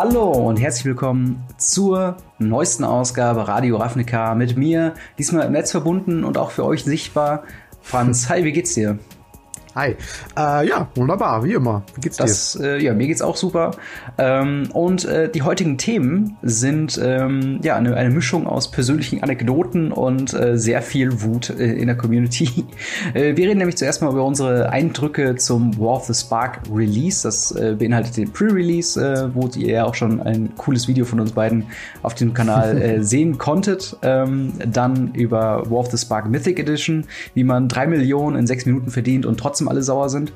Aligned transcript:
Hallo 0.00 0.30
und 0.30 0.60
herzlich 0.60 0.84
willkommen 0.84 1.44
zur 1.56 2.18
neuesten 2.38 2.84
Ausgabe 2.84 3.48
Radio 3.48 3.78
Ravnica 3.78 4.36
mit 4.36 4.56
mir, 4.56 4.94
diesmal 5.18 5.44
im 5.44 5.50
Netz 5.50 5.72
verbunden 5.72 6.22
und 6.22 6.38
auch 6.38 6.52
für 6.52 6.64
euch 6.64 6.84
sichtbar. 6.84 7.42
Franz, 7.80 8.28
hi, 8.28 8.44
wie 8.44 8.52
geht's 8.52 8.74
dir? 8.74 9.00
Hi. 9.74 9.96
Äh, 10.36 10.68
ja, 10.68 10.88
wunderbar, 10.94 11.44
wie 11.44 11.52
immer. 11.52 11.82
Wie 11.94 12.00
geht's 12.00 12.16
dir? 12.16 12.24
Das, 12.24 12.56
äh, 12.56 12.82
ja, 12.82 12.94
mir 12.94 13.06
geht's 13.06 13.22
auch 13.22 13.36
super. 13.36 13.72
Ähm, 14.16 14.70
und 14.72 15.04
äh, 15.04 15.30
die 15.30 15.42
heutigen 15.42 15.78
Themen 15.78 16.36
sind 16.42 16.98
ähm, 17.02 17.60
ja 17.62 17.76
eine, 17.76 17.94
eine, 17.94 18.10
Mischung 18.10 18.46
aus 18.46 18.70
persönlichen 18.70 19.22
Anekdoten 19.22 19.92
und 19.92 20.32
äh, 20.32 20.56
sehr 20.56 20.82
viel 20.82 21.22
Wut 21.22 21.50
äh, 21.50 21.74
in 21.74 21.86
der 21.86 21.96
Community. 21.96 22.48
Äh, 23.14 23.36
wir 23.36 23.48
reden 23.48 23.58
nämlich 23.58 23.76
zuerst 23.76 24.02
mal 24.02 24.10
über 24.10 24.24
unsere 24.24 24.70
Eindrücke 24.70 25.36
zum 25.36 25.78
War 25.78 25.96
of 25.96 26.04
the 26.06 26.14
Spark 26.14 26.60
Release. 26.72 27.22
Das 27.22 27.54
beinhaltet 27.54 28.16
den 28.16 28.32
Pre-Release, 28.32 29.30
wo 29.34 29.48
ihr 29.56 29.70
ja 29.70 29.84
auch 29.84 29.94
schon 29.94 30.20
ein 30.20 30.54
cooles 30.56 30.88
Video 30.88 31.04
von 31.04 31.20
uns 31.20 31.32
beiden 31.32 31.66
auf 32.02 32.14
dem 32.14 32.34
Kanal 32.34 32.98
sehen 33.02 33.38
konntet. 33.38 33.96
Ähm, 34.02 34.52
dann 34.58 35.14
über 35.14 35.70
War 35.70 35.78
of 35.78 35.90
the 35.90 35.98
Spark 35.98 36.28
Mythic 36.28 36.58
Edition, 36.58 37.06
wie 37.34 37.44
man 37.44 37.68
drei 37.68 37.86
Millionen 37.86 38.36
in 38.36 38.46
sechs 38.46 38.66
Minuten 38.66 38.90
verdient 38.90 39.24
und 39.24 39.38
trotzdem 39.38 39.67
alle 39.68 39.82
sauer 39.82 40.08
sind. 40.08 40.32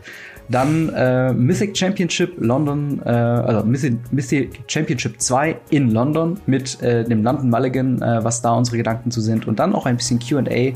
Dann 0.49 0.91
äh, 0.91 1.33
Mythic 1.33 1.77
Championship 1.77 2.35
London, 2.39 3.01
äh, 3.05 3.09
also 3.09 3.67
Mythic, 3.67 3.97
Mythic, 4.11 4.61
Championship 4.67 5.21
2 5.21 5.57
in 5.71 5.91
London 5.91 6.39
mit 6.47 6.83
äh, 6.83 7.05
dem 7.05 7.23
London 7.23 7.49
Mulligan, 7.49 8.03
äh, 8.03 8.25
was 8.25 8.43
da 8.43 8.53
unsere 8.53 8.77
Gedanken 8.77 9.11
zu 9.11 9.21
sind. 9.21 9.47
Und 9.47 9.59
dann 9.59 9.75
auch 9.75 9.87
ein 9.87 9.97
bisschen 9.97 10.19
QA. 10.19 10.73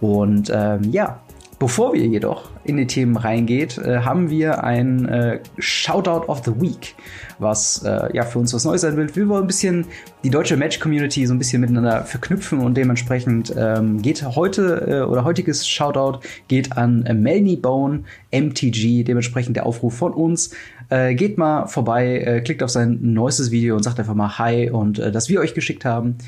Und 0.00 0.50
ähm, 0.52 0.80
ja, 0.90 1.20
Bevor 1.62 1.92
wir 1.92 2.04
jedoch 2.04 2.50
in 2.64 2.76
die 2.76 2.88
Themen 2.88 3.16
reingeht, 3.16 3.78
äh, 3.78 3.98
haben 3.98 4.30
wir 4.30 4.64
ein 4.64 5.08
äh, 5.08 5.38
Shoutout 5.58 6.26
of 6.26 6.42
the 6.44 6.60
Week, 6.60 6.96
was 7.38 7.84
äh, 7.84 8.08
ja 8.16 8.24
für 8.24 8.40
uns 8.40 8.52
was 8.52 8.64
Neues 8.64 8.80
sein 8.80 8.96
wird. 8.96 9.14
Wir 9.14 9.28
wollen 9.28 9.44
ein 9.44 9.46
bisschen 9.46 9.86
die 10.24 10.30
deutsche 10.30 10.56
Match-Community 10.56 11.24
so 11.24 11.32
ein 11.32 11.38
bisschen 11.38 11.60
miteinander 11.60 12.02
verknüpfen 12.02 12.58
und 12.58 12.76
dementsprechend 12.76 13.54
ähm, 13.56 14.02
geht 14.02 14.24
heute 14.24 14.88
äh, 14.88 15.08
oder 15.08 15.22
heutiges 15.22 15.68
Shoutout 15.68 16.26
geht 16.48 16.76
an 16.76 17.06
äh, 17.06 17.14
Melny 17.14 17.54
Bone 17.54 18.02
MTG, 18.32 19.04
dementsprechend 19.04 19.54
der 19.54 19.64
Aufruf 19.64 19.94
von 19.94 20.14
uns. 20.14 20.50
Äh, 20.88 21.14
geht 21.14 21.38
mal 21.38 21.68
vorbei, 21.68 22.42
klickt 22.44 22.64
auf 22.64 22.70
sein 22.70 22.98
neuestes 23.02 23.52
Video 23.52 23.76
und 23.76 23.84
sagt 23.84 24.00
einfach 24.00 24.16
mal 24.16 24.36
Hi 24.36 24.68
und 24.68 24.98
äh, 24.98 25.12
dass 25.12 25.28
wir 25.28 25.38
euch 25.38 25.54
geschickt 25.54 25.84
haben. 25.84 26.18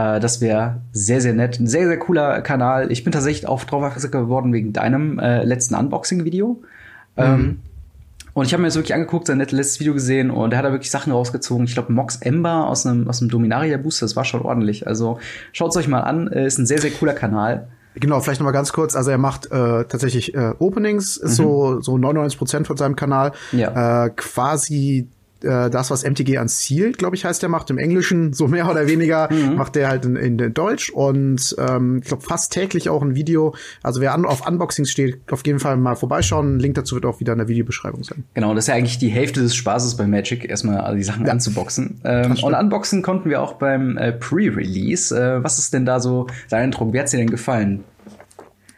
Äh, 0.00 0.20
das 0.20 0.40
wäre 0.40 0.80
sehr, 0.92 1.20
sehr 1.20 1.34
nett. 1.34 1.58
Ein 1.58 1.66
sehr, 1.66 1.86
sehr 1.86 1.98
cooler 1.98 2.40
Kanal. 2.42 2.90
Ich 2.90 3.04
bin 3.04 3.12
tatsächlich 3.12 3.48
auch 3.48 3.64
drauf 3.64 3.94
geworden 4.10 4.52
wegen 4.52 4.72
deinem 4.72 5.18
äh, 5.18 5.44
letzten 5.44 5.74
Unboxing-Video. 5.74 6.62
Mhm. 7.16 7.22
Ähm, 7.22 7.60
und 8.32 8.46
ich 8.46 8.52
habe 8.52 8.62
mir 8.62 8.68
das 8.68 8.76
wirklich 8.76 8.94
angeguckt, 8.94 9.26
sein 9.26 9.38
letztes 9.38 9.80
Video 9.80 9.92
gesehen 9.92 10.30
und 10.30 10.52
er 10.52 10.58
hat 10.58 10.64
da 10.64 10.70
wirklich 10.70 10.90
Sachen 10.90 11.12
rausgezogen. 11.12 11.64
Ich 11.64 11.74
glaube, 11.74 11.92
Mox 11.92 12.16
Ember 12.16 12.68
aus 12.68 12.86
einem, 12.86 13.08
aus 13.08 13.20
einem 13.20 13.30
Dominaria 13.30 13.76
Booster, 13.76 14.06
das 14.06 14.14
war 14.14 14.24
schon 14.24 14.42
ordentlich. 14.42 14.86
Also 14.86 15.18
schaut 15.52 15.70
es 15.70 15.76
euch 15.76 15.88
mal 15.88 16.00
an, 16.00 16.28
äh, 16.28 16.46
ist 16.46 16.58
ein 16.58 16.66
sehr, 16.66 16.80
sehr 16.80 16.92
cooler 16.92 17.12
Kanal. 17.12 17.68
Genau, 17.96 18.20
vielleicht 18.20 18.40
noch 18.40 18.44
mal 18.44 18.52
ganz 18.52 18.72
kurz. 18.72 18.94
Also 18.94 19.10
er 19.10 19.18
macht 19.18 19.46
äh, 19.46 19.84
tatsächlich 19.84 20.34
äh, 20.34 20.52
Openings, 20.60 21.16
ist 21.16 21.40
mhm. 21.40 21.42
so 21.42 21.80
so 21.80 21.98
99 21.98 22.38
Prozent 22.38 22.66
von 22.68 22.76
seinem 22.76 22.94
Kanal. 22.94 23.32
Ja. 23.50 24.06
Äh, 24.06 24.10
quasi 24.10 25.08
äh, 25.44 25.70
das, 25.70 25.90
was 25.90 26.04
MTG 26.04 26.38
Unsealed, 26.38 26.98
glaube 26.98 27.16
ich, 27.16 27.24
heißt 27.24 27.42
der, 27.42 27.48
macht 27.48 27.70
im 27.70 27.78
Englischen, 27.78 28.32
so 28.32 28.48
mehr 28.48 28.68
oder 28.68 28.86
weniger, 28.86 29.32
mhm. 29.32 29.56
macht 29.56 29.76
der 29.76 29.88
halt 29.88 30.04
in, 30.04 30.16
in, 30.16 30.54
Deutsch 30.54 30.90
und 30.90 31.54
ähm, 31.58 32.00
ich 32.02 32.08
glaube 32.08 32.22
fast 32.22 32.52
täglich 32.52 32.88
auch 32.88 33.02
ein 33.02 33.14
Video. 33.14 33.54
Also 33.82 34.00
wer 34.00 34.14
an, 34.14 34.24
auf 34.24 34.46
Unboxings 34.46 34.90
steht, 34.90 35.20
auf 35.30 35.46
jeden 35.46 35.58
Fall 35.58 35.76
mal 35.76 35.96
vorbeischauen. 35.96 36.56
Ein 36.56 36.58
Link 36.60 36.74
dazu 36.74 36.94
wird 36.94 37.06
auch 37.06 37.20
wieder 37.20 37.32
in 37.32 37.38
der 37.38 37.48
Videobeschreibung 37.48 38.02
sein. 38.02 38.24
Genau, 38.34 38.54
das 38.54 38.64
ist 38.64 38.68
ja 38.68 38.74
eigentlich 38.74 38.98
die 38.98 39.08
Hälfte 39.08 39.40
des 39.40 39.54
Spaßes 39.54 39.96
bei 39.96 40.06
Magic, 40.06 40.48
erstmal 40.48 40.96
die 40.96 41.02
Sachen 41.02 41.26
ja. 41.26 41.32
anzuboxen. 41.32 42.00
Ähm, 42.04 42.36
und 42.42 42.54
unboxen 42.54 43.02
konnten 43.02 43.30
wir 43.30 43.40
auch 43.42 43.54
beim 43.54 43.96
äh, 43.96 44.12
Pre-Release. 44.12 45.14
Äh, 45.14 45.44
was 45.44 45.58
ist 45.58 45.72
denn 45.72 45.84
da 45.84 46.00
so 46.00 46.26
dein 46.48 46.64
Eindruck? 46.64 46.92
Wie 46.92 47.00
hat's 47.00 47.10
dir 47.10 47.18
denn 47.18 47.30
gefallen? 47.30 47.84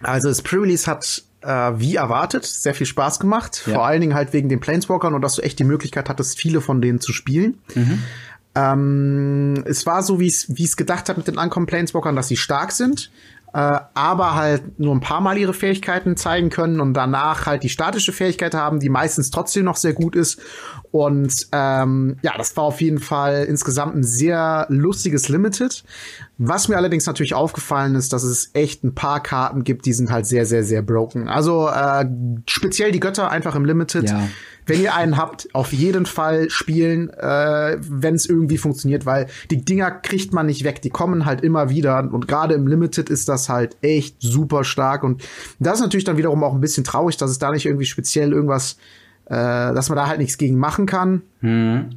Also 0.02 0.28
das 0.28 0.42
Pre-Release 0.42 0.90
hat 0.90 1.22
äh, 1.42 1.72
wie 1.78 1.96
erwartet, 1.96 2.44
sehr 2.44 2.74
viel 2.74 2.86
Spaß 2.86 3.20
gemacht. 3.20 3.62
Ja. 3.66 3.74
Vor 3.74 3.86
allen 3.86 4.00
Dingen 4.00 4.14
halt 4.14 4.32
wegen 4.32 4.48
den 4.48 4.60
Planeswalkern 4.60 5.14
und 5.14 5.22
dass 5.22 5.34
du 5.36 5.42
echt 5.42 5.58
die 5.58 5.64
Möglichkeit 5.64 6.08
hattest, 6.08 6.38
viele 6.38 6.60
von 6.60 6.80
denen 6.80 7.00
zu 7.00 7.12
spielen. 7.12 7.58
Mhm. 7.74 8.02
Ähm, 8.54 9.64
es 9.66 9.86
war 9.86 10.02
so, 10.02 10.20
wie 10.20 10.26
es 10.26 10.76
gedacht 10.76 11.08
hat 11.08 11.16
mit 11.16 11.26
den 11.26 11.38
Ankommen 11.38 11.66
Planeswalkern, 11.66 12.16
dass 12.16 12.28
sie 12.28 12.36
stark 12.36 12.72
sind, 12.72 13.10
äh, 13.54 13.78
aber 13.94 14.34
halt 14.34 14.78
nur 14.78 14.94
ein 14.94 15.00
paar 15.00 15.20
Mal 15.20 15.36
ihre 15.36 15.52
Fähigkeiten 15.52 16.16
zeigen 16.16 16.48
können 16.48 16.80
und 16.80 16.94
danach 16.94 17.46
halt 17.46 17.62
die 17.62 17.68
statische 17.68 18.12
Fähigkeit 18.12 18.54
haben, 18.54 18.80
die 18.80 18.88
meistens 18.88 19.30
trotzdem 19.30 19.64
noch 19.64 19.76
sehr 19.76 19.92
gut 19.92 20.16
ist. 20.16 20.40
Und 20.90 21.48
ähm, 21.52 22.16
ja, 22.22 22.32
das 22.36 22.56
war 22.56 22.64
auf 22.64 22.80
jeden 22.80 22.98
Fall 22.98 23.44
insgesamt 23.44 23.94
ein 23.94 24.04
sehr 24.04 24.66
lustiges 24.68 25.28
Limited. 25.28 25.84
Was 26.38 26.68
mir 26.68 26.76
allerdings 26.76 27.06
natürlich 27.06 27.34
aufgefallen 27.34 27.94
ist, 27.94 28.12
dass 28.12 28.22
es 28.22 28.50
echt 28.54 28.84
ein 28.84 28.94
paar 28.94 29.22
Karten 29.22 29.64
gibt, 29.64 29.86
die 29.86 29.92
sind 29.92 30.10
halt 30.10 30.26
sehr, 30.26 30.46
sehr, 30.46 30.64
sehr 30.64 30.82
broken. 30.82 31.28
Also 31.28 31.68
äh, 31.68 32.06
speziell 32.46 32.90
die 32.90 33.00
Götter 33.00 33.30
einfach 33.30 33.54
im 33.54 33.64
Limited. 33.64 34.10
Ja 34.10 34.28
wenn 34.66 34.80
ihr 34.80 34.94
einen 34.94 35.16
habt, 35.16 35.48
auf 35.54 35.72
jeden 35.72 36.06
Fall 36.06 36.50
spielen, 36.50 37.10
äh, 37.10 37.78
wenn 37.80 38.14
es 38.14 38.26
irgendwie 38.26 38.58
funktioniert, 38.58 39.06
weil 39.06 39.26
die 39.50 39.64
Dinger 39.64 39.90
kriegt 39.90 40.32
man 40.32 40.46
nicht 40.46 40.64
weg, 40.64 40.82
die 40.82 40.90
kommen 40.90 41.24
halt 41.24 41.42
immer 41.42 41.68
wieder 41.70 42.08
und 42.12 42.28
gerade 42.28 42.54
im 42.54 42.66
Limited 42.66 43.10
ist 43.10 43.28
das 43.28 43.48
halt 43.48 43.76
echt 43.82 44.16
super 44.20 44.64
stark 44.64 45.04
und 45.04 45.22
das 45.58 45.74
ist 45.74 45.82
natürlich 45.82 46.04
dann 46.04 46.16
wiederum 46.16 46.44
auch 46.44 46.54
ein 46.54 46.60
bisschen 46.60 46.84
traurig, 46.84 47.16
dass 47.16 47.30
es 47.30 47.38
da 47.38 47.50
nicht 47.50 47.66
irgendwie 47.66 47.86
speziell 47.86 48.32
irgendwas, 48.32 48.76
äh, 49.26 49.34
dass 49.34 49.88
man 49.88 49.96
da 49.96 50.06
halt 50.06 50.18
nichts 50.18 50.38
gegen 50.38 50.56
machen 50.56 50.86
kann. 50.86 51.22
Mhm. 51.40 51.90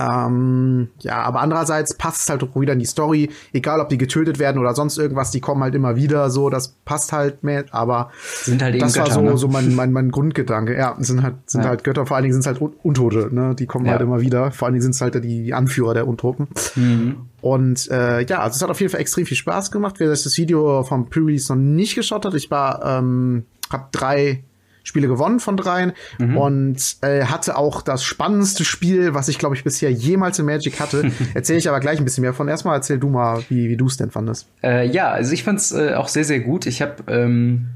Ähm, 0.00 0.88
ja, 1.00 1.22
aber 1.22 1.40
andererseits 1.40 1.94
passt 1.94 2.22
es 2.22 2.30
halt 2.30 2.42
auch 2.42 2.58
wieder 2.58 2.72
in 2.72 2.78
die 2.78 2.86
Story, 2.86 3.30
egal 3.52 3.80
ob 3.80 3.90
die 3.90 3.98
getötet 3.98 4.38
werden 4.38 4.58
oder 4.58 4.74
sonst 4.74 4.96
irgendwas, 4.96 5.30
die 5.30 5.40
kommen 5.40 5.62
halt 5.62 5.74
immer 5.74 5.96
wieder 5.96 6.30
so, 6.30 6.48
das 6.48 6.76
passt 6.84 7.12
halt 7.12 7.42
mehr, 7.42 7.64
aber 7.70 8.10
sind 8.42 8.62
halt 8.62 8.80
das 8.80 8.94
Götter, 8.94 9.08
war 9.08 9.14
so, 9.14 9.20
ne? 9.20 9.36
so 9.36 9.48
mein, 9.48 9.74
mein, 9.74 9.92
mein 9.92 10.10
Grundgedanke. 10.10 10.76
Ja, 10.76 10.96
sind 10.98 11.22
halt, 11.22 11.34
sind 11.46 11.62
ja. 11.62 11.68
halt 11.68 11.84
Götter, 11.84 12.06
vor 12.06 12.16
allen 12.16 12.24
Dingen 12.24 12.32
sind 12.32 12.40
es 12.40 12.46
halt 12.46 12.60
Untote, 12.82 13.28
ne? 13.32 13.54
Die 13.54 13.66
kommen 13.66 13.84
ja. 13.84 13.92
halt 13.92 14.00
immer 14.00 14.20
wieder. 14.20 14.50
Vor 14.52 14.66
allen 14.66 14.74
Dingen 14.74 14.82
sind 14.82 14.94
es 14.94 15.00
halt 15.00 15.22
die 15.22 15.52
Anführer 15.52 15.94
der 15.94 16.08
Untruppen. 16.08 16.48
Mhm. 16.76 17.16
Und 17.40 17.90
äh, 17.90 18.24
ja, 18.24 18.40
also 18.40 18.56
es 18.56 18.62
hat 18.62 18.70
auf 18.70 18.80
jeden 18.80 18.90
Fall 18.90 19.00
extrem 19.00 19.26
viel 19.26 19.36
Spaß 19.36 19.70
gemacht. 19.70 19.96
Wer 19.98 20.08
das 20.08 20.36
Video 20.36 20.82
vom 20.82 21.08
Pre-Release 21.08 21.52
noch 21.52 21.60
nicht 21.60 21.94
geschaut 21.94 22.24
hat, 22.24 22.34
ich 22.34 22.50
war, 22.50 22.84
ähm, 22.84 23.44
hab 23.70 23.92
drei 23.92 24.44
Spiele 24.82 25.08
gewonnen 25.08 25.40
von 25.40 25.56
dreien 25.56 25.92
mhm. 26.18 26.36
und 26.36 26.96
äh, 27.02 27.24
hatte 27.24 27.56
auch 27.56 27.82
das 27.82 28.02
spannendste 28.02 28.64
Spiel, 28.64 29.14
was 29.14 29.28
ich 29.28 29.38
glaube 29.38 29.54
ich 29.54 29.64
bisher 29.64 29.90
jemals 29.90 30.38
in 30.38 30.46
Magic 30.46 30.80
hatte. 30.80 31.10
Erzähle 31.34 31.58
ich 31.58 31.68
aber 31.68 31.80
gleich 31.80 31.98
ein 31.98 32.04
bisschen 32.04 32.22
mehr 32.22 32.34
von. 32.34 32.48
Erstmal 32.48 32.76
erzähl 32.76 32.98
du 32.98 33.08
mal, 33.08 33.42
wie, 33.48 33.68
wie 33.68 33.76
du 33.76 33.86
es 33.86 33.96
denn 33.96 34.10
fandest. 34.10 34.46
Äh, 34.62 34.88
ja, 34.88 35.10
also 35.10 35.32
ich 35.32 35.44
fand's 35.44 35.72
äh, 35.72 35.94
auch 35.94 36.08
sehr, 36.08 36.24
sehr 36.24 36.40
gut. 36.40 36.66
Ich 36.66 36.82
habe 36.82 36.96
ähm, 37.08 37.68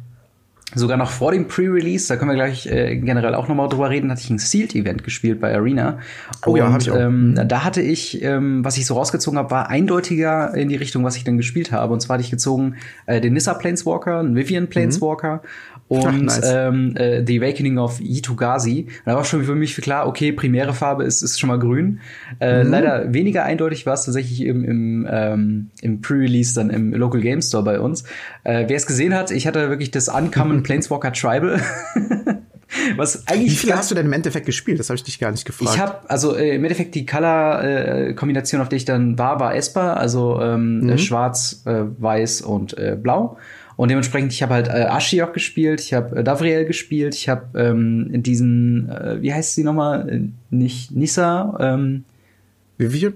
sogar 0.75 0.97
noch 0.97 1.11
vor 1.11 1.33
dem 1.33 1.47
Pre-Release, 1.47 2.09
da 2.09 2.17
können 2.17 2.31
wir 2.31 2.37
gleich 2.37 2.67
äh, 2.67 2.97
generell 2.97 3.35
auch 3.35 3.49
nochmal 3.49 3.69
drüber 3.69 3.91
reden, 3.91 4.11
hatte 4.11 4.23
ich 4.23 4.31
ein 4.31 4.39
Sealed-Event 4.39 5.05
gespielt 5.05 5.41
bei 5.41 5.55
Arena. 5.55 5.99
Oh 6.45 6.53
und, 6.53 6.59
ja, 6.59 6.73
hatte 6.73 6.85
ich 6.85 6.91
auch. 6.91 6.99
Ähm, 6.99 7.39
da 7.47 7.65
hatte 7.65 7.81
ich, 7.83 8.23
ähm, 8.23 8.65
was 8.65 8.77
ich 8.77 8.87
so 8.87 8.95
rausgezogen 8.95 9.39
habe, 9.39 9.51
war 9.51 9.69
eindeutiger 9.69 10.55
in 10.55 10.69
die 10.69 10.77
Richtung, 10.77 11.05
was 11.05 11.17
ich 11.17 11.25
dann 11.25 11.37
gespielt 11.37 11.73
habe. 11.73 11.93
Und 11.93 12.01
zwar 12.01 12.15
hatte 12.15 12.25
ich 12.25 12.31
gezogen 12.31 12.77
äh, 13.07 13.21
den 13.21 13.35
Nissa 13.35 13.55
Planeswalker, 13.55 14.19
einen 14.19 14.37
Vivian 14.37 14.69
Planeswalker 14.69 15.37
mhm 15.37 15.49
und 15.89 16.07
Ach, 16.07 16.13
nice. 16.13 16.41
ähm, 16.45 16.97
äh, 16.97 17.25
The 17.27 17.41
Awakening 17.41 17.79
of 17.79 18.01
Yitugazi. 18.01 18.87
Und 18.89 19.07
da 19.07 19.17
war 19.17 19.25
schon 19.25 19.45
für 19.45 19.55
mich 19.55 19.77
klar, 19.77 20.07
okay, 20.07 20.33
primäre 20.33 20.73
Farbe 20.73 21.05
ist, 21.05 21.23
ist 21.23 21.39
schon 21.39 21.49
mal 21.49 21.59
grün. 21.59 22.01
Äh, 22.41 22.65
mhm. 22.65 22.71
Leider 22.71 23.13
weniger 23.13 23.45
eindeutig 23.45 23.85
war 23.85 23.95
es 23.95 24.05
tatsächlich 24.05 24.41
im, 24.43 24.65
im, 24.65 25.09
ähm, 25.11 25.71
im 25.83 26.01
Pre-Release 26.01 26.55
dann 26.55 26.71
im 26.71 26.95
Local 26.95 27.21
Game 27.21 27.43
Store 27.43 27.63
bei 27.63 27.79
uns. 27.81 28.05
Äh, 28.45 28.65
Wer 28.67 28.77
es 28.77 28.87
gesehen 28.87 29.15
hat, 29.15 29.31
ich 29.31 29.47
hatte 29.47 29.69
wirklich 29.69 29.91
das 29.91 30.09
Uncommon 30.09 30.63
Planeswalker 30.65 31.13
Tribal. 31.13 31.61
Was 32.97 33.29
eigentlich 33.29 33.53
Wie 33.53 33.57
viel 33.57 33.75
hast 33.75 33.91
du 33.91 33.95
denn 33.95 34.07
im 34.07 34.13
Endeffekt 34.13 34.47
gespielt? 34.47 34.81
Das 34.81 34.89
habe 34.89 34.97
ich 34.97 35.05
dich 35.05 35.19
gar 35.19 35.31
nicht 35.31 35.45
gefragt. 35.45 35.71
Ich 35.75 35.81
habe 35.81 36.11
also 36.11 36.35
äh, 36.35 36.57
im 36.57 36.65
Endeffekt 36.65 36.95
die 36.95 37.07
Color-Kombination, 37.07 38.61
äh, 38.61 38.63
auf 38.63 38.69
die 38.69 38.77
ich 38.77 38.85
dann 38.85 39.19
war, 39.19 39.39
war 39.39 39.55
Esper, 39.55 39.97
also 39.97 40.41
ähm, 40.41 40.81
mhm. 40.81 40.99
schwarz, 40.99 41.63
äh, 41.67 41.83
weiß 41.99 42.43
und 42.43 42.77
äh, 42.77 42.97
blau. 43.01 43.39
Und 43.77 43.91
dementsprechend, 43.91 44.33
ich 44.33 44.43
habe 44.43 44.55
halt 44.55 44.69
äh, 44.69 44.87
Ashiok 44.89 45.35
gespielt, 45.35 45.81
ich 45.81 45.95
habe 45.95 46.17
äh, 46.17 46.25
Davriel 46.25 46.65
gespielt, 46.65 47.15
ich 47.15 47.29
habe 47.29 47.59
ähm, 47.59 48.23
diesen, 48.23 48.89
äh, 48.89 49.21
wie 49.21 49.33
heißt 49.33 49.55
sie 49.55 49.65
nochmal? 49.65 50.09
Äh, 50.09 50.21
nicht 50.51 50.93
Nissa, 50.93 51.57
ähm, 51.61 52.05
Wie 52.79 52.89
viel? 52.89 53.15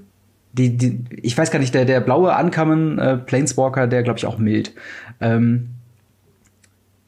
Die, 0.52 0.76
die, 0.76 1.04
ich 1.22 1.38
weiß 1.38 1.50
gar 1.50 1.60
nicht, 1.60 1.74
der, 1.74 1.84
der 1.84 2.00
blaue 2.00 2.34
Uncommon 2.34 2.98
äh, 2.98 3.16
Planeswalker, 3.18 3.86
der 3.86 4.02
glaube 4.02 4.18
ich 4.18 4.26
auch 4.26 4.38
mild. 4.38 4.72
Ähm, 5.20 5.68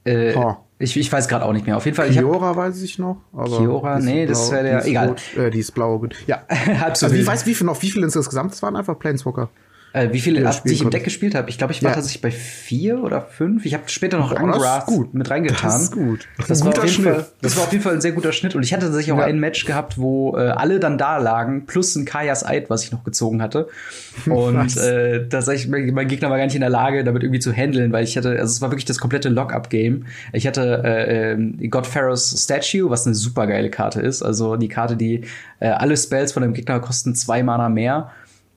äh, 0.04 0.34
oh. 0.36 0.56
ich, 0.78 0.96
ich 0.96 1.12
weiß 1.12 1.26
gerade 1.26 1.44
auch 1.44 1.52
nicht 1.52 1.66
mehr. 1.66 1.76
Auf 1.76 1.84
jeden 1.84 1.96
Fall. 1.96 2.10
Kiora 2.10 2.54
weiß 2.54 2.80
ich 2.82 2.98
noch. 2.98 3.18
Aber 3.32 3.58
Kiora, 3.58 3.98
nee, 3.98 4.26
das 4.26 4.52
wäre 4.52 4.62
der. 4.62 4.86
Egal. 4.86 5.08
Rot, 5.08 5.36
äh, 5.36 5.50
die 5.50 5.58
ist 5.58 5.72
blau. 5.72 6.02
Ja. 6.26 6.42
Halb 6.48 6.96
so 6.96 7.06
also, 7.06 7.16
wie 7.16 7.26
weiß, 7.26 7.46
wie 7.46 7.54
viel 7.54 7.66
noch, 7.66 7.82
wie 7.82 7.90
viel 7.90 8.02
insgesamt? 8.02 8.52
Es 8.52 8.62
waren 8.62 8.76
einfach 8.76 8.98
Planeswalker. 8.98 9.48
Äh, 9.92 10.12
wie 10.12 10.20
viele, 10.20 10.46
als 10.46 10.64
ich 10.64 10.82
im 10.82 10.90
Deck 10.90 11.02
gespielt 11.02 11.34
habe? 11.34 11.50
Ich 11.50 11.58
glaube, 11.58 11.72
ich 11.72 11.82
war 11.82 11.90
ja. 11.90 11.94
tatsächlich 11.96 12.22
bei 12.22 12.30
vier 12.30 13.02
oder 13.02 13.22
fünf. 13.22 13.66
Ich 13.66 13.74
habe 13.74 13.84
später 13.86 14.18
noch 14.18 14.32
Angras 14.32 14.84
mit 15.12 15.28
reingetan. 15.28 15.70
Das 15.70 15.82
ist 15.82 15.92
gut. 15.92 16.28
Das, 16.46 16.64
war 16.64 16.78
auf 16.78 16.84
jeden 16.84 17.02
Fall, 17.02 17.26
das 17.42 17.56
war 17.56 17.64
auf 17.64 17.72
jeden 17.72 17.82
Fall 17.82 17.94
ein 17.94 18.00
sehr 18.00 18.12
guter 18.12 18.32
Schnitt. 18.32 18.54
Und 18.54 18.62
ich 18.62 18.72
hatte 18.72 18.86
tatsächlich 18.86 19.12
auch 19.12 19.18
ja. 19.18 19.24
ein 19.24 19.40
Match 19.40 19.64
gehabt, 19.64 19.98
wo 19.98 20.36
äh, 20.36 20.42
alle 20.42 20.78
dann 20.78 20.96
da 20.96 21.18
lagen, 21.18 21.66
plus 21.66 21.96
ein 21.96 22.04
Kajas 22.04 22.46
Eid, 22.46 22.70
was 22.70 22.84
ich 22.84 22.92
noch 22.92 23.02
gezogen 23.02 23.42
hatte. 23.42 23.66
Und 24.26 24.76
äh, 24.76 25.28
tatsächlich, 25.28 25.68
mein 25.68 26.06
Gegner 26.06 26.30
war 26.30 26.38
gar 26.38 26.44
nicht 26.44 26.54
in 26.54 26.60
der 26.60 26.70
Lage, 26.70 27.02
damit 27.02 27.24
irgendwie 27.24 27.40
zu 27.40 27.52
handeln, 27.52 27.90
weil 27.90 28.04
ich 28.04 28.16
hatte, 28.16 28.30
also 28.30 28.44
es 28.44 28.60
war 28.60 28.70
wirklich 28.70 28.84
das 28.84 28.98
komplette 28.98 29.28
Lock-up-Game. 29.28 30.06
Ich 30.32 30.46
hatte 30.46 30.82
äh, 30.84 31.32
äh, 31.32 31.68
God 31.68 31.86
Pharaoh's 31.86 32.40
Statue, 32.40 32.90
was 32.90 33.06
eine 33.06 33.16
super 33.16 33.48
geile 33.48 33.70
Karte 33.70 34.00
ist. 34.00 34.22
Also 34.22 34.54
die 34.54 34.68
Karte, 34.68 34.96
die 34.96 35.22
äh, 35.58 35.68
alle 35.68 35.96
Spells 35.96 36.32
von 36.32 36.42
dem 36.42 36.52
Gegner 36.52 36.78
kosten 36.78 37.16
zwei 37.16 37.42
Mana 37.42 37.68
mehr. 37.68 38.12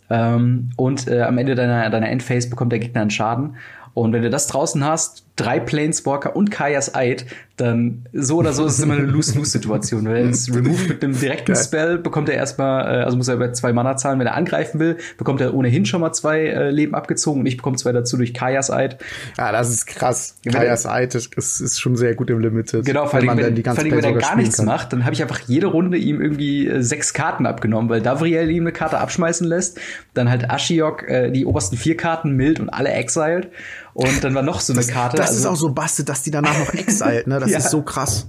Ähm, 0.09 0.71
und 0.75 1.07
äh, 1.07 1.21
am 1.21 1.37
Ende 1.37 1.55
deiner, 1.55 1.89
deiner 1.89 2.09
Endphase 2.09 2.49
bekommt 2.49 2.71
der 2.71 2.79
Gegner 2.79 3.01
einen 3.01 3.09
Schaden. 3.09 3.55
Und 3.93 4.11
wenn 4.13 4.23
du 4.23 4.29
das 4.29 4.47
draußen 4.47 4.83
hast, 4.83 5.25
drei 5.35 5.59
Planeswalker 5.59 6.35
und 6.35 6.51
Kaya's 6.51 6.93
Eid, 6.93 7.25
dann 7.57 8.05
so 8.13 8.37
oder 8.37 8.51
so 8.51 8.65
ist 8.65 8.79
es 8.79 8.83
immer 8.83 8.95
eine 8.95 9.05
Lose-Lose-Situation. 9.05 10.05
Weil 10.05 10.29
es 10.29 10.49
Remove 10.55 10.87
mit 10.87 11.03
einem 11.03 11.19
direkten 11.19 11.55
Spell 11.55 11.99
bekommt 11.99 12.29
er 12.29 12.35
erstmal, 12.35 12.85
äh, 12.85 13.03
also 13.03 13.15
muss 13.17 13.27
er 13.27 13.35
über 13.35 13.53
zwei 13.53 13.73
Mana 13.73 13.95
zahlen, 13.95 14.19
wenn 14.19 14.27
er 14.27 14.35
angreifen 14.35 14.79
will, 14.79 14.97
bekommt 15.17 15.39
er 15.41 15.53
ohnehin 15.53 15.85
schon 15.85 16.01
mal 16.01 16.13
zwei 16.13 16.41
äh, 16.45 16.71
Leben 16.71 16.95
abgezogen 16.95 17.41
und 17.41 17.45
ich 17.45 17.57
bekomme 17.57 17.77
zwei 17.77 17.91
dazu 17.91 18.17
durch 18.17 18.33
Kaya's 18.33 18.71
Eid. 18.71 18.97
Ja, 19.37 19.51
das 19.51 19.69
ist 19.69 19.85
krass. 19.85 20.35
Kaya's 20.51 20.87
Eid 20.87 21.13
ist, 21.13 21.35
ist 21.37 21.79
schon 21.79 21.95
sehr 21.95 22.15
gut 22.15 22.29
im 22.31 22.39
Limited. 22.39 22.85
Genau, 22.85 23.05
vor 23.05 23.19
allem, 23.19 23.37
wenn, 23.37 23.55
wenn, 23.55 23.63
vor 23.63 23.77
allem, 23.77 23.91
wenn 23.91 24.03
er 24.03 24.13
gar 24.13 24.35
nichts 24.35 24.57
kann. 24.57 24.65
macht, 24.65 24.93
dann 24.93 25.05
habe 25.05 25.13
ich 25.13 25.21
einfach 25.21 25.39
jede 25.41 25.67
Runde 25.67 25.97
ihm 25.97 26.21
irgendwie 26.21 26.67
äh, 26.67 26.81
sechs 26.81 27.13
Karten 27.13 27.45
abgenommen, 27.45 27.89
weil 27.89 28.01
Davriel 28.01 28.49
ihm 28.49 28.63
eine 28.63 28.71
Karte 28.71 28.97
abschmeißen 28.97 29.47
lässt, 29.47 29.79
dann 30.15 30.29
halt 30.29 30.49
Ashiok 30.49 31.07
äh, 31.07 31.29
die 31.29 31.45
obersten 31.45 31.77
vier 31.77 31.97
Karten 31.97 32.35
mild 32.35 32.59
und 32.59 32.69
alle 32.69 32.89
exiled. 32.89 33.49
Und 33.93 34.23
dann 34.23 34.33
war 34.33 34.41
noch 34.41 34.59
so 34.59 34.73
eine 34.73 34.83
Karte. 34.83 35.17
Das, 35.17 35.27
das 35.27 35.35
also, 35.35 35.47
ist 35.47 35.53
auch 35.53 35.55
so 35.55 35.73
bastet, 35.73 36.09
dass 36.09 36.23
die 36.23 36.31
danach 36.31 36.57
noch 36.57 36.73
exiled, 36.73 37.27
ne? 37.27 37.39
Das 37.39 37.49
ja. 37.51 37.59
ist 37.59 37.69
so 37.69 37.83
krass. 37.83 38.27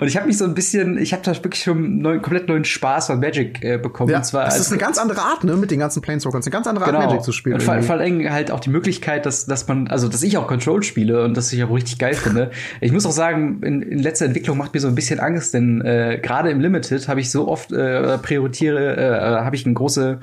Und 0.00 0.06
ich 0.06 0.16
habe 0.16 0.26
mich 0.26 0.38
so 0.38 0.44
ein 0.44 0.54
bisschen, 0.54 0.96
ich 0.96 1.12
habe 1.12 1.22
da 1.22 1.34
wirklich 1.34 1.62
schon 1.62 1.98
neuen, 1.98 2.22
komplett 2.22 2.48
neuen 2.48 2.64
Spaß 2.64 3.08
von 3.08 3.20
Magic 3.20 3.62
äh, 3.62 3.76
bekommen. 3.76 4.10
Ja, 4.10 4.18
und 4.18 4.24
zwar 4.24 4.46
das 4.46 4.58
ist 4.58 4.70
eine 4.70 4.80
ganz 4.80 4.98
andere 4.98 5.20
Art, 5.20 5.44
ne, 5.44 5.56
mit 5.56 5.70
den 5.70 5.78
ganzen 5.78 6.00
Planeswalkers. 6.00 6.46
Eine 6.46 6.52
ganz 6.52 6.66
andere 6.66 6.86
Art, 6.86 6.94
genau. 6.94 7.06
Magic 7.06 7.22
zu 7.22 7.32
spielen. 7.32 7.56
Und 7.56 7.62
vor, 7.62 7.80
vor 7.82 7.96
allem 7.96 8.30
halt 8.30 8.50
auch 8.50 8.60
die 8.60 8.70
Möglichkeit, 8.70 9.26
dass, 9.26 9.44
dass 9.44 9.68
man, 9.68 9.88
also 9.88 10.08
dass 10.08 10.22
ich 10.22 10.38
auch 10.38 10.46
Control 10.46 10.82
spiele 10.82 11.22
und 11.22 11.36
das 11.36 11.52
ich 11.52 11.62
auch 11.62 11.74
richtig 11.74 11.98
geil 11.98 12.14
finde. 12.14 12.50
Ich 12.80 12.92
muss 12.92 13.04
auch 13.04 13.12
sagen, 13.12 13.60
in, 13.62 13.82
in 13.82 13.98
letzter 13.98 14.24
Entwicklung 14.24 14.56
macht 14.56 14.72
mir 14.72 14.80
so 14.80 14.88
ein 14.88 14.94
bisschen 14.94 15.20
Angst, 15.20 15.52
denn 15.52 15.82
äh, 15.82 16.18
gerade 16.22 16.50
im 16.50 16.60
Limited 16.60 17.08
habe 17.08 17.20
ich 17.20 17.30
so 17.30 17.46
oft 17.46 17.72
äh, 17.72 18.16
prioritiere, 18.18 18.96
äh, 18.96 19.44
habe 19.44 19.54
ich 19.54 19.66
eine 19.66 19.74
große 19.74 20.20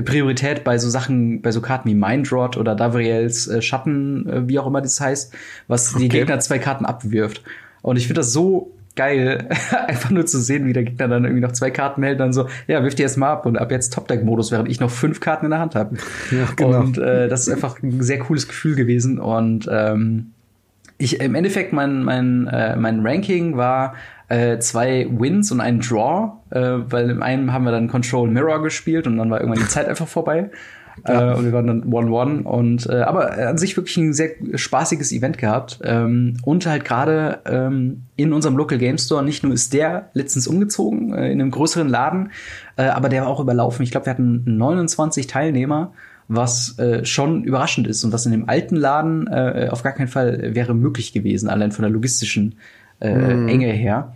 Priorität 0.00 0.64
bei 0.64 0.78
so 0.78 0.88
Sachen, 0.88 1.42
bei 1.42 1.50
so 1.52 1.60
Karten 1.60 1.88
wie 1.90 1.94
Mindrot 1.94 2.56
oder 2.56 2.74
Davriels 2.74 3.46
äh, 3.46 3.60
Schatten, 3.60 4.28
äh, 4.28 4.48
wie 4.48 4.58
auch 4.58 4.66
immer 4.66 4.80
das 4.80 5.00
heißt, 5.00 5.34
was 5.68 5.94
okay. 5.94 6.02
die 6.02 6.08
Gegner 6.08 6.40
zwei 6.40 6.58
Karten 6.58 6.86
abwirft. 6.86 7.42
Und 7.82 7.96
ich 7.96 8.06
finde 8.06 8.20
das 8.20 8.32
so 8.32 8.72
geil, 8.96 9.48
einfach 9.86 10.10
nur 10.10 10.24
zu 10.24 10.40
sehen, 10.40 10.66
wie 10.66 10.72
der 10.72 10.84
Gegner 10.84 11.08
dann 11.08 11.24
irgendwie 11.24 11.42
noch 11.42 11.52
zwei 11.52 11.70
Karten 11.70 12.02
hält, 12.02 12.20
dann 12.20 12.32
so, 12.32 12.48
ja, 12.66 12.82
wirf 12.82 12.94
die 12.94 13.02
jetzt 13.02 13.16
mal 13.16 13.32
ab 13.32 13.46
und 13.46 13.58
ab 13.58 13.70
jetzt 13.70 13.92
Top-Deck-Modus, 13.92 14.50
während 14.50 14.68
ich 14.70 14.80
noch 14.80 14.90
fünf 14.90 15.20
Karten 15.20 15.46
in 15.46 15.50
der 15.50 15.60
Hand 15.60 15.74
habe. 15.74 15.96
Ja, 16.30 16.48
genau. 16.56 16.80
Und 16.80 16.98
äh, 16.98 17.28
das 17.28 17.46
ist 17.46 17.52
einfach 17.52 17.82
ein 17.82 18.02
sehr 18.02 18.18
cooles 18.18 18.48
Gefühl 18.48 18.74
gewesen. 18.74 19.18
Und 19.18 19.68
ähm, 19.70 20.32
ich 20.98 21.20
im 21.20 21.34
Endeffekt 21.34 21.72
mein, 21.72 22.04
mein, 22.04 22.46
äh, 22.46 22.76
mein 22.76 23.04
Ranking 23.04 23.56
war 23.56 23.94
äh, 24.28 24.58
zwei 24.58 25.06
Wins 25.10 25.52
und 25.52 25.60
einen 25.60 25.80
Draw, 25.80 26.32
äh, 26.50 26.60
weil 26.60 27.10
im 27.10 27.22
einen 27.22 27.52
haben 27.52 27.64
wir 27.64 27.72
dann 27.72 27.88
Control 27.88 28.28
Mirror 28.28 28.62
gespielt 28.62 29.06
und 29.06 29.18
dann 29.18 29.30
war 29.30 29.40
irgendwann 29.40 29.62
die 29.62 29.68
Zeit 29.68 29.88
einfach 29.88 30.08
vorbei. 30.08 30.50
Ja. 31.08 31.32
Äh, 31.32 31.36
und 31.36 31.44
wir 31.46 31.52
waren 31.52 31.66
dann 31.66 31.84
1-1 31.84 32.42
und 32.42 32.86
äh, 32.86 33.00
aber 33.00 33.32
an 33.48 33.56
sich 33.56 33.76
wirklich 33.76 33.96
ein 33.96 34.12
sehr 34.12 34.30
spaßiges 34.54 35.12
Event 35.12 35.38
gehabt. 35.38 35.80
Ähm, 35.82 36.36
und 36.44 36.66
halt 36.66 36.84
gerade 36.84 37.40
ähm, 37.46 38.02
in 38.16 38.34
unserem 38.34 38.56
Local 38.56 38.76
Game 38.76 38.98
Store, 38.98 39.24
nicht 39.24 39.42
nur 39.42 39.52
ist 39.52 39.72
der 39.72 40.10
letztens 40.12 40.46
umgezogen 40.46 41.14
äh, 41.14 41.32
in 41.32 41.40
einem 41.40 41.50
größeren 41.50 41.88
Laden, 41.88 42.30
äh, 42.76 42.84
aber 42.84 43.08
der 43.08 43.22
war 43.22 43.28
auch 43.28 43.40
überlaufen. 43.40 43.82
Ich 43.82 43.90
glaube, 43.90 44.06
wir 44.06 44.10
hatten 44.10 44.42
29 44.44 45.26
Teilnehmer 45.26 45.92
was 46.28 46.78
äh, 46.78 47.04
schon 47.04 47.44
überraschend 47.44 47.86
ist 47.86 48.04
und 48.04 48.12
was 48.12 48.24
in 48.26 48.32
dem 48.32 48.48
alten 48.48 48.76
Laden 48.76 49.26
äh, 49.26 49.68
auf 49.70 49.82
gar 49.82 49.92
keinen 49.92 50.08
Fall 50.08 50.54
wäre 50.54 50.74
möglich 50.74 51.12
gewesen, 51.12 51.48
allein 51.48 51.72
von 51.72 51.82
der 51.82 51.90
logistischen 51.90 52.54
äh, 53.00 53.34
mm. 53.34 53.48
Enge 53.48 53.72
her. 53.72 54.12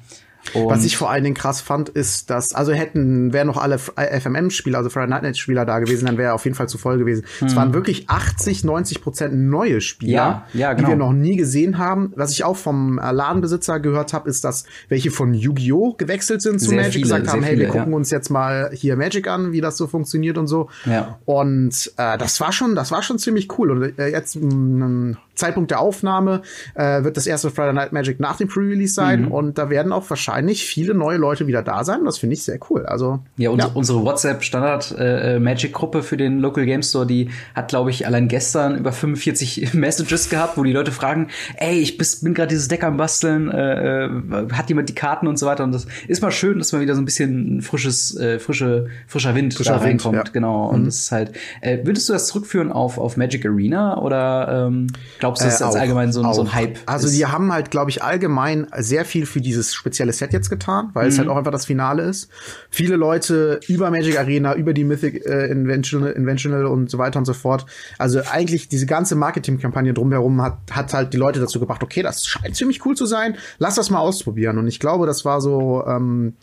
Und 0.55 0.67
Was 0.71 0.85
ich 0.85 0.97
vor 0.97 1.11
allen 1.11 1.25
Dingen 1.25 1.35
krass 1.35 1.61
fand, 1.61 1.89
ist, 1.89 2.31
dass, 2.31 2.55
also 2.55 2.73
hätten, 2.73 3.33
wären 3.33 3.47
noch 3.47 3.57
alle 3.57 3.79
FMM-Spieler, 3.79 4.79
also 4.79 4.91
Friday 4.91 5.09
Night 5.09 5.23
Night-Spieler 5.23 5.65
da 5.65 5.79
gewesen, 5.79 6.07
dann 6.07 6.19
wäre 6.19 6.33
auf 6.35 6.45
jeden 6.45 6.55
Fall 6.57 6.69
zu 6.69 6.79
voll 6.79 6.99
gewesen. 6.99 7.25
Mhm. 7.41 7.47
Es 7.47 7.57
waren 7.57 7.75
wirklich 7.75 8.09
80, 8.09 8.65
90 8.65 9.03
Prozent 9.03 9.35
neue 9.35 9.81
Spieler, 9.81 10.13
ja, 10.13 10.47
ja, 10.53 10.73
genau. 10.73 10.87
die 10.87 10.93
wir 10.93 10.97
noch 10.97 11.13
nie 11.13 11.37
gesehen 11.37 11.79
haben. 11.79 12.13
Was 12.17 12.31
ich 12.33 12.45
auch 12.45 12.57
vom 12.57 12.99
äh, 12.99 13.11
Ladenbesitzer 13.11 13.81
gehört 13.81 14.13
habe, 14.13 14.29
ist, 14.29 14.45
dass 14.45 14.65
welche 14.89 15.11
von 15.11 15.35
Yu-Gi-Oh! 15.35 15.95
gewechselt 15.99 16.43
sind 16.43 16.61
zu 16.61 16.69
sehr 16.69 16.79
Magic, 16.79 16.93
viele, 16.93 17.03
gesagt 17.05 17.29
haben, 17.29 17.43
hey, 17.43 17.59
wir 17.59 17.69
gucken 17.69 17.91
ja. 17.91 17.97
uns 17.97 18.11
jetzt 18.11 18.31
mal 18.31 18.71
hier 18.73 18.97
Magic 18.97 19.29
an, 19.29 19.53
wie 19.53 19.61
das 19.61 19.77
so 19.77 19.87
funktioniert 19.87 20.39
und 20.39 20.47
so. 20.47 20.69
Ja. 20.85 21.19
Und 21.25 21.93
äh, 21.97 22.19
das 22.19 22.41
war 22.41 22.53
schon, 22.53 22.75
das 22.75 22.91
war 22.91 23.03
schon 23.03 23.19
ziemlich 23.19 23.59
cool. 23.59 23.71
Und 23.71 23.99
äh, 23.99 24.09
jetzt 24.09 24.37
mh, 24.37 25.17
Zeitpunkt 25.37 25.71
der 25.71 25.81
Aufnahme 25.81 26.43
äh, 26.75 27.05
wird 27.05 27.17
das 27.17 27.27
erste 27.27 27.51
Friday 27.51 27.75
Night 27.75 27.93
Magic 27.93 28.19
nach 28.19 28.37
dem 28.37 28.49
Pre-Release 28.49 28.95
sein 28.95 29.27
mhm. 29.27 29.33
und 29.33 29.59
da 29.59 29.71
werden 29.71 29.93
auch 29.93 30.09
wahrscheinlich 30.11 30.65
viele 30.65 30.95
neue 30.95 31.19
Leute 31.19 31.47
wieder 31.47 31.63
da 31.63 31.85
sein. 31.85 32.05
Das 32.05 32.19
finde 32.19 32.35
ich 32.35 32.43
sehr 32.43 32.59
cool. 32.71 32.87
Also 32.87 33.21
ja, 33.37 33.51
unsere, 33.51 33.71
ja. 33.71 33.77
unsere 33.77 34.03
WhatsApp 34.03 34.43
Standard 34.43 34.95
äh, 34.99 35.39
Magic 35.39 35.73
Gruppe 35.73 36.03
für 36.03 36.17
den 36.17 36.41
Local 36.41 36.65
Game 36.65 36.83
Store, 36.83 37.07
die 37.07 37.31
hat 37.55 37.69
glaube 37.69 37.91
ich 37.91 38.07
allein 38.07 38.29
gestern 38.29 38.77
über 38.79 38.93
45 38.93 39.75
Messages 39.75 40.31
gehabt, 40.31 40.57
wo 40.57 40.65
die 40.65 40.73
Leute 40.73 40.91
fragen, 40.91 41.29
ey, 41.57 41.79
ich 41.79 41.99
bis, 41.99 42.23
bin 42.23 42.35
gerade 42.35 42.49
dieses 42.49 42.69
Deck 42.69 42.83
am 42.83 42.97
basteln, 42.97 43.51
äh, 43.51 44.07
äh, 44.07 44.11
hat 44.53 44.69
jemand 44.69 44.89
die 44.89 44.95
Karten 44.95 45.27
und 45.27 45.39
so 45.39 45.47
weiter 45.47 45.65
und 45.65 45.73
das 45.73 45.87
ist 46.09 46.23
mal 46.23 46.33
schön, 46.33 46.59
dass 46.59 46.73
mal 46.73 46.81
wieder 46.81 46.95
so 46.95 47.03
ein 47.03 47.05
bisschen 47.05 47.61
frisches 47.61 48.17
äh, 48.17 48.39
frische 48.39 48.87
frischer 49.07 49.35
Wind 49.35 49.55
frischer 49.55 49.75
da 49.75 49.79
reinkommt, 49.79 50.17
Wind, 50.17 50.29
ja. 50.29 50.33
genau 50.33 50.69
und 50.69 50.83
mhm. 50.83 50.87
das 50.87 50.97
ist 50.97 51.13
halt 51.13 51.33
äh, 51.61 51.79
würdest 51.85 52.09
du 52.09 52.13
das 52.13 52.29
zurückführen 52.29 52.73
auf 52.73 52.99
auf 52.99 53.17
Magic 53.17 53.45
Arena 53.45 53.99
oder 53.99 54.67
ähm, 54.67 54.87
Glaubst 55.27 55.43
du, 55.43 55.47
das 55.47 55.61
ist 55.61 55.75
äh, 55.75 55.81
allgemein 55.81 56.13
so, 56.13 56.23
so, 56.33 56.41
ein 56.41 56.55
Hype? 56.55 56.79
Also 56.87 57.09
die 57.09 57.27
haben 57.27 57.53
halt, 57.53 57.73
glaube 57.73 57.91
ich, 57.91 58.03
allgemein 58.03 58.69
sehr 58.79 59.05
viel 59.05 59.27
für 59.27 59.41
dieses 59.41 59.75
spezielle 59.75 60.13
Set 60.13 60.33
jetzt 60.33 60.51
getan, 60.51 60.91
weil 60.93 61.07
mhm. 61.07 61.09
es 61.09 61.19
halt 61.19 61.29
auch 61.29 61.37
einfach 61.37 61.51
das 61.51 61.67
Finale 61.67 62.05
ist. 62.05 62.31
Viele 62.71 62.95
Leute 62.95 63.59
über 63.67 63.91
Magic 63.91 64.19
Arena, 64.19 64.55
über 64.55 64.73
die 64.73 64.85
Mythic 64.85 65.27
äh, 65.27 65.47
Inventional, 65.47 66.13
Inventional 66.13 66.67
und 66.67 66.91
so 66.91 66.99
weiter 66.99 67.19
und 67.19 67.25
so 67.25 67.33
fort. 67.33 67.67
Also 67.99 68.21
eigentlich 68.31 68.69
diese 68.69 68.87
ganze 68.87 69.17
Marketingkampagne 69.17 69.93
drumherum 69.93 70.41
hat, 70.43 70.59
hat 70.71 70.93
halt 70.93 71.13
die 71.13 71.17
Leute 71.17 71.41
dazu 71.41 71.59
gebracht, 71.59 71.83
okay, 71.83 72.03
das 72.03 72.25
scheint 72.25 72.55
ziemlich 72.55 72.87
cool 72.87 72.95
zu 72.95 73.07
sein, 73.07 73.37
lass 73.59 73.75
das 73.75 73.91
mal 73.91 73.99
ausprobieren. 73.99 74.59
Und 74.59 74.69
ich 74.69 74.79
glaube, 74.79 75.07
das 75.07 75.25
war 75.25 75.41
so 75.41 75.85
ähm, 75.89 76.35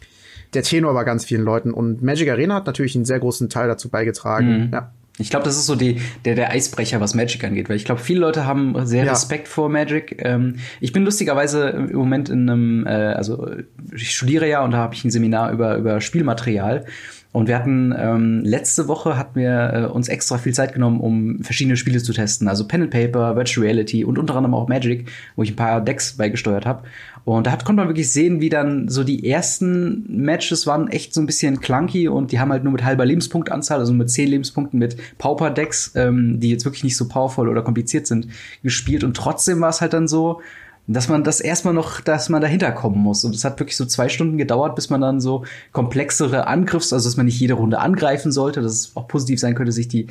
der 0.53 0.63
Tenor 0.63 0.93
bei 0.93 1.05
ganz 1.05 1.23
vielen 1.23 1.43
Leuten. 1.43 1.73
Und 1.73 2.01
Magic 2.01 2.29
Arena 2.29 2.55
hat 2.55 2.65
natürlich 2.65 2.95
einen 2.95 3.05
sehr 3.05 3.19
großen 3.19 3.49
Teil 3.49 3.69
dazu 3.69 3.87
beigetragen. 3.87 4.65
Mhm. 4.65 4.73
Ja. 4.73 4.91
Ich 5.19 5.29
glaube, 5.29 5.45
das 5.45 5.57
ist 5.57 5.67
so 5.67 5.75
die, 5.75 6.01
der, 6.25 6.33
der 6.33 6.49
Eisbrecher, 6.49 6.99
was 6.99 7.13
Magic 7.13 7.43
angeht, 7.43 7.69
weil 7.69 7.75
ich 7.75 7.85
glaube, 7.85 8.01
viele 8.01 8.19
Leute 8.19 8.47
haben 8.47 8.73
sehr 8.85 9.05
ja. 9.05 9.11
Respekt 9.11 9.47
vor 9.47 9.69
Magic. 9.69 10.15
Ähm, 10.19 10.55
ich 10.79 10.91
bin 10.91 11.05
lustigerweise 11.05 11.69
im 11.69 11.95
Moment 11.95 12.29
in 12.29 12.49
einem, 12.49 12.87
äh, 12.87 12.89
also 12.89 13.47
ich 13.93 14.15
studiere 14.15 14.49
ja 14.49 14.63
und 14.63 14.71
da 14.71 14.77
habe 14.77 14.95
ich 14.95 15.05
ein 15.05 15.11
Seminar 15.11 15.51
über, 15.51 15.77
über 15.77 16.01
Spielmaterial. 16.01 16.85
Und 17.33 17.47
wir 17.47 17.55
hatten 17.55 17.93
ähm, 17.97 18.41
letzte 18.43 18.87
Woche 18.87 19.17
hatten 19.17 19.39
wir 19.39 19.73
äh, 19.73 19.85
uns 19.85 20.07
extra 20.07 20.37
viel 20.37 20.53
Zeit 20.53 20.73
genommen, 20.73 20.99
um 20.99 21.41
verschiedene 21.41 21.77
Spiele 21.77 22.01
zu 22.01 22.13
testen. 22.13 22.47
Also 22.47 22.67
Pen 22.67 22.83
and 22.83 22.91
Paper, 22.91 23.35
Virtual 23.35 23.65
Reality 23.65 24.05
und 24.05 24.19
unter 24.19 24.35
anderem 24.35 24.53
auch 24.53 24.67
Magic, 24.67 25.09
wo 25.35 25.41
ich 25.41 25.51
ein 25.51 25.55
paar 25.55 25.81
Decks 25.81 26.17
beigesteuert 26.17 26.67
habe. 26.67 26.83
Und 27.25 27.47
da 27.47 27.51
hat, 27.51 27.63
konnte 27.63 27.81
man 27.81 27.87
wirklich 27.87 28.11
sehen, 28.11 28.41
wie 28.41 28.49
dann 28.49 28.89
so 28.89 29.03
die 29.03 29.29
ersten 29.29 30.03
Matches 30.09 30.67
waren 30.67 30.89
echt 30.89 31.13
so 31.13 31.21
ein 31.21 31.25
bisschen 31.25 31.61
clunky 31.61 32.09
und 32.09 32.31
die 32.31 32.39
haben 32.39 32.51
halt 32.51 32.63
nur 32.63 32.73
mit 32.73 32.83
halber 32.83 33.05
Lebenspunktanzahl, 33.05 33.79
also 33.79 33.93
mit 33.93 34.09
zehn 34.09 34.27
Lebenspunkten 34.27 34.77
mit 34.77 34.97
Pauper-Decks, 35.19 35.93
ähm, 35.95 36.41
die 36.41 36.49
jetzt 36.49 36.65
wirklich 36.65 36.83
nicht 36.83 36.97
so 36.97 37.07
powerful 37.07 37.47
oder 37.47 37.61
kompliziert 37.61 38.07
sind, 38.07 38.27
gespielt. 38.61 39.05
Und 39.05 39.15
trotzdem 39.15 39.61
war 39.61 39.69
es 39.69 39.79
halt 39.79 39.93
dann 39.93 40.09
so, 40.09 40.41
dass 40.85 41.07
man 41.07 41.23
das 41.23 41.39
erstmal 41.39 41.73
noch, 41.73 42.01
dass 42.01 42.27
man 42.27 42.41
dahinter 42.41 42.71
kommen 42.73 42.97
muss. 42.97 43.23
Und 43.23 43.33
es 43.33 43.45
hat 43.45 43.57
wirklich 43.57 43.77
so 43.77 43.85
zwei 43.85 44.09
Stunden 44.09 44.37
gedauert, 44.37 44.75
bis 44.75 44.89
man 44.89 44.99
dann 44.99 45.21
so 45.21 45.45
komplexere 45.71 46.47
Angriffs, 46.47 46.91
also 46.91 47.07
dass 47.07 47.15
man 47.15 47.25
nicht 47.25 47.39
jede 47.39 47.53
Runde 47.53 47.79
angreifen 47.79 48.33
sollte, 48.33 48.61
dass 48.61 48.73
es 48.73 48.95
auch 48.95 49.07
positiv 49.07 49.39
sein 49.39 49.55
könnte, 49.55 49.71
sich 49.71 49.87
die 49.87 50.07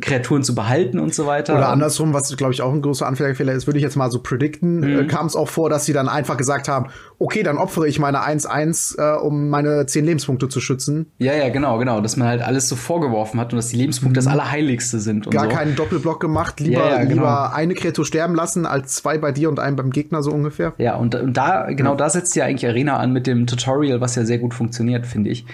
Kreaturen 0.00 0.44
zu 0.44 0.54
behalten 0.54 1.00
und 1.00 1.12
so 1.12 1.26
weiter. 1.26 1.56
Oder 1.56 1.70
andersrum, 1.70 2.14
was 2.14 2.36
glaube 2.36 2.52
ich 2.52 2.62
auch 2.62 2.72
ein 2.72 2.82
großer 2.82 3.04
Anfängerfehler 3.04 3.52
ist, 3.52 3.66
würde 3.66 3.78
ich 3.78 3.82
jetzt 3.82 3.96
mal 3.96 4.12
so 4.12 4.20
predikten, 4.20 4.78
mhm. 4.78 4.98
äh, 5.00 5.04
kam 5.06 5.26
es 5.26 5.34
auch 5.34 5.48
vor, 5.48 5.68
dass 5.68 5.84
sie 5.84 5.92
dann 5.92 6.08
einfach 6.08 6.36
gesagt 6.36 6.68
haben, 6.68 6.86
okay, 7.18 7.42
dann 7.42 7.58
opfere 7.58 7.88
ich 7.88 7.98
meine 7.98 8.20
1-1, 8.20 8.98
äh, 8.98 9.18
um 9.18 9.48
meine 9.48 9.84
10 9.86 10.04
Lebenspunkte 10.04 10.48
zu 10.48 10.60
schützen. 10.60 11.06
Ja, 11.18 11.34
ja, 11.34 11.48
genau, 11.48 11.78
genau, 11.78 12.00
dass 12.00 12.16
man 12.16 12.28
halt 12.28 12.42
alles 12.42 12.68
so 12.68 12.76
vorgeworfen 12.76 13.40
hat 13.40 13.52
und 13.52 13.56
dass 13.56 13.68
die 13.68 13.76
Lebenspunkte 13.76 14.20
mhm. 14.20 14.24
das 14.24 14.32
Allerheiligste 14.32 15.00
sind. 15.00 15.26
Und 15.26 15.32
Gar 15.32 15.50
so. 15.50 15.56
keinen 15.56 15.74
Doppelblock 15.74 16.20
gemacht, 16.20 16.60
lieber, 16.60 16.78
ja, 16.78 16.90
ja, 16.90 16.98
genau. 16.98 17.14
lieber 17.14 17.52
eine 17.52 17.74
Kreatur 17.74 18.04
sterben 18.04 18.36
lassen, 18.36 18.66
als 18.66 18.94
zwei 18.94 19.18
bei 19.18 19.32
dir 19.32 19.48
und 19.48 19.58
einen 19.58 19.74
beim 19.74 19.90
Gegner 19.90 20.22
so 20.22 20.30
ungefähr. 20.30 20.74
Ja, 20.78 20.94
und, 20.94 21.16
und 21.16 21.36
da, 21.36 21.72
genau 21.72 21.90
ja. 21.90 21.96
da 21.96 22.08
setzt 22.08 22.36
ja 22.36 22.44
eigentlich 22.44 22.70
Arena 22.70 22.98
an 22.98 23.12
mit 23.12 23.26
dem 23.26 23.48
Tutorial, 23.48 24.00
was 24.00 24.14
ja 24.14 24.24
sehr 24.24 24.38
gut 24.38 24.54
funktioniert, 24.54 25.06
finde 25.06 25.30
ich. 25.30 25.44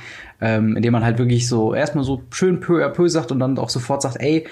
Ähm, 0.42 0.76
indem 0.76 0.92
man 0.92 1.04
halt 1.04 1.18
wirklich 1.18 1.48
so 1.48 1.72
erstmal 1.72 2.04
so 2.04 2.22
schön 2.30 2.60
peu 2.60 2.84
à 2.84 2.88
peu 2.88 3.08
sagt 3.08 3.30
und 3.30 3.38
dann 3.38 3.56
auch 3.58 3.70
sofort 3.70 4.02
sagt, 4.02 4.16
ey, 4.20 4.44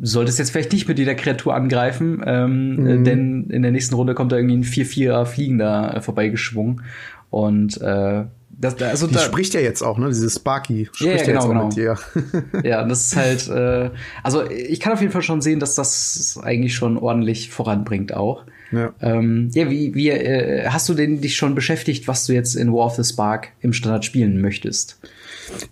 solltest 0.00 0.38
jetzt 0.38 0.50
vielleicht 0.50 0.72
nicht 0.72 0.88
mit 0.88 0.98
jeder 0.98 1.14
Kreatur 1.14 1.54
angreifen, 1.54 2.22
ähm, 2.24 2.76
mhm. 2.76 3.04
denn 3.04 3.50
in 3.50 3.62
der 3.62 3.72
nächsten 3.72 3.94
Runde 3.94 4.14
kommt 4.14 4.32
da 4.32 4.36
irgendwie 4.36 4.56
ein 4.56 4.64
4-4er 4.64 5.26
Fliegender 5.26 5.96
äh, 5.96 6.00
vorbeigeschwungen. 6.00 6.82
Und 7.30 7.80
äh, 7.82 8.24
das, 8.48 8.80
also 8.80 9.08
die 9.08 9.14
da, 9.14 9.20
spricht 9.20 9.54
ja 9.54 9.60
jetzt 9.60 9.82
auch, 9.82 9.98
ne? 9.98 10.08
Diese 10.08 10.30
Sparky 10.30 10.88
spricht 10.92 11.26
ja, 11.26 11.26
genau, 11.26 11.42
ja 11.42 11.48
genau. 11.48 11.66
mit 11.66 11.76
dir. 11.76 11.98
ja, 12.62 12.84
das 12.84 13.06
ist 13.06 13.16
halt, 13.16 13.48
äh, 13.48 13.90
also 14.22 14.48
ich 14.48 14.78
kann 14.78 14.92
auf 14.92 15.00
jeden 15.00 15.12
Fall 15.12 15.22
schon 15.22 15.40
sehen, 15.40 15.58
dass 15.58 15.74
das 15.74 16.38
eigentlich 16.42 16.74
schon 16.74 16.96
ordentlich 16.96 17.50
voranbringt 17.50 18.14
auch. 18.14 18.44
Ja, 18.70 18.92
ähm, 19.00 19.50
ja 19.52 19.68
wie, 19.68 19.94
wie 19.94 20.10
äh, 20.10 20.68
hast 20.68 20.88
du 20.88 20.94
denn 20.94 21.20
dich 21.20 21.36
schon 21.36 21.56
beschäftigt, 21.56 22.06
was 22.06 22.26
du 22.26 22.32
jetzt 22.32 22.54
in 22.54 22.72
War 22.72 22.86
of 22.86 22.94
the 22.94 23.04
Spark 23.04 23.48
im 23.60 23.72
Standard 23.72 24.04
spielen 24.04 24.40
möchtest? 24.40 24.98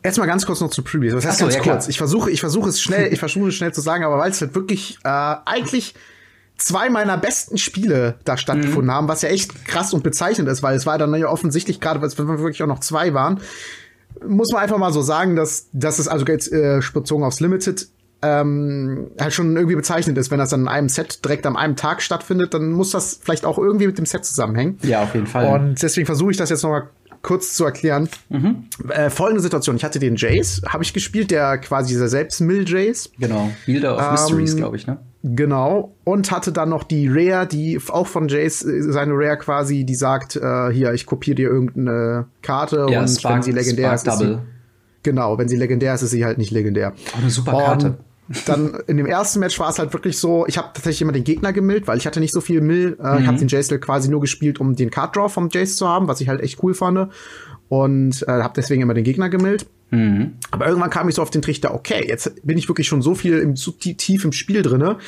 Erstmal 0.02 0.26
ganz 0.26 0.46
kurz 0.46 0.60
noch 0.60 0.70
zu 0.70 0.82
Previews. 0.82 1.14
Was 1.14 1.26
heißt 1.26 1.38
so, 1.38 1.44
ganz 1.46 1.56
ja, 1.56 1.62
kurz? 1.62 1.88
Ich 1.88 1.98
versuche, 1.98 2.30
ich 2.30 2.40
versuche 2.40 2.68
es 2.68 2.80
schnell, 2.80 3.12
ich 3.12 3.18
versuche 3.18 3.48
es 3.48 3.54
schnell 3.54 3.72
zu 3.72 3.80
sagen, 3.80 4.04
aber 4.04 4.18
weil 4.18 4.30
es 4.30 4.40
halt 4.40 4.54
wirklich 4.54 4.98
äh, 5.04 5.08
eigentlich 5.08 5.94
zwei 6.56 6.90
meiner 6.90 7.18
besten 7.18 7.58
Spiele 7.58 8.16
da 8.24 8.36
stattgefunden 8.36 8.86
mhm. 8.86 8.92
haben, 8.92 9.08
was 9.08 9.22
ja 9.22 9.28
echt 9.28 9.64
krass 9.66 9.92
und 9.92 10.02
bezeichnend 10.02 10.48
ist, 10.48 10.62
weil 10.62 10.76
es 10.76 10.86
war 10.86 10.98
dann 10.98 11.14
ja 11.14 11.28
offensichtlich, 11.28 11.80
gerade 11.80 12.00
weil 12.00 12.08
es 12.08 12.18
wirklich 12.18 12.62
auch 12.62 12.68
noch 12.68 12.80
zwei 12.80 13.14
waren, 13.14 13.40
muss 14.26 14.52
man 14.52 14.62
einfach 14.62 14.78
mal 14.78 14.92
so 14.92 15.02
sagen, 15.02 15.36
dass, 15.36 15.68
dass 15.72 15.98
es 15.98 16.08
also 16.08 16.24
jetzt 16.26 16.52
äh, 16.52 16.80
bezogen 16.92 17.24
aufs 17.24 17.40
Limited 17.40 17.88
ähm, 18.24 19.10
halt 19.20 19.32
schon 19.32 19.56
irgendwie 19.56 19.74
bezeichnend 19.74 20.16
ist, 20.16 20.30
wenn 20.30 20.38
das 20.38 20.50
dann 20.50 20.62
in 20.62 20.68
einem 20.68 20.88
Set 20.88 21.24
direkt 21.24 21.44
am 21.44 21.56
einem 21.56 21.74
Tag 21.74 22.02
stattfindet, 22.02 22.54
dann 22.54 22.70
muss 22.70 22.90
das 22.90 23.18
vielleicht 23.20 23.44
auch 23.44 23.58
irgendwie 23.58 23.88
mit 23.88 23.98
dem 23.98 24.06
Set 24.06 24.24
zusammenhängen. 24.24 24.78
Ja, 24.82 25.02
auf 25.02 25.14
jeden 25.14 25.26
Fall. 25.26 25.52
Und 25.52 25.82
deswegen 25.82 26.06
versuche 26.06 26.30
ich 26.30 26.36
das 26.36 26.48
jetzt 26.48 26.62
noch 26.62 26.70
mal 26.70 26.88
kurz 27.22 27.54
zu 27.54 27.64
erklären. 27.64 28.08
Mhm. 28.28 28.64
Äh, 28.88 29.10
folgende 29.10 29.40
Situation. 29.40 29.76
Ich 29.76 29.84
hatte 29.84 29.98
den 29.98 30.16
Jace, 30.16 30.62
habe 30.66 30.82
ich 30.82 30.92
gespielt, 30.92 31.30
der 31.30 31.58
quasi 31.58 31.92
dieser 31.92 32.08
selbst 32.08 32.40
Mill 32.40 32.68
Jace. 32.68 33.10
Genau. 33.18 33.50
Builder 33.64 33.96
of 33.96 34.02
ähm, 34.02 34.10
Mysteries, 34.12 34.56
glaube 34.56 34.76
ich, 34.76 34.86
ne? 34.86 34.98
Genau. 35.22 35.94
Und 36.02 36.32
hatte 36.32 36.50
dann 36.50 36.68
noch 36.68 36.82
die 36.82 37.08
Rare, 37.08 37.46
die 37.46 37.80
auch 37.88 38.08
von 38.08 38.28
Jace, 38.28 38.64
äh, 38.64 38.82
seine 38.82 39.12
Rare 39.14 39.38
quasi, 39.38 39.84
die 39.84 39.94
sagt, 39.94 40.36
äh, 40.36 40.70
hier, 40.72 40.92
ich 40.92 41.06
kopiere 41.06 41.36
dir 41.36 41.48
irgendeine 41.48 42.26
Karte 42.42 42.86
ja, 42.90 43.00
und 43.00 43.08
Spark, 43.08 43.36
wenn 43.36 43.42
sie 43.42 43.52
legendär 43.52 43.98
Spark 43.98 44.20
ist, 44.20 44.22
ist 44.22 44.28
sie, 44.28 44.38
Genau, 45.04 45.36
wenn 45.38 45.48
sie 45.48 45.56
legendär 45.56 45.94
ist, 45.94 46.02
ist 46.02 46.10
sie 46.10 46.24
halt 46.24 46.38
nicht 46.38 46.52
legendär. 46.52 46.92
Oh, 47.14 47.18
eine 47.20 47.30
super 47.30 47.52
Karte. 47.52 47.86
Und 47.86 47.98
dann 48.46 48.78
in 48.86 48.96
dem 48.96 49.06
ersten 49.06 49.40
Match 49.40 49.58
war 49.58 49.70
es 49.70 49.78
halt 49.78 49.92
wirklich 49.92 50.18
so, 50.18 50.46
ich 50.46 50.56
habe 50.58 50.68
tatsächlich 50.72 51.02
immer 51.02 51.12
den 51.12 51.24
Gegner 51.24 51.52
gemillt, 51.52 51.86
weil 51.86 51.98
ich 51.98 52.06
hatte 52.06 52.20
nicht 52.20 52.32
so 52.32 52.40
viel 52.40 52.60
Mill. 52.60 52.96
Äh, 53.02 53.14
mhm. 53.14 53.18
Ich 53.20 53.26
habe 53.26 53.38
den 53.38 53.48
Jace 53.48 53.80
quasi 53.80 54.08
nur 54.08 54.20
gespielt, 54.20 54.60
um 54.60 54.76
den 54.76 54.90
Card 54.90 55.16
Draw 55.16 55.28
vom 55.28 55.48
Jace 55.50 55.76
zu 55.76 55.88
haben, 55.88 56.08
was 56.08 56.20
ich 56.20 56.28
halt 56.28 56.40
echt 56.40 56.62
cool 56.62 56.74
fand. 56.74 57.10
Und 57.68 58.22
äh, 58.28 58.42
habe 58.42 58.52
deswegen 58.56 58.82
immer 58.82 58.94
den 58.94 59.04
Gegner 59.04 59.28
gemillt. 59.28 59.66
Mhm. 59.90 60.34
Aber 60.50 60.66
irgendwann 60.66 60.90
kam 60.90 61.08
ich 61.08 61.16
so 61.16 61.22
auf 61.22 61.30
den 61.30 61.42
Trichter, 61.42 61.74
okay, 61.74 62.04
jetzt 62.06 62.46
bin 62.46 62.58
ich 62.58 62.68
wirklich 62.68 62.86
schon 62.86 63.02
so 63.02 63.14
viel 63.14 63.38
im, 63.38 63.56
so 63.56 63.72
tief 63.72 64.24
im 64.24 64.32
Spiel 64.32 64.62
drinne. 64.62 64.98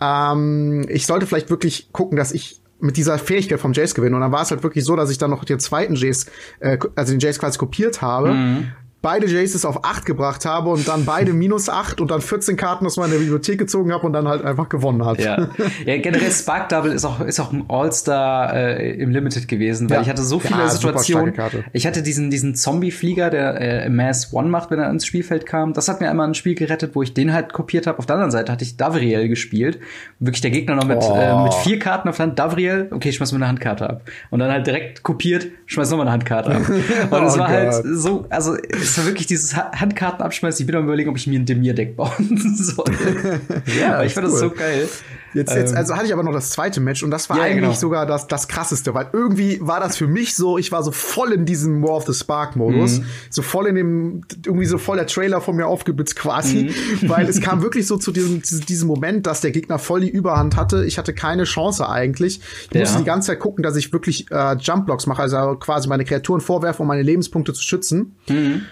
Ähm, 0.00 0.86
ich 0.88 1.06
sollte 1.06 1.26
vielleicht 1.26 1.50
wirklich 1.50 1.92
gucken, 1.92 2.16
dass 2.16 2.32
ich 2.32 2.60
mit 2.78 2.96
dieser 2.96 3.18
Fähigkeit 3.18 3.60
vom 3.60 3.72
Jace 3.72 3.94
gewinne. 3.94 4.16
Und 4.16 4.22
dann 4.22 4.32
war 4.32 4.42
es 4.42 4.50
halt 4.50 4.62
wirklich 4.62 4.84
so, 4.84 4.96
dass 4.96 5.10
ich 5.10 5.18
dann 5.18 5.30
noch 5.30 5.44
den 5.44 5.60
zweiten 5.60 5.94
Jace, 5.96 6.26
äh, 6.60 6.78
also 6.94 7.12
den 7.12 7.20
Jace 7.20 7.38
quasi 7.38 7.58
kopiert 7.58 8.00
habe. 8.00 8.32
Mhm 8.32 8.72
beide 9.02 9.26
Jaces 9.26 9.64
auf 9.64 9.84
8 9.84 10.04
gebracht 10.04 10.44
habe 10.44 10.70
und 10.70 10.86
dann 10.86 11.04
beide 11.04 11.32
minus 11.32 11.68
8 11.68 12.00
und 12.00 12.10
dann 12.10 12.20
14 12.20 12.56
Karten 12.56 12.84
aus 12.84 12.96
meiner 12.96 13.16
Bibliothek 13.16 13.58
gezogen 13.58 13.92
habe 13.92 14.06
und 14.06 14.12
dann 14.12 14.28
halt 14.28 14.44
einfach 14.44 14.68
gewonnen 14.68 15.04
hat. 15.04 15.20
Ja, 15.20 15.48
ja 15.86 15.96
generell 15.98 16.30
Spark 16.30 16.68
Double 16.68 16.92
ist 16.92 17.04
auch, 17.04 17.20
ist 17.20 17.40
auch 17.40 17.52
ein 17.52 17.64
All-Star 17.68 18.54
äh, 18.54 18.92
im 18.92 19.10
Limited 19.10 19.48
gewesen, 19.48 19.88
weil 19.88 19.96
ja. 19.96 20.02
ich 20.02 20.08
hatte 20.10 20.22
so 20.22 20.38
viele 20.38 20.60
ja, 20.60 20.68
Situationen. 20.68 21.34
Ich 21.72 21.86
hatte 21.86 22.02
diesen, 22.02 22.30
diesen 22.30 22.54
Zombie-Flieger, 22.54 23.30
der 23.30 23.60
äh, 23.60 23.88
Mass 23.88 24.32
One 24.32 24.48
macht, 24.48 24.70
wenn 24.70 24.78
er 24.78 24.90
ins 24.90 25.06
Spielfeld 25.06 25.46
kam. 25.46 25.72
Das 25.72 25.88
hat 25.88 26.00
mir 26.00 26.10
einmal 26.10 26.28
ein 26.28 26.34
Spiel 26.34 26.54
gerettet, 26.54 26.94
wo 26.94 27.02
ich 27.02 27.14
den 27.14 27.32
halt 27.32 27.52
kopiert 27.52 27.86
habe. 27.86 27.98
Auf 27.98 28.06
der 28.06 28.16
anderen 28.16 28.30
Seite 28.30 28.52
hatte 28.52 28.64
ich 28.64 28.76
Davriel 28.76 29.28
gespielt. 29.28 29.78
Wirklich 30.18 30.42
der 30.42 30.50
Gegner 30.50 30.74
noch 30.74 30.86
mit, 30.86 30.98
oh. 31.00 31.14
äh, 31.16 31.42
mit 31.42 31.54
vier 31.54 31.78
Karten 31.78 32.08
auf 32.08 32.16
der 32.16 32.26
Hand. 32.26 32.38
Davriel, 32.38 32.88
okay, 32.90 33.08
ich 33.08 33.16
schmeiß 33.16 33.32
mir 33.32 33.36
eine 33.36 33.48
Handkarte 33.48 33.88
ab. 33.88 34.02
Und 34.30 34.40
dann 34.40 34.50
halt 34.50 34.66
direkt 34.66 35.02
kopiert, 35.02 35.46
schmeiß 35.66 35.90
nochmal 35.90 36.06
eine 36.06 36.12
Handkarte 36.12 36.50
ab. 36.54 36.62
Und 37.10 37.24
es 37.24 37.34
oh 37.34 37.38
war 37.38 37.48
halt 37.48 37.70
Gott. 37.70 37.84
halt 37.84 37.96
so, 37.96 38.26
also 38.28 38.56
es 38.90 38.98
war 38.98 39.06
wirklich 39.06 39.26
dieses 39.26 39.56
Handkarten 39.56 40.22
abschmeißen. 40.22 40.62
Ich 40.62 40.66
bin 40.66 40.76
am 40.76 40.84
überlegen, 40.84 41.10
ob 41.10 41.16
ich 41.16 41.26
mir 41.26 41.38
ein 41.38 41.46
Demir-Deck 41.46 41.96
bauen 41.96 42.56
soll. 42.56 42.84
ja, 43.78 43.94
aber 43.94 44.04
ich 44.04 44.14
fand 44.14 44.26
cool. 44.26 44.32
das 44.32 44.40
so 44.40 44.50
geil. 44.50 44.88
Jetzt, 45.32 45.54
jetzt, 45.54 45.70
ähm, 45.70 45.76
also 45.76 45.94
hatte 45.94 46.06
ich 46.06 46.12
aber 46.12 46.24
noch 46.24 46.32
das 46.32 46.50
zweite 46.50 46.80
Match 46.80 47.02
und 47.02 47.10
das 47.10 47.30
war 47.30 47.36
ja, 47.36 47.44
eigentlich 47.44 47.60
genau. 47.60 47.72
sogar 47.74 48.06
das, 48.06 48.26
das 48.26 48.48
krasseste, 48.48 48.94
weil 48.94 49.08
irgendwie 49.12 49.60
war 49.60 49.78
das 49.78 49.96
für 49.96 50.08
mich 50.08 50.34
so, 50.34 50.58
ich 50.58 50.72
war 50.72 50.82
so 50.82 50.90
voll 50.90 51.32
in 51.32 51.44
diesem 51.44 51.82
War 51.82 51.96
of 51.96 52.06
the 52.06 52.14
Spark 52.14 52.56
Modus, 52.56 52.98
mhm. 52.98 53.04
so 53.30 53.42
voll 53.42 53.68
in 53.68 53.76
dem, 53.76 54.22
irgendwie 54.44 54.66
so 54.66 54.76
voll 54.76 54.96
der 54.96 55.06
Trailer 55.06 55.40
von 55.40 55.54
mir 55.54 55.66
aufgeblitzt 55.66 56.16
quasi, 56.16 56.70
mhm. 57.00 57.08
weil 57.08 57.28
es 57.28 57.40
kam 57.40 57.62
wirklich 57.62 57.86
so 57.86 57.96
zu 57.96 58.10
diesem, 58.10 58.42
diesem 58.42 58.88
Moment, 58.88 59.26
dass 59.26 59.40
der 59.40 59.52
Gegner 59.52 59.78
voll 59.78 60.00
die 60.00 60.10
Überhand 60.10 60.56
hatte. 60.56 60.84
Ich 60.84 60.98
hatte 60.98 61.14
keine 61.14 61.44
Chance 61.44 61.88
eigentlich. 61.88 62.40
Ich 62.70 62.74
ja. 62.74 62.80
musste 62.80 62.98
die 62.98 63.04
ganze 63.04 63.28
Zeit 63.28 63.38
gucken, 63.38 63.62
dass 63.62 63.76
ich 63.76 63.92
wirklich 63.92 64.30
äh, 64.32 64.56
Jump 64.56 64.86
Blocks 64.86 65.06
mache, 65.06 65.22
also 65.22 65.54
quasi 65.56 65.88
meine 65.88 66.04
Kreaturen 66.04 66.40
vorwerfe, 66.40 66.82
um 66.82 66.88
meine 66.88 67.02
Lebenspunkte 67.02 67.52
zu 67.52 67.62
schützen. 67.62 68.16
Mhm. 68.28 68.62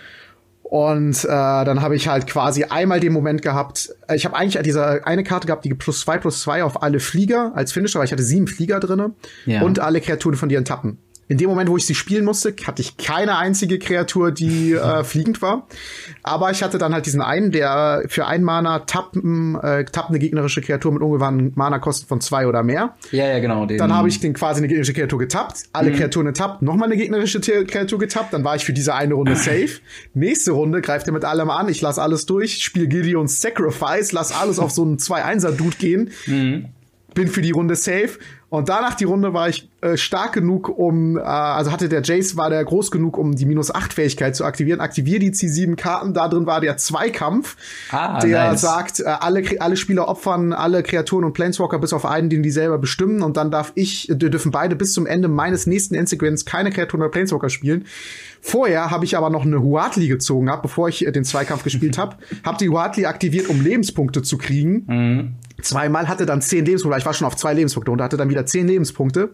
Und 0.69 1.25
äh, 1.25 1.29
dann 1.29 1.81
habe 1.81 1.97
ich 1.97 2.09
halt 2.09 2.27
quasi 2.27 2.65
einmal 2.65 3.01
den 3.01 3.15
Moment 3.15 3.41
gehabt, 3.41 3.91
äh, 4.07 4.17
ich 4.17 4.27
habe 4.27 4.37
eigentlich 4.37 4.63
diese 4.63 5.07
eine 5.07 5.25
Karte 5.25 5.47
gehabt, 5.47 5.65
die 5.65 5.73
plus 5.73 6.01
zwei 6.01 6.19
plus 6.19 6.43
zwei 6.43 6.63
auf 6.63 6.83
alle 6.83 7.01
Flieger 7.01 7.53
als 7.55 7.73
Finisher, 7.73 8.01
weil 8.01 8.05
ich 8.05 8.13
hatte 8.13 8.23
sieben 8.23 8.47
Flieger 8.47 8.79
drinne 8.79 9.15
ja. 9.47 9.63
und 9.63 9.81
alle 9.81 10.03
Kreaturen 10.03 10.37
von 10.37 10.51
dir 10.51 10.63
tappen 10.65 10.99
in 11.28 11.37
dem 11.37 11.49
Moment, 11.50 11.68
wo 11.68 11.76
ich 11.76 11.87
sie 11.87 11.94
spielen 11.94 12.25
musste, 12.25 12.54
hatte 12.66 12.80
ich 12.80 12.97
keine 12.97 13.37
einzige 13.37 13.78
Kreatur, 13.78 14.32
die 14.32 14.73
äh, 14.73 15.04
fliegend 15.04 15.42
war. 15.42 15.66
Aber 16.23 16.50
ich 16.50 16.62
hatte 16.62 16.78
dann 16.78 16.94
halt 16.94 17.06
diesen 17.06 17.20
einen, 17.20 17.52
der 17.52 18.04
für 18.08 18.26
ein 18.26 18.42
Mana 18.42 18.80
tappen, 18.80 19.56
äh, 19.56 19.85
tappt 19.85 20.08
eine 20.08 20.18
gegnerische 20.18 20.62
Kreatur 20.62 20.92
mit 20.92 21.02
ungefähren 21.02 21.52
Mana-Kosten 21.54 22.06
von 22.06 22.20
zwei 22.20 22.47
oder 22.47 22.62
mehr. 22.62 22.97
Ja, 23.12 23.26
ja, 23.26 23.38
genau. 23.40 23.66
Den 23.66 23.78
dann 23.78 23.94
habe 23.94 24.08
ich 24.08 24.20
den 24.20 24.32
quasi 24.32 24.58
eine 24.58 24.68
gegnerische 24.68 24.94
Kreatur 24.94 25.18
getappt, 25.18 25.64
alle 25.73 25.90
mhm. 25.90 25.97
Kreaturen 25.97 26.26
getappt, 26.26 26.62
nochmal 26.62 26.88
eine 26.88 26.97
gegnerische 26.97 27.40
Kreatur 27.40 27.99
getappt, 27.99 28.32
dann 28.32 28.44
war 28.44 28.56
ich 28.56 28.64
für 28.64 28.73
diese 28.73 28.94
eine 28.94 29.14
Runde 29.14 29.37
safe. 29.37 29.80
Nächste 30.14 30.52
Runde 30.52 30.80
greift 30.80 31.06
er 31.06 31.12
mit 31.12 31.25
allem 31.25 31.50
an, 31.50 31.68
ich 31.68 31.82
lass 31.82 31.99
alles 31.99 32.25
durch, 32.25 32.62
spiele 32.62 32.88
Gideon's 32.88 33.40
Sacrifice, 33.40 34.12
lass 34.12 34.32
alles 34.32 34.58
auf 34.58 34.70
so 34.70 34.82
einen 34.82 34.97
2-1er-Dude 34.97 35.76
gehen. 35.76 36.11
Mhm 36.26 36.68
bin 37.18 37.26
für 37.26 37.42
die 37.42 37.50
Runde 37.50 37.75
safe 37.75 38.18
und 38.50 38.71
danach 38.71 38.95
die 38.95 39.05
Runde 39.05 39.35
war 39.35 39.50
ich 39.50 39.69
äh, 39.83 39.99
stark 39.99 40.33
genug, 40.33 40.71
um, 40.71 41.19
äh, 41.19 41.21
also 41.21 41.71
hatte 41.71 41.90
der 41.90 42.02
Jace, 42.02 42.37
war 42.38 42.49
der 42.49 42.64
groß 42.64 42.90
genug, 42.90 43.19
um 43.19 43.37
die 43.37 43.45
minus 43.45 43.73
8 43.73 43.93
Fähigkeit 43.93 44.35
zu 44.35 44.45
aktivieren. 44.45 44.81
Aktiviere 44.81 45.21
die 45.21 45.33
C7 45.33 45.76
Karten, 45.76 46.14
da 46.14 46.28
drin 46.28 46.47
war 46.47 46.62
der 46.62 46.78
Zweikampf, 46.78 47.57
ah, 47.90 48.21
der 48.21 48.50
nice. 48.50 48.62
sagt, 48.62 49.00
äh, 49.00 49.05
alle, 49.05 49.43
alle 49.61 49.76
Spieler 49.76 50.09
opfern 50.09 50.55
alle 50.55 50.83
Kreaturen 50.83 51.25
und 51.25 51.35
Planeswalker 51.35 51.78
bis 51.78 51.93
auf 51.93 52.07
einen, 52.07 52.31
den 52.31 52.43
die 52.43 52.50
selber 52.50 52.78
bestimmen. 52.78 53.23
Und 53.23 53.37
dann 53.37 53.50
darf 53.50 53.73
ich, 53.75 54.09
dürfen 54.11 54.50
beide 54.50 54.76
bis 54.76 54.95
zum 54.95 55.07
Ende 55.07 55.28
meines 55.28 55.67
nächsten 55.67 55.95
Endsequenz 55.95 56.47
keine 56.47 56.71
Kreaturen 56.71 57.02
oder 57.02 57.11
Planeswalker 57.11 57.50
spielen. 57.50 57.85
Vorher 58.40 58.90
habe 58.90 59.05
ich 59.05 59.17
aber 59.17 59.28
noch 59.28 59.45
eine 59.45 59.62
Huatli 59.62 60.09
gezogen, 60.09 60.50
hab, 60.50 60.62
bevor 60.62 60.88
ich 60.88 61.07
äh, 61.07 61.12
den 61.12 61.25
Zweikampf 61.25 61.64
gespielt 61.64 61.99
habe. 61.99 62.17
Habe 62.45 62.57
die 62.59 62.69
Huatli 62.69 63.05
aktiviert, 63.05 63.49
um 63.49 63.61
Lebenspunkte 63.61 64.23
zu 64.23 64.38
kriegen. 64.38 64.85
Mhm. 64.87 65.35
Zweimal 65.61 66.09
hatte 66.09 66.25
dann 66.25 66.41
zehn 66.41 66.65
Lebenspunkte. 66.65 66.99
Ich 67.00 67.07
war 67.07 67.15
schon 67.15 67.27
auf 67.27 67.37
zwei 67.37 67.53
Lebenspunkte 67.53 67.91
und 67.91 68.00
hatte 68.00 68.17
dann 68.17 68.31
wieder 68.31 68.47
zehn 68.47 68.69
Lebenspunkte 68.69 69.31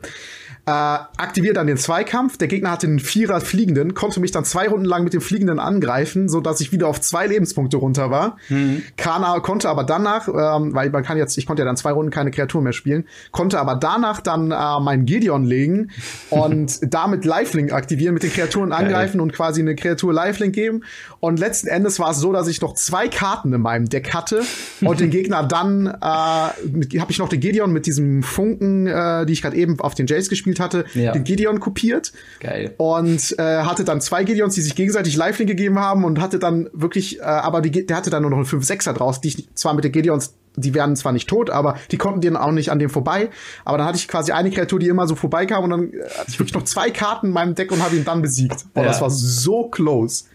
äh, 0.66 0.71
aktiviert 0.71 1.59
dann 1.59 1.66
den 1.66 1.76
Zweikampf. 1.76 2.38
Der 2.38 2.49
Gegner 2.49 2.71
hatte 2.71 2.87
einen 2.87 2.99
Vierer 2.99 3.40
Fliegenden, 3.42 3.92
konnte 3.92 4.18
mich 4.21 4.30
dann 4.30 4.44
zwei 4.44 4.66
Runden 4.68 4.87
lang 4.87 5.04
mit 5.04 5.12
dem 5.12 5.21
Fliegenden 5.21 5.59
angreifen, 5.59 6.28
so 6.28 6.40
dass 6.40 6.61
ich 6.61 6.73
wieder 6.73 6.88
auf 6.88 7.00
zwei 7.02 7.26
Lebenspunkte 7.26 7.76
runter 7.76 8.11
war. 8.11 8.38
Mhm. 8.49 8.83
Kana 8.97 9.40
konnte 9.40 9.68
aber 9.68 9.85
danach, 9.85 10.28
ähm, 10.28 10.75
weil 10.75 10.88
man 10.88 11.02
kann 11.02 11.18
jetzt, 11.18 11.37
ich 11.37 11.47
konnte 11.47 11.61
ja 11.61 11.66
dann 11.66 11.76
zwei 11.76 11.92
Runden 11.92 12.11
keine 12.11 12.30
Kreatur 12.30 12.62
mehr 12.62 12.73
spielen, 12.73 13.04
konnte 13.30 13.61
aber 13.61 13.75
danach 13.75 14.23
dann 14.23 14.52
äh, 14.52 14.80
meinen 14.80 15.04
Gideon 15.04 15.44
legen 15.44 15.90
und 16.30 16.78
damit 16.92 17.26
Lifelink 17.26 17.73
aktivieren, 17.73 18.14
mit 18.14 18.23
den 18.23 18.33
Kreaturen 18.33 18.73
angreifen 18.73 19.21
und 19.21 19.35
quasi 19.35 19.61
eine 19.61 19.75
Kreatur 19.75 20.14
Lifelink 20.14 20.54
geben. 20.54 20.85
Und 21.21 21.38
letzten 21.38 21.68
Endes 21.68 21.99
war 21.99 22.12
es 22.12 22.18
so, 22.18 22.33
dass 22.33 22.49
ich 22.49 22.62
noch 22.62 22.75
zwei 22.75 23.09
Karten 23.09 23.52
in 23.52 23.61
meinem 23.61 23.88
Deck 23.90 24.14
hatte 24.14 24.42
und 24.80 25.00
den 25.00 25.11
Gegner 25.14 25.42
dann 25.42 25.87
äh, 25.87 25.99
habe 26.00 27.11
ich 27.11 27.18
noch 27.18 27.28
den 27.28 27.40
Gideon 27.40 27.71
mit 27.71 27.85
diesem 27.85 28.23
Funken, 28.23 28.87
äh, 28.87 29.26
die 29.26 29.35
ich 29.35 29.42
gerade 29.42 29.56
eben 29.56 29.78
auf 29.80 29.94
den 29.94 30.06
Jace 30.06 30.30
gespielt 30.30 30.53
gespielt 30.54 30.61
hatte, 30.61 30.84
ja. 30.94 31.12
den 31.12 31.25
Gideon 31.25 31.61
kopiert. 31.61 32.12
Geil. 32.40 32.75
Und 32.76 33.34
äh, 33.38 33.62
hatte 33.62 33.84
dann 33.84 34.00
zwei 34.00 34.25
Gideons, 34.25 34.54
die 34.54 34.62
sich 34.62 34.75
gegenseitig 34.75 35.16
Lifelink 35.16 35.50
gegeben 35.50 35.78
haben 35.78 36.04
und 36.04 36.20
hatte 36.20 36.38
dann 36.38 36.68
wirklich, 36.73 37.20
äh, 37.20 37.23
aber 37.23 37.61
die, 37.61 37.87
der 37.87 37.96
hatte 37.96 38.11
dann 38.11 38.23
nur 38.23 38.30
noch 38.30 38.38
einen 38.38 38.46
5-6er 38.46 38.92
draus, 38.92 39.20
die 39.20 39.28
ich 39.28 39.49
zwar 39.54 39.75
mit 39.75 39.84
den 39.84 39.92
Gideons 39.92 40.34
die 40.56 40.73
werden 40.73 40.94
zwar 40.94 41.11
nicht 41.11 41.28
tot, 41.28 41.50
aber 41.50 41.76
die 41.90 41.99
konnten 41.99 42.20
dann 42.20 42.37
auch 42.37 42.52
nicht 42.52 42.70
an 42.70 42.78
dem 42.78 42.88
vorbei. 42.88 43.30
Aber 43.64 43.76
dann 43.76 43.88
hatte 43.88 43.99
ich 43.99 44.06
quasi 44.06 44.30
eine 44.30 44.52
Kreatur, 44.52 44.78
die 44.78 44.87
immer 44.87 45.08
so 45.08 45.16
vorbeikam 45.16 45.64
und 45.64 45.70
dann 45.70 45.92
hatte 46.16 46.28
ich 46.28 46.38
wirklich 46.38 46.54
noch 46.54 46.62
zwei 46.62 46.92
Karten 46.92 47.26
in 47.26 47.32
meinem 47.32 47.56
Deck 47.56 47.73
und 47.73 47.82
habe 47.82 47.96
ihn 47.96 48.04
dann 48.04 48.23
besiegt. 48.23 48.64
Boah, 48.73 48.82
ja. 48.82 48.87
das 48.87 49.00
war 49.00 49.11
so 49.11 49.64
close. 49.64 50.26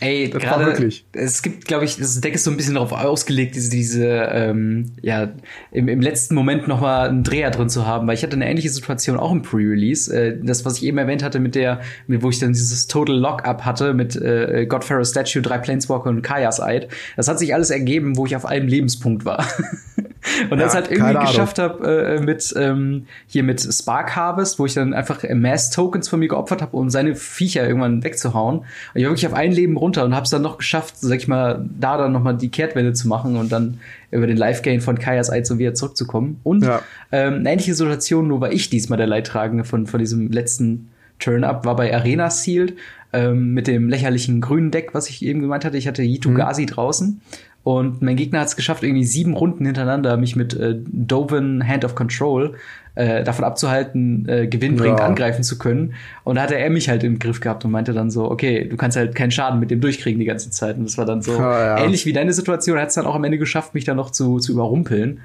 Ey, 0.00 0.28
gerade 0.28 0.66
wirklich. 0.66 1.06
Es 1.12 1.42
gibt, 1.42 1.66
glaube 1.66 1.84
ich, 1.84 1.96
das 1.96 2.20
Deck 2.20 2.34
ist 2.34 2.44
so 2.44 2.50
ein 2.50 2.56
bisschen 2.56 2.74
darauf 2.74 2.92
ausgelegt, 2.92 3.54
diese, 3.54 3.70
diese 3.70 4.06
ähm, 4.06 4.92
ja, 5.02 5.32
im, 5.70 5.88
im 5.88 6.00
letzten 6.00 6.34
Moment 6.34 6.68
noch 6.68 6.80
mal 6.80 7.08
einen 7.08 7.22
Dreher 7.22 7.50
drin 7.50 7.68
zu 7.68 7.86
haben, 7.86 8.06
weil 8.06 8.14
ich 8.14 8.22
hatte 8.22 8.34
eine 8.34 8.48
ähnliche 8.48 8.70
Situation 8.70 9.18
auch 9.18 9.32
im 9.32 9.42
Pre-Release. 9.42 10.14
Äh, 10.14 10.38
das, 10.42 10.64
was 10.64 10.78
ich 10.78 10.84
eben 10.84 10.98
erwähnt 10.98 11.22
hatte 11.22 11.40
mit 11.40 11.54
der, 11.54 11.80
wo 12.08 12.30
ich 12.30 12.38
dann 12.38 12.52
dieses 12.52 12.86
Total 12.86 13.16
Lock-up 13.16 13.64
hatte 13.64 13.94
mit 13.94 14.16
äh, 14.16 14.66
Godfarrow 14.66 15.06
Statue, 15.06 15.42
drei 15.42 15.58
Planeswalker 15.58 16.10
und 16.10 16.22
Kaya's 16.22 16.60
Eid. 16.60 16.88
Das 17.16 17.28
hat 17.28 17.38
sich 17.38 17.54
alles 17.54 17.70
ergeben, 17.70 18.16
wo 18.16 18.26
ich 18.26 18.36
auf 18.36 18.46
einem 18.46 18.68
Lebenspunkt 18.68 19.24
war. 19.24 19.46
und 20.50 20.58
ja, 20.58 20.64
das 20.64 20.74
halt 20.74 20.90
irgendwie 20.90 21.18
geschafft 21.26 21.58
habe 21.58 22.16
äh, 22.16 22.20
mit 22.20 22.52
ähm, 22.56 23.06
hier 23.26 23.42
mit 23.42 23.60
Spark 23.60 24.16
Harvest, 24.16 24.58
wo 24.58 24.66
ich 24.66 24.74
dann 24.74 24.94
einfach 24.94 25.22
Mass 25.34 25.70
Tokens 25.70 26.08
von 26.08 26.20
mir 26.20 26.28
geopfert 26.28 26.62
habe, 26.62 26.76
um 26.76 26.90
seine 26.90 27.14
Viecher 27.14 27.66
irgendwann 27.66 28.02
wegzuhauen. 28.04 28.58
Und 28.58 28.66
ich 28.94 29.04
war 29.04 29.10
wirklich 29.10 29.26
auf 29.26 29.34
ein 29.34 29.52
Leben 29.54 29.76
runter 29.76 30.04
und 30.04 30.14
habe 30.14 30.24
es 30.24 30.30
dann 30.30 30.42
noch 30.42 30.58
geschafft, 30.58 30.96
sag 30.98 31.16
ich 31.16 31.28
mal, 31.28 31.64
da 31.78 31.96
dann 31.96 32.12
noch 32.12 32.22
mal 32.22 32.34
die 32.34 32.50
Kehrtwende 32.50 32.92
zu 32.92 33.08
machen 33.08 33.36
und 33.36 33.50
dann 33.50 33.78
über 34.10 34.26
den 34.26 34.36
Live 34.36 34.62
Gain 34.62 34.80
von 34.80 34.98
Kaya's 34.98 35.30
Eid 35.30 35.46
so 35.46 35.58
wieder 35.58 35.74
zurückzukommen. 35.74 36.40
Und 36.42 36.64
ja. 36.64 36.82
ähm, 37.12 37.34
eine 37.34 37.52
ähnliche 37.52 37.74
Situation, 37.74 38.28
nur 38.28 38.40
war 38.40 38.52
ich 38.52 38.70
diesmal 38.70 38.98
der 38.98 39.06
Leidtragende 39.06 39.64
von 39.64 39.86
von 39.86 40.00
diesem 40.00 40.30
letzten 40.30 40.90
Turn-up 41.18 41.64
war 41.64 41.76
bei 41.76 41.94
Arena 41.94 42.28
Sealed 42.28 42.74
ähm, 43.12 43.54
mit 43.54 43.66
dem 43.66 43.88
lächerlichen 43.88 44.40
grünen 44.40 44.70
Deck, 44.70 44.90
was 44.92 45.08
ich 45.08 45.24
eben 45.24 45.40
gemeint 45.40 45.64
hatte. 45.64 45.78
Ich 45.78 45.86
hatte 45.86 46.02
Yitu 46.02 46.30
mhm. 46.30 46.34
Gazi 46.34 46.66
draußen 46.66 47.20
und 47.64 48.02
mein 48.02 48.16
Gegner 48.16 48.40
hat 48.40 48.48
es 48.48 48.56
geschafft, 48.56 48.82
irgendwie 48.82 49.04
sieben 49.04 49.32
Runden 49.32 49.64
hintereinander 49.64 50.18
mich 50.18 50.36
mit 50.36 50.54
äh, 50.54 50.76
Doven 50.86 51.66
Hand 51.66 51.84
of 51.84 51.94
Control 51.94 52.54
äh, 52.94 53.24
davon 53.24 53.44
abzuhalten, 53.44 54.28
äh, 54.28 54.46
gewinnbringend 54.46 55.00
ja. 55.00 55.06
angreifen 55.06 55.42
zu 55.42 55.58
können. 55.58 55.94
Und 56.22 56.36
da 56.36 56.42
hatte 56.42 56.56
er 56.56 56.70
mich 56.70 56.88
halt 56.88 57.02
im 57.02 57.18
Griff 57.18 57.40
gehabt 57.40 57.64
und 57.64 57.70
meinte 57.70 57.92
dann 57.92 58.10
so, 58.10 58.30
okay, 58.30 58.68
du 58.68 58.76
kannst 58.76 58.96
halt 58.96 59.14
keinen 59.14 59.30
Schaden 59.30 59.58
mit 59.58 59.70
dem 59.70 59.80
durchkriegen 59.80 60.20
die 60.20 60.26
ganze 60.26 60.50
Zeit. 60.50 60.76
Und 60.76 60.84
das 60.84 60.96
war 60.96 61.04
dann 61.04 61.20
so 61.20 61.32
ja, 61.32 61.76
ja. 61.76 61.84
ähnlich 61.84 62.06
wie 62.06 62.12
deine 62.12 62.32
Situation. 62.32 62.76
Er 62.76 62.82
hat 62.82 62.88
es 62.90 62.94
dann 62.94 63.06
auch 63.06 63.14
am 63.14 63.24
Ende 63.24 63.38
geschafft, 63.38 63.74
mich 63.74 63.84
dann 63.84 63.96
noch 63.96 64.10
zu, 64.10 64.38
zu 64.38 64.52
überrumpeln. 64.52 65.20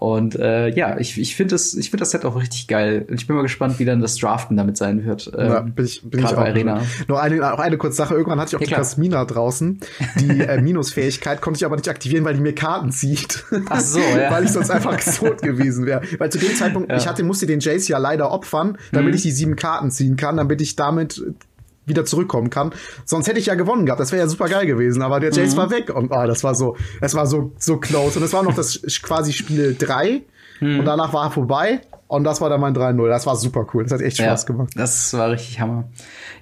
Und 0.00 0.34
äh, 0.34 0.68
ja, 0.70 0.98
ich, 0.98 1.20
ich 1.20 1.36
finde 1.36 1.54
das, 1.54 1.74
ich 1.74 1.90
finde 1.90 2.00
das 2.00 2.12
Set 2.12 2.24
auch 2.24 2.34
richtig 2.34 2.68
geil. 2.68 3.04
Und 3.06 3.20
ich 3.20 3.26
bin 3.26 3.36
mal 3.36 3.42
gespannt, 3.42 3.78
wie 3.78 3.84
dann 3.84 4.00
das 4.00 4.16
Draften 4.16 4.56
damit 4.56 4.78
sein 4.78 5.04
wird. 5.04 5.30
Ähm, 5.36 5.46
ja, 5.46 5.60
bin 5.60 5.84
ich, 5.84 6.00
bin 6.02 6.20
ich 6.20 6.26
auch. 6.26 6.38
Arena. 6.38 6.80
Nur 7.06 7.20
eine, 7.20 7.52
auch 7.52 7.58
eine 7.58 7.76
kurze 7.76 7.98
Sache. 7.98 8.14
Irgendwann 8.14 8.40
hatte 8.40 8.48
ich 8.48 8.56
auch 8.56 8.60
ja, 8.62 8.66
die 8.66 8.72
Kasmina 8.72 9.26
draußen. 9.26 9.78
Die 10.18 10.40
äh, 10.40 10.58
Minusfähigkeit 10.62 11.42
konnte 11.42 11.58
ich 11.58 11.66
aber 11.66 11.76
nicht 11.76 11.90
aktivieren, 11.90 12.24
weil 12.24 12.32
die 12.32 12.40
mir 12.40 12.54
Karten 12.54 12.92
zieht. 12.92 13.44
Ach 13.68 13.80
so, 13.80 13.98
ja. 13.98 14.30
weil 14.30 14.44
ich 14.44 14.52
sonst 14.52 14.70
einfach 14.70 14.98
tot 15.18 15.42
gewesen 15.42 15.84
wäre. 15.84 16.00
Weil 16.16 16.32
zu 16.32 16.38
dem 16.38 16.54
Zeitpunkt, 16.54 16.88
ja. 16.88 16.96
ich 16.96 17.06
hatte, 17.06 17.22
musste 17.22 17.44
den 17.46 17.60
Jace 17.60 17.88
ja 17.88 17.98
leider 17.98 18.30
opfern, 18.30 18.78
damit 18.92 19.10
mhm. 19.10 19.16
ich 19.16 19.22
die 19.22 19.32
sieben 19.32 19.54
Karten 19.54 19.90
ziehen 19.90 20.16
kann, 20.16 20.38
damit 20.38 20.62
ich 20.62 20.76
damit 20.76 21.22
wieder 21.90 22.06
zurückkommen 22.06 22.48
kann. 22.48 22.72
Sonst 23.04 23.28
hätte 23.28 23.38
ich 23.38 23.46
ja 23.46 23.54
gewonnen 23.54 23.84
gehabt. 23.84 24.00
Das 24.00 24.12
wäre 24.12 24.22
ja 24.22 24.28
super 24.28 24.48
geil 24.48 24.66
gewesen. 24.66 25.02
Aber 25.02 25.20
der 25.20 25.30
Jace 25.30 25.52
mhm. 25.52 25.58
war 25.58 25.70
weg 25.70 25.94
und 25.94 26.10
oh, 26.10 26.26
das 26.26 26.42
war 26.42 26.54
so, 26.54 26.76
es 27.02 27.14
war 27.14 27.26
so, 27.26 27.52
so 27.58 27.76
close. 27.76 28.18
Und 28.18 28.24
es 28.24 28.32
war 28.32 28.42
noch 28.42 28.54
das 28.54 28.80
quasi 29.02 29.32
Spiel 29.32 29.76
drei 29.78 30.22
mhm. 30.60 30.80
und 30.80 30.84
danach 30.86 31.12
war 31.12 31.26
er 31.26 31.30
vorbei. 31.30 31.82
Und 32.10 32.24
das 32.24 32.40
war 32.40 32.50
dann 32.50 32.60
mein 32.60 32.74
3-0. 32.74 33.08
Das 33.08 33.24
war 33.24 33.36
super 33.36 33.68
cool. 33.72 33.84
Das 33.84 33.92
hat 33.92 34.00
echt 34.00 34.16
Spaß 34.16 34.42
ja, 34.42 34.46
gemacht. 34.48 34.72
Das 34.74 35.14
war 35.14 35.30
richtig 35.30 35.60
Hammer. 35.60 35.84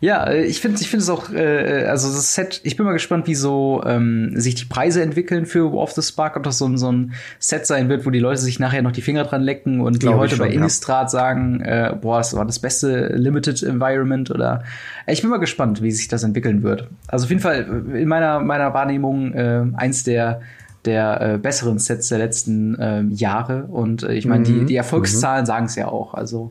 Ja, 0.00 0.24
äh, 0.24 0.46
ich 0.46 0.62
finde 0.62 0.80
ich 0.80 0.88
finde 0.88 1.02
es 1.02 1.10
auch, 1.10 1.30
äh, 1.30 1.84
also 1.84 2.08
das 2.08 2.34
Set, 2.34 2.62
ich 2.64 2.78
bin 2.78 2.86
mal 2.86 2.94
gespannt, 2.94 3.26
wie 3.26 3.34
so 3.34 3.82
ähm, 3.84 4.32
sich 4.34 4.54
die 4.54 4.64
Preise 4.64 5.02
entwickeln 5.02 5.44
für 5.44 5.70
War 5.70 5.82
of 5.82 5.92
the 5.92 6.00
Spark, 6.00 6.38
ob 6.38 6.42
das 6.44 6.56
so, 6.56 6.74
so 6.78 6.90
ein 6.90 7.12
Set 7.38 7.66
sein 7.66 7.90
wird, 7.90 8.06
wo 8.06 8.10
die 8.10 8.18
Leute 8.18 8.40
sich 8.40 8.58
nachher 8.58 8.80
noch 8.80 8.92
die 8.92 9.02
Finger 9.02 9.24
dran 9.24 9.42
lecken 9.42 9.82
und 9.82 10.02
wie 10.02 10.08
heute 10.08 10.36
schon, 10.36 10.46
bei 10.46 10.54
Innistrad 10.54 11.02
ja. 11.02 11.08
sagen, 11.10 11.60
äh, 11.60 11.94
boah, 12.00 12.16
das 12.16 12.34
war 12.34 12.46
das 12.46 12.60
beste 12.60 13.08
Limited 13.08 13.62
Environment 13.62 14.30
oder 14.30 14.64
äh, 15.04 15.12
ich 15.12 15.20
bin 15.20 15.28
mal 15.28 15.36
gespannt, 15.36 15.82
wie 15.82 15.92
sich 15.92 16.08
das 16.08 16.22
entwickeln 16.22 16.62
wird. 16.62 16.88
Also 17.08 17.24
auf 17.24 17.30
jeden 17.30 17.42
Fall 17.42 17.84
in 17.92 18.08
meiner, 18.08 18.40
meiner 18.40 18.72
Wahrnehmung 18.72 19.34
äh, 19.34 19.66
eins 19.74 20.02
der 20.02 20.40
der 20.88 21.20
äh, 21.20 21.38
besseren 21.38 21.78
Sets 21.78 22.08
der 22.08 22.18
letzten 22.18 22.74
äh, 22.74 23.02
Jahre. 23.10 23.64
Und 23.64 24.02
äh, 24.02 24.14
ich 24.14 24.26
meine, 24.26 24.40
mhm. 24.40 24.44
die, 24.44 24.64
die 24.66 24.76
Erfolgszahlen 24.76 25.42
mhm. 25.42 25.46
sagen 25.46 25.66
es 25.66 25.76
ja 25.76 25.88
auch. 25.88 26.14
Also 26.14 26.50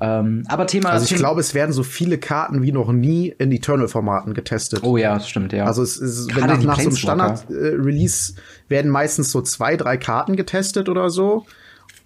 ähm, 0.00 0.44
aber 0.48 0.66
Thema. 0.66 0.90
Also 0.90 1.04
ich 1.04 1.10
Thema 1.10 1.20
glaube, 1.20 1.40
es 1.40 1.54
werden 1.54 1.72
so 1.72 1.82
viele 1.82 2.18
Karten 2.18 2.62
wie 2.62 2.72
noch 2.72 2.92
nie 2.92 3.34
in 3.38 3.52
Eternal-Formaten 3.52 4.34
getestet. 4.34 4.82
Oh 4.82 4.96
ja, 4.96 5.14
das 5.14 5.28
stimmt, 5.28 5.52
ja. 5.52 5.64
Also 5.64 5.82
es 5.82 5.96
ist, 5.96 6.34
wenn 6.34 6.46
nach, 6.46 6.62
nach 6.62 6.80
so 6.80 6.88
einem 6.88 6.96
Standard-Release 6.96 8.32
äh, 8.32 8.70
werden 8.70 8.90
meistens 8.90 9.30
so 9.30 9.40
zwei, 9.42 9.76
drei 9.76 9.96
Karten 9.96 10.36
getestet 10.36 10.88
oder 10.88 11.10
so. 11.10 11.46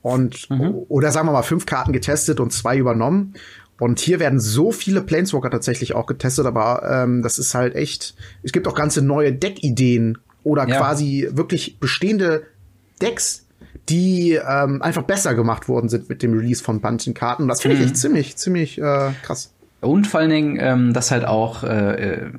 Und 0.03 0.49
mhm. 0.51 0.75
oder 0.89 1.11
sagen 1.13 1.27
wir 1.27 1.33
mal 1.33 1.43
fünf 1.43 1.67
Karten 1.67 1.93
getestet 1.93 2.41
und 2.41 2.53
zwei 2.53 2.77
übernommen. 2.77 3.35
Und 3.81 4.01
hier 4.01 4.19
werden 4.21 4.41
so 4.41 4.73
viele 4.73 5.01
Planeswalker 5.01 5.51
tatsächlich 5.51 5.95
auch 5.95 6.07
getestet, 6.07 6.47
aber 6.47 6.83
ähm, 6.91 7.23
das 7.23 7.39
ist 7.39 7.55
halt 7.55 7.75
echt. 7.75 8.17
Es 8.43 8.53
gibt 8.53 8.67
auch 8.67 8.75
ganze 8.75 9.03
neue 9.03 9.33
Deckideen 9.33 10.19
oder 10.49 10.67
ja. 10.67 10.79
quasi 10.79 11.29
wirklich 11.31 11.79
bestehende 11.79 12.45
Decks, 13.03 13.45
die 13.89 14.33
ähm, 14.33 14.83
einfach 14.83 15.03
besser 15.03 15.35
gemacht 15.35 15.69
worden 15.69 15.89
sind 15.89 16.09
mit 16.09 16.23
dem 16.23 16.33
Release 16.33 16.65
von 16.65 16.81
manchen 16.83 17.13
Karten. 17.15 17.43
Und 17.43 17.49
das 17.49 17.61
finde 17.61 17.77
ich 17.77 17.83
echt 17.83 17.93
mhm. 17.93 17.97
ziemlich, 17.97 18.37
ziemlich 18.37 18.79
äh, 18.79 19.11
krass. 19.23 19.53
Und 19.81 20.07
vor 20.07 20.21
allen 20.21 20.31
Dingen, 20.31 20.59
ähm, 20.61 20.93
dass 20.93 21.11
halt 21.11 21.25
auch 21.25 21.63
äh, 21.63 21.69
äh 21.69 22.31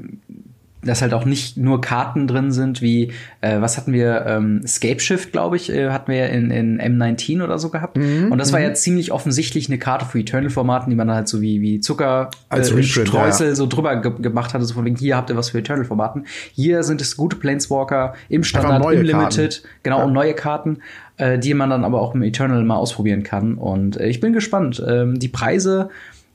dass 0.82 1.02
halt 1.02 1.14
auch 1.14 1.26
nicht 1.26 1.58
nur 1.58 1.82
Karten 1.82 2.28
drin 2.28 2.52
sind, 2.52 2.82
wie, 2.82 3.12
äh, 3.42 3.60
was 3.60 3.78
hatten 3.78 3.92
wir, 3.92 4.26
ähm, 4.26 4.66
Scape 4.66 5.00
Shift, 5.00 5.32
glaube 5.32 5.58
ich, 5.58 5.70
äh, 5.70 5.90
hatten 5.90 6.12
wir 6.12 6.30
in, 6.30 6.52
in 6.52 6.80
M19 6.80 7.44
oder 7.44 7.60
so 7.60 7.70
gehabt. 7.70 7.98
Mhm, 7.98 8.32
und 8.32 8.38
das 8.38 8.54
war 8.54 8.62
ja 8.62 8.70
mhm. 8.70 8.76
ziemlich 8.76 9.12
offensichtlich 9.12 9.68
eine 9.68 9.78
Karte 9.78 10.06
für 10.06 10.20
Eternal-Formaten, 10.20 10.90
die 10.90 10.96
man 10.96 11.12
halt 11.12 11.28
so 11.28 11.42
wie, 11.42 11.62
wie 11.62 11.82
Zucker, 11.82 12.30
Als 12.48 12.72
äh, 12.72 12.84
Streusel 12.84 13.50
ja. 13.50 13.56
so 13.56 13.68
drüber 13.68 13.98
ge 13.98 14.10
gemacht 14.20 14.54
hatte, 14.54 14.64
so 14.66 14.74
von 14.74 14.86
wegen, 14.86 14.96
hier 14.96 15.18
habt 15.18 15.30
ihr 15.30 15.36
was 15.36 15.50
für 15.50 15.60
Eternal-Formaten. 15.60 16.26
Hier 16.54 16.84
sind 16.84 17.02
es 17.02 17.18
gute 17.18 17.36
Planeswalker 17.36 18.14
im 18.30 18.44
Standard, 18.44 18.84
im 18.94 19.02
Limited, 19.02 19.64
Karten. 19.64 19.80
genau, 19.84 20.00
ja. 20.00 20.06
und 20.06 20.14
neue 20.14 20.34
Karten, 20.34 20.80
äh, 21.18 21.38
die 21.38 21.54
man 21.54 21.70
dann 21.70 21.84
aber 21.84 22.02
auch 22.02 22.16
im 22.16 22.24
Eternal 22.24 22.64
mal 22.64 22.78
ausprobieren 22.78 23.24
kann. 23.24 23.56
Und 23.56 23.98
äh, 23.98 24.08
ich 24.08 24.22
bin 24.22 24.32
gespannt. 24.34 24.82
Ähm, 24.88 25.20
die 25.20 25.28
Preise, 25.28 25.90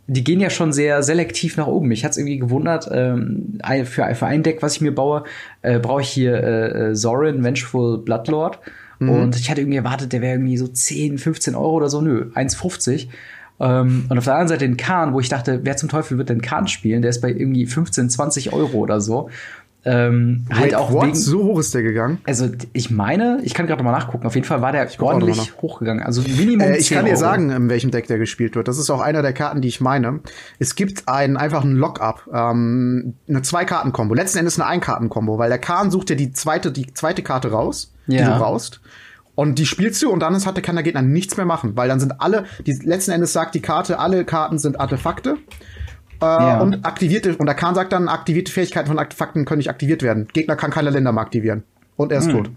die 0.07 0.25
gehen 0.25 0.41
ja 0.41 0.51
schon 0.51 0.73
sehr 0.73 1.03
selektiv 1.03 1.57
nach 1.57 1.67
oben. 1.67 1.89
Mich 1.89 2.05
hat's 2.05 2.17
irgendwie 2.17 2.39
gewundert, 2.39 2.89
ähm, 2.93 3.59
für, 3.85 4.15
für 4.15 4.27
ein 4.27 4.43
Deck, 4.43 4.63
was 4.63 4.77
ich 4.77 4.81
mir 4.81 4.95
baue, 4.95 5.25
äh, 5.63 5.79
brauche 5.79 6.03
ich 6.03 6.09
hier 6.09 6.35
äh, 6.35 6.91
äh 6.91 6.95
Zorin, 6.95 7.43
Vengeful 7.43 7.99
Bloodlord. 7.99 8.59
Mhm. 8.99 9.11
Und 9.11 9.37
ich 9.37 9.51
hatte 9.51 9.63
irgendwie 9.63 9.79
erwartet, 9.79 10.13
der 10.13 10.21
wäre 10.21 10.35
irgendwie 10.35 10.57
so 10.57 10.69
10, 10.69 11.19
15 11.19 11.55
Euro 11.55 11.73
oder 11.73 11.89
so. 11.89 12.01
Nö, 12.01 12.31
1,50. 12.35 13.09
Ähm, 13.61 14.07
und 14.09 14.19
auf 14.19 14.25
der 14.25 14.35
anderen 14.35 14.49
Seite 14.49 14.67
den 14.67 14.77
Kahn, 14.77 15.15
wo 15.15 15.21
ich 15.21 15.29
dachte, 15.29 15.61
wer 15.63 15.77
zum 15.77 15.89
Teufel 15.89 16.19
wird 16.19 16.29
denn 16.29 16.43
Kahn 16.43 16.67
spielen? 16.69 17.03
Der 17.03 17.11
ist 17.11 17.21
bei 17.21 17.31
irgendwie 17.31 17.67
15, 17.67 18.11
20 18.11 18.53
Euro 18.53 18.79
oder 18.79 19.01
so. 19.01 19.31
Ähm, 19.87 20.47
Wait, 20.49 20.59
halt 20.59 20.75
auch 20.75 20.93
what? 20.93 21.05
wegen, 21.05 21.15
so 21.15 21.45
hoch 21.45 21.59
ist 21.59 21.75
der 21.75 21.83
gegangen? 21.83 22.19
Also 22.25 22.49
ich 22.73 22.91
meine, 22.91 23.41
ich 23.43 23.53
kann 23.53 23.67
gerade 23.67 23.83
mal 23.83 23.93
nachgucken. 23.93 24.27
Auf 24.27 24.35
jeden 24.35 24.47
Fall 24.47 24.63
war 24.63 24.73
der 24.73 24.89
ordentlich 24.99 25.53
hochgegangen. 25.61 26.03
Also 26.03 26.23
Minimum 26.23 26.61
äh, 26.61 26.79
Ich 26.79 26.91
kann 26.91 27.05
dir 27.05 27.17
sagen, 27.17 27.51
in 27.51 27.69
welchem 27.69 27.91
Deck 27.91 28.07
der 28.07 28.19
gespielt 28.19 28.57
wird. 28.57 28.67
Das 28.67 28.79
ist 28.79 28.89
auch 28.91 29.01
einer 29.01 29.21
der 29.21 29.35
Karten, 29.35 29.61
die 29.61 29.69
ich 29.69 29.81
meine. 29.81 30.21
Es 30.59 30.75
gibt 30.75 31.09
einen 31.09 31.37
einfachen 31.37 31.77
Lock-up, 31.77 32.29
ähm, 32.33 33.15
eine 33.29 33.43
Zwei-Karten-Kombo. 33.43 34.15
Letzten 34.15 34.39
Endes 34.39 34.59
eine 34.59 34.69
Ein-Karten-Kombo, 34.69 35.39
weil 35.39 35.51
der 35.51 35.59
Kahn 35.59 35.91
sucht 35.91 36.09
dir 36.09 36.17
die 36.17 36.33
zweite, 36.33 36.73
die 36.73 36.93
zweite 36.95 37.23
Karte 37.23 37.51
raus, 37.51 37.93
ja. 38.07 38.19
die 38.19 38.25
du 38.25 38.39
brauchst. 38.39 38.81
Und 39.35 39.59
die 39.59 39.67
spielst 39.67 40.01
du 40.03 40.11
und 40.11 40.21
dann 40.21 40.35
ist, 40.35 40.47
hat 40.47 40.57
der, 40.57 40.63
kann 40.63 40.77
der 40.77 40.85
Gegner 40.85 41.03
nichts 41.03 41.37
mehr 41.37 41.45
machen, 41.45 41.77
weil 41.77 41.89
dann 41.89 41.99
sind 42.01 42.21
alle, 42.21 42.45
die 42.67 42.73
letzten 42.85 43.11
Endes 43.11 43.33
sagt 43.33 43.55
die 43.55 43.61
Karte, 43.61 43.99
alle 43.99 44.25
Karten 44.25 44.59
sind 44.59 44.79
Artefakte 44.79 45.39
äh, 46.21 46.25
ja. 46.25 46.61
Und 46.61 46.85
aktivierte, 46.85 47.37
und 47.37 47.47
der 47.47 47.55
Khan 47.55 47.75
sagt 47.75 47.93
dann, 47.93 48.09
aktivierte 48.09 48.51
Fähigkeiten 48.51 48.89
von 48.89 48.99
Artefakten 48.99 49.45
können 49.45 49.59
nicht 49.59 49.71
aktiviert 49.71 50.03
werden. 50.03 50.29
Gegner 50.33 50.57
kann 50.57 50.71
keine 50.71 50.91
Länder 50.91 51.13
mehr 51.13 51.23
aktivieren. 51.23 51.65
Und 51.97 52.13
er 52.13 52.19
ist 52.19 52.27
hm. 52.27 52.33
tot. 52.33 52.51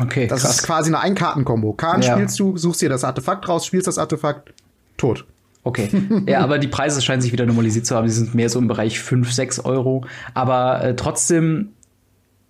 Okay. 0.00 0.26
Das 0.26 0.42
krass. 0.42 0.56
ist 0.56 0.62
quasi 0.64 0.90
eine 0.90 1.00
Einkartenkombo. 1.00 1.72
Khan 1.74 2.02
ja. 2.02 2.14
spielst 2.14 2.38
du, 2.38 2.56
suchst 2.56 2.82
dir 2.82 2.88
das 2.88 3.04
Artefakt 3.04 3.48
raus, 3.48 3.66
spielst 3.66 3.86
das 3.86 3.98
Artefakt, 3.98 4.52
tot. 4.96 5.26
Okay. 5.64 5.88
Ja, 6.26 6.40
aber 6.40 6.58
die 6.58 6.68
Preise 6.68 7.00
scheinen 7.02 7.22
sich 7.22 7.32
wieder 7.32 7.46
normalisiert 7.46 7.86
zu 7.86 7.94
haben. 7.94 8.06
Die 8.06 8.12
sind 8.12 8.34
mehr 8.34 8.48
so 8.48 8.58
im 8.58 8.68
Bereich 8.68 9.00
5, 9.00 9.32
6 9.32 9.60
Euro. 9.60 10.04
Aber 10.34 10.82
äh, 10.82 10.96
trotzdem, 10.96 11.70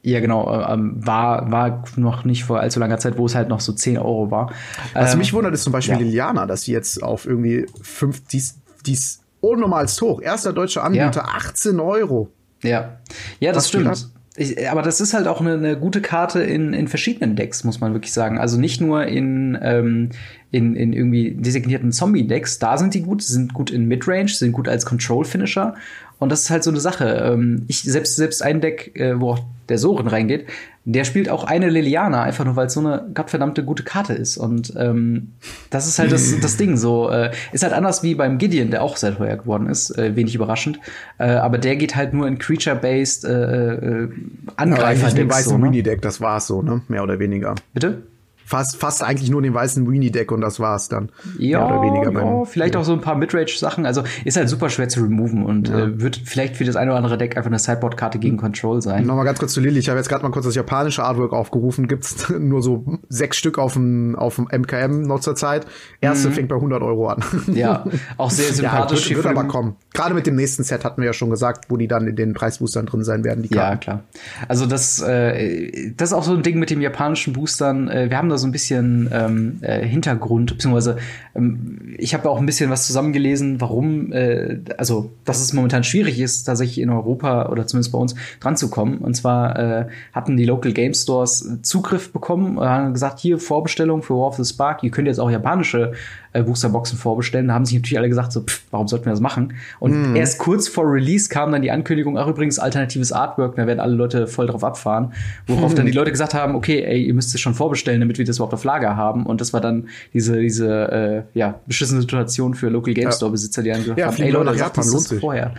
ja 0.03 0.21
genau, 0.21 0.51
äh, 0.51 0.73
ähm, 0.73 1.07
war, 1.07 1.51
war 1.51 1.85
noch 1.97 2.25
nicht 2.25 2.45
vor 2.45 2.61
allzu 2.61 2.81
langer 2.81 2.99
Zeit, 2.99 3.19
wo 3.19 3.27
es 3.27 3.35
halt 3.35 3.49
noch 3.49 3.61
so 3.61 3.73
10 3.73 3.99
Euro 3.99 4.31
war. 4.31 4.53
Was 4.95 5.12
ähm, 5.12 5.19
mich 5.19 5.33
wundert, 5.33 5.53
ist 5.53 5.65
zum 5.65 5.73
Beispiel 5.73 5.95
ja. 5.95 6.01
Liliana, 6.01 6.47
dass 6.47 6.62
sie 6.62 6.73
jetzt 6.73 7.03
auf 7.03 7.27
irgendwie 7.27 7.67
5, 7.83 8.27
dies, 8.29 8.59
dies 8.87 9.21
unnormalst 9.42 10.00
hoch. 10.00 10.22
Erster 10.22 10.55
deutscher 10.55 10.85
Anbieter, 10.85 11.24
ja. 11.26 11.35
18 11.37 11.78
Euro. 11.81 12.31
Ja, 12.62 12.98
ja, 13.40 13.52
das 13.52 13.64
Was 13.64 13.68
stimmt. 13.68 14.09
Ich, 14.35 14.70
aber 14.70 14.81
das 14.81 15.02
ist 15.02 15.12
halt 15.12 15.26
auch 15.26 15.42
eine, 15.42 15.55
eine, 15.55 15.78
gute 15.78 16.00
Karte 16.00 16.42
in, 16.42 16.72
in 16.72 16.88
verschiedenen 16.88 17.37
Decks, 17.37 17.64
muss 17.64 17.81
man 17.81 17.92
wirklich 17.92 18.14
sagen. 18.14 18.38
Also 18.38 18.59
nicht 18.59 18.81
nur 18.81 19.05
in, 19.05 19.59
ähm, 19.61 20.09
in, 20.50 20.74
in 20.74 20.94
irgendwie 20.94 21.33
designierten 21.33 21.92
Zombie-Decks, 21.92 22.59
da 22.59 22.78
sind 22.78 22.94
die 22.94 23.02
gut, 23.02 23.22
sie 23.22 23.35
sind 23.35 23.52
gut 23.52 23.70
in 23.70 23.87
Midrange, 23.88 24.28
sind 24.28 24.52
gut 24.52 24.68
als 24.68 24.87
Control-Finisher 24.87 25.74
Und 26.18 26.33
das 26.33 26.42
ist 26.42 26.50
halt 26.50 26.64
so 26.64 26.70
eine 26.70 26.81
Sache. 26.81 27.31
Ähm, 27.31 27.64
ich 27.68 27.83
selbst 27.83 28.16
selbst 28.16 28.42
ein 28.42 28.62
Deck, 28.62 28.98
äh, 28.98 29.20
wo 29.20 29.33
auch 29.33 29.40
der 29.72 29.78
Soren 29.78 30.06
reingeht, 30.06 30.46
der 30.85 31.04
spielt 31.04 31.28
auch 31.28 31.44
eine 31.44 31.70
Liliana, 31.70 32.22
einfach 32.22 32.44
nur 32.44 32.56
weil 32.56 32.66
es 32.66 32.74
so 32.74 32.80
eine 32.80 33.08
gottverdammte 33.14 33.64
gute 33.64 33.82
Karte 33.82 34.12
ist. 34.12 34.37
Und 34.37 34.74
ähm, 34.76 35.32
das 35.70 35.87
ist 35.87 35.98
halt 35.98 36.12
das, 36.12 36.38
das 36.42 36.56
Ding. 36.56 36.76
So 36.76 37.08
äh, 37.08 37.32
ist 37.52 37.62
halt 37.62 37.72
anders 37.72 38.02
wie 38.02 38.14
beim 38.14 38.38
Gideon, 38.38 38.70
der 38.70 38.82
auch 38.82 38.96
sehr 38.96 39.16
teuer 39.16 39.37
geworden 39.37 39.68
ist, 39.68 39.96
äh, 39.96 40.14
wenig 40.14 40.35
überraschend. 40.35 40.78
Äh, 41.18 41.30
aber 41.30 41.58
der 41.58 41.76
geht 41.76 41.96
halt 41.96 42.14
nur 42.14 42.26
in 42.26 42.38
Creature-based 42.38 43.24
äh, 43.24 43.74
äh, 43.74 44.08
Angreifer. 44.56 45.08
Ja, 45.08 45.14
den 45.14 45.30
weißen 45.30 45.50
so, 45.50 45.58
ne? 45.58 45.64
Mini-Deck, 45.64 46.02
das 46.02 46.20
war's 46.20 46.46
so, 46.46 46.62
ne? 46.62 46.82
Mehr 46.88 47.02
oder 47.02 47.18
weniger. 47.18 47.54
Bitte? 47.72 48.02
Fast, 48.44 48.76
fast 48.76 49.02
eigentlich 49.02 49.31
nur 49.31 49.42
den 49.42 49.55
weißen 49.55 49.90
Weenie-Deck 49.90 50.33
und 50.33 50.40
das 50.40 50.61
war's 50.61 50.88
dann. 50.88 51.11
Ja, 51.38 51.66
oder 51.66 51.83
weniger. 51.83 52.12
Ja, 52.12 52.44
vielleicht 52.44 52.76
auch 52.76 52.85
so 52.85 52.92
ein 52.92 53.00
paar 53.00 53.16
Midrange-Sachen. 53.16 53.87
Also 53.87 54.02
ist 54.24 54.37
halt 54.37 54.48
super 54.48 54.68
schwer 54.70 54.88
zu 54.88 55.00
removen 55.00 55.44
und 55.44 55.68
ja. 55.68 55.81
äh, 55.81 56.00
wird 56.00 56.20
vielleicht 56.24 56.57
für 56.57 56.64
das 56.64 56.76
eine 56.76 56.90
oder 56.90 56.98
andere 56.98 57.18
Deck 57.18 57.37
einfach 57.37 57.50
eine 57.50 57.59
Sideboard-Karte 57.59 58.18
gegen 58.18 58.37
Control 58.37 58.83
sein. 58.83 59.07
Nochmal 59.07 59.24
ganz 59.24 59.38
kurz 59.38 59.52
zu 59.52 59.61
Lilly. 59.61 59.78
Ich 59.78 59.88
habe 59.88 59.98
jetzt 59.98 60.09
gerade 60.09 60.22
mal 60.22 60.31
kurz 60.31 60.46
das 60.46 60.55
japanische 60.55 61.02
Artwork 61.05 61.33
aufgerufen. 61.33 61.88
Gibt's 61.88 62.28
nur 62.38 62.62
so 62.62 62.85
sechs 63.09 63.37
Stück 63.37 63.59
auf 63.59 63.74
dem, 63.74 64.16
auf 64.16 64.37
dem 64.37 64.48
MKM 64.50 65.02
noch 65.02 65.20
zur 65.20 65.35
Zeit. 65.35 65.66
Erste 66.00 66.28
mhm. 66.28 66.33
fängt 66.33 66.48
bei 66.48 66.57
100 66.57 66.83
Euro 66.83 67.09
an. 67.09 67.22
Ja, 67.52 67.85
auch 68.16 68.31
sehr 68.31 68.52
sympathisch. 68.52 69.11
ja, 69.11 69.16
wird, 69.16 69.24
wird 69.24 69.37
aber 69.37 69.46
kommen. 69.46 69.76
Gerade 69.92 70.14
mit 70.14 70.26
dem 70.26 70.37
nächsten 70.37 70.64
Set 70.64 70.85
hatten 70.85 71.02
wir 71.02 71.07
ja 71.07 71.12
schon 71.12 71.28
gesagt, 71.28 71.66
wo 71.68 71.76
die 71.76 71.87
dann 71.87 72.07
in 72.07 72.16
den 72.16 72.33
Preisboostern 72.33 72.87
drin 72.87 73.05
sein 73.05 73.24
werden. 73.24 73.42
Die 73.42 73.55
ja, 73.55 73.76
klar. 73.76 74.05
Also 74.48 74.66
das, 74.66 75.02
äh, 75.02 75.92
das 75.96 76.11
ist 76.11 76.14
auch 76.14 76.24
so 76.24 76.33
ein 76.33 76.42
Ding 76.42 76.59
mit 76.59 76.70
dem 76.70 76.81
japanischen 76.81 77.35
Boostern. 77.35 77.88
Äh, 77.88 78.11
wir 78.11 78.16
haben 78.16 78.31
da 78.33 78.38
so 78.38 78.47
ein 78.47 78.53
bisschen 78.53 79.09
ähm, 79.12 79.59
äh, 79.62 79.87
Hintergrund, 79.87 80.53
beziehungsweise 80.53 80.97
ähm, 81.35 81.95
ich 81.99 82.14
habe 82.14 82.29
auch 82.29 82.38
ein 82.38 82.47
bisschen 82.47 82.71
was 82.71 82.87
zusammengelesen, 82.87 83.61
warum, 83.61 84.12
äh, 84.12 84.59
also 84.79 85.11
dass 85.25 85.40
es 85.40 85.53
momentan 85.53 85.85
schwierig 85.85 86.18
ist, 86.21 86.45
tatsächlich 86.45 86.81
in 86.81 86.90
Europa 86.90 87.49
oder 87.49 87.66
zumindest 87.66 87.92
bei 87.92 87.99
uns 87.99 88.14
dran 88.40 88.57
zu 88.57 88.71
kommen. 88.71 88.99
Und 88.99 89.14
zwar 89.14 89.59
äh, 89.59 89.87
hatten 90.12 90.37
die 90.37 90.45
Local 90.45 90.73
Game 90.73 90.95
Stores 90.95 91.59
Zugriff 91.62 92.12
bekommen, 92.12 92.59
haben 92.59 92.92
gesagt, 92.92 93.21
hier 93.21 93.38
Vorbestellung 93.38 94.03
für 94.03 94.14
War 94.14 94.29
of 94.29 94.37
the 94.37 94.45
Spark, 94.45 94.83
ihr 94.83 94.90
könnt 94.90 95.09
jetzt 95.09 95.21
auch 95.21 95.31
japanische 95.31 95.92
äh, 96.33 96.42
Boosterboxen 96.42 96.99
vorbestellen. 96.99 97.49
Da 97.49 97.55
haben 97.55 97.64
sich 97.64 97.75
natürlich 97.75 97.99
alle 97.99 98.09
gesagt, 98.09 98.33
so, 98.33 98.42
pff, 98.42 98.62
warum 98.71 98.88
sollten 98.88 99.07
wir 99.07 99.11
das 99.11 99.21
machen? 99.21 99.55
Und 99.81 100.12
mm. 100.12 100.16
erst 100.16 100.38
kurz 100.38 100.68
vor 100.68 100.85
Release 100.90 101.29
kam 101.29 101.53
dann 101.53 101.62
die 101.62 101.71
Ankündigung, 101.71 102.18
ach 102.18 102.27
übrigens, 102.27 102.59
alternatives 102.59 103.12
Artwork, 103.12 103.57
da 103.57 103.66
werden 103.66 103.81
alle 103.81 103.95
Leute 103.95 104.27
voll 104.27 104.47
drauf 104.47 104.64
abfahren. 104.64 105.12
Worauf 105.47 105.73
mm. 105.73 105.77
dann 105.77 105.87
die 105.87 105.92
Leute 105.92 106.11
gesagt 106.11 106.35
haben, 106.35 106.55
okay, 106.55 106.83
ey, 106.83 107.05
ihr 107.05 107.14
müsst 107.14 107.35
es 107.35 107.40
schon 107.40 107.55
vorbestellen, 107.55 108.01
damit 108.01 108.18
wir 108.18 108.25
das 108.25 108.37
überhaupt 108.37 108.55
auf 108.55 108.64
Lager 108.64 108.97
haben. 108.97 109.27
Und 109.27 109.40
das 109.40 109.53
war 109.53 109.61
dann 109.61 109.88
diese, 110.14 110.40
diese 110.40 110.92
äh, 111.35 111.38
ja, 111.38 111.61
beschissene 111.66 112.01
Situation 112.01 112.55
für 112.55 112.68
Local 112.68 112.95
Game 112.95 113.12
Store-Besitzer, 113.12 113.62
die 113.62 113.71
dann 113.71 113.81
gesagt 113.81 113.99
ja, 113.99 114.07
haben, 114.07 114.23
ey 114.23 114.31
Leute, 114.31 114.57
sagt 114.57 114.79
das 114.79 114.90
lohnt 114.90 115.05
sich. 115.05 115.21
vorher. 115.21 115.55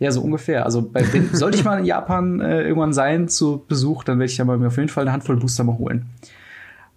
Ja, 0.00 0.12
so 0.12 0.20
ungefähr. 0.20 0.64
Also 0.64 0.82
bei, 0.82 1.02
wenn, 1.12 1.28
sollte 1.34 1.58
ich 1.58 1.64
mal 1.64 1.78
in 1.78 1.84
Japan 1.84 2.40
äh, 2.40 2.62
irgendwann 2.62 2.92
sein 2.92 3.28
zu 3.28 3.64
Besuch, 3.66 4.04
dann 4.04 4.18
werde 4.18 4.30
ich 4.30 4.38
ja 4.38 4.44
mal 4.44 4.58
mir 4.58 4.68
auf 4.68 4.76
jeden 4.76 4.88
Fall 4.88 5.02
eine 5.04 5.12
Handvoll 5.12 5.36
Booster 5.36 5.64
mal 5.64 5.78
holen. 5.78 6.06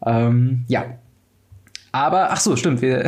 Ähm, 0.06 0.66
ja, 0.68 0.86
aber, 1.94 2.32
ach 2.32 2.40
so, 2.40 2.56
stimmt, 2.56 2.82
wir, 2.82 3.04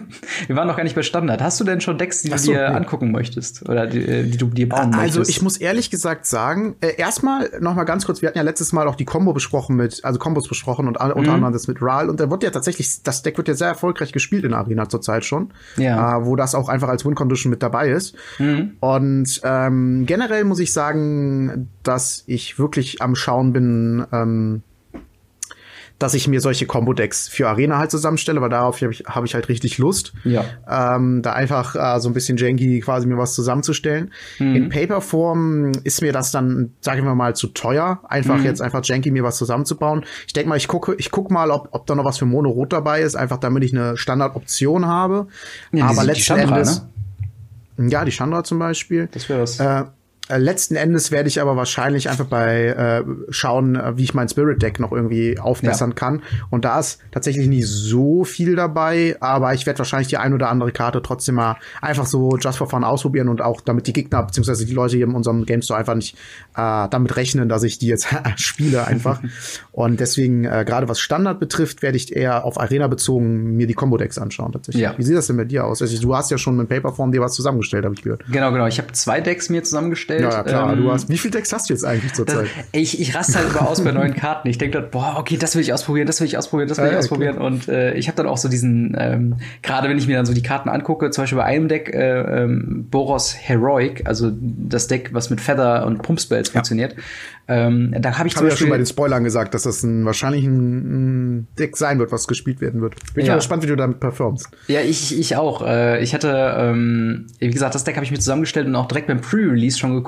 wir 0.46 0.56
waren 0.56 0.68
noch 0.68 0.76
gar 0.76 0.84
nicht 0.84 0.94
bei 0.94 1.02
Standard. 1.02 1.42
Hast 1.42 1.58
du 1.58 1.64
denn 1.64 1.80
schon 1.80 1.98
Decks, 1.98 2.22
die 2.22 2.28
du 2.28 2.38
so, 2.38 2.52
dir 2.52 2.60
ja. 2.60 2.66
angucken 2.68 3.10
möchtest? 3.10 3.68
Oder 3.68 3.88
die, 3.88 3.98
äh, 3.98 4.22
die 4.22 4.38
du 4.38 4.46
dir 4.46 4.68
bauen 4.68 4.86
also, 4.86 4.96
möchtest? 4.98 5.18
Also, 5.18 5.30
ich 5.30 5.42
muss 5.42 5.56
ehrlich 5.56 5.90
gesagt 5.90 6.24
sagen, 6.24 6.76
äh, 6.80 6.94
erstmal 6.96 7.50
noch 7.60 7.74
mal 7.74 7.82
ganz 7.82 8.06
kurz, 8.06 8.22
wir 8.22 8.28
hatten 8.28 8.38
ja 8.38 8.44
letztes 8.44 8.72
Mal 8.72 8.86
auch 8.86 8.94
die 8.94 9.04
Combo 9.04 9.32
besprochen 9.32 9.74
mit, 9.74 10.04
also 10.04 10.20
Kombos 10.20 10.46
besprochen 10.46 10.86
und 10.86 11.00
mhm. 11.02 11.12
unter 11.12 11.32
anderem 11.32 11.52
das 11.52 11.66
mit 11.66 11.82
Ral. 11.82 12.08
Und 12.08 12.20
da 12.20 12.30
wird 12.30 12.44
ja 12.44 12.50
tatsächlich, 12.50 13.02
das 13.02 13.22
Deck 13.22 13.36
wird 13.38 13.48
ja 13.48 13.54
sehr 13.54 13.68
erfolgreich 13.68 14.12
gespielt 14.12 14.44
in 14.44 14.54
Arena 14.54 14.88
zurzeit 14.88 15.24
schon. 15.24 15.50
Ja. 15.76 16.18
Äh, 16.18 16.24
wo 16.24 16.36
das 16.36 16.54
auch 16.54 16.68
einfach 16.68 16.88
als 16.88 17.04
Win-Condition 17.04 17.50
mit 17.50 17.62
dabei 17.62 17.88
ist. 17.88 18.14
Mhm. 18.38 18.76
Und 18.78 19.40
ähm, 19.42 20.04
generell 20.06 20.44
muss 20.44 20.60
ich 20.60 20.72
sagen, 20.72 21.68
dass 21.82 22.22
ich 22.26 22.58
wirklich 22.58 23.02
am 23.02 23.16
Schauen 23.16 23.52
bin, 23.52 24.06
ähm, 24.12 24.62
dass 25.98 26.14
ich 26.14 26.28
mir 26.28 26.40
solche 26.40 26.66
Combo-Decks 26.66 27.28
für 27.28 27.48
Arena 27.48 27.78
halt 27.78 27.90
zusammenstelle, 27.90 28.40
weil 28.40 28.50
darauf 28.50 28.80
habe 28.80 28.92
ich, 28.92 29.04
hab 29.06 29.24
ich 29.24 29.34
halt 29.34 29.48
richtig 29.48 29.78
Lust. 29.78 30.12
Ja. 30.24 30.44
Ähm, 30.68 31.22
da 31.22 31.32
einfach 31.32 31.74
äh, 31.74 32.00
so 32.00 32.08
ein 32.08 32.14
bisschen 32.14 32.36
janky 32.36 32.80
quasi 32.80 33.06
mir 33.06 33.18
was 33.18 33.34
zusammenzustellen. 33.34 34.12
Mhm. 34.38 34.54
In 34.54 34.68
Paperform 34.68 35.72
ist 35.82 36.00
mir 36.00 36.12
das 36.12 36.30
dann, 36.30 36.72
sagen 36.80 37.04
wir 37.04 37.14
mal, 37.14 37.34
zu 37.34 37.48
teuer, 37.48 38.00
einfach 38.08 38.38
mhm. 38.38 38.44
jetzt 38.44 38.62
einfach 38.62 38.84
janky 38.84 39.10
mir 39.10 39.24
was 39.24 39.38
zusammenzubauen. 39.38 40.04
Ich 40.26 40.32
denke 40.32 40.48
mal, 40.48 40.56
ich 40.56 40.68
gucke, 40.68 40.94
ich 40.98 41.10
guck 41.10 41.30
mal, 41.30 41.50
ob, 41.50 41.68
ob 41.72 41.86
da 41.86 41.96
noch 41.96 42.04
was 42.04 42.18
für 42.18 42.26
Mono-Rot 42.26 42.72
dabei 42.72 43.00
ist, 43.00 43.16
einfach 43.16 43.38
damit 43.38 43.64
ich 43.64 43.72
eine 43.72 43.96
Standard-Option 43.96 44.86
habe. 44.86 45.26
Ja, 45.72 45.86
Aber 45.86 46.04
letzten 46.04 46.22
Chandra, 46.22 46.58
Endes. 46.58 46.86
Ne? 47.76 47.88
Ja, 47.90 48.04
die 48.04 48.12
Chandra 48.12 48.44
zum 48.44 48.58
Beispiel. 48.58 49.08
Das 49.12 49.28
wäre 49.28 49.42
was. 49.42 49.58
Äh, 49.58 49.84
letzten 50.36 50.76
Endes 50.76 51.10
werde 51.10 51.28
ich 51.28 51.40
aber 51.40 51.56
wahrscheinlich 51.56 52.10
einfach 52.10 52.26
bei 52.26 52.66
äh, 52.66 53.04
schauen, 53.30 53.76
äh, 53.76 53.96
wie 53.96 54.04
ich 54.04 54.14
mein 54.14 54.28
Spirit 54.28 54.62
Deck 54.62 54.80
noch 54.80 54.92
irgendwie 54.92 55.38
aufbessern 55.38 55.90
ja. 55.90 55.94
kann. 55.94 56.22
Und 56.50 56.64
da 56.64 56.78
ist 56.78 57.00
tatsächlich 57.10 57.48
nicht 57.48 57.66
so 57.66 58.24
viel 58.24 58.56
dabei, 58.56 59.16
aber 59.20 59.54
ich 59.54 59.66
werde 59.66 59.78
wahrscheinlich 59.78 60.08
die 60.08 60.18
ein 60.18 60.34
oder 60.34 60.50
andere 60.50 60.72
Karte 60.72 61.02
trotzdem 61.02 61.36
mal 61.36 61.56
einfach 61.80 62.06
so 62.06 62.36
just 62.36 62.58
for 62.58 62.68
fun 62.68 62.84
ausprobieren 62.84 63.28
und 63.28 63.40
auch 63.40 63.60
damit 63.60 63.86
die 63.86 63.92
Gegner 63.92 64.22
bzw. 64.22 64.64
die 64.64 64.74
Leute 64.74 64.96
hier 64.96 65.06
in 65.06 65.14
unserem 65.14 65.46
Game 65.46 65.62
Store 65.62 65.78
einfach 65.78 65.94
nicht 65.94 66.16
äh, 66.56 66.88
damit 66.88 67.16
rechnen, 67.16 67.48
dass 67.48 67.62
ich 67.62 67.78
die 67.78 67.86
jetzt 67.86 68.08
spiele 68.36 68.86
einfach. 68.86 69.22
und 69.72 70.00
deswegen 70.00 70.44
äh, 70.44 70.64
gerade 70.66 70.88
was 70.88 71.00
Standard 71.00 71.40
betrifft, 71.40 71.82
werde 71.82 71.96
ich 71.96 72.14
eher 72.14 72.44
auf 72.44 72.60
Arena 72.60 72.86
bezogen 72.86 73.56
mir 73.56 73.66
die 73.66 73.74
Combo 73.74 73.96
Decks 73.96 74.18
anschauen 74.18 74.52
tatsächlich. 74.52 74.82
Ja. 74.82 74.94
Wie 74.96 75.02
sieht 75.02 75.16
das 75.16 75.26
denn 75.26 75.36
bei 75.36 75.44
dir 75.44 75.64
aus? 75.64 75.80
Also, 75.80 76.00
du 76.00 76.14
hast 76.14 76.30
ja 76.30 76.38
schon 76.38 76.56
mit 76.56 76.68
Paperform 76.68 77.12
dir 77.12 77.20
was 77.20 77.34
zusammengestellt, 77.34 77.84
habe 77.84 77.94
ich 77.94 78.02
gehört. 78.02 78.24
Genau, 78.30 78.52
genau. 78.52 78.66
Ich 78.66 78.78
habe 78.78 78.92
zwei 78.92 79.20
Decks 79.20 79.48
mir 79.48 79.62
zusammengestellt 79.62 80.17
gestellt. 80.26 80.46
Ja, 80.46 80.52
klar, 80.52 80.72
ähm, 80.72 80.82
du 80.82 80.92
hast. 80.92 81.08
Wie 81.08 81.18
viele 81.18 81.32
Decks 81.32 81.52
hast 81.52 81.68
du 81.68 81.74
jetzt 81.74 81.84
eigentlich 81.84 82.12
zurzeit? 82.12 82.46
Ich, 82.72 83.00
ich 83.00 83.14
raste 83.14 83.38
halt 83.38 83.50
über 83.50 83.68
aus 83.68 83.82
bei 83.82 83.92
neuen 83.92 84.14
Karten. 84.14 84.48
Ich 84.48 84.58
denke 84.58 84.80
dort, 84.80 84.90
boah, 84.90 85.16
okay, 85.18 85.36
das 85.36 85.54
will 85.54 85.62
ich 85.62 85.72
ausprobieren, 85.72 86.06
das 86.06 86.20
will 86.20 86.26
ich 86.26 86.36
ausprobieren, 86.36 86.68
das 86.68 86.78
will 86.78 86.86
ich 86.86 86.92
ja, 86.92 86.98
ausprobieren. 86.98 87.36
Klar. 87.36 87.46
Und 87.46 87.68
äh, 87.68 87.94
ich 87.94 88.08
habe 88.08 88.16
dann 88.16 88.26
auch 88.26 88.38
so 88.38 88.48
diesen, 88.48 88.96
ähm, 88.98 89.36
gerade 89.62 89.88
wenn 89.88 89.98
ich 89.98 90.06
mir 90.06 90.16
dann 90.16 90.26
so 90.26 90.34
die 90.34 90.42
Karten 90.42 90.68
angucke, 90.68 91.10
zum 91.10 91.22
Beispiel 91.22 91.38
bei 91.38 91.44
einem 91.44 91.68
Deck 91.68 91.92
äh, 91.94 92.42
ähm, 92.42 92.86
Boros 92.90 93.36
Heroic, 93.38 94.02
also 94.06 94.30
das 94.32 94.88
Deck, 94.88 95.10
was 95.12 95.30
mit 95.30 95.40
Feather 95.40 95.86
und 95.86 96.02
Pumpspells 96.02 96.48
ja. 96.48 96.52
funktioniert. 96.52 96.96
Ähm, 97.50 97.94
da 97.98 98.18
habe 98.18 98.28
ich 98.28 98.34
hab 98.34 98.40
zum 98.40 98.48
Beispiel 98.48 98.50
ja 98.50 98.56
schon 98.56 98.68
bei 98.68 98.76
den 98.76 98.86
Spoilern 98.86 99.24
gesagt, 99.24 99.54
dass 99.54 99.62
das 99.62 99.82
ein, 99.82 100.04
wahrscheinlich 100.04 100.44
ein, 100.44 101.38
ein 101.38 101.48
Deck 101.58 101.78
sein 101.78 101.98
wird, 101.98 102.12
was 102.12 102.28
gespielt 102.28 102.60
werden 102.60 102.82
wird. 102.82 102.94
Bin 103.14 103.24
ja. 103.24 103.32
ich 103.32 103.38
gespannt, 103.38 103.62
wie 103.62 103.66
du 103.66 103.76
damit 103.76 104.00
performst. 104.00 104.50
Ja, 104.66 104.80
ich, 104.82 105.18
ich 105.18 105.34
auch. 105.36 105.66
Äh, 105.66 106.02
ich 106.02 106.12
hatte, 106.12 106.54
ähm, 106.58 107.26
wie 107.38 107.48
gesagt, 107.48 107.74
das 107.74 107.84
Deck 107.84 107.96
habe 107.96 108.04
ich 108.04 108.10
mir 108.10 108.18
zusammengestellt 108.18 108.66
und 108.66 108.76
auch 108.76 108.86
direkt 108.86 109.06
beim 109.06 109.22
Pre-Release 109.22 109.78
schon 109.78 109.94
geguckt, 109.94 110.07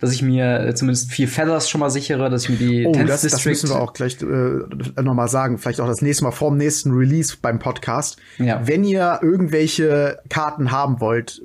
dass 0.00 0.12
ich 0.12 0.22
mir 0.22 0.60
äh, 0.60 0.74
zumindest 0.74 1.10
vier 1.10 1.28
Feathers 1.28 1.68
schon 1.68 1.80
mal 1.80 1.90
sichere, 1.90 2.30
dass 2.30 2.44
ich 2.44 2.50
mir 2.50 2.56
die 2.56 2.86
oh, 2.86 2.92
das, 2.92 3.22
District 3.22 3.30
das 3.32 3.44
müssen 3.44 3.68
wir 3.70 3.80
auch 3.80 3.92
gleich 3.92 4.20
äh, 4.22 5.02
noch 5.02 5.14
mal 5.14 5.28
sagen. 5.28 5.58
Vielleicht 5.58 5.80
auch 5.80 5.86
das 5.86 6.02
nächste 6.02 6.24
Mal 6.24 6.32
vorm 6.32 6.56
nächsten 6.56 6.92
Release 6.92 7.36
beim 7.40 7.58
Podcast. 7.58 8.18
Ja. 8.38 8.66
Wenn 8.66 8.84
ihr 8.84 9.20
irgendwelche 9.22 10.18
Karten 10.28 10.70
haben 10.70 11.00
wollt, 11.00 11.42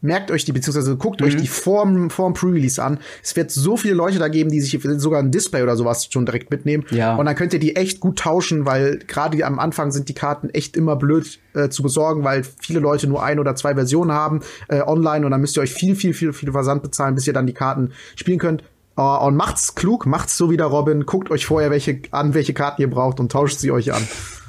merkt 0.00 0.30
euch 0.30 0.44
die, 0.44 0.52
beziehungsweise 0.52 0.96
guckt 0.96 1.20
mhm. 1.20 1.26
euch 1.26 1.36
die 1.36 1.48
vorm, 1.48 2.10
vorm 2.10 2.34
Pre-Release 2.34 2.82
an. 2.82 2.98
Es 3.22 3.34
wird 3.36 3.50
so 3.50 3.76
viele 3.76 3.94
Leute 3.94 4.18
da 4.18 4.28
geben, 4.28 4.50
die 4.50 4.60
sich 4.60 4.78
sogar 4.98 5.20
ein 5.20 5.30
Display 5.30 5.62
oder 5.62 5.76
sowas 5.76 6.08
schon 6.10 6.26
direkt 6.26 6.50
mitnehmen. 6.50 6.84
Ja. 6.90 7.16
Und 7.16 7.26
dann 7.26 7.34
könnt 7.34 7.52
ihr 7.52 7.58
die 7.58 7.76
echt 7.76 8.00
gut 8.00 8.18
tauschen, 8.18 8.66
weil 8.66 8.98
gerade 9.06 9.44
am 9.44 9.58
Anfang 9.58 9.90
sind 9.90 10.08
die 10.08 10.14
Karten 10.14 10.50
echt 10.50 10.76
immer 10.76 10.96
blöd 10.96 11.40
äh, 11.54 11.68
zu 11.68 11.82
besorgen, 11.82 12.24
weil 12.24 12.44
viele 12.60 12.80
Leute 12.80 13.06
nur 13.08 13.22
ein 13.22 13.38
oder 13.38 13.54
zwei 13.56 13.74
Versionen 13.74 14.12
haben 14.12 14.40
äh, 14.68 14.80
online 14.82 15.24
und 15.24 15.32
dann 15.32 15.40
müsst 15.40 15.56
ihr 15.56 15.62
euch 15.62 15.72
viel, 15.72 15.96
viel, 15.96 16.12
viel, 16.12 16.32
viel 16.32 16.52
Versand 16.52 16.82
bezahlen, 16.82 17.14
bis 17.14 17.26
ihr 17.26 17.32
dann 17.32 17.46
die 17.46 17.54
Karten 17.54 17.92
spielen 18.16 18.38
könnt. 18.38 18.62
Uh, 18.96 19.16
und 19.24 19.36
macht's 19.36 19.76
klug, 19.76 20.06
macht's 20.06 20.36
so 20.36 20.50
wie 20.50 20.56
der 20.56 20.66
Robin, 20.66 21.06
guckt 21.06 21.30
euch 21.30 21.46
vorher 21.46 21.70
welche 21.70 22.00
an, 22.10 22.34
welche 22.34 22.52
Karten 22.52 22.82
ihr 22.82 22.90
braucht 22.90 23.20
und 23.20 23.30
tauscht 23.30 23.58
sie 23.58 23.70
euch 23.70 23.92
an. 23.92 24.02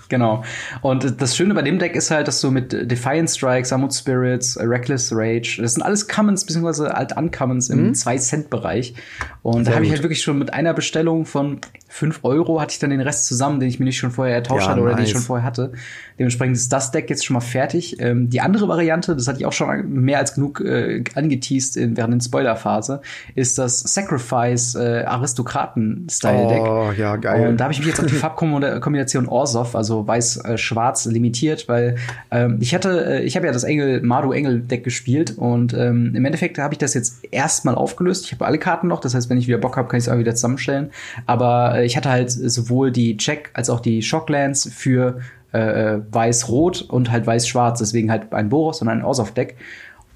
Genau. 0.09 0.43
Und 0.81 1.21
das 1.21 1.37
Schöne 1.37 1.53
bei 1.53 1.61
dem 1.61 1.79
Deck 1.79 1.95
ist 1.95 2.11
halt, 2.11 2.27
dass 2.27 2.41
du 2.41 2.51
mit 2.51 2.73
Defiant 2.91 3.29
Strike, 3.29 3.65
Samut 3.65 3.93
Spirits, 3.93 4.57
Reckless 4.59 5.11
Rage, 5.13 5.59
das 5.61 5.75
sind 5.75 5.83
alles 5.83 6.07
Commons 6.07 6.45
beziehungsweise 6.45 6.95
alt 6.95 7.15
Uncommons 7.15 7.69
im 7.69 7.93
2-Cent-Bereich. 7.93 8.95
Und 9.43 9.65
Sehr 9.65 9.71
da 9.71 9.75
habe 9.75 9.85
ich 9.85 9.91
halt 9.91 10.03
wirklich 10.03 10.21
schon 10.21 10.37
mit 10.39 10.53
einer 10.53 10.73
Bestellung 10.73 11.25
von 11.25 11.61
5 11.87 12.19
Euro 12.23 12.61
hatte 12.61 12.73
ich 12.73 12.79
dann 12.79 12.91
den 12.91 13.01
Rest 13.01 13.25
zusammen, 13.25 13.59
den 13.59 13.69
ich 13.69 13.79
mir 13.79 13.85
nicht 13.85 13.97
schon 13.97 14.11
vorher 14.11 14.35
ertauscht 14.35 14.63
ja, 14.63 14.71
hatte 14.71 14.81
oder 14.81 14.91
nice. 14.91 14.97
den 14.97 15.05
ich 15.05 15.11
schon 15.11 15.21
vorher 15.21 15.45
hatte. 15.45 15.71
Dementsprechend 16.19 16.57
ist 16.57 16.71
das 16.71 16.91
Deck 16.91 17.09
jetzt 17.09 17.25
schon 17.25 17.33
mal 17.33 17.39
fertig. 17.39 17.95
Ähm, 17.99 18.29
die 18.29 18.41
andere 18.41 18.67
Variante, 18.67 19.15
das 19.15 19.27
hatte 19.27 19.39
ich 19.39 19.45
auch 19.45 19.53
schon 19.53 19.89
mehr 19.89 20.19
als 20.19 20.33
genug 20.33 20.59
äh, 20.59 21.01
angeteased 21.15 21.77
in, 21.77 21.95
während 21.95 22.13
der 22.13 22.25
Spoilerphase, 22.25 23.01
ist 23.35 23.57
das 23.57 23.79
Sacrifice 23.79 24.75
äh, 24.75 25.05
Aristokraten-Style-Deck. 25.05 26.61
Oh, 26.61 26.91
ja, 26.91 27.15
geil. 27.15 27.47
Und 27.47 27.57
da 27.57 27.63
habe 27.63 27.73
ich 27.73 27.79
mich 27.79 27.87
jetzt 27.87 28.01
auf 28.01 28.05
die 28.05 28.13
Farbkombination 28.15 29.27
Orsov, 29.27 29.75
also 29.75 30.05
weiß-schwarz, 30.05 31.05
äh, 31.05 31.09
limitiert, 31.09 31.69
weil 31.69 31.95
ähm, 32.31 32.57
ich 32.59 32.75
hatte, 32.75 33.21
äh, 33.21 33.23
ich 33.23 33.37
habe 33.37 33.45
ja 33.45 33.53
das 33.53 33.63
Engel, 33.63 34.01
Madu 34.01 34.33
Engel-Deck 34.33 34.83
gespielt 34.83 35.37
und 35.37 35.73
ähm, 35.73 36.13
im 36.15 36.25
Endeffekt 36.25 36.57
habe 36.57 36.73
ich 36.73 36.79
das 36.79 36.95
jetzt 36.95 37.23
erstmal 37.31 37.75
aufgelöst. 37.75 38.25
Ich 38.25 38.33
habe 38.33 38.45
alle 38.45 38.57
Karten 38.57 38.87
noch, 38.87 38.99
das 38.99 39.15
heißt, 39.15 39.29
wenn 39.29 39.37
ich 39.37 39.47
wieder 39.47 39.57
Bock 39.57 39.77
habe, 39.77 39.87
kann 39.87 39.97
ich 39.97 40.05
es 40.05 40.09
auch 40.09 40.17
wieder 40.17 40.35
zusammenstellen. 40.35 40.89
Aber 41.25 41.75
äh, 41.75 41.85
ich 41.85 41.95
hatte 41.95 42.09
halt 42.09 42.29
sowohl 42.29 42.91
die 42.91 43.15
Check 43.15 43.51
als 43.53 43.69
auch 43.69 43.79
die 43.79 44.01
Shocklands 44.01 44.69
für 44.73 45.21
äh, 45.53 45.95
äh 45.95 46.01
weiß-rot 46.11 46.81
und 46.81 47.11
halt 47.11 47.25
weiß-schwarz, 47.27 47.79
deswegen 47.79 48.11
halt 48.11 48.33
ein 48.33 48.49
Boros 48.49 48.81
und 48.81 48.87
ein 48.87 49.03
Orsov-Deck. 49.03 49.55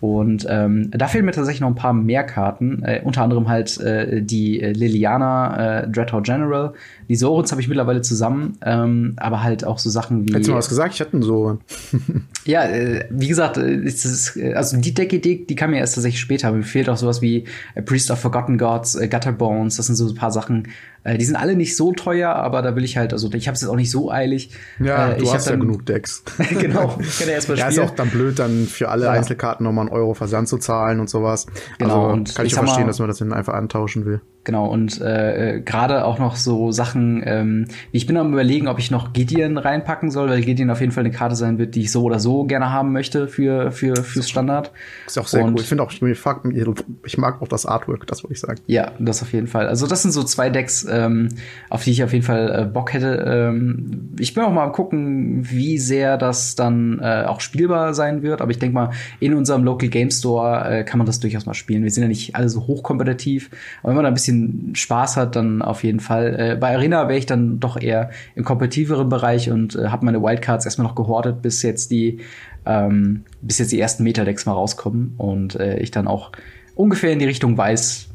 Und 0.04 0.46
ähm, 0.50 0.92
da 0.92 1.08
fehlen 1.08 1.24
mir 1.24 1.32
tatsächlich 1.32 1.62
noch 1.62 1.70
ein 1.70 1.76
paar 1.76 1.94
mehr 1.94 2.26
Karten, 2.26 2.84
äh, 2.84 3.00
unter 3.06 3.22
anderem 3.22 3.48
halt 3.48 3.80
äh, 3.80 4.22
die 4.22 4.60
äh, 4.60 4.74
Liliana 4.74 5.84
äh, 5.84 5.88
Dreadhorde 5.88 6.30
General. 6.30 6.74
Die 7.08 7.16
Sorens 7.16 7.52
habe 7.52 7.62
ich 7.62 7.70
mittlerweile 7.70 8.02
zusammen, 8.02 8.58
ähm, 8.66 9.14
aber 9.16 9.44
halt 9.44 9.64
auch 9.64 9.80
so 9.80 9.90
Sachen 9.90 10.28
wie. 10.28 10.34
Hättest 10.34 10.50
du 10.50 10.52
mal 10.52 10.58
was 10.58 10.68
gesagt? 10.68 10.94
Ich 10.94 11.00
hatte 11.00 11.14
einen 11.14 11.22
Soren. 11.22 11.60
ja, 12.46 12.66
äh, 12.66 13.06
wie 13.12 13.30
gesagt, 13.30 13.56
äh, 13.56 13.76
ist 13.76 14.38
also 14.54 14.76
die 14.76 14.94
Deck-Idee, 14.94 15.46
die 15.48 15.56
kam 15.56 15.72
mir 15.72 15.78
erst 15.78 15.96
tatsächlich 15.96 16.20
später. 16.20 16.52
Mir 16.52 16.64
fehlt 16.64 16.90
auch 16.90 16.98
sowas 16.98 17.22
wie 17.22 17.46
Priest 17.86 18.12
of 18.12 18.20
Forgotten 18.20 18.58
Gods, 18.58 18.96
äh, 18.96 19.08
Gutter 19.08 19.32
Bones, 19.32 19.78
das 19.78 19.86
sind 19.86 19.96
so 19.96 20.06
ein 20.06 20.16
paar 20.16 20.32
Sachen, 20.32 20.68
äh, 21.04 21.18
die 21.18 21.26
sind 21.26 21.36
alle 21.36 21.56
nicht 21.56 21.76
so 21.76 21.92
teuer, 21.94 22.30
aber 22.34 22.62
da 22.62 22.76
will 22.76 22.84
ich 22.84 22.98
halt, 22.98 23.14
also 23.14 23.30
ich 23.34 23.48
habe 23.48 23.56
es 23.56 23.62
jetzt 23.62 23.70
auch 23.70 23.76
nicht 23.76 23.92
so 23.92 24.12
eilig. 24.12 24.52
Ja, 24.80 25.12
äh, 25.12 25.18
du 25.18 25.24
ich 25.26 25.34
hast 25.34 25.48
dann, 25.48 25.56
ja 25.56 25.60
genug 25.60 25.86
Decks. 25.86 26.24
genau, 26.60 26.98
ich 27.00 27.20
kann 27.20 27.28
ja 27.28 27.34
erstmal 27.36 27.58
ja, 27.58 27.70
spielen. 27.72 27.86
ist 27.86 27.92
auch 27.92 27.96
dann 27.96 28.10
blöd, 28.10 28.40
dann 28.40 28.66
für 28.68 28.90
alle 28.90 29.06
Ja. 29.06 29.12
Einzelkarten 29.12 29.64
nochmal 29.66 29.88
einen 29.88 29.96
Euro 29.96 30.14
Versand 30.14 30.48
zu 30.48 30.58
zahlen 30.58 31.00
und 31.00 31.10
sowas. 31.10 31.46
Genau, 31.78 32.04
Also, 32.06 32.14
und 32.14 32.36
kann 32.36 32.46
ich 32.46 32.52
ich 32.52 32.54
ja 32.54 32.56
sag 32.58 32.62
mal- 32.64 32.68
verstehen, 32.70 32.88
dass 32.88 33.00
man 33.00 33.08
das 33.10 33.18
dann 33.20 33.34
einfach 33.34 33.54
antauschen 33.54 34.06
will. 34.06 34.22
Genau, 34.46 34.68
und 34.68 35.00
äh, 35.00 35.56
äh, 35.58 35.62
gerade 35.62 36.04
auch 36.04 36.20
noch 36.20 36.36
so 36.36 36.72
Sachen, 36.74 37.24
ähm, 37.26 37.68
ich 37.94 38.06
bin 38.06 38.18
am 38.18 38.34
überlegen, 38.34 38.68
ob 38.68 38.78
ich 38.78 38.92
noch 38.92 39.14
Gideon 39.14 39.58
reinpacken 39.58 40.12
soll, 40.12 40.30
weil 40.30 40.42
Gideon 40.42 40.70
auf 40.70 40.82
jeden 40.82 40.92
Fall 40.92 41.06
eine 41.06 41.14
Karte 41.14 41.36
sein 41.38 41.58
wird, 41.58 41.76
die 41.76 41.82
ich 41.82 41.92
so 41.94 42.04
oder 42.04 42.20
so 42.20 42.44
gerne 42.44 42.70
haben 42.70 42.92
möchte 42.92 43.30
für, 43.30 43.72
für 43.72 43.96
fürs 43.96 44.30
Standard. 44.30 44.72
Ist 45.08 45.18
auch 45.18 45.28
sehr 45.28 45.46
Und- 45.46 45.54
cool. 45.54 45.62
Ich 45.62 45.68
finde 45.68 45.84
auch, 45.84 45.92
ich, 45.92 46.02
ich 46.02 47.18
mag 47.18 47.42
auch 47.42 47.48
das 47.48 47.66
Artwork, 47.66 48.06
das 48.08 48.24
wollte 48.24 48.34
ich 48.34 48.42
sagen. 48.42 48.60
Ja, 48.68 48.92
das 49.00 49.22
auf 49.22 49.32
jeden 49.32 49.48
Fall. 49.48 49.68
Also 49.68 49.88
das 49.88 50.02
sind 50.02 50.12
so 50.12 50.24
zwei 50.24 50.50
Decks, 50.50 50.86
ähm, 50.92 51.30
auf 51.70 51.86
die 51.86 51.92
ich 51.92 52.04
auf 52.04 52.12
jeden 52.12 52.26
Fall 52.26 52.64
äh, 52.64 52.66
Bock 52.66 52.92
hätte. 52.94 53.24
Ähm, 53.26 54.10
ich 54.20 54.34
bin 54.34 54.44
auch 54.44 54.52
mal 54.52 54.66
am 54.66 54.74
gucken, 54.74 55.50
wie 55.50 55.78
sehr 55.78 56.18
das 56.18 56.56
dann 56.56 57.00
äh, 57.00 57.24
auch 57.28 57.40
spielbar 57.40 57.94
sein 57.94 58.24
wird. 58.24 58.42
Aber 58.42 58.52
ich 58.52 58.60
denke 58.60 58.74
mal, 58.74 58.90
in 59.22 59.34
unserem 59.36 59.64
Local 59.64 59.88
Game 59.88 60.12
Store 60.12 60.80
äh, 60.80 60.84
kann 60.84 60.98
man 60.98 61.08
das 61.08 61.22
durchaus 61.22 61.46
mal 61.46 61.54
spielen. 61.54 61.84
Wir 61.84 61.92
sind 61.92 62.04
ja 62.04 62.10
nicht 62.10 62.36
alle 62.36 62.50
so 62.50 62.68
hochkompetitiv. 62.68 63.50
Aber 63.82 63.90
wenn 63.92 63.96
man 63.96 64.04
da 64.04 64.08
ein 64.10 64.14
bisschen 64.14 64.33
Spaß 64.74 65.18
hat, 65.18 65.36
dann 65.36 65.62
auf 65.62 65.84
jeden 65.84 66.00
Fall. 66.00 66.36
Äh, 66.40 66.56
bei 66.56 66.76
Arena 66.76 67.08
wäre 67.08 67.18
ich 67.18 67.26
dann 67.26 67.60
doch 67.60 67.80
eher 67.80 68.12
im 68.36 68.44
kompetitiveren 68.44 69.10
Bereich 69.10 69.52
und 69.52 69.76
äh, 69.76 69.88
habe 69.88 70.06
meine 70.06 70.22
Wildcards 70.22 70.66
erstmal 70.66 70.88
noch 70.88 70.96
gehortet, 70.96 71.42
bis 71.42 71.62
jetzt 71.62 71.92
die 71.92 72.20
ähm, 72.66 73.24
bis 73.42 73.60
jetzt 73.60 73.72
die 73.72 73.80
ersten 73.80 74.04
Metadecks 74.04 74.46
mal 74.46 74.54
rauskommen 74.54 75.16
und 75.18 75.56
äh, 75.56 75.80
ich 75.80 75.92
dann 75.92 76.08
auch 76.08 76.32
ungefähr 76.76 77.12
in 77.12 77.20
die 77.20 77.26
Richtung 77.26 77.58
weiß, 77.58 78.08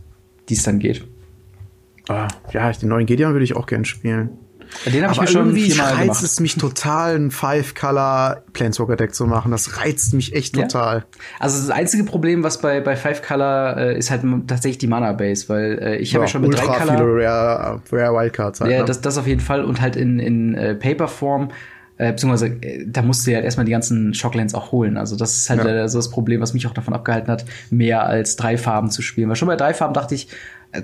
die 0.48 0.54
es 0.54 0.62
dann 0.62 0.78
geht. 0.78 1.04
Ah, 2.08 2.28
ja, 2.52 2.72
den 2.72 2.88
neuen 2.88 3.06
Gideon 3.06 3.32
würde 3.32 3.44
ich 3.44 3.54
auch 3.54 3.66
gern 3.66 3.84
spielen. 3.84 4.30
Den 4.86 5.02
habe 5.02 5.12
ich 5.14 5.20
mir 5.20 5.26
schon 5.26 5.46
irgendwie 5.46 5.70
viermal 5.70 5.94
reizt 5.94 6.00
gemacht. 6.06 6.22
es 6.24 6.40
mich 6.40 6.56
total, 6.56 7.16
ein 7.16 7.30
Five-Color 7.30 8.42
Planeswalker-Deck 8.52 9.14
zu 9.14 9.26
machen. 9.26 9.50
Das 9.50 9.78
reizt 9.80 10.14
mich 10.14 10.34
echt 10.34 10.56
Ja? 10.56 10.62
total. 10.66 11.04
Also 11.38 11.58
das 11.58 11.70
einzige 11.70 12.04
Problem, 12.04 12.42
was 12.42 12.60
bei, 12.60 12.80
bei 12.80 12.96
Five 12.96 13.22
Color 13.22 13.76
äh, 13.76 13.98
ist 13.98 14.10
halt 14.10 14.22
tatsächlich 14.46 14.78
die 14.78 14.86
Mana 14.86 15.12
Base, 15.12 15.48
weil 15.48 15.78
äh, 15.80 15.96
ich 15.96 16.14
habe 16.14 16.24
ja, 16.24 16.28
schon 16.28 16.42
mit 16.42 16.56
drei 16.56 16.66
Color. 16.66 16.78
viele 16.96 17.04
Rare, 17.26 17.80
Rare 17.92 18.14
Wildcards 18.14 18.60
halt. 18.60 18.70
Ja, 18.72 18.78
ne? 18.80 18.84
das, 18.84 19.00
das 19.00 19.18
auf 19.18 19.26
jeden 19.26 19.40
Fall 19.40 19.64
und 19.64 19.80
halt 19.80 19.96
in, 19.96 20.18
in 20.18 20.54
äh, 20.54 20.74
Paperform. 20.74 21.50
Äh, 22.00 22.12
beziehungsweise, 22.12 22.46
äh, 22.62 22.84
da 22.86 23.02
musst 23.02 23.26
du 23.26 23.32
ja 23.32 23.40
erstmal 23.40 23.66
die 23.66 23.72
ganzen 23.72 24.14
Shocklands 24.14 24.54
auch 24.54 24.70
holen. 24.70 24.96
Also, 24.96 25.16
das 25.16 25.36
ist 25.36 25.50
halt 25.50 25.64
Ja. 25.64 25.88
so 25.88 25.98
das 25.98 26.10
Problem, 26.10 26.40
was 26.40 26.54
mich 26.54 26.64
auch 26.68 26.72
davon 26.72 26.94
abgehalten 26.94 27.28
hat, 27.28 27.44
mehr 27.70 28.06
als 28.06 28.36
drei 28.36 28.56
Farben 28.56 28.90
zu 28.90 29.02
spielen. 29.02 29.28
Weil 29.28 29.34
schon 29.34 29.48
bei 29.48 29.56
drei 29.56 29.74
Farben 29.74 29.94
dachte 29.94 30.14
ich, 30.14 30.28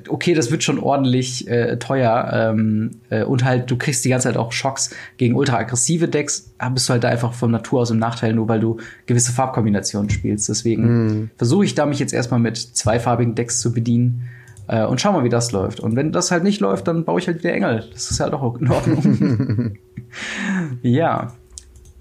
okay, 0.09 0.35
das 0.35 0.50
wird 0.50 0.62
schon 0.62 0.78
ordentlich 0.78 1.48
äh, 1.48 1.78
teuer. 1.78 2.30
Ähm, 2.33 2.90
äh, 3.11 3.24
und 3.24 3.44
halt, 3.44 3.70
du 3.70 3.76
kriegst 3.76 4.04
die 4.04 4.09
ganze 4.09 4.28
Zeit 4.28 4.37
auch 4.37 4.52
Schocks 4.52 4.90
gegen 5.16 5.35
ultra 5.35 5.59
aggressive 5.59 6.09
Decks. 6.09 6.52
Da 6.59 6.68
bist 6.68 6.88
du 6.88 6.92
halt 6.92 7.04
da 7.04 7.09
einfach 7.09 7.33
von 7.33 7.50
Natur 7.50 7.80
aus 7.80 7.90
im 7.90 7.98
Nachteil, 7.98 8.33
nur 8.35 8.48
weil 8.48 8.61
du 8.61 8.78
gewisse 9.07 9.33
Farbkombinationen 9.33 10.11
spielst. 10.11 10.48
Deswegen 10.48 11.30
versuche 11.37 11.64
ich 11.64 11.74
da 11.74 11.87
mich 11.87 11.98
jetzt 11.98 12.12
erstmal 12.14 12.40
mit 12.40 12.57
zweifarbigen 12.57 13.35
Decks 13.35 13.61
zu 13.61 13.72
bedienen. 13.72 14.28
Äh, 14.66 14.85
und 14.85 15.00
schau 15.00 15.12
mal, 15.12 15.24
wie 15.24 15.28
das 15.28 15.52
läuft. 15.52 15.80
Und 15.80 15.96
wenn 15.96 16.12
das 16.12 16.30
halt 16.30 16.42
nicht 16.42 16.61
läuft, 16.61 16.88
dann 16.88 17.04
baue 17.04 17.20
ich 17.20 17.26
halt 17.26 17.38
wieder 17.38 17.52
Engel. 17.52 17.85
Das 17.92 18.11
ist 18.11 18.20
halt 18.20 18.33
auch 18.33 18.59
in 18.59 18.70
Ordnung. 18.70 19.76
ja. 20.83 21.33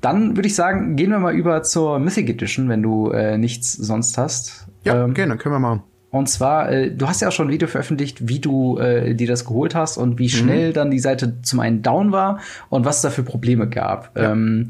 Dann 0.02 0.36
würde 0.36 0.48
ich 0.48 0.56
sagen, 0.56 0.96
gehen 0.96 1.12
wir 1.12 1.20
mal 1.20 1.34
über 1.34 1.64
zur 1.64 2.00
Mythic 2.00 2.30
Edition, 2.30 2.68
wenn 2.68 2.84
du 2.84 3.10
äh, 3.12 3.38
nichts 3.38 3.74
sonst 3.74 4.18
hast. 4.18 4.68
ja, 4.84 5.06
Ähm, 5.06 5.14
dann 5.14 5.38
können 5.38 5.56
wir 5.56 5.60
machen. 5.60 5.84
Und 6.14 6.30
zwar, 6.30 6.72
äh, 6.72 6.92
du 6.92 7.08
hast 7.08 7.22
ja 7.22 7.30
auch 7.30 7.32
schon 7.32 7.48
ein 7.48 7.52
Video 7.52 7.68
veröffentlicht, 7.68 8.28
wie 8.28 8.38
du 8.38 8.78
äh, 8.78 9.16
dir 9.16 9.28
das 9.28 9.46
geholt 9.46 9.74
hast 9.74 9.98
und 9.98 10.20
wie 10.20 10.30
schnell 10.30 10.72
dann 10.72 10.92
die 10.92 11.00
Seite 11.00 11.42
zum 11.42 11.60
einen 11.60 11.82
down 11.82 12.12
war 12.12 12.40
und 12.70 12.86
was 12.86 12.98
es 12.98 13.02
da 13.02 13.10
für 13.10 13.24
Probleme 13.24 13.68
gab. 13.68 14.16
Ähm, 14.16 14.70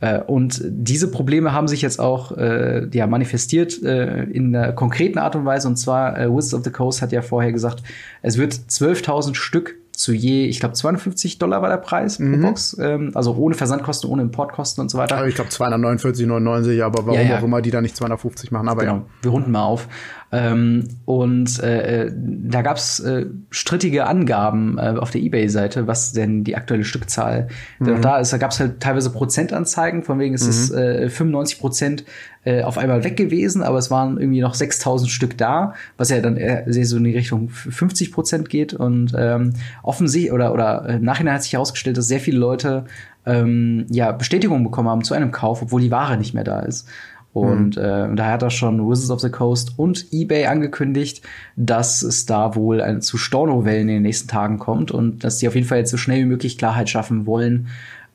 äh, 0.00 0.18
und 0.18 0.60
diese 0.64 1.08
Probleme 1.08 1.52
haben 1.52 1.68
sich 1.68 1.82
jetzt 1.82 2.00
auch 2.00 2.36
äh, 2.36 2.88
ja, 2.92 3.06
manifestiert 3.06 3.80
äh, 3.84 4.24
in 4.24 4.56
einer 4.56 4.72
konkreten 4.72 5.18
Art 5.18 5.36
und 5.36 5.44
Weise. 5.44 5.68
Und 5.68 5.76
zwar, 5.76 6.18
äh, 6.18 6.28
Wizards 6.28 6.54
of 6.54 6.64
the 6.64 6.70
Coast 6.70 7.00
hat 7.00 7.12
ja 7.12 7.22
vorher 7.22 7.52
gesagt, 7.52 7.84
es 8.22 8.36
wird 8.36 8.52
12.000 8.52 9.36
Stück 9.36 9.76
zu 9.96 10.12
je, 10.12 10.44
ich 10.44 10.60
glaube, 10.60 10.74
52 10.74 11.38
Dollar 11.38 11.62
war 11.62 11.70
der 11.70 11.78
Preis 11.78 12.18
pro 12.18 12.36
Box. 12.36 12.76
Ähm, 12.78 13.12
also 13.14 13.34
ohne 13.34 13.54
Versandkosten, 13.54 14.10
ohne 14.10 14.22
Importkosten 14.22 14.82
und 14.82 14.90
so 14.90 14.98
weiter. 14.98 15.26
Ich 15.26 15.34
glaube 15.34 15.50
249,99, 15.50 16.82
aber 16.82 17.06
warum 17.06 17.14
Ja, 17.14 17.22
ja. 17.22 17.38
auch 17.38 17.42
immer 17.42 17.62
die 17.62 17.70
da 17.70 17.80
nicht 17.80 17.96
250 17.96 18.50
machen, 18.50 18.68
aber 18.68 18.82
genau, 18.82 19.06
wir 19.22 19.30
runden 19.30 19.50
mal 19.50 19.64
auf. 19.64 19.88
Ähm, 20.32 20.88
und 21.04 21.62
äh, 21.62 22.06
äh, 22.06 22.12
da 22.14 22.62
gab's 22.62 22.98
äh, 23.00 23.26
strittige 23.50 24.06
Angaben 24.06 24.76
äh, 24.76 24.96
auf 24.98 25.10
der 25.10 25.20
Ebay-Seite, 25.20 25.86
was 25.86 26.12
denn 26.12 26.42
die 26.42 26.56
aktuelle 26.56 26.84
Stückzahl 26.84 27.48
denn 27.78 27.96
auch 27.96 28.00
da 28.00 28.18
ist. 28.18 28.32
Da 28.32 28.38
gab's 28.38 28.58
halt 28.58 28.80
teilweise 28.80 29.10
Prozentanzeigen, 29.10 30.02
von 30.02 30.18
wegen 30.18 30.34
es 30.34 30.46
ist 30.46 30.72
äh, 30.72 31.08
95 31.08 31.60
Prozent 31.60 32.04
äh, 32.44 32.62
auf 32.62 32.76
einmal 32.76 33.04
weg 33.04 33.16
gewesen, 33.16 33.62
aber 33.62 33.78
es 33.78 33.90
waren 33.90 34.18
irgendwie 34.18 34.40
noch 34.40 34.54
6000 34.54 35.10
Stück 35.10 35.38
da, 35.38 35.74
was 35.96 36.10
ja 36.10 36.20
dann 36.20 36.36
eher 36.36 36.64
sehr 36.66 36.86
so 36.86 36.96
in 36.96 37.04
die 37.04 37.14
Richtung 37.14 37.48
50 37.48 38.12
Prozent 38.12 38.48
geht. 38.48 38.74
Und 38.74 39.12
ähm, 39.16 39.52
offensichtlich 39.82 40.32
oder, 40.32 40.52
oder 40.52 40.88
äh, 40.88 40.96
im 40.96 41.04
Nachhinein 41.04 41.34
hat 41.34 41.42
sich 41.44 41.52
herausgestellt, 41.52 41.96
dass 41.96 42.08
sehr 42.08 42.20
viele 42.20 42.38
Leute 42.38 42.84
ähm, 43.26 43.86
ja, 43.90 44.12
Bestätigung 44.12 44.62
bekommen 44.64 44.88
haben 44.88 45.04
zu 45.04 45.14
einem 45.14 45.32
Kauf, 45.32 45.62
obwohl 45.62 45.80
die 45.80 45.90
Ware 45.90 46.16
nicht 46.16 46.34
mehr 46.34 46.44
da 46.44 46.60
ist. 46.60 46.88
Und 47.36 47.76
äh, 47.76 48.14
da 48.14 48.30
hat 48.30 48.42
er 48.42 48.48
schon 48.48 48.88
Wizards 48.88 49.10
of 49.10 49.20
the 49.20 49.28
Coast 49.28 49.74
und 49.76 50.06
eBay 50.10 50.46
angekündigt, 50.46 51.20
dass 51.54 52.00
es 52.00 52.24
da 52.24 52.54
wohl 52.54 52.80
ein, 52.80 53.02
zu 53.02 53.18
Stornowellen 53.18 53.90
in 53.90 53.96
den 53.96 54.02
nächsten 54.04 54.26
Tagen 54.26 54.58
kommt 54.58 54.90
und 54.90 55.22
dass 55.22 55.36
die 55.36 55.46
auf 55.46 55.54
jeden 55.54 55.66
Fall 55.66 55.76
jetzt 55.76 55.90
so 55.90 55.98
schnell 55.98 56.20
wie 56.20 56.28
möglich 56.28 56.56
Klarheit 56.56 56.88
schaffen 56.88 57.26
wollen, 57.26 57.68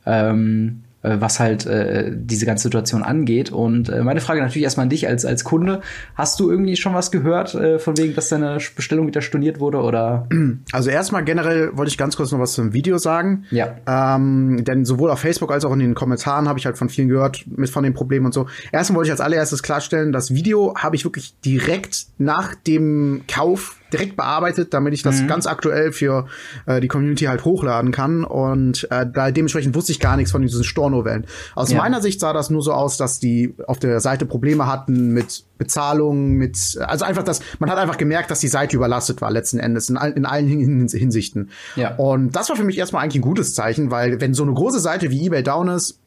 ähm, 0.07 0.81
äh, 0.87 0.90
was 1.03 1.39
halt 1.39 1.65
äh, 1.65 2.11
diese 2.13 2.45
ganze 2.45 2.63
Situation 2.63 3.03
angeht. 3.03 3.51
Und 3.51 3.89
äh, 3.89 4.03
meine 4.03 4.21
Frage 4.21 4.41
natürlich 4.41 4.63
erstmal 4.63 4.85
an 4.85 4.89
dich 4.89 5.07
als, 5.07 5.25
als 5.25 5.43
Kunde. 5.43 5.81
Hast 6.15 6.39
du 6.39 6.49
irgendwie 6.49 6.75
schon 6.75 6.93
was 6.93 7.11
gehört, 7.11 7.55
äh, 7.55 7.79
von 7.79 7.97
wegen, 7.97 8.13
dass 8.13 8.29
deine 8.29 8.57
Bestellung 8.75 9.07
wieder 9.07 9.21
storniert 9.21 9.59
wurde 9.59 9.81
oder? 9.81 10.27
Also 10.73 10.89
erstmal 10.89 11.23
generell 11.23 11.75
wollte 11.75 11.89
ich 11.89 11.97
ganz 11.97 12.15
kurz 12.15 12.31
noch 12.31 12.39
was 12.39 12.53
zum 12.53 12.73
Video 12.73 12.97
sagen. 12.97 13.45
Ja. 13.51 13.75
Ähm, 13.87 14.63
denn 14.63 14.85
sowohl 14.85 15.09
auf 15.09 15.19
Facebook 15.19 15.51
als 15.51 15.65
auch 15.65 15.73
in 15.73 15.79
den 15.79 15.95
Kommentaren 15.95 16.47
habe 16.47 16.59
ich 16.59 16.65
halt 16.65 16.77
von 16.77 16.89
vielen 16.89 17.09
gehört 17.09 17.45
mit 17.47 17.69
von 17.69 17.83
den 17.83 17.93
Problemen 17.93 18.27
und 18.27 18.33
so. 18.33 18.47
Erstmal 18.71 18.97
wollte 18.97 19.07
ich 19.07 19.11
als 19.11 19.21
allererstes 19.21 19.63
klarstellen, 19.63 20.11
das 20.11 20.33
Video 20.33 20.75
habe 20.77 20.95
ich 20.95 21.03
wirklich 21.03 21.33
direkt 21.41 22.05
nach 22.17 22.55
dem 22.55 23.21
Kauf 23.27 23.80
direkt 23.93 24.15
bearbeitet, 24.17 24.73
damit 24.73 24.93
ich 24.93 25.03
das 25.03 25.25
ganz 25.27 25.47
aktuell 25.47 25.91
für 25.91 26.27
äh, 26.65 26.79
die 26.81 26.87
Community 26.87 27.25
halt 27.25 27.45
hochladen 27.45 27.91
kann. 27.91 28.23
Und 28.23 28.87
äh, 28.91 29.05
da 29.11 29.31
dementsprechend 29.31 29.75
wusste 29.75 29.91
ich 29.91 29.99
gar 29.99 30.17
nichts 30.17 30.31
von 30.31 30.41
diesen 30.41 30.63
Stornovellen. 30.63 31.25
Aus 31.55 31.71
Ja. 31.71 31.77
meiner 31.77 32.01
Sicht 32.01 32.19
sah 32.19 32.33
das 32.33 32.49
nur 32.49 32.61
so 32.61 32.73
aus, 32.73 32.97
dass 32.97 33.19
die 33.19 33.55
auf 33.67 33.79
der 33.79 33.99
Seite 33.99 34.25
Probleme 34.25 34.67
hatten 34.67 35.09
mit 35.11 35.43
Bezahlung, 35.57 36.33
mit 36.33 36.79
also 36.87 37.05
einfach 37.05 37.23
das, 37.23 37.41
man 37.59 37.69
hat 37.69 37.77
einfach 37.77 37.97
gemerkt, 37.97 38.31
dass 38.31 38.39
die 38.39 38.47
Seite 38.47 38.75
überlastet 38.75 39.21
war 39.21 39.29
letzten 39.31 39.59
Endes 39.59 39.89
in, 39.89 39.97
all, 39.97 40.11
in 40.11 40.25
allen 40.25 40.47
Hin- 40.47 40.87
Hinsichten. 40.89 41.49
Ja. 41.75 41.95
Und 41.95 42.35
das 42.35 42.49
war 42.49 42.55
für 42.55 42.63
mich 42.63 42.77
erstmal 42.77 43.03
eigentlich 43.03 43.19
ein 43.19 43.21
gutes 43.21 43.53
Zeichen, 43.53 43.91
weil 43.91 44.19
wenn 44.21 44.33
so 44.33 44.43
eine 44.43 44.53
große 44.53 44.79
Seite 44.79 45.11
wie 45.11 45.25
eBay 45.27 45.43
down 45.43 45.67
ist, 45.67 45.99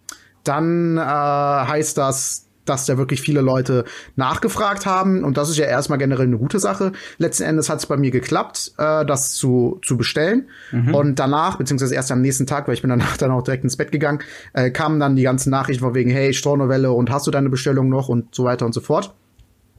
dann 0.43 0.99
äh, 0.99 1.01
heißt 1.01 1.97
das, 1.97 2.44
dass 2.65 2.87
da 2.87 2.99
wirklich 2.99 3.21
viele 3.21 3.41
Leute 3.41 3.85
nachgefragt 4.17 4.87
haben. 4.87 5.25
Und 5.25 5.37
das 5.37 5.51
ist 5.51 5.57
ja 5.57 5.67
erstmal 5.67 5.99
generell 5.99 6.27
eine 6.27 6.39
gute 6.39 6.59
Sache. 6.59 6.93
Letzten 7.19 7.45
Endes 7.45 7.69
hat 7.69 7.79
es 7.79 7.87
bei 7.87 7.97
mir 7.97 8.11
geklappt, 8.11 8.73
äh, 8.79 9.05
das 9.05 9.35
zu, 9.35 9.81
zu 9.85 9.97
bestellen. 9.97 10.49
Und 10.93 11.19
danach, 11.19 11.57
beziehungsweise 11.57 11.95
erst 11.95 12.11
am 12.13 12.21
nächsten 12.21 12.47
Tag, 12.47 12.67
weil 12.67 12.75
ich 12.75 12.83
bin 12.83 12.91
danach 12.91 13.17
dann 13.19 13.31
auch 13.31 13.43
direkt 13.43 13.65
ins 13.65 13.77
Bett 13.77 13.93
gegangen, 13.93 14.21
äh, 14.53 14.71
kamen 14.71 15.01
dann 15.01 15.17
die 15.17 15.23
ganzen 15.23 15.51
Nachrichten 15.51 15.83
von 15.83 15.95
wegen, 15.95 16.11
hey, 16.11 16.33
Stornovelle 16.33 16.93
und 16.93 17.11
hast 17.11 17.27
du 17.27 17.31
deine 17.31 17.51
Bestellung 17.51 17.89
noch 17.89 18.09
und 18.09 18.35
so 18.35 18.45
weiter 18.45 18.67
und 18.67 18.73
so 18.73 18.81
fort. 18.81 19.15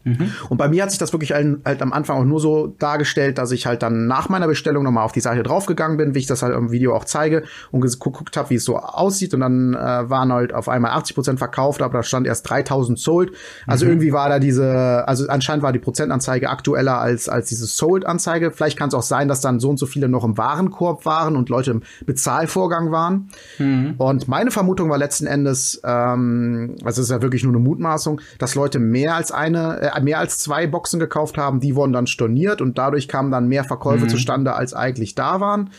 Mhm. 0.06 0.32
Und 0.50 0.58
bei 0.58 0.70
mir 0.70 0.84
hat 0.84 0.92
sich 0.92 1.00
das 1.00 1.12
wirklich 1.12 1.34
halt, 1.34 1.60
halt 1.66 1.82
am 1.82 1.92
Anfang 1.92 2.18
auch 2.18 2.26
nur 2.26 2.40
so 2.40 2.68
dargestellt, 2.80 3.38
dass 3.38 3.52
ich 3.52 3.66
halt 3.66 3.84
dann 3.84 4.08
nach 4.08 4.30
meiner 4.30 4.48
Bestellung 4.48 4.84
nochmal 4.84 5.04
auf 5.04 5.12
die 5.12 5.20
Seite 5.20 5.44
draufgegangen 5.44 5.98
bin, 5.98 6.16
wie 6.16 6.20
ich 6.20 6.28
das 6.28 6.44
halt 6.44 6.56
im 6.56 6.72
Video 6.72 6.96
auch 6.96 7.06
zeige 7.06 7.44
und 7.72 7.82
geguckt 7.82 8.38
habe, 8.38 8.52
wie 8.52 8.56
es 8.56 8.64
so 8.64 8.78
aussieht. 8.78 9.34
Und 9.34 9.42
dann 9.42 9.74
äh, 9.74 9.78
waren 10.10 10.32
halt 10.32 10.54
auf 10.54 10.70
einmal 10.70 10.92
80 10.92 11.16
Prozent 11.16 11.40
verkauft, 11.40 11.82
aber 11.82 12.00
da 12.00 12.04
stand 12.04 12.28
erst 12.28 12.50
3000 12.50 13.00
sold. 13.00 13.32
Also 13.66 13.86
mhm. 13.86 13.92
irgendwie 13.92 14.14
war 14.14 14.30
da 14.30 14.40
diese, 14.40 15.08
also 15.08 15.28
anscheinend 15.28 15.64
war 15.64 15.74
die 15.74 15.80
Prozentanzeige 15.80 16.50
aktueller 16.50 17.00
als, 17.00 17.28
als 17.28 17.50
diese 17.50 17.66
Sold-Anzeige. 17.66 18.52
Vielleicht 18.52 18.78
kann 18.78 18.90
es 18.90 18.94
auch 18.94 19.04
sein, 19.04 19.28
dass 19.28 19.42
dann 19.42 19.60
so 19.60 19.70
und 19.72 19.78
so 19.78 19.88
viele 19.88 20.08
noch 20.08 20.24
im 20.24 20.38
Warenkorb 20.38 21.06
waren 21.06 21.36
und 21.36 21.50
Leute 21.50 21.72
im 21.72 21.82
Bezahlvorgang 22.06 22.92
waren. 22.92 23.30
Mhm. 23.58 23.96
Und 23.98 24.28
meine 24.28 24.52
Vermutung 24.52 24.90
war 24.90 25.00
letzten 25.00 25.26
Endes, 25.26 25.82
ähm, 25.84 26.76
also 26.84 27.02
es 27.02 27.08
ist 27.08 27.12
ja 27.12 27.22
wirklich 27.24 27.44
nur 27.44 27.54
eine 27.54 27.64
Mutmaßung, 27.64 28.22
dass 28.38 28.54
Leute 28.54 28.78
mehr 28.80 29.16
als 29.16 29.32
eine, 29.32 29.82
äh, 29.82 29.88
mehr 30.04 30.20
als 30.20 30.40
zwei 30.40 30.68
Boxen 30.68 31.00
gekauft 31.00 31.38
haben, 31.38 31.60
die 31.60 31.76
wurden 31.76 31.94
dann 31.94 32.08
storniert 32.08 32.62
und 32.62 32.78
dadurch 32.78 33.08
kamen 33.08 33.32
dann 33.32 33.48
mehr 33.48 33.64
Verkäufe 33.64 34.06
mhm. 34.06 34.10
zustande, 34.10 34.54
als 34.54 34.74
eigentlich 34.74 35.16
da 35.16 35.40
waren. 35.40 35.70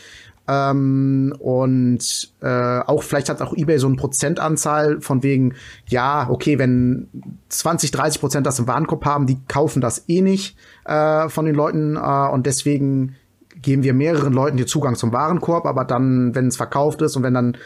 Ähm, 0.47 1.33
und 1.39 2.31
äh, 2.41 2.79
auch 2.79 3.03
vielleicht 3.03 3.27
hat 3.29 3.41
auch 3.41 3.53
eBay 3.53 3.79
so 3.79 3.87
eine 3.87 3.97
Prozentanzahl 3.97 5.01
von 5.01 5.21
wegen, 5.21 5.55
ja, 5.87 6.27
okay, 6.29 6.57
wenn 6.57 7.09
20, 7.49 7.91
30 7.91 8.21
Prozent 8.21 8.47
das 8.47 8.59
im 8.59 8.67
Warenkorb 8.67 9.03
haben, 9.05 9.27
die 9.27 9.39
kaufen 9.47 9.81
das 9.81 10.07
eh 10.07 10.21
nicht 10.21 10.57
äh, 10.85 11.27
von 11.27 11.45
den 11.45 11.55
Leuten 11.55 11.97
äh, 11.97 12.29
und 12.31 12.45
deswegen 12.45 13.15
geben 13.61 13.83
wir 13.83 13.93
mehreren 13.93 14.33
Leuten 14.33 14.57
den 14.57 14.67
Zugang 14.67 14.95
zum 14.95 15.11
Warenkorb, 15.11 15.65
aber 15.65 15.83
dann, 15.83 16.33
wenn 16.33 16.47
es 16.47 16.57
verkauft 16.57 17.01
ist 17.01 17.17
und 17.17 17.23
wenn 17.23 17.33
dann 17.33 17.57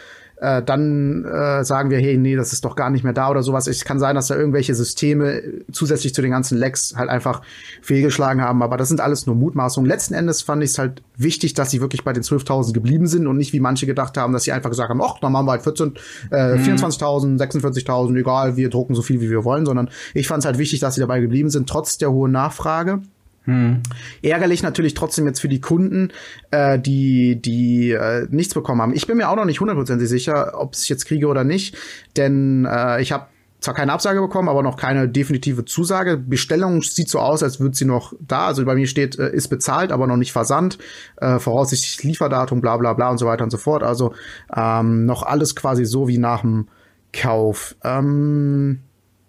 äh, 0.42 0.64
dann 0.64 1.24
äh, 1.24 1.64
sagen 1.64 1.92
wir, 1.92 2.00
hey, 2.00 2.18
nee, 2.18 2.36
das 2.36 2.52
ist 2.52 2.66
doch 2.66 2.76
gar 2.76 2.90
nicht 2.90 3.04
mehr 3.04 3.14
da 3.14 3.30
oder 3.30 3.44
sowas. 3.44 3.68
Es 3.68 3.86
kann 3.86 4.00
sein, 4.00 4.16
dass 4.16 4.28
da 4.28 4.36
irgendwelche 4.36 4.74
Systeme 4.74 5.44
zusätzlich 5.72 6.16
zu 6.16 6.24
den 6.24 6.32
ganzen 6.32 6.58
Lecks 6.58 6.96
halt 6.98 7.10
einfach 7.10 7.44
fehlgeschlagen 7.84 8.42
haben, 8.42 8.64
aber 8.64 8.76
das 8.76 8.88
sind 8.88 9.02
alles 9.02 9.28
nur 9.28 9.36
Mutmaßungen. 9.36 9.88
Letzten 9.88 10.16
Endes 10.16 10.42
fand 10.42 10.64
ich 10.64 10.72
es 10.72 10.80
halt 10.80 11.04
wichtig, 11.16 11.54
dass 11.54 11.70
sie 11.70 11.80
wirklich 11.80 12.04
bei 12.04 12.12
den 12.12 12.24
12.000 12.24 12.74
geblieben 12.74 13.06
sind 13.06 13.28
und 13.28 13.38
nicht 13.38 13.54
wie 13.54 13.60
manche 13.60 13.86
gedacht 13.86 14.18
haben, 14.18 14.34
dass 14.34 14.44
sie 14.44 14.52
einfach 14.52 14.72
gesagt 14.72 14.90
haben, 14.90 15.02
ach, 15.02 15.20
dann 15.20 15.32
machen 15.32 15.46
wir 15.46 15.52
halt 15.52 15.62
14, 15.62 15.94
äh, 16.32 16.56
mhm. 16.56 16.64
24.000, 16.64 17.38
46.000, 17.40 18.20
egal, 18.20 18.58
wir 18.58 18.70
drucken 18.70 18.96
so 18.96 19.04
viel, 19.04 19.22
wie 19.22 19.30
wir 19.30 19.44
wollen, 19.44 19.68
sondern 19.68 19.90
ich 20.16 20.28
fand 20.28 20.40
es 20.40 20.46
halt 20.46 20.58
wichtig, 20.58 20.80
dass 20.80 20.96
sie 20.96 21.02
dabei 21.02 21.20
geblieben 21.20 21.52
sind, 21.52 21.70
trotz 21.70 22.00
der 22.00 22.12
hohen 22.12 22.32
Nachfrage. 22.32 23.02
Hm. 23.46 23.82
Ärgerlich 24.22 24.62
natürlich 24.62 24.94
trotzdem 24.94 25.26
jetzt 25.26 25.40
für 25.40 25.50
die 25.50 25.62
Kunden, 25.62 26.12
äh, 26.52 26.78
die 26.78 27.42
die 27.42 27.92
äh, 27.92 28.28
nichts 28.30 28.54
bekommen 28.54 28.82
haben. 28.82 28.94
Ich 28.94 29.08
bin 29.08 29.18
mir 29.18 29.30
auch 29.30 29.36
noch 29.36 29.46
nicht 29.46 29.60
hundertprozentig 29.60 30.08
sicher, 30.08 30.60
ob 30.60 30.76
ich 30.76 30.90
jetzt 30.90 31.06
kriege 31.06 31.28
oder 31.28 31.44
nicht, 31.44 31.76
denn 32.18 32.66
äh, 32.66 33.02
ich 33.02 33.12
habe 33.12 33.28
zwar 33.62 33.76
keine 33.76 33.94
Absage 33.94 34.20
bekommen, 34.20 34.50
aber 34.50 34.64
noch 34.64 34.76
keine 34.76 35.08
definitive 35.08 35.66
Zusage. 35.66 36.18
Bestellung 36.18 36.82
sieht 36.82 37.10
so 37.10 37.20
aus, 37.20 37.44
als 37.44 37.60
würde 37.60 37.76
sie 37.76 37.86
noch 37.86 38.14
da. 38.20 38.48
Also 38.48 38.66
bei 38.66 38.76
mir 38.76 38.88
steht, 38.88 39.18
äh, 39.18 39.32
ist 39.32 39.48
bezahlt, 39.50 39.92
aber 39.92 40.08
noch 40.08 40.18
nicht 40.18 40.32
versandt. 40.32 40.80
Äh, 41.18 41.40
voraussichtlich 41.40 42.04
Lieferdatum, 42.04 42.60
bla 42.60 42.78
bla 42.78 42.94
bla 42.94 43.10
und 43.10 43.20
so 43.20 43.28
weiter 43.28 43.44
und 43.44 43.52
so 43.52 43.58
fort. 43.58 43.84
Also 43.84 44.14
ähm, 44.56 45.06
noch 45.06 45.24
alles 45.24 45.56
quasi 45.56 45.86
so 45.86 46.08
wie 46.08 46.18
nach 46.18 46.42
dem 46.42 46.68
Kauf. 47.14 47.76
Ähm, 47.84 48.80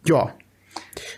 ja, 0.07 0.33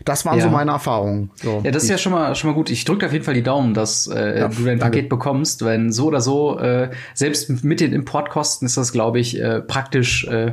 das 0.05 0.25
waren 0.25 0.39
ja. 0.39 0.45
so 0.45 0.51
meine 0.51 0.73
Erfahrungen. 0.73 1.31
So, 1.37 1.61
ja, 1.65 1.71
das 1.71 1.85
ist 1.85 1.91
ja 1.91 1.99
schon 1.99 2.13
mal 2.13 2.35
schon 2.35 2.51
mal 2.51 2.55
gut. 2.55 2.71
Ich 2.71 2.85
drücke 2.85 3.07
auf 3.07 3.13
jeden 3.13 3.25
Fall 3.25 3.35
die 3.35 3.43
Daumen, 3.43 3.75
dass 3.75 4.07
äh, 4.07 4.41
ja, 4.41 4.49
du 4.49 4.65
dein 4.65 4.79
danke. 4.79 4.97
Paket 4.97 5.09
bekommst, 5.09 5.65
wenn 5.65 5.93
so 5.93 6.07
oder 6.07 6.21
so 6.21 6.59
äh, 6.59 6.91
selbst 7.15 7.65
mit 7.65 7.81
den 7.81 7.93
Importkosten 7.93 8.67
ist 8.67 8.77
das, 8.77 8.93
glaube 8.93 9.21
ich, 9.21 9.41
äh, 9.41 9.61
praktisch 9.61 10.27
äh, 10.27 10.53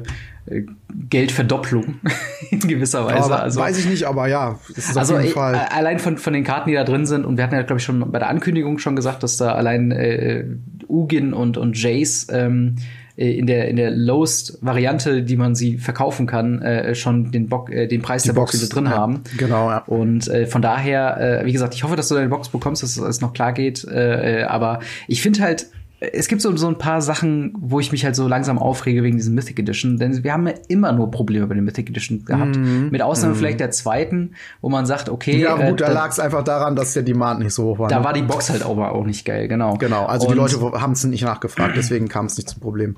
Geldverdopplung 1.09 1.99
in 2.49 2.59
gewisser 2.59 3.05
Weise. 3.05 3.25
Aber 3.25 3.43
also 3.43 3.59
weiß 3.59 3.77
ich 3.77 3.85
nicht, 3.85 4.05
aber 4.05 4.27
ja, 4.27 4.59
das 4.75 4.89
ist 4.89 4.97
also 4.97 5.15
auf 5.15 5.21
jeden 5.21 5.33
Fall. 5.33 5.55
allein 5.55 5.99
von 5.99 6.17
von 6.17 6.33
den 6.33 6.43
Karten, 6.43 6.69
die 6.69 6.75
da 6.75 6.83
drin 6.83 7.05
sind 7.05 7.25
und 7.25 7.37
wir 7.37 7.43
hatten 7.43 7.55
ja 7.55 7.61
glaube 7.61 7.79
ich 7.79 7.85
schon 7.85 8.11
bei 8.11 8.19
der 8.19 8.29
Ankündigung 8.29 8.79
schon 8.79 8.95
gesagt, 8.95 9.23
dass 9.23 9.37
da 9.37 9.53
allein 9.53 9.91
äh, 9.91 10.45
Ugin 10.87 11.33
und 11.33 11.57
und 11.57 11.81
Jace 11.81 12.27
ähm, 12.31 12.75
äh, 12.77 12.81
in 13.29 13.47
der 13.47 13.67
in 13.67 13.75
der 13.75 13.91
lowest 13.91 14.57
Variante, 14.61 15.23
die 15.23 15.37
man 15.37 15.55
sie 15.55 15.77
verkaufen 15.77 16.27
kann, 16.27 16.61
äh, 16.61 16.95
schon 16.95 17.31
den 17.31 17.47
Bock, 17.47 17.69
äh, 17.71 17.87
den 17.87 18.01
Preis 18.01 18.23
die 18.23 18.29
der 18.29 18.33
Box, 18.33 18.59
Box 18.59 18.69
drin 18.69 18.85
ja, 18.85 18.91
haben. 18.91 19.21
Genau. 19.37 19.69
Ja. 19.69 19.83
Und 19.87 20.27
äh, 20.27 20.47
von 20.47 20.61
daher, 20.61 21.41
äh, 21.41 21.45
wie 21.45 21.51
gesagt, 21.51 21.75
ich 21.75 21.83
hoffe, 21.83 21.95
dass 21.95 22.07
du 22.07 22.15
deine 22.15 22.29
Box 22.29 22.49
bekommst, 22.49 22.83
dass 22.83 22.97
es 22.97 23.21
noch 23.21 23.33
klar 23.33 23.53
geht. 23.53 23.83
Äh, 23.85 24.41
äh 24.41 24.43
aber 24.43 24.79
ich 25.07 25.21
finde 25.21 25.41
halt 25.41 25.67
es 26.01 26.27
gibt 26.27 26.41
so, 26.41 26.55
so 26.57 26.67
ein 26.67 26.79
paar 26.79 26.99
Sachen, 26.99 27.53
wo 27.59 27.79
ich 27.79 27.91
mich 27.91 28.03
halt 28.03 28.15
so 28.15 28.27
langsam 28.27 28.57
aufrege 28.57 29.03
wegen 29.03 29.17
diesem 29.17 29.35
Mythic 29.35 29.59
Edition, 29.59 29.97
denn 29.97 30.23
wir 30.23 30.33
haben 30.33 30.47
ja 30.47 30.55
immer 30.67 30.91
nur 30.93 31.11
Probleme 31.11 31.45
bei 31.45 31.53
den 31.53 31.63
Mythic 31.63 31.91
Edition 31.91 32.25
gehabt. 32.25 32.57
Mm, 32.57 32.89
Mit 32.89 33.03
Ausnahme 33.03 33.35
mm. 33.35 33.37
vielleicht 33.37 33.59
der 33.59 33.69
zweiten, 33.69 34.31
wo 34.61 34.69
man 34.69 34.87
sagt, 34.87 35.09
okay. 35.09 35.37
Ja, 35.37 35.53
gut, 35.53 35.79
äh, 35.79 35.85
da 35.85 35.91
lag 35.91 36.09
es 36.09 36.19
einfach 36.19 36.43
daran, 36.43 36.75
dass 36.75 36.93
der 36.93 37.03
Demand 37.03 37.41
nicht 37.41 37.53
so 37.53 37.65
hoch 37.65 37.79
war. 37.79 37.87
Da 37.87 37.99
ne? 37.99 38.05
war 38.05 38.13
die 38.13 38.23
Box 38.23 38.49
halt 38.49 38.63
aber 38.65 38.93
auch 38.93 39.05
nicht 39.05 39.25
geil, 39.25 39.47
genau. 39.47 39.75
Genau, 39.75 40.07
also 40.07 40.27
Und 40.27 40.33
die 40.33 40.39
Leute 40.39 40.81
haben 40.81 40.93
es 40.93 41.03
nicht 41.03 41.23
nachgefragt, 41.23 41.77
deswegen 41.77 42.07
kam 42.07 42.25
es 42.25 42.35
nicht 42.35 42.49
zum 42.49 42.61
Problem. 42.61 42.95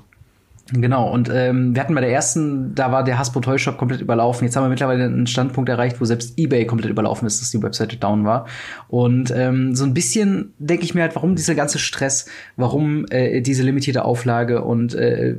Genau, 0.72 1.12
und 1.12 1.30
ähm, 1.30 1.74
wir 1.74 1.82
hatten 1.82 1.94
bei 1.94 2.00
der 2.00 2.10
ersten, 2.10 2.74
da 2.74 2.90
war 2.90 3.04
der 3.04 3.18
Hasbro 3.18 3.40
Toy 3.40 3.58
Shop 3.58 3.76
komplett 3.76 4.00
überlaufen. 4.00 4.46
Jetzt 4.46 4.56
haben 4.56 4.64
wir 4.64 4.70
mittlerweile 4.70 5.04
einen 5.04 5.26
Standpunkt 5.26 5.68
erreicht, 5.68 6.00
wo 6.00 6.06
selbst 6.06 6.38
eBay 6.38 6.64
komplett 6.64 6.90
überlaufen 6.90 7.26
ist, 7.26 7.42
dass 7.42 7.50
die 7.50 7.62
Webseite 7.62 7.98
down 7.98 8.24
war. 8.24 8.46
Und 8.88 9.30
ähm, 9.36 9.74
so 9.74 9.84
ein 9.84 9.92
bisschen 9.92 10.54
denke 10.58 10.84
ich 10.84 10.94
mir 10.94 11.02
halt, 11.02 11.14
warum 11.16 11.34
dieser 11.34 11.54
ganze 11.54 11.78
Stress, 11.78 12.30
warum 12.56 13.04
äh, 13.10 13.42
diese 13.42 13.62
limitierte 13.62 14.06
Auflage 14.06 14.64
und 14.64 14.94
äh, 14.94 15.36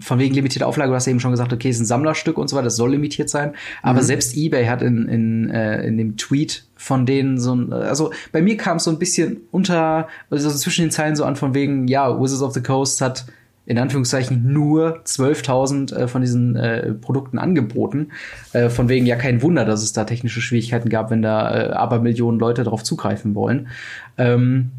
von 0.00 0.18
wegen 0.18 0.34
limitierte 0.34 0.66
Auflage, 0.66 0.88
du 0.90 0.96
hast 0.96 1.04
ja 1.04 1.10
eben 1.10 1.20
schon 1.20 1.32
gesagt, 1.32 1.52
okay, 1.52 1.68
ist 1.68 1.80
ein 1.80 1.84
Sammlerstück 1.84 2.38
und 2.38 2.48
so 2.48 2.56
weiter, 2.56 2.64
das 2.64 2.76
soll 2.76 2.92
limitiert 2.92 3.28
sein. 3.28 3.52
Aber 3.82 4.00
mhm. 4.00 4.04
selbst 4.04 4.34
eBay 4.38 4.64
hat 4.64 4.80
in, 4.80 5.06
in, 5.06 5.50
äh, 5.50 5.86
in 5.86 5.98
dem 5.98 6.16
Tweet 6.16 6.64
von 6.76 7.04
denen 7.04 7.38
so 7.38 7.54
ein, 7.54 7.74
also 7.74 8.10
bei 8.32 8.40
mir 8.40 8.56
kam 8.56 8.78
es 8.78 8.84
so 8.84 8.90
ein 8.90 8.98
bisschen 8.98 9.42
unter, 9.50 10.08
also 10.30 10.48
zwischen 10.48 10.82
den 10.82 10.90
Zeilen 10.90 11.14
so 11.14 11.24
an 11.24 11.36
von 11.36 11.52
wegen, 11.54 11.88
ja, 11.88 12.18
Wizards 12.18 12.42
of 12.42 12.54
the 12.54 12.62
Coast 12.62 13.02
hat 13.02 13.26
in 13.66 13.78
Anführungszeichen 13.78 14.52
nur 14.52 15.02
12.000 15.04 15.94
äh, 15.94 16.08
von 16.08 16.22
diesen 16.22 16.56
äh, 16.56 16.92
Produkten 16.92 17.38
angeboten. 17.38 18.12
Äh, 18.52 18.70
von 18.70 18.88
wegen 18.88 19.06
ja 19.06 19.16
kein 19.16 19.42
Wunder, 19.42 19.64
dass 19.64 19.82
es 19.82 19.92
da 19.92 20.04
technische 20.04 20.40
Schwierigkeiten 20.40 20.88
gab, 20.88 21.10
wenn 21.10 21.20
da 21.20 21.54
äh, 21.54 21.70
aber 21.72 22.00
Millionen 22.00 22.38
Leute 22.38 22.64
darauf 22.64 22.84
zugreifen 22.84 23.34
wollen. 23.34 23.68
Ähm, 24.16 24.70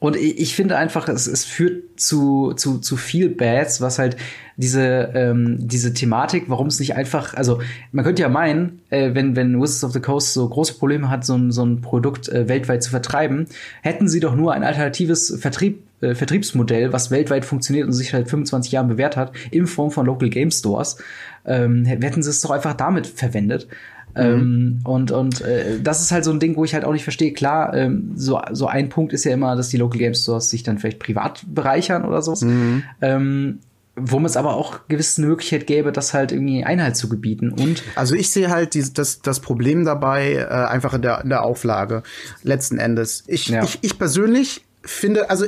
und 0.00 0.16
ich, 0.16 0.40
ich 0.40 0.56
finde 0.56 0.78
einfach, 0.78 1.08
es, 1.08 1.26
es 1.26 1.44
führt 1.44 2.00
zu, 2.00 2.54
zu, 2.54 2.78
zu 2.78 2.96
viel 2.96 3.28
Bads, 3.28 3.82
was 3.82 3.98
halt 3.98 4.16
diese, 4.56 5.10
ähm, 5.14 5.58
diese 5.60 5.92
Thematik, 5.92 6.44
warum 6.48 6.66
es 6.68 6.80
nicht 6.80 6.96
einfach, 6.96 7.34
also 7.34 7.60
man 7.92 8.04
könnte 8.04 8.22
ja 8.22 8.30
meinen, 8.30 8.80
äh, 8.88 9.14
wenn, 9.14 9.36
wenn 9.36 9.60
Wizards 9.60 9.84
of 9.84 9.92
the 9.92 10.00
Coast 10.00 10.32
so 10.32 10.48
große 10.48 10.74
Probleme 10.74 11.10
hat, 11.10 11.26
so 11.26 11.34
ein, 11.34 11.52
so 11.52 11.64
ein 11.64 11.82
Produkt 11.82 12.30
äh, 12.30 12.48
weltweit 12.48 12.82
zu 12.82 12.90
vertreiben, 12.90 13.46
hätten 13.82 14.08
sie 14.08 14.20
doch 14.20 14.34
nur 14.34 14.54
ein 14.54 14.64
alternatives 14.64 15.36
Vertrieb 15.38 15.82
äh, 16.00 16.14
Vertriebsmodell, 16.14 16.92
was 16.92 17.10
weltweit 17.10 17.44
funktioniert 17.44 17.86
und 17.86 17.92
sich 17.92 18.10
seit 18.10 18.28
25 18.28 18.72
Jahren 18.72 18.88
bewährt 18.88 19.16
hat, 19.16 19.32
in 19.50 19.66
Form 19.66 19.90
von 19.90 20.06
Local 20.06 20.28
Game 20.28 20.50
Stores, 20.50 20.96
ähm, 21.44 21.84
hätten 21.84 22.22
sie 22.22 22.30
es 22.30 22.40
doch 22.40 22.50
einfach 22.50 22.74
damit 22.74 23.06
verwendet. 23.06 23.68
Mhm. 24.14 24.22
Ähm, 24.22 24.80
und 24.84 25.10
und 25.12 25.40
äh, 25.42 25.80
das 25.80 26.00
ist 26.00 26.10
halt 26.10 26.24
so 26.24 26.32
ein 26.32 26.40
Ding, 26.40 26.56
wo 26.56 26.64
ich 26.64 26.74
halt 26.74 26.84
auch 26.84 26.92
nicht 26.92 27.04
verstehe. 27.04 27.32
Klar, 27.32 27.74
ähm, 27.74 28.12
so, 28.16 28.40
so 28.52 28.66
ein 28.66 28.88
Punkt 28.88 29.12
ist 29.12 29.24
ja 29.24 29.32
immer, 29.32 29.56
dass 29.56 29.68
die 29.68 29.76
Local 29.76 29.98
Game 29.98 30.14
Stores 30.14 30.50
sich 30.50 30.62
dann 30.62 30.78
vielleicht 30.78 30.98
privat 30.98 31.44
bereichern 31.46 32.04
oder 32.04 32.22
so. 32.22 32.34
Mhm. 32.44 32.82
Ähm, 33.00 33.58
wo 33.96 34.18
es 34.24 34.36
aber 34.36 34.54
auch 34.54 34.88
gewisse 34.88 35.20
Möglichkeit 35.20 35.66
gäbe, 35.66 35.92
das 35.92 36.14
halt 36.14 36.32
irgendwie 36.32 36.64
Einhalt 36.64 36.96
zu 36.96 37.08
gebieten. 37.08 37.50
Und 37.50 37.82
also 37.96 38.14
ich 38.14 38.30
sehe 38.30 38.48
halt 38.48 38.74
die, 38.74 38.84
das, 38.94 39.20
das 39.20 39.40
Problem 39.40 39.84
dabei 39.84 40.34
äh, 40.34 40.46
einfach 40.46 40.94
in 40.94 41.02
der, 41.02 41.20
in 41.22 41.28
der 41.28 41.42
Auflage 41.42 42.02
letzten 42.42 42.78
Endes. 42.78 43.24
Ich, 43.26 43.48
ja. 43.48 43.62
ich, 43.62 43.78
ich 43.82 43.98
persönlich 43.98 44.64
finde, 44.82 45.30
also 45.30 45.46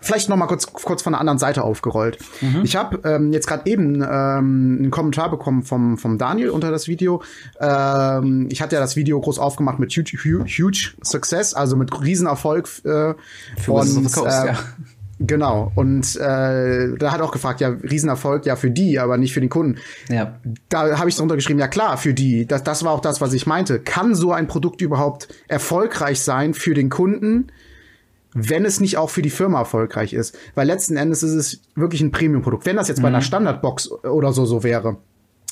vielleicht 0.00 0.28
noch 0.28 0.36
mal 0.36 0.46
kurz 0.46 0.72
kurz 0.72 1.02
von 1.02 1.12
der 1.12 1.20
anderen 1.20 1.38
Seite 1.38 1.62
aufgerollt. 1.62 2.18
Mhm. 2.40 2.62
Ich 2.64 2.76
habe 2.76 3.00
ähm, 3.04 3.32
jetzt 3.32 3.46
gerade 3.46 3.70
eben 3.70 3.96
ähm, 3.96 4.78
einen 4.80 4.90
Kommentar 4.90 5.30
bekommen 5.30 5.62
vom 5.62 5.98
vom 5.98 6.18
Daniel 6.18 6.50
unter 6.50 6.70
das 6.70 6.88
Video. 6.88 7.22
Ähm, 7.60 8.48
ich 8.50 8.62
hatte 8.62 8.76
ja 8.76 8.80
das 8.80 8.96
Video 8.96 9.20
groß 9.20 9.38
aufgemacht 9.38 9.78
mit 9.78 9.92
huge, 9.92 10.16
huge, 10.16 10.44
huge 10.44 10.92
Success, 11.02 11.54
also 11.54 11.76
mit 11.76 12.00
Riesenerfolg 12.00 12.68
äh, 12.84 13.14
Für 13.58 13.72
und, 13.72 14.12
Coast, 14.12 14.44
äh, 14.44 14.46
ja. 14.46 14.58
Genau. 15.22 15.70
Und 15.74 16.16
äh, 16.16 16.96
da 16.96 17.12
hat 17.12 17.20
auch 17.20 17.30
gefragt, 17.30 17.60
ja, 17.60 17.68
Riesenerfolg, 17.68 18.46
ja, 18.46 18.56
für 18.56 18.70
die, 18.70 18.98
aber 18.98 19.18
nicht 19.18 19.34
für 19.34 19.40
den 19.40 19.50
Kunden. 19.50 19.78
Ja. 20.08 20.38
Da 20.70 20.98
habe 20.98 21.10
ich 21.10 21.16
drunter 21.16 21.36
geschrieben, 21.36 21.60
ja 21.60 21.68
klar, 21.68 21.98
für 21.98 22.14
die. 22.14 22.46
Das, 22.46 22.64
das 22.64 22.84
war 22.84 22.92
auch 22.92 23.00
das, 23.00 23.20
was 23.20 23.34
ich 23.34 23.46
meinte. 23.46 23.80
Kann 23.80 24.14
so 24.14 24.32
ein 24.32 24.46
Produkt 24.46 24.80
überhaupt 24.80 25.28
erfolgreich 25.46 26.22
sein 26.22 26.54
für 26.54 26.72
den 26.72 26.88
Kunden? 26.88 27.52
Wenn 28.34 28.64
es 28.64 28.80
nicht 28.80 28.96
auch 28.96 29.10
für 29.10 29.22
die 29.22 29.30
Firma 29.30 29.60
erfolgreich 29.60 30.12
ist. 30.12 30.36
Weil 30.54 30.66
letzten 30.66 30.96
Endes 30.96 31.22
ist 31.22 31.32
es 31.32 31.62
wirklich 31.74 32.00
ein 32.00 32.12
Premium-Produkt. 32.12 32.66
Wenn 32.66 32.76
das 32.76 32.88
jetzt 32.88 32.98
mhm. 32.98 33.02
bei 33.02 33.08
einer 33.08 33.18
mhm. 33.18 33.24
Standardbox 33.24 33.90
oder 34.04 34.32
so 34.32 34.44
so 34.44 34.62
wäre, 34.62 34.98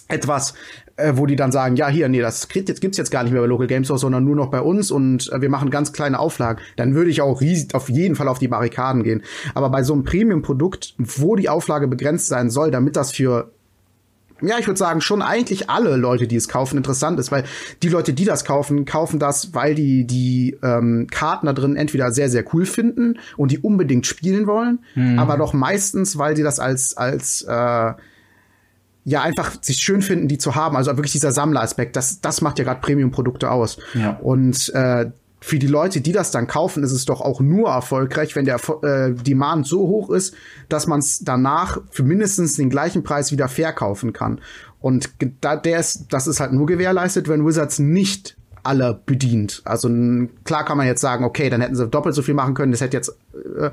etwas, 0.09 0.55
äh, 0.97 1.13
wo 1.17 1.27
die 1.27 1.37
dann 1.37 1.53
sagen, 1.53 1.77
ja, 1.77 1.89
hier, 1.89 2.09
nee, 2.09 2.21
das 2.21 2.49
jetzt 2.55 2.81
gibt's 2.81 2.97
jetzt 2.97 3.11
gar 3.11 3.23
nicht 3.23 3.33
mehr 3.33 3.43
bei 3.43 3.47
Local 3.47 3.67
Game 3.67 3.85
Store, 3.85 3.99
sondern 3.99 4.25
nur 4.25 4.37
noch 4.37 4.51
bei 4.51 4.61
uns 4.61 4.91
und 4.91 5.31
äh, 5.33 5.41
wir 5.41 5.51
machen 5.51 5.71
ganz 5.71 5.93
kleine 5.93 6.19
Auflagen, 6.19 6.61
dann 6.77 6.95
würde 6.95 7.11
ich 7.11 7.21
auch 7.21 7.41
riesig, 7.41 7.75
auf 7.75 7.91
jeden 7.91 8.17
Fall 8.17 8.29
auf 8.29 8.39
die 8.39 8.49
Barrikaden 8.49 9.03
gehen. 9.03 9.23
Aber 9.55 9.69
bei 9.71 9.83
so 9.83 9.93
einem 9.93 10.05
Premium-Produkt, 10.05 10.95
wo 10.99 11.37
die 11.37 11.49
Auflage 11.49 11.89
begrenzt 11.89 12.29
sein 12.29 12.51
soll, 12.51 12.71
damit 12.71 12.97
das 12.97 13.13
für 13.13 13.53
ja, 14.41 14.59
ich 14.59 14.67
würde 14.67 14.79
sagen, 14.79 15.01
schon 15.01 15.23
eigentlich 15.23 15.69
alle 15.71 15.97
Leute, 15.97 16.27
die 16.27 16.37
es 16.37 16.49
kaufen, 16.49 16.77
interessant 16.77 17.19
ist, 17.19 17.33
weil 17.33 17.45
die 17.83 17.89
Leute, 17.89 18.13
die 18.13 18.25
das 18.25 18.45
kaufen, 18.45 18.85
kaufen 18.85 19.19
das, 19.19 19.55
weil 19.55 19.75
die 19.75 20.07
die 20.07 20.57
ähm, 20.63 21.07
Karten 21.11 21.47
da 21.47 21.53
drin 21.53 21.77
entweder 21.77 22.13
sehr, 22.13 22.29
sehr 22.29 22.45
cool 22.53 22.67
finden 22.67 23.19
und 23.37 23.51
die 23.51 23.59
unbedingt 23.59 24.07
spielen 24.07 24.47
wollen, 24.47 24.81
mhm. 24.95 25.19
aber 25.19 25.37
doch 25.37 25.53
meistens, 25.53 26.19
weil 26.19 26.35
die 26.35 26.43
das 26.43 26.61
als, 26.61 26.97
als 26.97 27.43
äh, 27.43 27.93
ja 29.05 29.23
einfach 29.23 29.57
sich 29.63 29.79
schön 29.79 30.03
finden, 30.03 30.29
die 30.29 30.39
zu 30.39 30.55
haben. 30.55 30.77
Also 30.77 30.97
wirklich 30.97 31.13
dieser 31.13 31.33
Sammleraspekt, 31.33 31.97
das, 31.97 32.21
das 32.21 32.43
macht 32.43 32.59
ja 32.59 32.65
gerade 32.65 32.81
Premium-Produkte 32.81 33.51
aus. 33.51 33.79
Ja. 33.95 34.19
Und 34.21 34.69
äh, 34.75 35.11
für 35.41 35.59
die 35.59 35.67
Leute, 35.67 36.01
die 36.01 36.13
das 36.13 36.31
dann 36.31 36.47
kaufen, 36.47 36.83
ist 36.83 36.93
es 36.93 37.05
doch 37.05 37.21
auch 37.21 37.41
nur 37.41 37.69
erfolgreich, 37.69 38.35
wenn 38.35 38.45
der 38.45 38.61
äh, 38.83 39.13
Demand 39.13 39.67
so 39.67 39.81
hoch 39.87 40.11
ist, 40.11 40.35
dass 40.69 40.87
man 40.87 41.01
es 41.01 41.21
danach 41.21 41.81
für 41.91 42.03
mindestens 42.03 42.57
den 42.57 42.71
gleichen 42.71 43.03
Preis 43.03 43.31
wieder 43.31 43.49
verkaufen 43.49 44.13
kann. 44.13 44.41
Und 44.81 45.11
da, 45.41 45.57
der 45.57 45.81
ist, 45.81 46.07
das 46.11 46.27
ist 46.27 46.41
halt 46.41 46.53
nur 46.53 46.67
gewährleistet, 46.67 47.29
wenn 47.29 47.47
Wizards 47.47 47.79
nicht 47.79 48.38
alle 48.69 49.01
bedient. 49.07 49.63
Also 49.65 49.89
klar 50.45 50.65
kann 50.65 50.77
man 50.77 50.87
jetzt 50.87 51.01
sagen, 51.01 51.25
okay, 51.25 51.49
dann 51.49 51.63
hätten 51.63 51.75
sie 51.75 51.89
doppelt 51.89 52.15
so 52.15 52.21
viel 52.21 52.35
machen 52.35 52.53
können. 52.53 52.71
Das 52.71 52.83
hätte 52.83 52.97
jetzt 52.97 53.17
äh, 53.57 53.71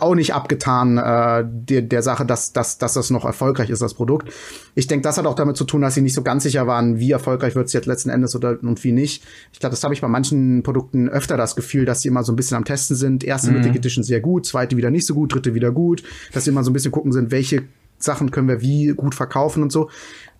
auch 0.00 0.14
nicht 0.14 0.34
abgetan 0.34 0.96
äh, 0.96 1.44
der, 1.46 1.82
der 1.82 2.02
Sache, 2.02 2.24
dass, 2.24 2.54
dass, 2.54 2.78
dass 2.78 2.94
das 2.94 3.10
noch 3.10 3.26
erfolgreich 3.26 3.68
ist, 3.68 3.82
das 3.82 3.92
Produkt. 3.92 4.32
Ich 4.74 4.86
denke, 4.86 5.02
das 5.02 5.18
hat 5.18 5.26
auch 5.26 5.34
damit 5.34 5.58
zu 5.58 5.64
tun, 5.64 5.82
dass 5.82 5.94
sie 5.94 6.00
nicht 6.00 6.14
so 6.14 6.22
ganz 6.22 6.44
sicher 6.44 6.66
waren, 6.66 6.98
wie 6.98 7.12
erfolgreich 7.12 7.54
wird 7.54 7.66
es 7.66 7.74
jetzt 7.74 7.86
letzten 7.86 8.08
Endes 8.08 8.34
oder 8.34 8.58
und 8.62 8.82
wie 8.84 8.92
nicht. 8.92 9.22
Ich 9.52 9.60
glaube, 9.60 9.74
das 9.74 9.84
habe 9.84 9.92
ich 9.92 10.00
bei 10.00 10.08
manchen 10.08 10.62
Produkten 10.62 11.10
öfter 11.10 11.36
das 11.36 11.54
Gefühl, 11.54 11.84
dass 11.84 12.00
sie 12.00 12.08
immer 12.08 12.24
so 12.24 12.32
ein 12.32 12.36
bisschen 12.36 12.56
am 12.56 12.64
Testen 12.64 12.96
sind. 12.96 13.24
Erste 13.24 13.50
mhm. 13.50 13.58
Mythic 13.58 13.76
Edition 13.76 14.02
sehr 14.02 14.20
gut, 14.20 14.46
zweite 14.46 14.78
wieder 14.78 14.90
nicht 14.90 15.06
so 15.06 15.14
gut, 15.14 15.34
dritte 15.34 15.54
wieder 15.54 15.72
gut. 15.72 16.02
Dass 16.32 16.44
sie 16.44 16.50
immer 16.50 16.64
so 16.64 16.70
ein 16.70 16.74
bisschen 16.74 16.92
gucken 16.92 17.12
sind, 17.12 17.30
welche 17.30 17.64
Sachen 17.98 18.30
können 18.30 18.48
wir 18.48 18.60
wie 18.60 18.88
gut 18.88 19.14
verkaufen 19.14 19.62
und 19.62 19.72
so. 19.72 19.90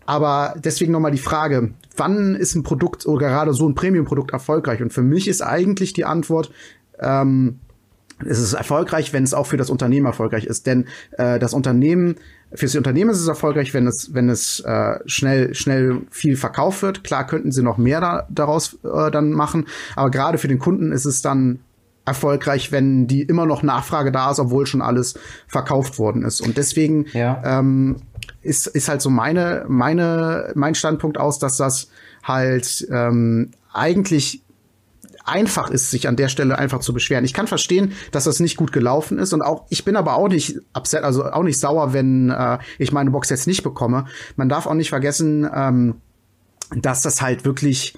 Aber 0.08 0.54
deswegen 0.56 0.90
nochmal 0.90 1.10
die 1.10 1.18
Frage, 1.18 1.74
wann 1.94 2.34
ist 2.34 2.54
ein 2.54 2.62
Produkt 2.62 3.04
oder 3.04 3.28
gerade 3.28 3.52
so 3.52 3.68
ein 3.68 3.74
Premium-Produkt 3.74 4.30
erfolgreich? 4.30 4.80
Und 4.80 4.90
für 4.90 5.02
mich 5.02 5.28
ist 5.28 5.42
eigentlich 5.42 5.92
die 5.92 6.06
Antwort, 6.06 6.50
ähm, 6.98 7.58
es 8.24 8.38
ist 8.38 8.54
erfolgreich, 8.54 9.12
wenn 9.12 9.22
es 9.22 9.34
auch 9.34 9.44
für 9.44 9.58
das 9.58 9.68
Unternehmen 9.68 10.06
erfolgreich 10.06 10.46
ist. 10.46 10.66
Denn 10.66 10.86
äh, 11.18 11.38
das 11.38 11.52
Unternehmen, 11.52 12.14
für 12.54 12.64
das 12.64 12.74
Unternehmen 12.74 13.10
ist 13.10 13.20
es 13.20 13.28
erfolgreich, 13.28 13.74
wenn 13.74 13.86
es, 13.86 14.14
wenn 14.14 14.30
es 14.30 14.60
äh, 14.60 14.98
schnell, 15.04 15.54
schnell 15.54 16.00
viel 16.10 16.36
verkauft 16.36 16.80
wird. 16.80 17.04
Klar 17.04 17.26
könnten 17.26 17.52
sie 17.52 17.62
noch 17.62 17.76
mehr 17.76 18.00
da, 18.00 18.26
daraus 18.30 18.78
äh, 18.84 19.10
dann 19.10 19.32
machen, 19.32 19.66
aber 19.94 20.10
gerade 20.10 20.38
für 20.38 20.48
den 20.48 20.58
Kunden 20.58 20.90
ist 20.90 21.04
es 21.04 21.20
dann 21.20 21.58
erfolgreich, 22.06 22.72
wenn 22.72 23.06
die 23.06 23.22
immer 23.22 23.44
noch 23.44 23.62
Nachfrage 23.62 24.10
da 24.10 24.30
ist, 24.30 24.40
obwohl 24.40 24.66
schon 24.66 24.80
alles 24.80 25.18
verkauft 25.46 25.98
worden 25.98 26.24
ist. 26.24 26.40
Und 26.40 26.56
deswegen 26.56 27.04
ja. 27.12 27.42
ähm, 27.44 27.96
ist, 28.48 28.66
ist 28.66 28.88
halt 28.88 29.02
so 29.02 29.10
meine, 29.10 29.64
meine, 29.68 30.52
mein 30.54 30.74
Standpunkt 30.74 31.18
aus, 31.18 31.38
dass 31.38 31.56
das 31.56 31.88
halt 32.24 32.86
ähm, 32.90 33.52
eigentlich 33.72 34.42
einfach 35.24 35.70
ist, 35.70 35.90
sich 35.90 36.08
an 36.08 36.16
der 36.16 36.28
Stelle 36.28 36.58
einfach 36.58 36.80
zu 36.80 36.92
beschweren. 36.94 37.24
Ich 37.24 37.34
kann 37.34 37.46
verstehen, 37.46 37.92
dass 38.12 38.24
das 38.24 38.40
nicht 38.40 38.56
gut 38.56 38.72
gelaufen 38.72 39.18
ist 39.18 39.32
und 39.34 39.42
auch 39.42 39.66
ich 39.68 39.84
bin 39.84 39.94
aber 39.94 40.16
auch 40.16 40.28
nicht 40.28 40.58
upset, 40.72 41.04
also 41.04 41.24
auch 41.24 41.42
nicht 41.42 41.60
sauer, 41.60 41.92
wenn 41.92 42.30
äh, 42.30 42.58
ich 42.78 42.92
meine 42.92 43.10
Box 43.10 43.28
jetzt 43.28 43.46
nicht 43.46 43.62
bekomme. 43.62 44.06
Man 44.36 44.48
darf 44.48 44.66
auch 44.66 44.74
nicht 44.74 44.88
vergessen, 44.88 45.48
ähm, 45.54 45.96
dass 46.74 47.02
das 47.02 47.20
halt 47.20 47.44
wirklich 47.44 47.94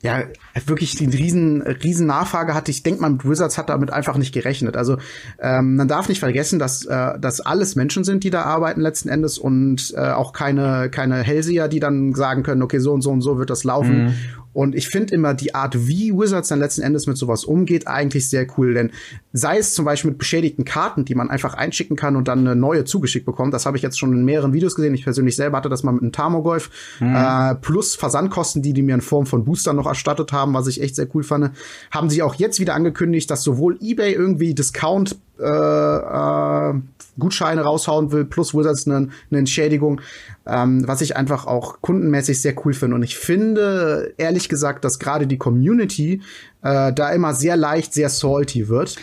ja, 0.00 0.22
wirklich 0.66 0.94
die 0.94 1.06
riesen, 1.06 1.62
riesen 1.62 2.06
Nachfrage 2.06 2.54
hatte. 2.54 2.70
Ich 2.70 2.84
denke 2.84 3.00
mal, 3.00 3.18
Wizards 3.24 3.58
hat 3.58 3.68
damit 3.68 3.90
einfach 3.90 4.16
nicht 4.16 4.32
gerechnet. 4.32 4.76
Also 4.76 4.98
ähm, 5.40 5.74
man 5.74 5.88
darf 5.88 6.08
nicht 6.08 6.20
vergessen, 6.20 6.60
dass 6.60 6.84
äh, 6.84 7.18
dass 7.18 7.40
alles 7.40 7.74
Menschen 7.74 8.04
sind, 8.04 8.22
die 8.22 8.30
da 8.30 8.42
arbeiten 8.42 8.80
letzten 8.80 9.08
Endes 9.08 9.38
und 9.38 9.92
äh, 9.96 10.00
auch 10.10 10.32
keine 10.32 10.88
keine 10.90 11.16
Hellseher, 11.22 11.66
die 11.66 11.80
dann 11.80 12.14
sagen 12.14 12.44
können, 12.44 12.62
okay, 12.62 12.78
so 12.78 12.92
und 12.92 13.02
so 13.02 13.10
und 13.10 13.22
so 13.22 13.38
wird 13.38 13.50
das 13.50 13.64
laufen. 13.64 14.04
Mhm. 14.04 14.14
Und 14.52 14.74
ich 14.74 14.88
finde 14.88 15.14
immer 15.14 15.34
die 15.34 15.54
Art, 15.54 15.86
wie 15.86 16.12
Wizards 16.12 16.48
dann 16.48 16.58
letzten 16.58 16.82
Endes 16.82 17.06
mit 17.06 17.16
sowas 17.16 17.44
umgeht, 17.44 17.86
eigentlich 17.86 18.28
sehr 18.28 18.46
cool. 18.56 18.74
Denn 18.74 18.90
sei 19.32 19.58
es 19.58 19.74
zum 19.74 19.84
Beispiel 19.84 20.10
mit 20.10 20.18
beschädigten 20.18 20.64
Karten, 20.64 21.04
die 21.04 21.14
man 21.14 21.30
einfach 21.30 21.54
einschicken 21.54 21.96
kann 21.96 22.16
und 22.16 22.28
dann 22.28 22.40
eine 22.40 22.56
neue 22.56 22.84
zugeschickt 22.84 23.26
bekommt. 23.26 23.54
Das 23.54 23.66
habe 23.66 23.76
ich 23.76 23.82
jetzt 23.82 23.98
schon 23.98 24.12
in 24.12 24.24
mehreren 24.24 24.52
Videos 24.52 24.74
gesehen. 24.74 24.94
Ich 24.94 25.04
persönlich 25.04 25.36
selber 25.36 25.58
hatte 25.58 25.68
das 25.68 25.82
mal 25.82 25.92
mit 25.92 26.02
einem 26.02 26.12
Tamogolf. 26.12 26.70
Mhm. 27.00 27.14
Äh, 27.14 27.54
plus 27.56 27.94
Versandkosten, 27.94 28.62
die 28.62 28.72
die 28.72 28.82
mir 28.82 28.94
in 28.94 29.00
Form 29.00 29.26
von 29.26 29.44
Boostern 29.44 29.76
noch 29.76 29.86
erstattet 29.86 30.32
haben, 30.32 30.54
was 30.54 30.66
ich 30.66 30.80
echt 30.80 30.96
sehr 30.96 31.08
cool 31.14 31.22
fand. 31.22 31.50
Haben 31.90 32.10
sie 32.10 32.22
auch 32.22 32.34
jetzt 32.34 32.60
wieder 32.60 32.74
angekündigt, 32.74 33.30
dass 33.30 33.42
sowohl 33.42 33.78
eBay 33.80 34.12
irgendwie 34.12 34.54
Discount 34.54 35.16
äh, 35.38 35.44
äh, 35.44 36.74
Gutscheine 37.18 37.62
raushauen 37.62 38.12
will, 38.12 38.24
plus 38.24 38.54
Wizards 38.54 38.86
eine, 38.86 39.08
eine 39.30 39.38
Entschädigung, 39.38 40.00
ähm, 40.46 40.86
was 40.86 41.00
ich 41.00 41.16
einfach 41.16 41.46
auch 41.46 41.80
kundenmäßig 41.80 42.40
sehr 42.40 42.54
cool 42.64 42.74
finde. 42.74 42.96
Und 42.96 43.02
ich 43.02 43.16
finde, 43.18 44.14
ehrlich 44.16 44.48
gesagt, 44.48 44.84
dass 44.84 44.98
gerade 44.98 45.26
die 45.26 45.38
Community 45.38 46.22
äh, 46.62 46.92
da 46.92 47.10
immer 47.10 47.34
sehr 47.34 47.56
leicht, 47.56 47.92
sehr 47.92 48.08
salty 48.08 48.68
wird. 48.68 48.96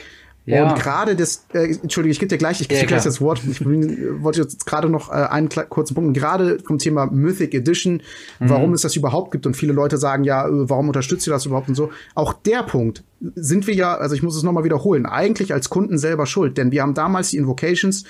Ja. 0.46 0.70
Und 0.70 0.80
gerade 0.80 1.16
das, 1.16 1.46
äh, 1.54 1.76
Entschuldige, 1.82 2.12
ich 2.12 2.20
gebe 2.20 2.30
dir 2.30 2.38
gleich, 2.38 2.62
ich 2.62 2.68
gebe 2.68 2.80
ja, 2.80 2.86
dir 2.86 2.88
gleich 2.88 3.04
das 3.04 3.20
Wort. 3.20 3.42
Ich 3.50 3.60
bin, 3.60 4.24
wollte 4.24 4.42
jetzt 4.42 4.66
gerade 4.66 4.90
noch 4.90 5.10
äh, 5.10 5.14
einen 5.14 5.50
kurzen 5.50 5.96
Punkt. 5.96 6.16
Gerade 6.16 6.60
vom 6.66 6.78
Thema 6.78 7.08
Mythic 7.08 7.54
Edition, 7.54 8.02
mhm. 8.40 8.50
warum 8.50 8.74
es 8.74 8.82
das 8.82 8.96
überhaupt 8.96 9.32
gibt 9.32 9.48
und 9.48 9.56
viele 9.56 9.74
Leute 9.74 9.98
sagen 9.98 10.24
ja, 10.24 10.48
äh, 10.48 10.70
warum 10.70 10.88
unterstützt 10.88 11.28
ihr 11.28 11.34
das 11.34 11.46
überhaupt 11.46 11.70
und 11.70 11.76
so. 11.76 11.92
Auch 12.14 12.34
der 12.34 12.62
Punkt 12.64 13.04
sind 13.34 13.66
wir 13.66 13.74
ja, 13.74 13.96
also 13.96 14.14
ich 14.14 14.22
muss 14.22 14.36
es 14.36 14.44
nochmal 14.44 14.64
wiederholen, 14.64 15.06
eigentlich 15.06 15.54
als 15.54 15.70
Kunden 15.70 15.98
selber 15.98 16.28
schuld, 16.28 16.58
denn 16.58 16.72
wir 16.72 16.84
haben 16.84 16.94
damals 16.94 17.30
die 17.30 17.38
Invocations 17.38 18.04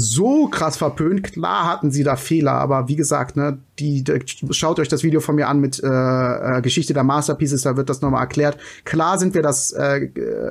so 0.00 0.48
krass 0.48 0.76
verpönt. 0.76 1.22
Klar 1.22 1.66
hatten 1.66 1.90
sie 1.90 2.02
da 2.02 2.16
Fehler, 2.16 2.52
aber 2.52 2.88
wie 2.88 2.96
gesagt, 2.96 3.36
ne, 3.36 3.58
die, 3.78 4.04
die 4.04 4.20
schaut 4.50 4.78
euch 4.78 4.88
das 4.88 5.02
Video 5.02 5.20
von 5.20 5.34
mir 5.36 5.48
an 5.48 5.60
mit 5.60 5.82
äh, 5.82 5.86
äh, 5.88 6.60
Geschichte 6.62 6.92
der 6.92 7.04
Masterpieces, 7.04 7.62
da 7.62 7.76
wird 7.76 7.88
das 7.88 8.00
nochmal 8.00 8.22
erklärt. 8.22 8.58
Klar 8.84 9.18
sind 9.18 9.34
wir 9.34 9.42
das, 9.42 9.72
äh, 9.72 10.10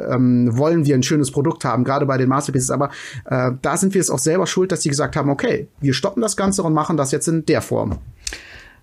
ähm, 0.10 0.58
wollen 0.58 0.86
wir 0.86 0.95
ein 0.95 1.04
schönes 1.04 1.32
Produkt 1.32 1.66
haben, 1.66 1.84
gerade 1.84 2.06
bei 2.06 2.18
den 2.18 2.30
Masterpieces, 2.30 2.72
aber 2.72 2.89
äh, 3.26 3.52
da 3.62 3.78
sind 3.78 3.93
wir 3.93 4.02
es 4.02 4.10
auch 4.10 4.20
selber 4.20 4.47
schuld, 4.47 4.72
dass 4.72 4.82
sie 4.82 4.89
gesagt 4.89 5.16
haben, 5.16 5.30
okay, 5.30 5.68
wir 5.82 5.93
stoppen 5.93 6.22
das 6.22 6.38
Ganze 6.38 6.64
und 6.64 6.74
machen 6.74 6.97
das 6.97 7.12
jetzt 7.12 7.28
in 7.28 7.45
der 7.45 7.62
Form. 7.62 8.00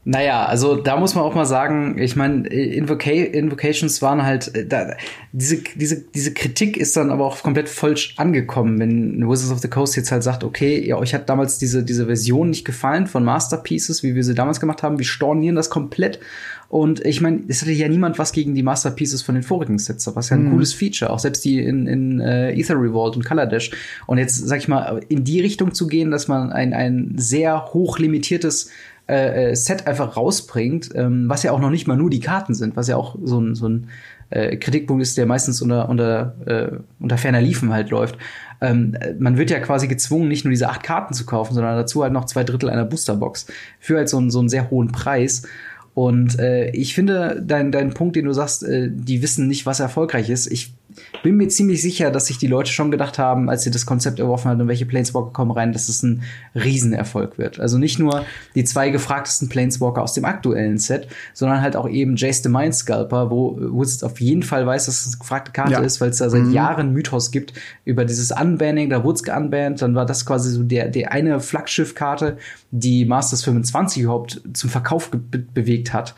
Naja, 0.09 0.45
also 0.45 0.77
da 0.77 0.97
muss 0.99 1.17
man 1.17 1.25
auch 1.25 1.35
mal 1.35 1.47
sagen, 1.47 1.99
ich 1.99 2.15
meine, 2.15 2.47
Invoca 2.47 3.11
Invocations 3.11 4.01
waren 4.03 4.23
halt, 4.23 4.55
äh, 4.55 4.65
da, 4.65 4.95
diese, 5.33 5.65
diese, 5.75 6.01
diese 6.01 6.33
Kritik 6.33 6.77
ist 6.77 6.97
dann 6.97 7.11
aber 7.11 7.27
auch 7.27 7.43
komplett 7.43 7.69
falsch 7.69 8.15
angekommen, 8.17 8.79
wenn 8.79 9.29
Wizards 9.29 9.51
of 9.51 9.59
the 9.59 9.69
Coast 9.69 9.97
jetzt 9.97 10.13
halt 10.13 10.23
sagt, 10.23 10.45
okay, 10.45 10.81
ja, 10.87 10.97
euch 10.97 11.13
hat 11.13 11.29
damals 11.29 11.59
diese, 11.59 11.83
diese 11.83 12.07
Version 12.07 12.51
nicht 12.51 12.65
gefallen 12.65 13.09
von 13.09 13.25
Masterpieces, 13.25 14.05
wie 14.05 14.15
wir 14.15 14.23
sie 14.23 14.37
damals 14.37 14.61
gemacht 14.61 14.85
haben, 14.85 14.99
wir 14.99 15.05
stornieren 15.05 15.57
das 15.57 15.71
komplett. 15.71 16.21
Und 16.69 17.05
ich 17.05 17.21
meine, 17.21 17.43
es 17.49 17.63
hatte 17.63 17.73
ja 17.73 17.89
niemand 17.89 18.21
was 18.21 18.31
gegen 18.31 18.55
die 18.55 18.63
Masterpieces 18.63 19.23
von 19.23 19.35
den 19.35 19.43
vorigen 19.43 19.79
Sets, 19.79 20.09
was 20.15 20.31
ja 20.31 20.37
ein 20.37 20.45
mhm. 20.45 20.51
cooles 20.53 20.73
Feature, 20.73 21.11
auch 21.11 21.19
selbst 21.19 21.45
die 21.45 21.59
in, 21.61 21.89
in 21.89 22.21
uh, 22.21 22.51
Ether 22.51 22.81
Revolt 22.81 23.17
und 23.17 23.25
Color 23.25 23.47
Dash. 23.47 23.73
Und 24.07 24.19
jetzt, 24.19 24.37
sag 24.37 24.59
ich 24.59 24.69
mal, 24.69 25.01
in 25.09 25.25
die 25.25 25.41
Richtung 25.41 25.75
zu 25.75 25.89
gehen, 25.89 26.13
dass 26.13 26.29
man 26.29 26.53
ein, 26.53 26.75
ein 26.75 27.15
sehr 27.17 27.73
hoch 27.73 27.99
limitiertes 27.99 28.71
äh, 29.09 29.51
äh, 29.51 29.55
Set 29.55 29.87
einfach 29.87 30.17
rausbringt, 30.17 30.91
ähm, 30.95 31.29
was 31.29 31.43
ja 31.43 31.53
auch 31.53 31.61
noch 31.61 31.71
nicht 31.71 31.87
mal 31.87 31.97
nur 31.97 32.11
die 32.11 32.21
Karten 32.21 32.55
sind, 32.55 32.77
was 32.77 32.89
ja 32.89 32.97
auch 32.97 33.17
so 33.23 33.41
ein, 33.41 33.55
so 33.55 33.69
ein 33.69 33.89
äh, 34.31 34.57
Kritikpunkt 34.57 35.03
ist, 35.03 35.17
der 35.17 35.27
meistens 35.27 35.63
unter, 35.63 35.89
unter, 35.89 36.35
äh, 36.47 36.77
unter 36.99 37.17
ferner 37.17 37.41
Liefen 37.41 37.73
halt 37.73 37.91
läuft. 37.91 38.19
Ähm, 38.61 38.97
man 39.19 39.37
wird 39.37 39.51
ja 39.51 39.61
quasi 39.61 39.87
gezwungen, 39.87 40.29
nicht 40.29 40.45
nur 40.45 40.51
diese 40.51 40.69
acht 40.69 40.83
Karten 40.83 41.15
zu 41.15 41.25
kaufen, 41.25 41.55
sondern 41.55 41.77
dazu 41.77 42.03
halt 42.03 42.13
noch 42.13 42.25
zwei 42.25 42.43
Drittel 42.43 42.71
einer 42.71 42.85
Boosterbox 42.85 43.47
für 43.79 43.97
halt 43.97 44.09
so, 44.09 44.19
einen 44.19 44.31
so 44.31 44.41
einen 44.41 44.49
sehr 44.49 44.71
hohen 44.71 44.91
Preis. 44.91 45.47
Und 45.95 46.39
äh, 46.39 46.71
ich 46.71 46.95
finde, 46.95 47.43
dein, 47.45 47.73
dein 47.73 47.95
Punkt, 47.95 48.17
den 48.17 48.27
du 48.27 48.33
sagst, 48.33 48.65
äh, 48.65 48.91
die 48.93 49.23
wissen 49.23 49.47
nicht, 49.49 49.67
was 49.67 49.81
erfolgreich 49.81 50.31
ist. 50.31 50.47
Ich 50.51 50.75
bin 51.23 51.37
mir 51.37 51.49
ziemlich 51.49 51.83
sicher, 51.83 52.11
dass 52.11 52.27
sich 52.27 52.39
die 52.39 52.47
Leute 52.47 52.71
schon 52.71 52.91
gedacht 52.91 53.19
haben, 53.19 53.49
als 53.49 53.63
sie 53.63 53.71
das 53.71 53.87
Konzept 53.87 54.19
erworfen 54.19 54.51
haben, 54.51 54.61
und 54.61 54.69
welche 54.69 54.87
Planeswalker 54.87 55.33
kommen 55.33 55.51
rein, 55.51 55.73
dass 55.73 55.89
es 55.89 56.03
ein 56.03 56.23
Riesenerfolg 56.55 57.39
wird. 57.39 57.61
Also 57.61 57.79
nicht 57.79 57.99
nur 57.99 58.25
die 58.55 58.65
zwei 58.65 58.91
gefragtesten 58.91 59.49
Planeswalker 59.49 60.03
aus 60.03 60.15
dem 60.15 60.25
aktuellen 60.25 60.79
Set, 60.79 61.09
sondern 61.35 61.61
halt 61.61 61.77
auch 61.77 61.89
eben 61.89 62.17
Jace 62.17 62.43
the 62.43 62.49
Mind 62.49 62.75
Scalper, 62.75 63.31
wo 63.31 63.57
Wizards 63.59 64.03
auf 64.03 64.21
jeden 64.21 64.43
Fall 64.43 64.67
weiß, 64.67 64.87
dass 64.87 65.07
es 65.07 65.15
eine 65.15 65.21
gefragte 65.21 65.53
Karte 65.53 65.73
ja. 65.73 65.81
ist, 65.81 66.01
weil 66.01 66.11
es 66.11 66.19
da 66.19 66.31
seit 66.31 66.43
mhm. 66.43 66.53
Jahren 66.53 66.93
Mythos 66.93 67.31
gibt 67.31 67.53
über 67.85 68.05
dieses 68.05 68.31
Unbanning, 68.31 68.91
da 68.91 69.05
wurde 69.05 69.17
es 69.17 69.23
geunbanned, 69.23 69.83
dann 69.83 69.95
war 69.95 70.07
das 70.07 70.27
quasi 70.27 70.51
so 70.51 70.63
der, 70.63 70.89
der 70.89 71.13
eine 71.13 71.41
Flaggschiff-Karte, 71.41 72.37
die 72.71 73.05
Masters 73.05 73.45
25 73.45 74.03
überhaupt 74.03 74.41
zum 74.53 74.71
Verkauf 74.71 75.11
be 75.11 75.39
bewegt 75.57 75.93
hat. 75.93 76.15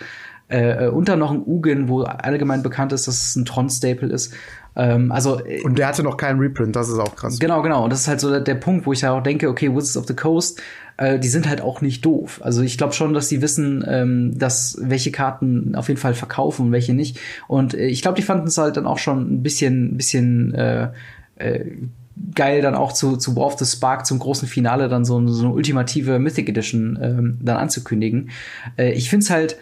Äh, 0.48 0.86
äh, 0.86 0.88
und 0.88 1.08
dann 1.08 1.18
noch 1.18 1.30
ein 1.30 1.42
Ugin, 1.46 1.88
wo 1.88 2.02
allgemein 2.02 2.62
bekannt 2.62 2.92
ist, 2.92 3.06
dass 3.06 3.22
es 3.22 3.36
ein 3.36 3.44
Tron-Staple 3.44 4.08
ist. 4.08 4.32
Ähm, 4.78 5.10
also, 5.10 5.44
äh, 5.44 5.60
und 5.62 5.76
der 5.76 5.88
hatte 5.88 6.04
noch 6.04 6.16
keinen 6.16 6.38
Reprint, 6.38 6.76
das 6.76 6.88
ist 6.88 6.98
auch 6.98 7.16
krass. 7.16 7.38
Genau, 7.38 7.62
genau. 7.62 7.84
Und 7.84 7.90
das 7.90 8.02
ist 8.02 8.08
halt 8.08 8.20
so 8.20 8.30
der, 8.30 8.40
der 8.40 8.54
Punkt, 8.54 8.86
wo 8.86 8.92
ich 8.92 9.00
ja 9.00 9.12
auch 9.12 9.22
denke, 9.22 9.48
okay, 9.48 9.74
Wizards 9.74 9.96
of 9.96 10.06
the 10.06 10.14
Coast, 10.14 10.62
äh, 10.96 11.18
die 11.18 11.28
sind 11.28 11.48
halt 11.48 11.60
auch 11.60 11.80
nicht 11.80 12.04
doof. 12.06 12.40
Also 12.44 12.62
ich 12.62 12.78
glaube 12.78 12.92
schon, 12.92 13.12
dass 13.12 13.28
sie 13.28 13.42
wissen, 13.42 13.84
ähm, 13.88 14.38
dass 14.38 14.78
welche 14.80 15.10
Karten 15.10 15.74
auf 15.74 15.88
jeden 15.88 16.00
Fall 16.00 16.14
verkaufen 16.14 16.66
und 16.66 16.72
welche 16.72 16.94
nicht. 16.94 17.18
Und 17.48 17.74
äh, 17.74 17.86
ich 17.86 18.02
glaube, 18.02 18.16
die 18.16 18.22
fanden 18.22 18.46
es 18.46 18.56
halt 18.56 18.76
dann 18.76 18.86
auch 18.86 18.98
schon 18.98 19.34
ein 19.34 19.42
bisschen, 19.42 19.96
bisschen 19.96 20.54
äh, 20.54 20.90
äh, 21.36 21.64
geil, 22.34 22.62
dann 22.62 22.76
auch 22.76 22.92
zu, 22.92 23.16
zu 23.16 23.34
War 23.34 23.46
of 23.46 23.58
the 23.58 23.66
Spark 23.66 24.06
zum 24.06 24.20
großen 24.20 24.46
Finale 24.46 24.88
dann 24.88 25.04
so, 25.04 25.26
so 25.26 25.44
eine 25.44 25.52
ultimative 25.52 26.20
Mythic 26.20 26.48
Edition 26.48 26.98
ähm, 27.02 27.38
dann 27.42 27.56
anzukündigen. 27.56 28.30
Äh, 28.76 28.92
ich 28.92 29.10
find's 29.10 29.28
halt, 29.28 29.56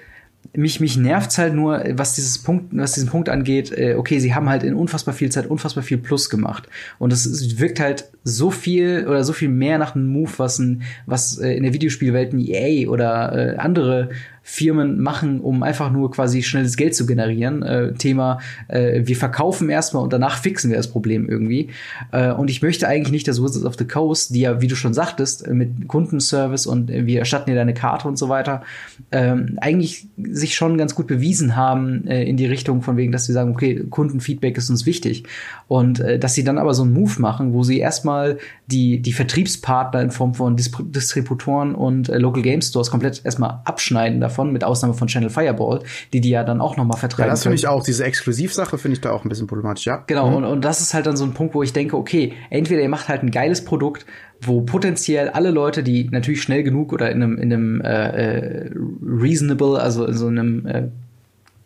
mich, 0.54 0.80
mich 0.80 0.96
nervt's 0.96 1.38
halt 1.38 1.54
nur, 1.54 1.82
was 1.92 2.14
dieses 2.14 2.42
Punkt, 2.42 2.76
was 2.76 2.92
diesen 2.92 3.08
Punkt 3.08 3.28
angeht, 3.28 3.72
äh, 3.72 3.94
okay, 3.94 4.18
sie 4.18 4.34
haben 4.34 4.48
halt 4.48 4.62
in 4.62 4.74
unfassbar 4.74 5.14
viel 5.14 5.30
Zeit 5.30 5.46
unfassbar 5.46 5.82
viel 5.82 5.98
Plus 5.98 6.30
gemacht. 6.30 6.68
Und 6.98 7.12
es 7.12 7.58
wirkt 7.58 7.80
halt 7.80 8.10
so 8.24 8.50
viel 8.50 9.06
oder 9.08 9.24
so 9.24 9.32
viel 9.32 9.48
mehr 9.48 9.78
nach 9.78 9.94
einem 9.94 10.08
Move, 10.08 10.32
was 10.36 10.58
ein, 10.58 10.82
was 11.06 11.38
äh, 11.38 11.52
in 11.52 11.62
der 11.62 11.72
Videospielwelt 11.72 12.32
ein 12.32 12.40
EA 12.40 12.88
oder 12.88 13.54
äh, 13.54 13.56
andere 13.56 14.10
Firmen 14.48 15.00
machen, 15.00 15.40
um 15.40 15.64
einfach 15.64 15.90
nur 15.90 16.12
quasi 16.12 16.44
schnelles 16.44 16.76
Geld 16.76 16.94
zu 16.94 17.04
generieren. 17.04 17.64
Äh, 17.64 17.94
Thema, 17.94 18.38
äh, 18.68 19.02
wir 19.04 19.16
verkaufen 19.16 19.68
erstmal 19.68 20.04
und 20.04 20.12
danach 20.12 20.38
fixen 20.38 20.70
wir 20.70 20.76
das 20.76 20.86
Problem 20.86 21.28
irgendwie. 21.28 21.70
Äh, 22.12 22.30
und 22.30 22.48
ich 22.48 22.62
möchte 22.62 22.86
eigentlich 22.86 23.10
nicht, 23.10 23.26
dass 23.26 23.42
Wizards 23.42 23.64
of 23.64 23.74
the 23.76 23.84
Coast, 23.84 24.32
die 24.32 24.42
ja, 24.42 24.60
wie 24.60 24.68
du 24.68 24.76
schon 24.76 24.94
sagtest, 24.94 25.48
mit 25.48 25.88
Kundenservice 25.88 26.66
und 26.66 26.92
äh, 26.92 27.06
wir 27.06 27.18
erstatten 27.18 27.50
dir 27.50 27.56
deine 27.56 27.74
Karte 27.74 28.06
und 28.06 28.18
so 28.18 28.28
weiter, 28.28 28.62
ähm, 29.10 29.58
eigentlich 29.60 30.06
sich 30.16 30.54
schon 30.54 30.78
ganz 30.78 30.94
gut 30.94 31.08
bewiesen 31.08 31.56
haben 31.56 32.06
äh, 32.06 32.22
in 32.22 32.36
die 32.36 32.46
Richtung 32.46 32.82
von 32.82 32.96
wegen, 32.96 33.10
dass 33.10 33.26
sie 33.26 33.32
sagen, 33.32 33.50
okay, 33.50 33.84
Kundenfeedback 33.90 34.56
ist 34.56 34.70
uns 34.70 34.86
wichtig. 34.86 35.24
Und 35.66 35.98
äh, 35.98 36.20
dass 36.20 36.34
sie 36.34 36.44
dann 36.44 36.58
aber 36.58 36.72
so 36.72 36.84
einen 36.84 36.92
Move 36.92 37.20
machen, 37.20 37.52
wo 37.52 37.64
sie 37.64 37.80
erstmal 37.80 38.38
die, 38.68 39.02
die 39.02 39.12
Vertriebspartner 39.12 40.02
in 40.02 40.12
Form 40.12 40.34
von 40.34 40.54
Dis 40.54 40.70
Distributoren 40.78 41.74
und 41.74 42.08
äh, 42.08 42.18
Local 42.18 42.42
Game 42.42 42.62
Stores 42.62 42.92
komplett 42.92 43.22
erstmal 43.24 43.60
abschneiden 43.64 44.20
davon 44.20 44.35
davon, 44.36 44.52
mit 44.52 44.64
Ausnahme 44.64 44.94
von 44.94 45.08
Channel 45.08 45.30
Fireball, 45.30 45.80
die 46.12 46.20
die 46.20 46.30
ja 46.30 46.44
dann 46.44 46.60
auch 46.60 46.76
noch 46.76 46.84
mal 46.84 46.96
vertreiben. 46.96 47.28
Ja, 47.28 47.32
das 47.32 47.42
finde 47.42 47.56
ich 47.56 47.66
auch, 47.66 47.82
diese 47.82 48.04
Exklusivsache 48.04 48.78
finde 48.78 48.94
ich 48.94 49.00
da 49.00 49.10
auch 49.12 49.24
ein 49.24 49.28
bisschen 49.28 49.46
problematisch, 49.46 49.86
ja. 49.86 50.04
Genau, 50.06 50.30
mhm. 50.30 50.36
und, 50.36 50.44
und 50.44 50.64
das 50.64 50.80
ist 50.80 50.94
halt 50.94 51.06
dann 51.06 51.16
so 51.16 51.24
ein 51.24 51.32
Punkt, 51.34 51.54
wo 51.54 51.62
ich 51.62 51.72
denke, 51.72 51.96
okay, 51.96 52.34
entweder 52.50 52.82
ihr 52.82 52.88
macht 52.88 53.08
halt 53.08 53.22
ein 53.22 53.30
geiles 53.30 53.64
Produkt, 53.64 54.06
wo 54.40 54.60
potenziell 54.60 55.30
alle 55.30 55.50
Leute, 55.50 55.82
die 55.82 56.08
natürlich 56.10 56.42
schnell 56.42 56.62
genug 56.62 56.92
oder 56.92 57.10
in 57.10 57.22
einem, 57.22 57.38
in 57.38 57.52
einem 57.52 57.80
äh, 57.80 58.66
äh, 58.66 58.70
reasonable, 59.02 59.80
also 59.80 60.04
in 60.04 60.14
so 60.14 60.26
einem 60.26 60.66
äh, 60.66 60.88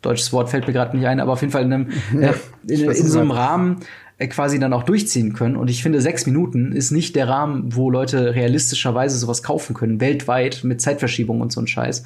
deutsches 0.03 0.33
Wort 0.33 0.49
fällt 0.51 0.67
mir 0.67 0.73
gerade 0.73 0.97
nicht 0.97 1.07
ein, 1.07 1.21
aber 1.21 1.33
auf 1.33 1.41
jeden 1.41 1.53
Fall 1.53 1.65
in 1.65 1.73
einem 1.73 1.89
äh, 2.21 2.33
in, 2.67 2.91
in 2.91 3.09
so 3.09 3.19
einem 3.19 3.33
Rahmen 3.33 3.81
äh, 4.21 4.29
quasi 4.29 4.59
dann 4.59 4.75
auch 4.75 4.83
durchziehen 4.83 5.33
können. 5.33 5.57
Und 5.57 5.69
ich 5.69 5.83
finde, 5.83 6.01
sechs 6.01 6.27
Minuten 6.27 6.73
ist 6.73 6.91
nicht 6.91 7.17
der 7.17 7.29
Rahmen, 7.29 7.75
wo 7.75 7.91
Leute 7.91 8.35
realistischerweise 8.35 9.17
sowas 9.19 9.43
kaufen 9.43 9.75
können, 9.75 10.01
weltweit 10.01 10.63
mit 10.63 10.81
Zeitverschiebung 10.81 11.41
und 11.41 11.51
so 11.53 11.61
ein 11.61 11.67
Scheiß. 11.67 12.05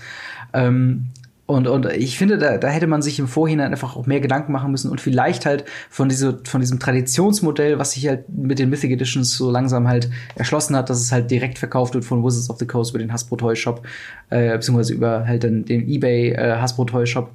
Ähm, 0.54 1.06
und, 1.46 1.68
und 1.68 1.86
ich 1.92 2.16
finde, 2.16 2.38
da, 2.38 2.56
da 2.56 2.68
hätte 2.68 2.86
man 2.86 3.02
sich 3.02 3.18
im 3.18 3.28
Vorhinein 3.28 3.70
einfach 3.70 3.96
auch 3.96 4.06
mehr 4.06 4.20
Gedanken 4.20 4.50
machen 4.50 4.70
müssen 4.70 4.90
und 4.90 4.98
vielleicht 4.98 5.44
halt 5.44 5.64
von, 5.90 6.08
diese, 6.08 6.40
von 6.44 6.62
diesem 6.62 6.80
Traditionsmodell, 6.80 7.78
was 7.78 7.92
sich 7.92 8.08
halt 8.08 8.30
mit 8.30 8.58
den 8.58 8.70
Mythic 8.70 8.90
Editions 8.90 9.36
so 9.36 9.50
langsam 9.50 9.86
halt 9.86 10.08
erschlossen 10.36 10.74
hat, 10.74 10.88
dass 10.88 11.00
es 11.00 11.12
halt 11.12 11.30
direkt 11.30 11.58
verkauft 11.58 11.92
wird 11.92 12.06
von 12.06 12.24
Wizards 12.24 12.48
of 12.48 12.58
the 12.58 12.66
Coast 12.66 12.92
über 12.92 12.98
den 12.98 13.12
Hasbro 13.12 13.36
Toy 13.36 13.56
Shop, 13.56 13.82
äh, 14.30 14.52
beziehungsweise 14.52 14.94
über 14.94 15.26
halt 15.26 15.42
den, 15.42 15.66
den 15.66 15.86
eBay 15.86 16.30
äh, 16.30 16.56
Hasbro 16.56 16.86
Toy 16.86 17.06
Shop. 17.06 17.30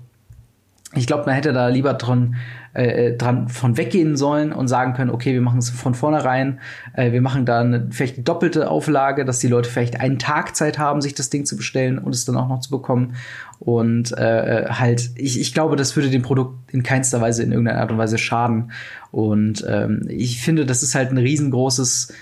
Ich 0.95 1.05
glaube, 1.07 1.25
man 1.25 1.35
hätte 1.35 1.53
da 1.53 1.67
lieber 1.67 1.93
dran 1.93 2.35
äh, 2.75 3.07
äh, 3.07 3.17
dran 3.17 3.47
von 3.47 3.77
weggehen 3.77 4.15
sollen 4.15 4.53
und 4.53 4.67
sagen 4.67 4.93
können, 4.93 5.09
okay, 5.09 5.33
wir 5.33 5.41
machen 5.41 5.57
es 5.57 5.71
von 5.71 5.95
vornherein, 5.95 6.59
äh, 6.93 7.11
wir 7.11 7.19
machen 7.19 7.43
da 7.43 7.61
eine 7.61 7.87
vielleicht 7.89 8.17
eine 8.17 8.23
doppelte 8.23 8.69
Auflage, 8.69 9.25
dass 9.25 9.39
die 9.39 9.47
Leute 9.47 9.67
vielleicht 9.67 9.99
einen 9.99 10.19
Tag 10.19 10.55
Zeit 10.55 10.77
haben, 10.77 11.01
sich 11.01 11.15
das 11.15 11.31
Ding 11.31 11.45
zu 11.45 11.57
bestellen 11.57 11.97
und 11.97 12.13
es 12.13 12.25
dann 12.25 12.37
auch 12.37 12.47
noch 12.47 12.59
zu 12.59 12.69
bekommen. 12.69 13.15
Und 13.57 14.15
äh, 14.15 14.65
äh, 14.65 14.69
halt, 14.69 15.09
ich, 15.15 15.41
ich 15.41 15.53
glaube, 15.53 15.77
das 15.77 15.95
würde 15.95 16.11
dem 16.11 16.21
Produkt 16.21 16.71
in 16.71 16.83
keinster 16.83 17.19
Weise 17.19 17.41
in 17.41 17.51
irgendeiner 17.51 17.81
Art 17.81 17.91
und 17.91 17.97
Weise 17.97 18.19
schaden. 18.19 18.71
Und 19.11 19.65
ähm, 19.67 20.05
ich 20.07 20.39
finde, 20.39 20.67
das 20.67 20.83
ist 20.83 20.93
halt 20.93 21.09
ein 21.09 21.17
riesengroßes 21.17 22.13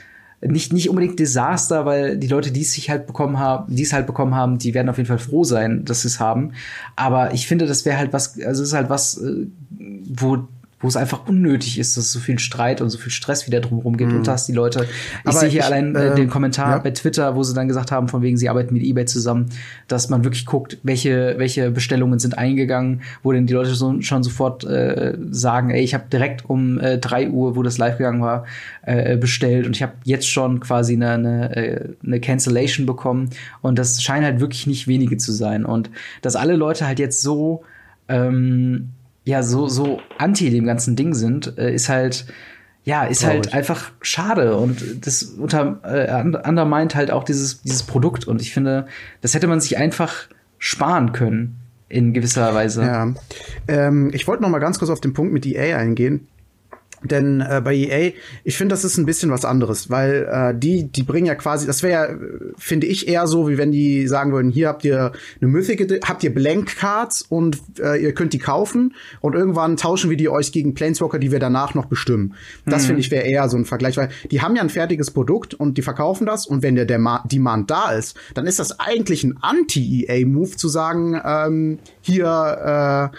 nicht, 0.41 0.71
nicht 0.71 0.89
unbedingt 0.89 1.19
Desaster, 1.19 1.85
weil 1.85 2.17
die 2.17 2.27
Leute, 2.27 2.51
die 2.51 2.61
es 2.61 2.73
sich 2.73 2.89
halt 2.89 3.07
bekommen 3.07 3.39
haben, 3.39 3.75
die 3.75 3.81
es 3.83 3.93
halt 3.93 4.05
bekommen 4.05 4.35
haben, 4.35 4.59
die 4.59 4.73
werden 4.73 4.89
auf 4.89 4.97
jeden 4.97 5.07
Fall 5.07 5.17
froh 5.17 5.43
sein, 5.43 5.83
dass 5.83 6.01
sie 6.01 6.09
es 6.09 6.19
haben. 6.19 6.53
Aber 6.95 7.33
ich 7.33 7.47
finde, 7.47 7.65
das 7.65 7.85
wäre 7.85 7.97
halt 7.97 8.13
was, 8.13 8.39
also 8.39 8.61
es 8.61 8.69
ist 8.69 8.75
halt 8.75 8.89
was, 8.89 9.17
äh, 9.17 9.47
wo 10.09 10.47
wo 10.79 10.87
es 10.87 10.95
einfach 10.95 11.27
unnötig 11.27 11.79
ist, 11.79 11.97
dass 11.97 12.05
es 12.05 12.11
so 12.11 12.19
viel 12.19 12.37
Streit 12.37 12.81
und 12.81 12.89
so 12.89 12.99
viel 12.99 13.11
Stress 13.11 13.47
wieder 13.47 13.61
drumherum 13.61 13.97
gibt. 13.97 14.11
Mhm. 14.11 14.19
Und 14.19 14.27
hast 14.27 14.47
die 14.47 14.53
Leute, 14.53 14.87
ich 15.27 15.33
sehe 15.33 15.49
hier 15.49 15.61
ich, 15.61 15.65
allein 15.65 15.95
äh, 15.95 16.13
den 16.13 16.29
Kommentar 16.29 16.71
ja. 16.71 16.77
bei 16.77 16.91
Twitter, 16.91 17.35
wo 17.35 17.41
sie 17.41 17.55
dann 17.55 17.67
gesagt 17.67 17.91
haben, 17.91 18.07
von 18.07 18.21
wegen, 18.21 18.37
sie 18.37 18.47
arbeiten 18.47 18.75
mit 18.75 18.83
eBay 18.83 19.05
zusammen, 19.05 19.47
dass 19.87 20.09
man 20.09 20.23
wirklich 20.23 20.45
guckt, 20.45 20.77
welche, 20.83 21.35
welche 21.37 21.71
Bestellungen 21.71 22.19
sind 22.19 22.37
eingegangen, 22.37 23.01
wo 23.23 23.31
denn 23.31 23.47
die 23.47 23.53
Leute 23.53 23.73
so, 23.73 24.01
schon 24.01 24.23
sofort 24.23 24.65
äh, 24.65 25.17
sagen, 25.31 25.71
ey, 25.71 25.81
ich 25.81 25.95
habe 25.95 26.05
direkt 26.11 26.47
um 26.47 26.79
äh, 26.79 26.99
3 26.99 27.31
Uhr, 27.31 27.55
wo 27.55 27.63
das 27.63 27.79
live 27.79 27.97
gegangen 27.97 28.21
war, 28.21 28.45
äh, 28.83 29.17
bestellt 29.17 29.65
und 29.65 29.75
ich 29.75 29.81
habe 29.81 29.93
jetzt 30.03 30.29
schon 30.29 30.59
quasi 30.59 30.93
eine, 30.93 31.11
eine, 31.11 31.55
äh, 31.55 31.89
eine 32.05 32.19
Cancellation 32.19 32.85
bekommen. 32.85 33.31
Und 33.61 33.79
das 33.79 34.03
scheinen 34.03 34.25
halt 34.25 34.39
wirklich 34.39 34.67
nicht 34.67 34.87
wenige 34.87 35.17
zu 35.17 35.31
sein. 35.31 35.65
Und 35.65 35.89
dass 36.21 36.35
alle 36.35 36.55
Leute 36.55 36.85
halt 36.85 36.99
jetzt 36.99 37.21
so 37.21 37.63
ähm, 38.09 38.91
ja 39.27 39.43
so 39.43 39.67
so 39.67 39.99
anti 40.17 40.49
dem 40.49 40.65
ganzen 40.65 40.95
Ding 40.95 41.13
sind, 41.13 41.57
äh, 41.57 41.73
ist 41.73 41.89
halt 41.89 42.25
ja, 42.85 43.03
ist 43.03 43.25
halt 43.25 43.53
einfach 43.53 43.91
schade 44.01 44.55
und 44.55 45.05
das 45.05 45.23
unter 45.23 45.81
äh, 45.83 46.47
undermint 46.47 46.95
halt 46.95 47.11
auch 47.11 47.25
dieses 47.25 47.61
dieses 47.61 47.83
Produkt 47.83 48.25
und 48.25 48.41
ich 48.41 48.53
finde, 48.53 48.87
das 49.19 49.33
hätte 49.33 49.47
man 49.47 49.59
sich 49.59 49.77
einfach 49.77 50.29
sparen 50.57 51.11
können 51.11 51.57
in 51.89 52.13
gewisser 52.13 52.53
Weise. 52.53 52.83
Ja, 52.83 53.13
ähm, 53.67 54.11
ich 54.13 54.25
wollte 54.25 54.41
noch 54.43 54.49
mal 54.49 54.59
ganz 54.59 54.79
kurz 54.79 54.89
auf 54.89 55.01
den 55.01 55.13
Punkt 55.13 55.33
mit 55.33 55.45
EA 55.45 55.77
eingehen. 55.77 56.29
Denn 57.03 57.41
äh, 57.41 57.61
bei 57.63 57.75
EA, 57.75 58.11
ich 58.43 58.57
finde, 58.57 58.73
das 58.73 58.83
ist 58.83 58.97
ein 58.97 59.05
bisschen 59.05 59.29
was 59.29 59.45
anderes, 59.45 59.91
weil 59.91 60.27
äh, 60.31 60.57
die, 60.57 60.91
die 60.91 61.03
bringen 61.03 61.27
ja 61.27 61.35
quasi, 61.35 61.67
das 61.67 61.83
wäre, 61.83 62.19
finde 62.57 62.87
ich, 62.87 63.07
eher 63.07 63.27
so, 63.27 63.47
wie 63.47 63.59
wenn 63.59 63.71
die 63.71 64.07
sagen 64.07 64.31
würden, 64.31 64.49
hier 64.49 64.67
habt 64.67 64.83
ihr 64.83 65.11
eine 65.39 65.49
Mythic, 65.49 66.03
habt 66.07 66.23
ihr 66.23 66.33
Blank 66.33 66.75
Cards 66.75 67.21
und 67.21 67.61
äh, 67.79 68.01
ihr 68.01 68.13
könnt 68.13 68.33
die 68.33 68.39
kaufen 68.39 68.95
und 69.21 69.35
irgendwann 69.35 69.77
tauschen 69.77 70.09
wir 70.09 70.17
die 70.17 70.27
euch 70.27 70.51
gegen 70.51 70.73
Planeswalker, 70.73 71.19
die 71.19 71.31
wir 71.31 71.39
danach 71.39 71.75
noch 71.75 71.85
bestimmen. 71.85 72.33
Das 72.65 72.83
mhm. 72.83 72.87
finde 72.87 73.01
ich 73.01 73.11
wäre 73.11 73.25
eher 73.25 73.47
so 73.47 73.57
ein 73.57 73.65
Vergleich, 73.65 73.95
weil 73.97 74.09
die 74.31 74.41
haben 74.41 74.55
ja 74.55 74.63
ein 74.63 74.69
fertiges 74.69 75.11
Produkt 75.11 75.53
und 75.53 75.77
die 75.77 75.83
verkaufen 75.83 76.25
das 76.25 76.47
und 76.47 76.63
wenn 76.63 76.75
der 76.75 76.85
Demand 76.85 77.69
da 77.69 77.91
ist, 77.91 78.17
dann 78.33 78.47
ist 78.47 78.57
das 78.57 78.79
eigentlich 78.79 79.23
ein 79.23 79.37
Anti-EA-Move 79.39 80.57
zu 80.57 80.67
sagen, 80.67 81.21
ähm, 81.23 81.79
hier 82.01 83.11
äh, 83.13 83.17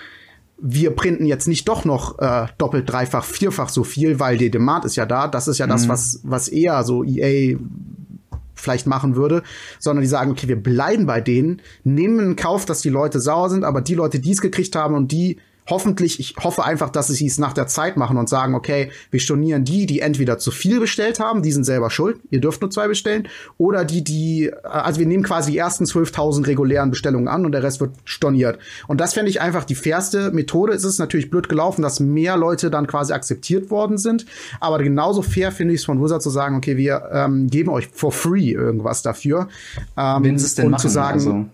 wir 0.61 0.91
printen 0.91 1.25
jetzt 1.25 1.47
nicht 1.49 1.69
doch 1.69 1.85
noch 1.85 2.19
äh, 2.19 2.47
doppelt, 2.59 2.91
dreifach, 2.91 3.25
vierfach 3.25 3.69
so 3.69 3.85
viel, 3.85 4.19
weil 4.19 4.39
die 4.39 4.51
Demand 4.51 4.85
ist 4.85 4.97
ja 4.97 5.07
da. 5.07 5.29
Das 5.29 5.49
ist 5.49 5.59
ja 5.59 5.67
das, 5.67 5.85
mhm. 5.85 5.89
was, 5.91 6.21
was 6.25 6.49
eher 6.49 6.83
so 6.83 7.05
EA 7.05 7.57
vielleicht 8.55 8.87
machen 8.87 9.15
würde, 9.15 9.43
sondern 9.79 10.03
die 10.03 10.09
sagen, 10.09 10.33
okay, 10.33 10.49
wir 10.49 10.61
bleiben 10.61 11.07
bei 11.07 11.21
denen, 11.21 11.63
nehmen 11.85 12.19
in 12.19 12.37
Kauf, 12.37 12.65
dass 12.65 12.81
die 12.81 12.89
Leute 12.89 13.21
sauer 13.21 13.51
sind, 13.51 13.65
aber 13.65 13.81
die 13.81 13.95
Leute, 13.95 14.19
die 14.19 14.33
es 14.33 14.41
gekriegt 14.41 14.75
haben 14.75 14.95
und 14.95 15.13
die 15.13 15.39
hoffentlich, 15.69 16.19
ich 16.21 16.35
hoffe 16.43 16.65
einfach, 16.65 16.91
dass 16.91 17.09
sie 17.09 17.27
es 17.27 17.39
nach 17.39 17.53
der 17.53 17.67
Zeit 17.67 17.97
machen 17.97 18.17
und 18.17 18.29
sagen, 18.29 18.55
okay, 18.55 18.91
wir 19.11 19.21
stornieren 19.21 19.65
die, 19.65 19.87
die 19.87 20.01
entweder 20.01 20.39
zu 20.39 20.51
viel 20.51 20.81
bestellt 20.81 21.21
haben, 21.21 21.43
die 21.43 21.53
sind 21.53 21.65
selber 21.65 21.91
schuld, 21.91 22.19
ihr 22.31 22.41
dürft 22.41 22.61
nur 22.61 22.71
zwei 22.71 22.89
bestellen, 22.89 23.29
oder 23.59 23.85
die, 23.85 24.03
die, 24.03 24.51
also 24.63 24.99
wir 24.99 25.07
nehmen 25.07 25.23
quasi 25.23 25.53
die 25.53 25.59
ersten 25.59 25.85
12.000 25.85 26.47
regulären 26.47 26.91
Bestellungen 26.91 27.29
an 27.29 27.45
und 27.45 27.53
der 27.53 27.63
Rest 27.63 27.81
wird 27.81 27.93
storniert. 28.05 28.59
Und 28.87 29.01
das 29.01 29.15
fände 29.15 29.31
ich 29.31 29.41
einfach 29.41 29.65
die 29.65 29.75
fairste 29.75 30.31
Methode. 30.31 30.73
Es 30.73 30.85
ist 30.85 30.99
natürlich 30.99 31.31
blöd 31.31 31.49
gelaufen, 31.49 31.83
dass 31.83 32.01
mehr 32.01 32.37
Leute 32.37 32.71
dann 32.71 32.87
quasi 32.87 33.13
akzeptiert 33.13 33.71
worden 33.71 33.99
sind, 33.99 34.27
aber 34.61 34.79
genauso 34.79 35.23
fair 35.23 35.53
finde 35.53 35.75
ich 35.75 35.81
es 35.81 35.85
von 35.85 36.03
Wizard 36.03 36.23
zu 36.23 36.31
sagen, 36.31 36.57
okay, 36.57 36.77
wir 36.77 37.09
ähm, 37.13 37.49
geben 37.49 37.71
euch 37.71 37.89
for 37.93 38.13
free 38.13 38.53
irgendwas 38.53 39.03
dafür. 39.03 39.49
Ähm, 39.97 40.25
Wenn 40.25 40.39
sie 40.39 40.47
es 40.47 40.55
denn 40.55 40.67
und 40.67 40.73
machen, 40.73 40.83
zu 40.83 40.89
sagen, 40.89 41.19
also 41.19 41.47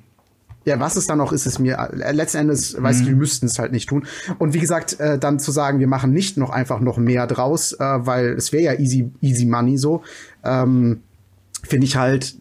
ja, 0.64 0.80
was 0.80 0.96
es 0.96 1.06
dann 1.06 1.18
noch 1.18 1.32
ist, 1.32 1.46
ist 1.46 1.58
mir 1.58 1.76
äh, 1.76 2.12
letzten 2.12 2.38
Endes, 2.38 2.80
weiß 2.80 3.00
ich, 3.00 3.06
wir 3.06 3.12
mhm. 3.12 3.18
müssten 3.18 3.46
es 3.46 3.58
halt 3.58 3.72
nicht 3.72 3.88
tun. 3.88 4.06
Und 4.38 4.54
wie 4.54 4.60
gesagt, 4.60 4.98
äh, 4.98 5.18
dann 5.18 5.38
zu 5.38 5.50
sagen, 5.50 5.78
wir 5.78 5.86
machen 5.86 6.12
nicht 6.12 6.36
noch 6.36 6.50
einfach 6.50 6.80
noch 6.80 6.96
mehr 6.96 7.26
draus, 7.26 7.72
äh, 7.72 7.78
weil 7.78 8.30
es 8.30 8.52
wäre 8.52 8.62
ja 8.62 8.80
easy, 8.80 9.10
easy 9.20 9.44
money 9.44 9.76
so, 9.76 10.02
ähm, 10.42 11.00
finde 11.62 11.86
ich 11.86 11.96
halt 11.96 12.36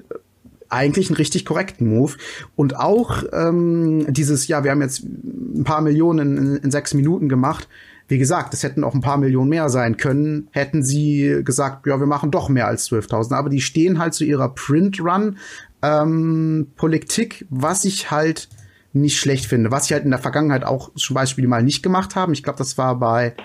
eigentlich 0.70 1.10
einen 1.10 1.18
richtig 1.18 1.46
korrekten 1.46 1.88
Move. 1.88 2.14
Und 2.56 2.78
auch 2.78 3.24
ähm, 3.32 4.12
dieses, 4.12 4.48
ja, 4.48 4.64
wir 4.64 4.72
haben 4.72 4.82
jetzt 4.82 5.04
ein 5.04 5.64
paar 5.64 5.82
Millionen 5.82 6.38
in, 6.38 6.56
in 6.58 6.72
sechs 6.72 6.94
Minuten 6.94 7.30
gemacht. 7.30 7.68
Wie 8.08 8.18
gesagt, 8.18 8.54
es 8.54 8.64
hätten 8.64 8.84
auch 8.84 8.94
ein 8.94 9.02
paar 9.02 9.18
Millionen 9.18 9.50
mehr 9.50 9.70
sein 9.70 9.98
können, 9.98 10.50
hätten 10.52 10.84
sie 10.84 11.42
gesagt, 11.44 11.88
ja, 11.88 12.00
wir 12.00 12.08
machen 12.08 12.32
doch 12.32 12.50
mehr 12.50 12.68
als 12.68 12.90
12.000. 12.90 13.34
Aber 13.34 13.50
die 13.50 13.62
stehen 13.62 14.00
halt 14.00 14.14
zu 14.14 14.26
ihrer 14.26 14.50
Print-Run 14.50 15.38
ähm, 15.84 16.72
Politik, 16.76 17.46
was 17.50 17.86
ich 17.86 18.10
halt 18.10 18.50
nicht 18.94 19.20
schlecht 19.20 19.46
finde. 19.46 19.70
Was 19.70 19.86
ich 19.86 19.94
halt 19.94 20.06
in 20.06 20.12
der 20.12 20.20
Vergangenheit 20.20 20.64
auch 20.64 20.94
zum 20.96 21.14
Beispiel 21.14 21.48
mal 21.48 21.62
nicht 21.62 21.84
gemacht 21.84 22.16
haben. 22.16 22.34
Ich 22.34 22.44
glaube, 22.44 22.58
das 22.58 22.78
war 22.78 22.98
bei 22.98 23.36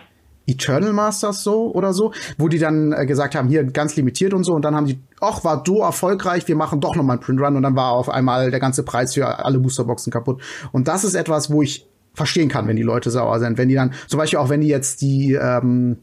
Eternal 0.47 0.93
Masters 0.95 1.43
so 1.43 1.73
oder 1.75 1.93
so, 1.93 2.13
wo 2.39 2.49
die 2.49 2.59
dann 2.59 2.93
äh, 2.93 3.05
gesagt 3.05 3.35
haben, 3.35 3.49
hier 3.49 3.65
ganz 3.65 3.97
limitiert 3.97 4.33
und 4.33 4.45
so 4.45 4.55
und 4.55 4.65
dann 4.65 4.75
haben 4.75 4.87
die, 4.87 4.99
ach, 5.21 5.45
war 5.45 5.63
so 5.67 5.83
erfolgreich, 5.83 6.49
wir 6.49 6.57
machen 6.57 6.81
doch 6.81 6.97
noch 6.97 7.03
mal 7.03 7.15
einen 7.15 7.21
Print 7.21 7.41
Run 7.41 7.57
und 7.57 7.63
dann 7.63 7.77
war 7.77 7.93
auf 7.93 8.09
einmal 8.09 8.51
der 8.51 8.59
ganze 8.59 8.83
Preis 8.83 9.13
für 9.13 9.45
alle 9.45 9.59
Boosterboxen 9.59 10.11
kaputt. 10.11 10.41
Und 10.73 10.89
das 10.89 11.05
ist 11.05 11.15
etwas, 11.15 11.51
wo 11.51 11.61
ich 11.61 11.87
verstehen 12.15 12.49
kann, 12.49 12.67
wenn 12.67 12.77
die 12.77 12.83
Leute 12.83 13.11
sauer 13.11 13.39
sind. 13.41 13.59
Wenn 13.59 13.69
die 13.69 13.75
dann, 13.75 13.93
zum 14.07 14.19
Beispiel 14.19 14.39
auch 14.39 14.49
wenn 14.49 14.63
die 14.63 14.69
jetzt 14.69 15.03
die 15.03 15.35
ähm, 15.35 15.99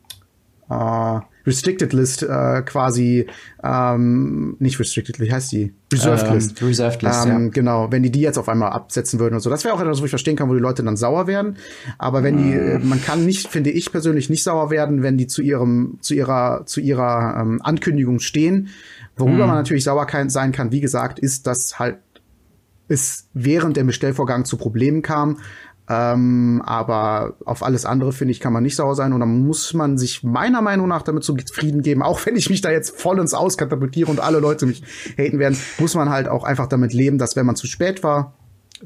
äh, 0.69 1.19
Restricted 1.45 1.93
List 1.93 2.23
äh, 2.23 2.61
quasi 2.63 3.27
ähm, 3.63 4.55
nicht 4.59 4.79
Restricted, 4.79 5.19
wie 5.19 5.31
heißt 5.31 5.51
die? 5.51 5.73
Reserved 5.93 6.27
ähm, 6.27 6.33
List. 6.33 6.61
Reserved 6.61 7.01
List, 7.01 7.25
ähm, 7.25 7.43
ja. 7.43 7.49
Genau, 7.49 7.91
wenn 7.91 8.03
die 8.03 8.11
die 8.11 8.21
jetzt 8.21 8.37
auf 8.37 8.49
einmal 8.49 8.71
absetzen 8.71 9.19
würden 9.19 9.35
und 9.35 9.41
so. 9.41 9.49
Das 9.49 9.63
wäre 9.63 9.73
auch 9.73 9.81
etwas, 9.81 10.01
wo 10.01 10.05
ich 10.05 10.09
verstehen 10.09 10.35
kann, 10.35 10.49
wo 10.49 10.53
die 10.53 10.59
Leute 10.59 10.83
dann 10.83 10.97
sauer 10.97 11.27
werden. 11.27 11.57
Aber 11.97 12.23
wenn 12.23 12.37
die, 12.37 12.53
äh, 12.53 12.79
man 12.79 13.01
kann 13.01 13.25
nicht, 13.25 13.47
finde 13.47 13.69
ich 13.69 13.91
persönlich, 13.91 14.29
nicht 14.29 14.43
sauer 14.43 14.69
werden, 14.69 15.03
wenn 15.03 15.17
die 15.17 15.27
zu 15.27 15.41
ihrem, 15.41 15.97
zu 16.01 16.13
ihrer, 16.13 16.65
zu 16.65 16.81
ihrer 16.81 17.37
ähm, 17.39 17.61
Ankündigung 17.61 18.19
stehen. 18.19 18.69
Worüber 19.15 19.43
mhm. 19.43 19.47
man 19.47 19.55
natürlich 19.57 19.83
sauer 19.83 20.07
kann, 20.07 20.29
sein 20.29 20.51
kann, 20.51 20.71
wie 20.71 20.81
gesagt, 20.81 21.19
ist, 21.19 21.47
dass 21.47 21.79
halt 21.79 21.97
es 22.87 23.29
während 23.33 23.77
dem 23.77 23.87
Bestellvorgang 23.87 24.45
zu 24.45 24.57
Problemen 24.57 25.01
kam. 25.01 25.37
Ähm, 25.87 26.63
aber 26.65 27.35
auf 27.45 27.61
alles 27.61 27.85
andere, 27.85 28.11
finde 28.11 28.31
ich, 28.31 28.39
kann 28.39 28.53
man 28.53 28.63
nicht 28.63 28.75
sauer 28.75 28.95
sein. 28.95 29.13
Und 29.13 29.19
dann 29.19 29.45
muss 29.45 29.73
man 29.73 29.97
sich 29.97 30.23
meiner 30.23 30.61
Meinung 30.61 30.87
nach 30.87 31.03
damit 31.03 31.23
zufrieden 31.23 31.81
geben, 31.81 32.01
auch 32.01 32.25
wenn 32.25 32.35
ich 32.35 32.49
mich 32.49 32.61
da 32.61 32.71
jetzt 32.71 32.99
voll 32.99 33.19
ins 33.19 33.33
Auskatapultiere 33.33 34.09
und 34.09 34.19
alle 34.19 34.39
Leute 34.39 34.65
mich 34.65 34.83
haten 35.17 35.39
werden, 35.39 35.57
muss 35.77 35.95
man 35.95 36.09
halt 36.09 36.27
auch 36.27 36.43
einfach 36.43 36.67
damit 36.67 36.93
leben, 36.93 37.17
dass 37.17 37.35
wenn 37.35 37.45
man 37.45 37.55
zu 37.55 37.67
spät 37.67 38.03
war, 38.03 38.33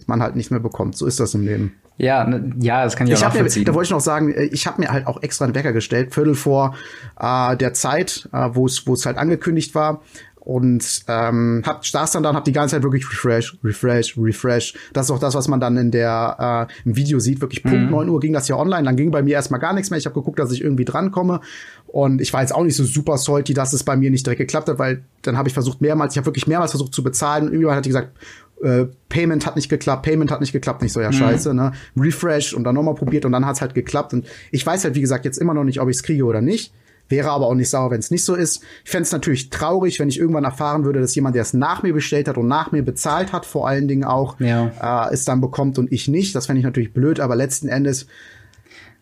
man 0.07 0.21
halt 0.21 0.35
nicht 0.35 0.51
mehr 0.51 0.59
bekommt. 0.59 0.97
So 0.97 1.05
ist 1.05 1.19
das 1.19 1.33
im 1.33 1.43
Leben. 1.43 1.73
Ja, 1.97 2.23
ne, 2.23 2.53
ja, 2.61 2.85
das 2.85 2.95
kann 2.95 3.07
ich, 3.07 3.13
ich 3.13 3.19
auch 3.19 3.23
nachvollziehen. 3.23 3.63
Mir, 3.63 3.65
da 3.65 3.73
wollte 3.73 3.87
ich 3.87 3.91
noch 3.91 3.99
sagen, 3.99 4.31
äh, 4.31 4.45
ich 4.45 4.67
habe 4.67 4.81
mir 4.81 4.89
halt 4.89 5.05
auch 5.05 5.21
extra 5.21 5.43
einen 5.43 5.53
Wecker 5.53 5.73
gestellt, 5.73 6.13
Viertel 6.13 6.33
vor 6.33 6.75
äh, 7.19 7.57
der 7.57 7.73
Zeit, 7.73 8.29
äh, 8.31 8.49
wo 8.53 8.67
es 8.67 8.87
wo 8.87 8.93
es 8.93 9.05
halt 9.05 9.17
angekündigt 9.17 9.75
war 9.75 10.01
und 10.39 11.03
ähm, 11.07 11.61
hab 11.65 11.85
saß 11.85 12.11
dann 12.11 12.23
dann 12.23 12.35
hab 12.35 12.45
die 12.45 12.51
ganze 12.51 12.75
Zeit 12.75 12.83
wirklich 12.83 13.05
refresh 13.09 13.57
refresh 13.63 14.17
refresh 14.17 14.73
das 14.93 15.07
ist 15.07 15.11
auch 15.11 15.19
das 15.19 15.35
was 15.35 15.47
man 15.47 15.59
dann 15.59 15.77
in 15.77 15.91
der 15.91 16.67
äh, 16.69 16.87
im 16.87 16.95
Video 16.95 17.19
sieht 17.19 17.41
wirklich 17.41 17.63
Punkt 17.63 17.85
mhm. 17.85 17.91
9 17.91 18.09
Uhr 18.09 18.19
ging 18.19 18.33
das 18.33 18.47
ja 18.47 18.55
online 18.55 18.83
dann 18.83 18.95
ging 18.95 19.11
bei 19.11 19.21
mir 19.21 19.33
erstmal 19.33 19.59
gar 19.59 19.73
nichts 19.73 19.89
mehr 19.89 19.99
ich 19.99 20.05
habe 20.05 20.15
geguckt 20.15 20.39
dass 20.39 20.51
ich 20.51 20.61
irgendwie 20.61 20.85
drankomme 20.85 21.41
und 21.87 22.21
ich 22.21 22.33
war 22.33 22.41
jetzt 22.41 22.53
auch 22.53 22.63
nicht 22.63 22.75
so 22.75 22.83
super 22.83 23.17
salty 23.17 23.53
dass 23.53 23.73
es 23.73 23.83
bei 23.83 23.97
mir 23.97 24.11
nicht 24.11 24.25
direkt 24.25 24.39
geklappt 24.39 24.69
hat 24.69 24.79
weil 24.79 25.03
dann 25.21 25.37
habe 25.37 25.49
ich 25.49 25.53
versucht 25.53 25.81
mehrmals 25.81 26.13
ich 26.13 26.17
habe 26.17 26.27
wirklich 26.27 26.47
mehrmals 26.47 26.71
versucht 26.71 26.93
zu 26.93 27.03
bezahlen 27.03 27.47
und 27.47 27.53
irgendwann 27.53 27.75
hat 27.75 27.85
die 27.85 27.89
gesagt 27.89 28.11
äh, 28.61 28.87
Payment 29.07 29.45
hat 29.45 29.55
nicht 29.55 29.69
geklappt, 29.69 30.03
Payment 30.03 30.31
hat 30.31 30.41
nicht 30.41 30.51
geklappt, 30.51 30.81
nicht 30.81 30.93
so 30.93 31.01
ja 31.01 31.09
mhm. 31.09 31.13
scheiße, 31.13 31.53
ne? 31.53 31.71
Refresh 31.97 32.53
und 32.53 32.63
dann 32.63 32.75
nochmal 32.75 32.95
probiert 32.95 33.25
und 33.25 33.31
dann 33.31 33.45
hat's 33.45 33.61
halt 33.61 33.73
geklappt. 33.73 34.13
Und 34.13 34.27
ich 34.51 34.65
weiß 34.65 34.83
halt, 34.83 34.95
wie 34.95 35.01
gesagt, 35.01 35.25
jetzt 35.25 35.37
immer 35.37 35.53
noch 35.53 35.63
nicht, 35.63 35.79
ob 35.79 35.89
ich's 35.89 36.03
kriege 36.03 36.25
oder 36.25 36.41
nicht. 36.41 36.73
Wäre 37.09 37.31
aber 37.31 37.47
auch 37.47 37.55
nicht 37.55 37.69
sauer, 37.69 37.91
wenn 37.91 37.99
es 37.99 38.11
nicht 38.11 38.23
so 38.23 38.35
ist. 38.35 38.63
Ich 38.85 38.91
fände 38.91 39.03
es 39.03 39.11
natürlich 39.11 39.49
traurig, 39.49 39.99
wenn 39.99 40.09
ich 40.09 40.19
irgendwann 40.19 40.43
erfahren 40.43 40.85
würde, 40.85 41.01
dass 41.01 41.15
jemand, 41.15 41.35
der 41.35 41.41
es 41.41 41.53
nach 41.53 41.83
mir 41.83 41.93
bestellt 41.93 42.27
hat 42.27 42.37
und 42.37 42.47
nach 42.47 42.71
mir 42.71 42.83
bezahlt 42.83 43.33
hat, 43.33 43.45
vor 43.45 43.67
allen 43.67 43.87
Dingen 43.87 44.03
auch, 44.03 44.39
ja. 44.39 45.07
äh, 45.09 45.13
es 45.13 45.25
dann 45.25 45.41
bekommt 45.41 45.77
und 45.79 45.91
ich 45.91 46.07
nicht. 46.07 46.35
Das 46.35 46.45
fände 46.45 46.59
ich 46.59 46.65
natürlich 46.65 46.93
blöd, 46.93 47.19
aber 47.19 47.35
letzten 47.35 47.67
Endes 47.67 48.07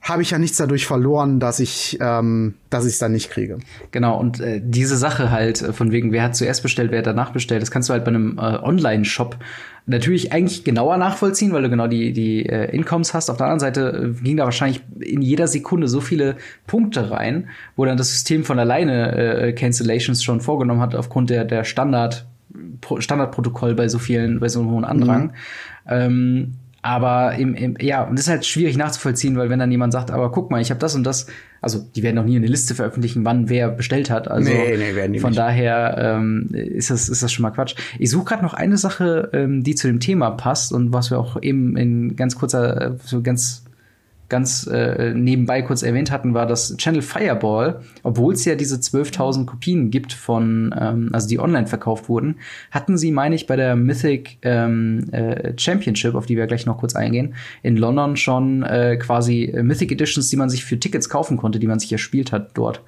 habe 0.07 0.21
ich 0.21 0.31
ja 0.31 0.37
nichts 0.37 0.57
dadurch 0.57 0.85
verloren, 0.85 1.39
dass 1.39 1.59
ich 1.59 1.97
ähm, 1.99 2.55
dass 2.69 2.85
ich 2.85 2.93
es 2.93 2.99
dann 2.99 3.11
nicht 3.11 3.29
kriege. 3.29 3.59
Genau 3.91 4.17
und 4.17 4.39
äh, 4.39 4.61
diese 4.63 4.95
Sache 4.95 5.31
halt 5.31 5.61
äh, 5.61 5.73
von 5.73 5.91
wegen 5.91 6.11
wer 6.11 6.23
hat 6.23 6.35
zuerst 6.35 6.63
bestellt, 6.63 6.91
wer 6.91 6.99
hat 6.99 7.07
danach 7.07 7.31
bestellt, 7.31 7.61
das 7.61 7.71
kannst 7.71 7.89
du 7.89 7.93
halt 7.93 8.05
bei 8.05 8.09
einem 8.09 8.37
äh, 8.37 8.41
Online-Shop 8.41 9.37
natürlich 9.85 10.31
eigentlich 10.31 10.63
genauer 10.63 10.97
nachvollziehen, 10.97 11.51
weil 11.51 11.63
du 11.63 11.69
genau 11.69 11.87
die 11.87 12.13
die 12.13 12.45
äh, 12.45 12.73
Incomes 12.73 13.13
hast. 13.13 13.29
Auf 13.29 13.37
der 13.37 13.47
anderen 13.47 13.59
Seite 13.59 14.13
äh, 14.17 14.23
ging 14.23 14.37
da 14.37 14.45
wahrscheinlich 14.45 14.81
in 14.99 15.21
jeder 15.21 15.47
Sekunde 15.47 15.87
so 15.89 15.99
viele 15.99 16.37
Punkte 16.67 17.11
rein, 17.11 17.49
wo 17.75 17.83
dann 17.83 17.97
das 17.97 18.11
System 18.11 18.45
von 18.45 18.59
alleine 18.59 19.15
äh, 19.15 19.53
Cancellations 19.53 20.23
schon 20.23 20.39
vorgenommen 20.39 20.81
hat 20.81 20.95
aufgrund 20.95 21.29
der 21.29 21.43
der 21.43 21.65
Standard 21.65 22.27
Standardprotokoll 22.99 23.75
bei 23.75 23.89
so 23.89 23.99
vielen 23.99 24.39
bei 24.39 24.47
so 24.47 24.61
einem 24.61 24.71
hohen 24.71 24.85
Andrang. 24.85 25.23
Mhm. 25.23 25.31
Ähm, 25.89 26.53
aber 26.87 27.35
im, 27.35 27.53
im, 27.53 27.75
ja, 27.81 28.03
und 28.03 28.17
das 28.17 28.27
ist 28.27 28.31
halt 28.31 28.45
schwierig 28.45 28.77
nachzuvollziehen, 28.77 29.35
weil 29.35 29.49
wenn 29.49 29.59
dann 29.59 29.69
jemand 29.69 29.91
sagt, 29.91 30.09
aber 30.09 30.31
guck 30.31 30.49
mal, 30.51 30.61
ich 30.61 30.69
habe 30.69 30.79
das 30.79 30.95
und 30.95 31.03
das, 31.03 31.27
also 31.59 31.85
die 31.95 32.01
werden 32.01 32.15
noch 32.15 32.23
nie 32.23 32.37
eine 32.37 32.47
Liste 32.47 32.75
veröffentlichen, 32.75 33.25
wann 33.25 33.49
wer 33.49 33.67
bestellt 33.69 34.09
hat. 34.09 34.31
Also 34.31 34.49
nee, 34.49 34.77
nee, 34.77 34.95
werden 34.95 35.11
die 35.11 35.19
von 35.19 35.31
nicht. 35.31 35.37
daher 35.37 35.97
ähm, 35.99 36.47
ist 36.53 36.89
das 36.89 37.09
ist 37.09 37.21
das 37.21 37.33
schon 37.33 37.43
mal 37.43 37.51
Quatsch. 37.51 37.75
Ich 37.99 38.09
suche 38.09 38.23
gerade 38.23 38.41
noch 38.41 38.53
eine 38.53 38.77
Sache, 38.77 39.29
ähm, 39.33 39.63
die 39.63 39.75
zu 39.75 39.87
dem 39.87 39.99
Thema 39.99 40.31
passt 40.31 40.71
und 40.71 40.93
was 40.93 41.11
wir 41.11 41.19
auch 41.19 41.41
eben 41.41 41.75
in 41.75 42.15
ganz 42.15 42.37
kurzer, 42.37 42.81
äh, 42.81 42.91
so 43.03 43.21
ganz 43.21 43.65
ganz 44.29 44.67
äh, 44.67 45.13
nebenbei 45.13 45.61
kurz 45.61 45.83
erwähnt 45.83 46.11
hatten, 46.11 46.33
war 46.33 46.45
das 46.45 46.75
Channel 46.77 47.01
Fireball, 47.01 47.81
obwohl 48.03 48.33
es 48.33 48.45
ja 48.45 48.55
diese 48.55 48.75
12.000 48.75 49.45
Kopien 49.45 49.89
gibt 49.89 50.13
von, 50.13 50.73
ähm, 50.79 51.09
also 51.13 51.27
die 51.27 51.39
online 51.39 51.67
verkauft 51.67 52.09
wurden, 52.09 52.35
hatten 52.71 52.97
sie, 52.97 53.11
meine 53.11 53.35
ich, 53.35 53.47
bei 53.47 53.55
der 53.55 53.75
Mythic 53.75 54.37
ähm, 54.41 55.09
äh, 55.11 55.53
Championship, 55.57 56.15
auf 56.15 56.25
die 56.25 56.35
wir 56.35 56.47
gleich 56.47 56.65
noch 56.65 56.77
kurz 56.77 56.95
eingehen, 56.95 57.35
in 57.63 57.77
London 57.77 58.17
schon 58.17 58.63
äh, 58.63 58.97
quasi 58.97 59.53
Mythic 59.61 59.91
Editions, 59.91 60.29
die 60.29 60.37
man 60.37 60.49
sich 60.49 60.65
für 60.65 60.79
Tickets 60.79 61.09
kaufen 61.09 61.37
konnte, 61.37 61.59
die 61.59 61.67
man 61.67 61.79
sich 61.79 61.91
erspielt 61.91 62.31
hat 62.31 62.51
dort 62.55 62.81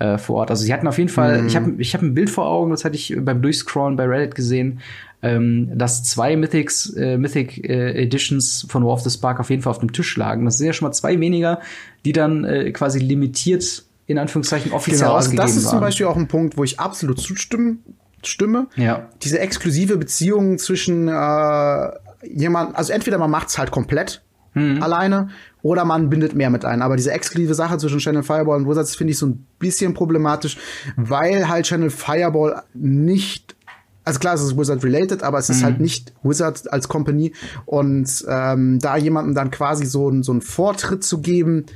äh, 0.00 0.18
vor 0.18 0.36
Ort. 0.36 0.50
Also 0.50 0.64
sie 0.64 0.72
hatten 0.72 0.88
auf 0.88 0.98
jeden 0.98 1.10
Fall, 1.10 1.42
mhm. 1.42 1.46
ich 1.46 1.56
habe 1.56 1.74
ich 1.78 1.94
hab 1.94 2.02
ein 2.02 2.14
Bild 2.14 2.30
vor 2.30 2.46
Augen, 2.46 2.70
das 2.70 2.84
hatte 2.84 2.96
ich 2.96 3.14
beim 3.20 3.42
Durchscrollen 3.42 3.96
bei 3.96 4.06
Reddit 4.06 4.34
gesehen, 4.34 4.80
ähm, 5.22 5.70
dass 5.76 6.02
zwei 6.02 6.36
Mythics, 6.36 6.94
äh, 6.94 7.18
Mythic 7.18 7.68
äh, 7.68 8.02
Editions 8.02 8.66
von 8.68 8.84
War 8.84 8.92
of 8.92 9.02
the 9.02 9.10
Spark 9.10 9.40
auf 9.40 9.50
jeden 9.50 9.62
Fall 9.62 9.70
auf 9.70 9.78
dem 9.78 9.92
Tisch 9.92 10.16
lagen. 10.16 10.44
Das 10.44 10.58
sind 10.58 10.66
ja 10.66 10.72
schon 10.72 10.88
mal 10.88 10.92
zwei 10.92 11.20
weniger, 11.20 11.60
die 12.04 12.12
dann 12.12 12.44
äh, 12.44 12.70
quasi 12.72 12.98
limitiert 12.98 13.84
in 14.06 14.18
Anführungszeichen 14.18 14.72
offiziell 14.72 15.00
genau, 15.00 15.14
also 15.14 15.36
Das 15.36 15.56
ist 15.56 15.64
waren. 15.64 15.70
zum 15.70 15.80
Beispiel 15.80 16.06
auch 16.06 16.16
ein 16.16 16.26
Punkt, 16.26 16.56
wo 16.56 16.64
ich 16.64 16.80
absolut 16.80 17.20
zustimmen 17.20 17.84
stimme. 18.26 18.66
Ja. 18.76 19.08
Diese 19.22 19.38
exklusive 19.38 19.96
Beziehung 19.96 20.58
zwischen 20.58 21.08
äh, 21.08 21.90
jemand, 22.26 22.76
also 22.76 22.92
entweder 22.92 23.18
man 23.18 23.30
macht's 23.30 23.56
halt 23.58 23.70
komplett 23.70 24.22
mhm. 24.54 24.82
alleine 24.82 25.28
oder 25.62 25.84
man 25.84 26.10
bindet 26.10 26.34
mehr 26.34 26.50
mit 26.50 26.64
ein. 26.64 26.82
Aber 26.82 26.96
diese 26.96 27.12
exklusive 27.12 27.54
Sache 27.54 27.78
zwischen 27.78 27.98
Channel 27.98 28.22
Fireball 28.22 28.56
und 28.56 28.68
Wizards 28.68 28.96
finde 28.96 29.12
ich 29.12 29.18
so 29.18 29.26
ein 29.26 29.46
bisschen 29.58 29.94
problematisch, 29.94 30.56
weil 30.96 31.48
halt 31.48 31.66
Channel 31.66 31.90
Fireball 31.90 32.62
nicht 32.74 33.56
also 34.04 34.18
klar, 34.18 34.34
es 34.34 34.42
ist 34.42 34.56
Wizard 34.56 34.82
related, 34.82 35.22
aber 35.22 35.38
es 35.38 35.50
ist 35.50 35.62
halt 35.62 35.74
mhm. 35.74 35.76
halt 35.76 35.80
nicht 35.80 36.12
Wizard 36.22 36.72
als 36.72 36.88
Company. 36.88 37.32
Und 37.66 38.24
ähm, 38.28 38.78
da 38.78 38.96
jemandem 38.96 39.34
dann 39.34 39.50
quasi 39.50 39.86
so, 39.86 40.10
so 40.22 40.32
einen 40.32 40.40
Vortritt 40.40 41.04
zu 41.04 41.20
geben, 41.20 41.66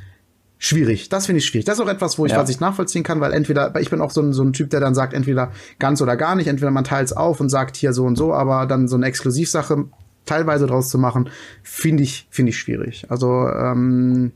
schwierig. 0.59 1.11
Das 1.11 1.27
finde 1.27 1.39
ich 1.39 1.47
schwierig. 1.47 1.66
Das 1.66 1.79
ist 1.79 1.85
auch 1.85 1.89
etwas, 1.89 2.18
wo 2.18 2.25
ich, 2.25 2.33
ja. 2.33 2.39
was 2.39 2.49
ich 2.49 2.61
nachvollziehen 2.61 3.03
kann, 3.03 3.20
weil 3.20 3.33
entweder, 3.33 3.75
ich 3.81 3.91
bin 3.91 4.01
auch 4.01 4.11
so 4.11 4.22
ein, 4.22 4.33
so 4.33 4.43
ein 4.43 4.53
Typ, 4.53 4.70
der 4.70 4.81
dann 4.81 4.95
sagt, 4.95 5.12
entweder 5.12 5.53
ganz 5.79 6.01
oder 6.01 6.16
gar 6.16 6.35
nicht, 6.35 6.47
entweder 6.47 6.70
man 6.70 6.85
teilt 6.85 7.07
es 7.07 7.12
auf 7.12 7.41
und 7.41 7.51
sagt 7.51 7.77
hier 7.77 7.93
so 7.93 8.05
und 8.05 8.16
so, 8.16 8.33
aber 8.33 8.66
dann 8.66 8.89
so 8.89 8.97
eine 8.97 9.07
Exklusivsache 9.07 9.85
teilweise 10.25 10.66
draus 10.66 10.89
zu 10.89 10.99
machen, 10.99 11.29
finde 11.62 12.03
ich, 12.03 12.27
finde 12.31 12.51
ich 12.51 12.59
schwierig. 12.59 13.07
Also, 13.11 13.47
ähm, 13.49 14.33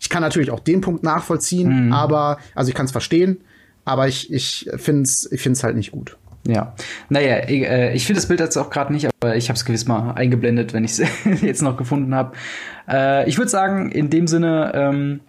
ich 0.00 0.08
kann 0.08 0.22
natürlich 0.22 0.50
auch 0.50 0.60
den 0.60 0.80
Punkt 0.80 1.02
nachvollziehen, 1.02 1.86
mhm. 1.86 1.92
aber, 1.92 2.38
also 2.54 2.70
ich 2.70 2.74
kann 2.74 2.86
es 2.86 2.92
verstehen, 2.92 3.38
aber 3.84 4.08
ich, 4.08 4.32
ich 4.32 4.70
finde 4.76 5.02
es 5.02 5.30
ich 5.30 5.42
find's 5.42 5.62
halt 5.62 5.76
nicht 5.76 5.92
gut. 5.92 6.16
Ja, 6.46 6.74
naja, 7.08 7.48
ich, 7.48 7.62
äh, 7.62 7.94
ich 7.94 8.04
finde 8.06 8.20
das 8.20 8.28
Bild 8.28 8.40
jetzt 8.40 8.56
auch 8.56 8.70
gerade 8.70 8.92
nicht, 8.92 9.08
aber 9.20 9.36
ich 9.36 9.48
habe 9.48 9.56
es 9.56 9.64
gewiss 9.64 9.86
mal 9.86 10.12
eingeblendet, 10.12 10.74
wenn 10.74 10.84
ich 10.84 10.98
es 10.98 11.08
jetzt 11.42 11.62
noch 11.62 11.76
gefunden 11.76 12.14
habe. 12.14 12.32
Äh, 12.88 13.28
ich 13.28 13.38
würde 13.38 13.50
sagen, 13.50 13.90
in 13.90 14.10
dem 14.10 14.26
Sinne 14.26 14.72
ähm, 14.74 15.20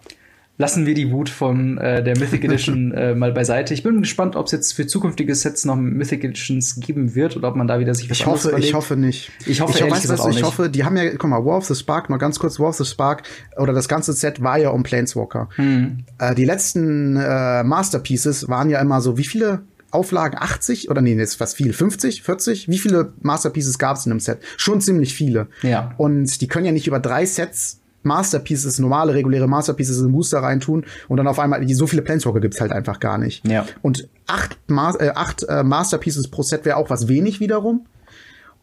lassen 0.58 0.86
wir 0.86 0.94
die 0.94 1.10
Wut 1.12 1.28
von 1.28 1.78
äh, 1.78 2.02
der 2.02 2.18
Mythic 2.18 2.44
Edition 2.44 2.92
äh, 2.92 3.14
mal 3.14 3.32
beiseite. 3.32 3.74
Ich 3.74 3.82
bin 3.82 4.00
gespannt, 4.00 4.36
ob 4.36 4.46
es 4.46 4.52
jetzt 4.52 4.72
für 4.72 4.86
zukünftige 4.86 5.34
Sets 5.34 5.64
noch 5.64 5.76
Mythic 5.76 6.24
Editions 6.24 6.80
geben 6.80 7.14
wird 7.14 7.36
oder 7.36 7.48
ob 7.48 7.56
man 7.56 7.66
da 7.66 7.78
wieder 7.78 7.94
sich 7.94 8.10
was 8.10 8.18
ich 8.18 8.26
hoffe, 8.26 8.54
Ich 8.58 8.74
hoffe 8.74 8.96
nicht. 8.96 9.30
Ich 9.46 9.60
hoffe, 9.60 9.78
ich, 9.78 9.90
weiß, 9.90 10.08
was, 10.08 10.26
ich 10.36 10.42
hoffe, 10.42 10.68
die 10.68 10.84
haben 10.84 10.96
ja, 10.96 11.10
guck 11.16 11.30
mal, 11.30 11.44
War 11.44 11.58
of 11.58 11.66
the 11.66 11.74
Spark, 11.74 12.10
noch 12.10 12.18
ganz 12.18 12.38
kurz, 12.38 12.58
War 12.58 12.68
of 12.68 12.76
the 12.76 12.84
Spark 12.84 13.22
oder 13.56 13.72
das 13.72 13.88
ganze 13.88 14.12
Set 14.12 14.42
war 14.42 14.58
ja 14.58 14.70
um 14.70 14.82
Planeswalker. 14.82 15.48
Hm. 15.56 16.04
Äh, 16.18 16.34
die 16.34 16.44
letzten 16.44 17.16
äh, 17.16 17.62
Masterpieces 17.62 18.48
waren 18.48 18.70
ja 18.70 18.80
immer 18.80 19.00
so, 19.00 19.18
wie 19.18 19.24
viele 19.24 19.62
Auflagen 19.90 20.36
80 20.38 20.90
oder 20.90 21.00
nee, 21.00 21.16
das 21.16 21.30
ist 21.30 21.34
fast 21.36 21.56
viel, 21.56 21.72
50, 21.72 22.22
40? 22.22 22.68
Wie 22.68 22.78
viele 22.78 23.12
Masterpieces 23.20 23.78
gab 23.78 23.96
es 23.96 24.06
in 24.06 24.12
einem 24.12 24.20
Set? 24.20 24.38
Schon 24.56 24.80
ziemlich 24.80 25.14
viele. 25.14 25.48
Ja. 25.62 25.94
Und 25.96 26.40
die 26.40 26.48
können 26.48 26.66
ja 26.66 26.72
nicht 26.72 26.86
über 26.86 27.00
drei 27.00 27.24
Sets 27.26 27.80
Masterpieces, 28.06 28.78
normale, 28.78 29.14
reguläre 29.14 29.48
Masterpieces 29.48 30.00
in 30.00 30.12
Booster 30.12 30.38
reintun 30.38 30.86
und 31.08 31.16
dann 31.16 31.26
auf 31.26 31.38
einmal, 31.38 31.66
so 31.68 31.86
viele 31.86 32.02
Planeswalker 32.02 32.40
gibt's 32.40 32.60
halt 32.60 32.72
einfach 32.72 33.00
gar 33.00 33.18
nicht. 33.18 33.46
Ja. 33.46 33.66
Und 33.82 34.08
acht, 34.26 34.58
Ma 34.68 34.94
äh, 34.94 35.10
acht 35.10 35.42
äh, 35.42 35.62
Masterpieces 35.62 36.28
pro 36.28 36.42
Set 36.42 36.64
wäre 36.64 36.76
auch 36.76 36.88
was 36.88 37.08
wenig 37.08 37.40
wiederum. 37.40 37.86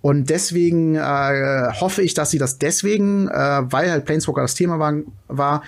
Und 0.01 0.30
deswegen 0.30 0.95
äh, 0.95 1.71
hoffe 1.80 2.01
ich, 2.01 2.13
dass 2.13 2.32
sie 2.32 2.38
das 2.38 2.57
deswegen, 2.57 3.30
äh, 3.30 3.61
weil 3.63 3.91
halt 3.91 4.05
Planeswalker 4.05 4.41
das 4.41 4.55
Thema 4.55 4.80
war, 4.80 4.95
war 5.28 5.63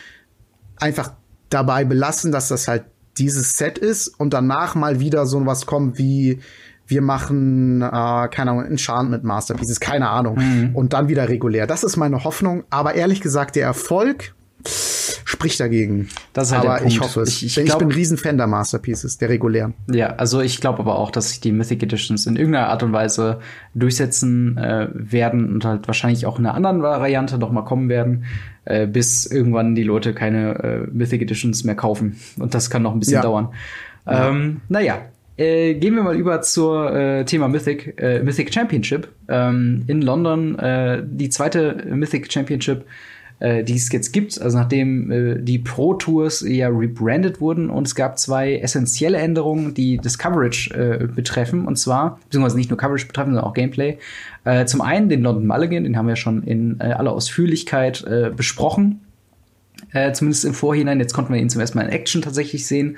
einfach 0.77 1.11
dabei 1.49 1.85
belassen, 1.85 2.31
dass 2.31 2.49
das 2.49 2.67
halt 2.67 2.83
dieses 3.17 3.57
Set 3.57 3.77
ist 3.77 4.07
und 4.07 4.33
danach 4.33 4.75
mal 4.75 4.99
wieder 4.99 5.25
so 5.25 5.45
was 5.45 5.65
kommt 5.65 5.97
wie 5.97 6.39
wir 6.87 7.01
machen, 7.01 7.81
äh, 7.81 8.27
keine 8.29 8.51
Ahnung, 8.51 8.65
Enchantment 8.65 9.23
Masterpieces, 9.23 9.79
keine 9.79 10.09
Ahnung. 10.09 10.37
Mhm. 10.37 10.75
Und 10.75 10.93
dann 10.93 11.07
wieder 11.07 11.27
regulär. 11.29 11.65
Das 11.67 11.83
ist 11.83 11.97
meine 11.97 12.23
Hoffnung. 12.23 12.63
Aber 12.69 12.93
ehrlich 12.93 13.21
gesagt, 13.21 13.55
der 13.55 13.65
Erfolg 13.65 14.35
spricht 14.67 15.59
dagegen. 15.59 16.09
Das 16.33 16.47
ist 16.47 16.53
halt 16.53 16.65
aber 16.65 16.85
ich 16.85 16.99
hoffe 16.99 17.21
es. 17.21 17.29
Ich, 17.29 17.45
ich, 17.45 17.55
Denn 17.55 17.65
glaub, 17.65 17.77
ich 17.77 17.79
bin 17.79 17.89
ein 17.89 17.95
riesen 17.95 18.17
Fan 18.17 18.37
der 18.37 18.47
Masterpieces, 18.47 19.17
der 19.17 19.29
regulären. 19.29 19.73
Ja, 19.91 20.15
also 20.15 20.41
ich 20.41 20.61
glaube 20.61 20.79
aber 20.79 20.97
auch, 20.97 21.11
dass 21.11 21.29
sich 21.29 21.39
die 21.39 21.51
Mythic 21.51 21.83
Editions 21.83 22.25
in 22.25 22.35
irgendeiner 22.35 22.69
Art 22.69 22.83
und 22.83 22.93
Weise 22.93 23.39
durchsetzen 23.73 24.57
äh, 24.57 24.87
werden 24.93 25.53
und 25.53 25.65
halt 25.65 25.87
wahrscheinlich 25.87 26.25
auch 26.25 26.39
in 26.39 26.45
einer 26.45 26.55
anderen 26.55 26.81
Variante 26.81 27.37
noch 27.37 27.51
mal 27.51 27.63
kommen 27.63 27.89
werden, 27.89 28.25
äh, 28.65 28.87
bis 28.87 29.25
irgendwann 29.25 29.75
die 29.75 29.83
Leute 29.83 30.13
keine 30.13 30.55
äh, 30.63 30.87
Mythic 30.91 31.21
Editions 31.21 31.63
mehr 31.63 31.75
kaufen. 31.75 32.19
Und 32.39 32.53
das 32.53 32.69
kann 32.69 32.83
noch 32.83 32.93
ein 32.93 32.99
bisschen 32.99 33.15
Ja. 33.15 33.21
dauern. 33.21 33.49
Ja. 34.05 34.29
Ähm, 34.29 34.61
naja, 34.69 34.97
äh, 35.37 35.73
gehen 35.75 35.95
wir 35.95 36.03
mal 36.03 36.15
über 36.15 36.41
zur 36.41 36.93
äh, 36.95 37.25
Thema 37.25 37.47
Mythic, 37.47 37.99
äh, 37.99 38.21
Mythic 38.23 38.53
Championship 38.53 39.09
ähm, 39.27 39.83
in 39.87 40.01
London. 40.01 40.57
Äh, 40.59 41.03
die 41.05 41.29
zweite 41.29 41.85
Mythic 41.89 42.31
Championship, 42.31 42.85
äh, 43.39 43.63
die 43.63 43.75
es 43.75 43.91
jetzt 43.91 44.11
gibt, 44.11 44.39
also 44.41 44.57
nachdem 44.57 45.11
äh, 45.11 45.41
die 45.41 45.59
Pro 45.59 45.93
Tours 45.93 46.41
ja 46.41 46.69
rebrandet 46.69 47.41
wurden 47.41 47.69
und 47.69 47.87
es 47.87 47.95
gab 47.95 48.17
zwei 48.17 48.57
essentielle 48.57 49.17
Änderungen, 49.17 49.73
die 49.73 49.97
das 49.97 50.17
Coverage 50.17 50.73
äh, 50.73 51.07
betreffen 51.07 51.65
und 51.65 51.77
zwar, 51.77 52.19
beziehungsweise 52.25 52.57
nicht 52.57 52.69
nur 52.69 52.77
Coverage 52.77 53.07
betreffen, 53.07 53.31
sondern 53.31 53.45
auch 53.45 53.53
Gameplay. 53.53 53.97
Äh, 54.43 54.65
zum 54.65 54.81
einen 54.81 55.09
den 55.09 55.21
London 55.21 55.47
Mulligan, 55.47 55.83
den 55.83 55.97
haben 55.97 56.07
wir 56.07 56.15
schon 56.15 56.43
in 56.43 56.79
äh, 56.79 56.85
aller 56.85 57.11
Ausführlichkeit 57.11 58.03
äh, 58.03 58.31
besprochen. 58.35 59.01
Äh, 59.95 60.11
zumindest 60.11 60.43
im 60.43 60.53
Vorhinein. 60.53 60.99
Jetzt 60.99 61.13
konnten 61.13 61.33
wir 61.33 61.39
ihn 61.39 61.49
zum 61.49 61.61
ersten 61.61 61.77
Mal 61.77 61.85
in 61.85 61.91
Action 61.91 62.21
tatsächlich 62.21 62.67
sehen. 62.67 62.97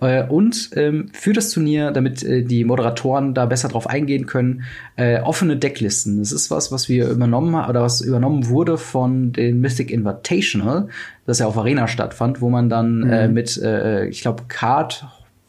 Äh, 0.00 0.22
und 0.22 0.70
ähm, 0.76 1.08
für 1.12 1.32
das 1.32 1.50
Turnier, 1.50 1.90
damit 1.90 2.22
äh, 2.22 2.44
die 2.44 2.62
Moderatoren 2.62 3.34
da 3.34 3.46
besser 3.46 3.68
drauf 3.68 3.88
eingehen 3.88 4.26
können, 4.26 4.62
äh, 4.94 5.18
offene 5.18 5.56
Decklisten. 5.56 6.20
Das 6.20 6.30
ist 6.30 6.48
was, 6.52 6.70
was 6.70 6.88
wir 6.88 7.08
übernommen 7.08 7.56
haben 7.56 7.68
oder 7.68 7.82
was 7.82 8.00
übernommen 8.00 8.48
wurde 8.48 8.78
von 8.78 9.32
den 9.32 9.60
Mystic 9.60 9.90
Invitational, 9.90 10.88
das 11.26 11.40
ja 11.40 11.46
auf 11.46 11.58
Arena 11.58 11.88
stattfand, 11.88 12.40
wo 12.40 12.48
man 12.48 12.68
dann 12.68 13.02
äh, 13.10 13.26
mit, 13.26 13.60
äh, 13.60 14.06
ich 14.06 14.20
glaube, 14.20 14.44
Card 14.46 15.04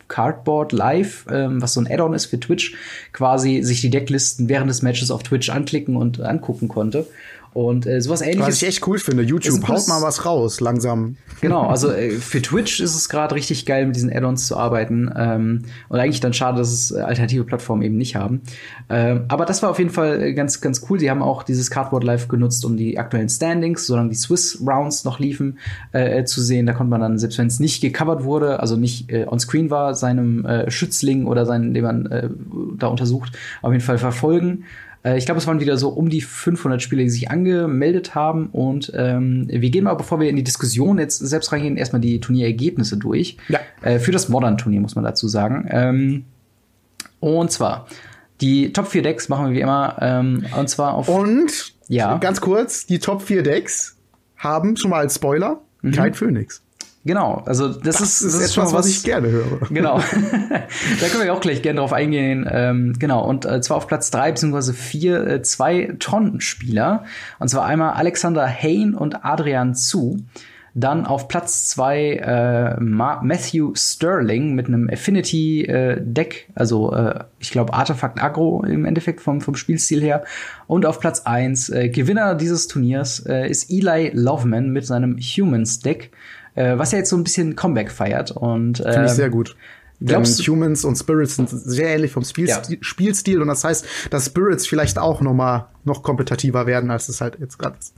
Cardboard 0.07 0.71
Live, 0.71 1.25
ähm, 1.29 1.61
was 1.61 1.73
so 1.73 1.81
ein 1.81 1.87
Add-on 1.87 2.13
ist 2.13 2.27
für 2.27 2.39
Twitch, 2.39 2.75
quasi 3.13 3.61
sich 3.61 3.81
die 3.81 3.89
Decklisten 3.89 4.49
während 4.49 4.69
des 4.69 4.81
Matches 4.81 5.11
auf 5.11 5.23
Twitch 5.23 5.49
anklicken 5.49 5.95
und 5.95 6.21
angucken 6.21 6.67
konnte. 6.67 7.05
Und 7.57 7.87
äh, 7.87 8.01
sowas 8.01 8.21
ähnliches. 8.21 8.47
Was 8.47 8.61
ich 8.61 8.67
echt 8.67 8.87
cool 8.87 8.99
finde. 8.99 9.23
YouTube, 9.23 9.67
haut 9.67 9.87
mal 9.87 10.03
was 10.03 10.25
raus, 10.25 10.61
langsam. 10.61 11.17
Genau, 11.41 11.65
also 11.65 11.91
äh, 11.91 12.11
für 12.11 12.39
Twitch 12.39 12.79
ist 12.79 12.93
es 12.93 13.09
gerade 13.09 13.33
richtig 13.33 13.65
geil, 13.65 13.87
mit 13.87 13.95
diesen 13.95 14.15
Add-ons 14.15 14.45
zu 14.45 14.55
arbeiten. 14.55 15.11
Ähm, 15.17 15.63
und 15.89 15.99
eigentlich 15.99 16.19
dann 16.19 16.33
schade, 16.33 16.59
dass 16.59 16.71
es 16.71 16.91
äh, 16.91 16.99
alternative 16.99 17.45
Plattformen 17.45 17.81
eben 17.81 17.97
nicht 17.97 18.15
haben. 18.15 18.43
Ähm, 18.89 19.25
aber 19.27 19.47
das 19.47 19.63
war 19.63 19.71
auf 19.71 19.79
jeden 19.79 19.89
Fall 19.89 20.21
äh, 20.21 20.33
ganz, 20.35 20.61
ganz 20.61 20.85
cool. 20.87 20.99
Sie 20.99 21.09
haben 21.09 21.23
auch 21.23 21.41
dieses 21.41 21.71
Cardboard 21.71 22.03
Live 22.03 22.27
genutzt, 22.27 22.63
um 22.63 22.77
die 22.77 22.99
aktuellen 22.99 23.27
Standings, 23.27 23.87
solange 23.87 24.09
die 24.09 24.15
Swiss 24.15 24.61
Rounds 24.63 25.03
noch 25.03 25.17
liefen, 25.17 25.57
äh, 25.95 26.19
äh, 26.19 26.25
zu 26.25 26.43
sehen. 26.43 26.67
Da 26.67 26.73
konnte 26.73 26.91
man 26.91 27.01
dann, 27.01 27.17
selbst 27.17 27.39
wenn 27.39 27.47
es 27.47 27.59
nicht 27.59 27.81
gecovert 27.81 28.23
wurde, 28.23 28.59
also 28.59 28.77
nicht 28.77 29.11
äh, 29.11 29.25
on 29.27 29.39
screen 29.39 29.71
war, 29.71 29.95
seinem 29.95 30.45
äh, 30.45 30.69
Schützling 30.69 31.25
oder 31.25 31.47
seinen, 31.47 31.73
den 31.73 31.83
man 31.83 32.05
äh, 32.05 32.29
da 32.77 32.85
untersucht, 32.85 33.35
auf 33.63 33.71
jeden 33.71 33.83
Fall 33.83 33.97
verfolgen. 33.97 34.65
Äh, 35.03 35.17
Ich 35.17 35.25
glaube, 35.25 35.39
es 35.39 35.47
waren 35.47 35.59
wieder 35.59 35.77
so 35.77 35.89
um 35.89 36.09
die 36.09 36.21
500 36.21 36.81
Spieler, 36.81 37.03
die 37.03 37.09
sich 37.09 37.29
angemeldet 37.31 38.15
haben. 38.15 38.47
Und 38.47 38.91
ähm, 38.95 39.47
wir 39.49 39.69
gehen 39.69 39.83
mal, 39.83 39.93
bevor 39.95 40.19
wir 40.19 40.29
in 40.29 40.35
die 40.35 40.43
Diskussion 40.43 40.97
jetzt 40.99 41.17
selbst 41.19 41.51
reingehen, 41.51 41.77
erstmal 41.77 42.01
die 42.01 42.19
Turnierergebnisse 42.19 42.97
durch. 42.97 43.37
Ja. 43.49 43.59
Äh, 43.81 43.99
für 43.99 44.11
das 44.11 44.29
Modern-Turnier, 44.29 44.81
muss 44.81 44.95
man 44.95 45.03
dazu 45.03 45.27
sagen. 45.27 45.67
Ähm, 45.69 46.25
und 47.19 47.51
zwar, 47.51 47.87
die 48.41 48.71
Top 48.73 48.87
4 48.87 49.01
Decks 49.01 49.29
machen 49.29 49.47
wir 49.47 49.53
wie 49.53 49.61
immer. 49.61 49.97
Ähm, 50.01 50.45
und 50.57 50.69
zwar 50.69 50.93
auf. 50.93 51.09
Und 51.09 51.73
Ja. 51.87 52.17
ganz 52.17 52.41
kurz, 52.41 52.85
die 52.85 52.99
Top 52.99 53.21
4 53.21 53.43
Decks 53.43 53.97
haben 54.37 54.77
schon 54.77 54.91
mal 54.91 54.99
als 54.99 55.15
Spoiler 55.15 55.61
kein 55.93 56.13
Phoenix. 56.13 56.61
Genau, 57.07 57.41
also 57.45 57.69
das, 57.69 58.01
ist, 58.01 58.23
Das 58.23 58.33
ist 58.35 58.51
etwas, 58.51 58.71
mal 58.71 58.79
was 58.79 58.87
ich 58.87 59.03
gerne 59.03 59.29
höre. 59.29 59.59
Genau. 59.69 59.99
da 61.01 61.07
können 61.07 61.23
wir 61.23 61.33
auch 61.33 61.41
gleich 61.41 61.61
gerne 61.61 61.79
drauf 61.79 61.93
eingehen. 61.93 62.47
Ähm, 62.49 62.93
genau. 62.99 63.27
Und 63.27 63.45
äh, 63.45 63.61
zwar 63.61 63.77
auf 63.77 63.87
Platz 63.87 64.11
drei 64.11 64.31
beziehungsweise 64.31 64.73
vier 64.73 65.25
äh, 65.25 65.41
zwei 65.41 65.95
Tron-Spieler. 65.99 67.05
Und 67.39 67.47
zwar 67.47 67.65
einmal 67.65 67.93
Alexander 67.93 68.47
Hain 68.47 68.93
und 68.93 69.25
Adrian 69.25 69.73
Zu. 69.73 70.19
Dann 70.77 71.07
auf 71.07 71.27
Platz 71.27 71.69
zwei 71.69 72.17
äh, 72.17 72.79
Ma 72.79 73.19
Matthew 73.23 73.73
Sterling 73.73 74.53
mit 74.53 74.67
einem 74.67 74.87
Affinity-Deck, 74.87 76.49
also 76.53 76.93
äh, 76.93 77.23
ich 77.39 77.49
glaube 77.49 77.73
Artefakt 77.73 78.21
Agro 78.21 78.63
im 78.63 78.85
Endeffekt 78.85 79.21
vom, 79.21 79.41
vom 79.41 79.55
Spielstil 79.55 80.03
her. 80.03 80.23
Und 80.67 80.85
auf 80.85 80.99
Platz 80.99 81.21
eins 81.21 81.69
äh, 81.69 81.89
Gewinner 81.89 82.35
dieses 82.35 82.67
Turniers 82.67 83.25
äh, 83.25 83.49
ist 83.49 83.71
Eli 83.71 84.11
Loveman 84.13 84.69
mit 84.69 84.85
seinem 84.85 85.17
Humans-Deck, 85.17 86.11
äh, 86.57 86.77
was 86.77 86.91
ja 86.91 86.97
jetzt 86.97 87.09
so 87.09 87.15
ein 87.15 87.23
bisschen 87.23 87.55
Comeback 87.55 87.91
feiert. 87.91 88.31
Und 88.31 88.77
Finde 88.79 88.91
ich 89.05 89.11
ähm, 89.11 89.15
sehr 89.15 89.29
gut. 89.29 89.55
Denn 89.99 90.09
glaubst 90.09 90.39
du- 90.45 90.51
Humans 90.51 90.85
und 90.85 90.95
Spirits 90.95 91.37
sind 91.37 91.49
sehr 91.49 91.87
ähnlich 91.89 92.11
vom 92.11 92.23
Spielstil, 92.23 92.75
Ja. 92.75 92.81
Spielstil 92.81 93.41
und 93.41 93.47
das 93.47 93.63
heißt, 93.63 93.85
dass 94.11 94.25
Spirits 94.27 94.67
vielleicht 94.67 94.99
auch 94.99 95.21
noch 95.21 95.33
mal 95.33 95.69
noch 95.85 96.03
kompetitiver 96.03 96.67
werden, 96.67 96.91
als 96.91 97.09
es 97.09 97.19
halt 97.21 97.37
jetzt 97.39 97.57
gerade 97.57 97.77
ist. 97.79 97.93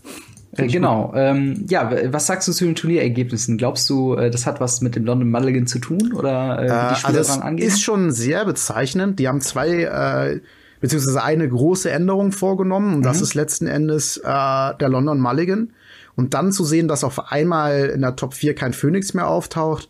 Äh, 0.53 0.67
genau. 0.67 1.11
Ähm, 1.15 1.65
ja, 1.69 1.91
was 2.13 2.25
sagst 2.27 2.47
du 2.47 2.53
zu 2.53 2.63
den 2.65 2.73
Turnierergebnissen? 2.75 3.57
Glaubst 3.57 3.89
du, 3.89 4.15
äh, 4.15 4.31
das 4.31 4.45
hat 4.45 4.59
was 4.61 4.79
mit 4.81 4.95
dem 4.95 5.03
London 5.05 5.29
Mulligan 5.29 5.67
zu 5.67 5.79
tun 5.79 6.13
oder 6.13 6.59
äh, 6.59 6.63
wie 6.63 6.67
die 6.67 6.71
Äh, 6.71 6.95
Spieler 6.95 7.17
also 7.19 7.33
daran 7.33 7.47
angehen? 7.47 7.67
ist 7.67 7.81
schon 7.81 8.11
sehr 8.11 8.45
bezeichnend. 8.45 9.19
Die 9.19 9.27
haben 9.27 9.41
zwei 9.41 9.69
äh, 9.83 10.39
beziehungsweise 10.81 11.21
eine 11.21 11.47
große 11.49 11.91
Änderung 11.91 12.31
vorgenommen 12.31 12.93
und 12.93 12.99
Mhm. 12.99 13.03
das 13.03 13.21
ist 13.21 13.33
letzten 13.35 13.67
Endes 13.67 14.17
äh, 14.17 14.21
der 14.23 14.87
London 14.89 15.19
Mulligan. 15.19 15.73
Und 16.19 16.33
dann 16.33 16.51
zu 16.51 16.65
sehen, 16.65 16.89
dass 16.89 17.05
auf 17.05 17.31
einmal 17.31 17.85
in 17.95 18.01
der 18.01 18.17
Top 18.17 18.33
4 18.33 18.53
kein 18.53 18.73
Phoenix 18.73 19.13
mehr 19.13 19.29
auftaucht, 19.29 19.87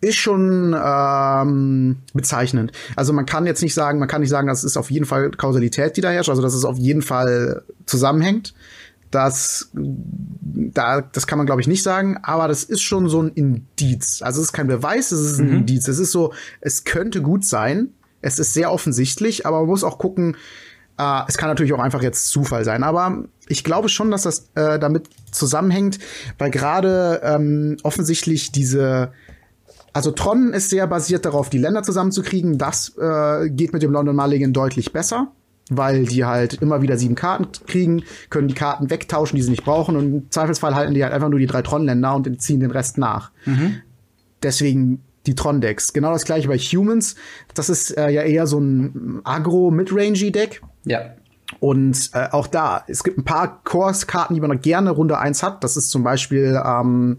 ist 0.00 0.16
schon 0.16 0.74
ähm, 0.76 1.98
bezeichnend. 2.12 2.72
Also 2.96 3.12
man 3.12 3.24
kann 3.24 3.46
jetzt 3.46 3.62
nicht 3.62 3.72
sagen, 3.72 4.00
man 4.00 4.08
kann 4.08 4.20
nicht 4.20 4.30
sagen, 4.30 4.48
das 4.48 4.64
ist 4.64 4.76
auf 4.76 4.90
jeden 4.90 5.06
Fall 5.06 5.30
Kausalität, 5.30 5.96
die 5.96 6.00
da 6.00 6.10
herrscht, 6.10 6.28
also 6.28 6.42
dass 6.42 6.54
es 6.54 6.64
auf 6.64 6.76
jeden 6.76 7.02
Fall 7.02 7.62
zusammenhängt. 7.86 8.52
Das, 9.12 9.70
da, 9.72 11.02
das 11.02 11.28
kann 11.28 11.38
man 11.38 11.46
glaube 11.46 11.60
ich 11.60 11.68
nicht 11.68 11.84
sagen, 11.84 12.18
aber 12.24 12.48
das 12.48 12.64
ist 12.64 12.82
schon 12.82 13.08
so 13.08 13.22
ein 13.22 13.28
Indiz. 13.28 14.22
Also 14.22 14.40
es 14.40 14.48
ist 14.48 14.52
kein 14.52 14.66
Beweis, 14.66 15.12
es 15.12 15.20
ist 15.20 15.38
ein 15.38 15.52
Indiz. 15.52 15.86
Es 15.86 16.00
ist 16.00 16.10
so, 16.10 16.32
es 16.62 16.82
könnte 16.82 17.22
gut 17.22 17.44
sein. 17.44 17.90
Es 18.22 18.40
ist 18.40 18.54
sehr 18.54 18.72
offensichtlich, 18.72 19.46
aber 19.46 19.60
man 19.60 19.68
muss 19.68 19.84
auch 19.84 19.98
gucken, 19.98 20.36
äh, 20.98 21.22
es 21.28 21.38
kann 21.38 21.48
natürlich 21.48 21.72
auch 21.72 21.80
einfach 21.80 22.02
jetzt 22.02 22.28
Zufall 22.28 22.64
sein, 22.64 22.82
aber 22.82 23.24
ich 23.48 23.64
glaube 23.64 23.88
schon, 23.88 24.10
dass 24.10 24.22
das 24.22 24.50
äh, 24.54 24.78
damit 24.78 25.08
zusammenhängt, 25.30 25.98
weil 26.38 26.50
gerade 26.50 27.20
ähm, 27.24 27.76
offensichtlich 27.82 28.52
diese 28.52 29.12
also 29.92 30.10
Tron 30.10 30.52
ist 30.52 30.70
sehr 30.70 30.88
basiert 30.88 31.24
darauf, 31.24 31.50
die 31.50 31.58
Länder 31.58 31.84
zusammenzukriegen. 31.84 32.58
Das 32.58 32.96
äh, 32.98 33.48
geht 33.48 33.72
mit 33.72 33.80
dem 33.80 33.92
London 33.92 34.16
Mulligan 34.16 34.52
deutlich 34.52 34.92
besser, 34.92 35.28
weil 35.70 36.04
die 36.06 36.24
halt 36.24 36.54
immer 36.54 36.82
wieder 36.82 36.98
sieben 36.98 37.14
Karten 37.14 37.46
kriegen, 37.66 38.02
können 38.28 38.48
die 38.48 38.54
Karten 38.54 38.90
wegtauschen, 38.90 39.36
die 39.36 39.42
sie 39.42 39.50
nicht 39.50 39.64
brauchen 39.64 39.96
und 39.96 40.04
im 40.04 40.30
Zweifelsfall 40.30 40.74
halten 40.74 40.94
die 40.94 41.04
halt 41.04 41.12
einfach 41.12 41.28
nur 41.28 41.38
die 41.38 41.46
drei 41.46 41.62
Tron-Länder 41.62 42.12
und 42.16 42.42
ziehen 42.42 42.58
den 42.58 42.72
Rest 42.72 42.98
nach. 42.98 43.30
Deswegen 44.42 45.00
die 45.26 45.34
Tron-Decks. 45.34 45.92
Genau 45.92 46.12
das 46.12 46.24
gleiche 46.24 46.48
bei 46.48 46.58
Humans. 46.58 47.16
Das 47.54 47.68
ist 47.68 47.96
äh, 47.96 48.10
ja 48.10 48.22
eher 48.22 48.46
so 48.46 48.58
ein 48.58 49.20
Agro-Midrangy-Deck. 49.24 50.62
ja. 50.84 51.14
Und 51.60 52.10
äh, 52.14 52.28
auch 52.32 52.46
da, 52.46 52.84
es 52.88 53.04
gibt 53.04 53.18
ein 53.18 53.24
paar 53.24 53.62
Course-Karten, 53.64 54.34
die 54.34 54.40
man 54.40 54.50
noch 54.50 54.60
gerne 54.60 54.90
Runde 54.90 55.18
1 55.18 55.42
hat. 55.42 55.62
Das 55.62 55.76
ist 55.76 55.90
zum 55.90 56.02
Beispiel, 56.02 56.60
ähm, 56.64 57.18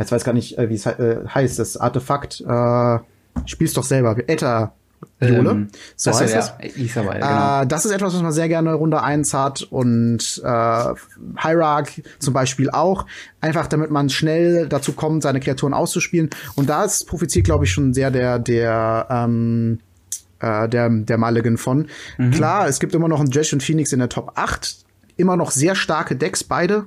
ich 0.00 0.12
weiß 0.12 0.22
gar 0.22 0.32
nicht, 0.32 0.58
äh, 0.58 0.68
wie 0.68 0.74
es 0.74 0.84
he 0.84 0.90
äh, 0.90 1.26
heißt, 1.26 1.58
das 1.58 1.76
Artefakt, 1.76 2.42
äh, 2.46 2.98
spielst 3.46 3.76
doch 3.76 3.82
selber, 3.82 4.16
Äther 4.28 4.74
Jole. 5.20 5.50
Ähm, 5.50 5.68
so 5.96 6.10
achso, 6.10 6.22
heißt 6.22 6.34
ja, 6.34 6.58
es. 6.60 6.76
Etherwire, 6.76 7.14
genau. 7.14 7.62
Äh, 7.62 7.66
das 7.66 7.84
ist 7.84 7.92
etwas, 7.92 8.14
was 8.14 8.22
man 8.22 8.32
sehr 8.32 8.48
gerne 8.48 8.74
Runde 8.74 9.02
1 9.02 9.32
hat 9.34 9.62
und 9.62 10.42
äh, 10.44 10.94
Hierarch 11.40 12.02
zum 12.18 12.34
Beispiel 12.34 12.70
auch. 12.70 13.06
Einfach 13.40 13.66
damit 13.66 13.90
man 13.90 14.08
schnell 14.08 14.68
dazu 14.68 14.92
kommt, 14.92 15.22
seine 15.22 15.40
Kreaturen 15.40 15.74
auszuspielen. 15.74 16.30
Und 16.54 16.68
da 16.68 16.84
ist 16.84 17.06
profitiert, 17.06 17.44
glaube 17.44 17.64
ich, 17.64 17.72
schon 17.72 17.94
sehr 17.94 18.10
der, 18.10 18.38
der, 18.38 19.06
ähm, 19.10 19.78
äh, 20.40 20.68
der, 20.68 20.88
der 20.90 21.18
Mulligan 21.18 21.56
von. 21.56 21.88
Klar, 22.32 22.68
es 22.68 22.80
gibt 22.80 22.94
immer 22.94 23.08
noch 23.08 23.20
einen 23.20 23.30
Jesh 23.30 23.52
und 23.52 23.62
Phoenix 23.62 23.92
in 23.92 23.98
der 23.98 24.08
Top 24.08 24.32
8. 24.34 24.83
Immer 25.16 25.36
noch 25.36 25.50
sehr 25.50 25.74
starke 25.74 26.16
Decks, 26.16 26.44
beide. 26.44 26.86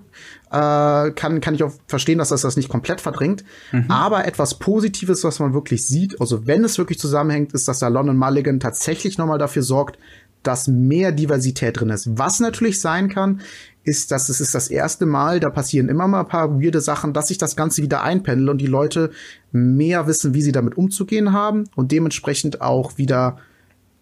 Äh, 0.51 1.11
kann, 1.11 1.41
kann 1.41 1.55
ich 1.55 1.63
auch 1.63 1.73
verstehen, 1.87 2.17
dass 2.17 2.29
das 2.29 2.41
das 2.41 2.57
nicht 2.57 2.69
komplett 2.69 3.01
verdrängt. 3.01 3.43
Aber 3.89 4.25
etwas 4.25 4.55
Positives, 4.59 5.23
was 5.23 5.39
man 5.39 5.53
wirklich 5.53 5.85
sieht, 5.85 6.19
also 6.19 6.47
wenn 6.47 6.63
es 6.63 6.77
wirklich 6.77 6.99
zusammenhängt, 6.99 7.53
ist, 7.53 7.67
dass 7.67 7.79
der 7.79 7.89
London 7.89 8.17
Mulligan 8.17 8.59
tatsächlich 8.59 9.17
nochmal 9.17 9.39
dafür 9.39 9.63
sorgt, 9.63 9.97
dass 10.43 10.67
mehr 10.67 11.11
Diversität 11.11 11.79
drin 11.79 11.89
ist. 11.89 12.17
Was 12.17 12.39
natürlich 12.39 12.79
sein 12.79 13.09
kann, 13.09 13.41
ist, 13.83 14.11
dass 14.11 14.29
es 14.29 14.41
ist 14.41 14.55
das 14.55 14.69
erste 14.69 15.05
Mal, 15.05 15.39
da 15.39 15.49
passieren 15.49 15.89
immer 15.89 16.07
mal 16.07 16.21
ein 16.21 16.27
paar 16.27 16.61
weirde 16.61 16.81
Sachen, 16.81 17.13
dass 17.13 17.29
sich 17.29 17.37
das 17.37 17.55
Ganze 17.55 17.81
wieder 17.81 18.03
einpendelt 18.03 18.49
und 18.49 18.57
die 18.59 18.67
Leute 18.67 19.11
mehr 19.51 20.07
wissen, 20.07 20.33
wie 20.33 20.41
sie 20.41 20.51
damit 20.51 20.77
umzugehen 20.77 21.33
haben 21.33 21.65
und 21.75 21.91
dementsprechend 21.91 22.61
auch 22.61 22.97
wieder 22.97 23.37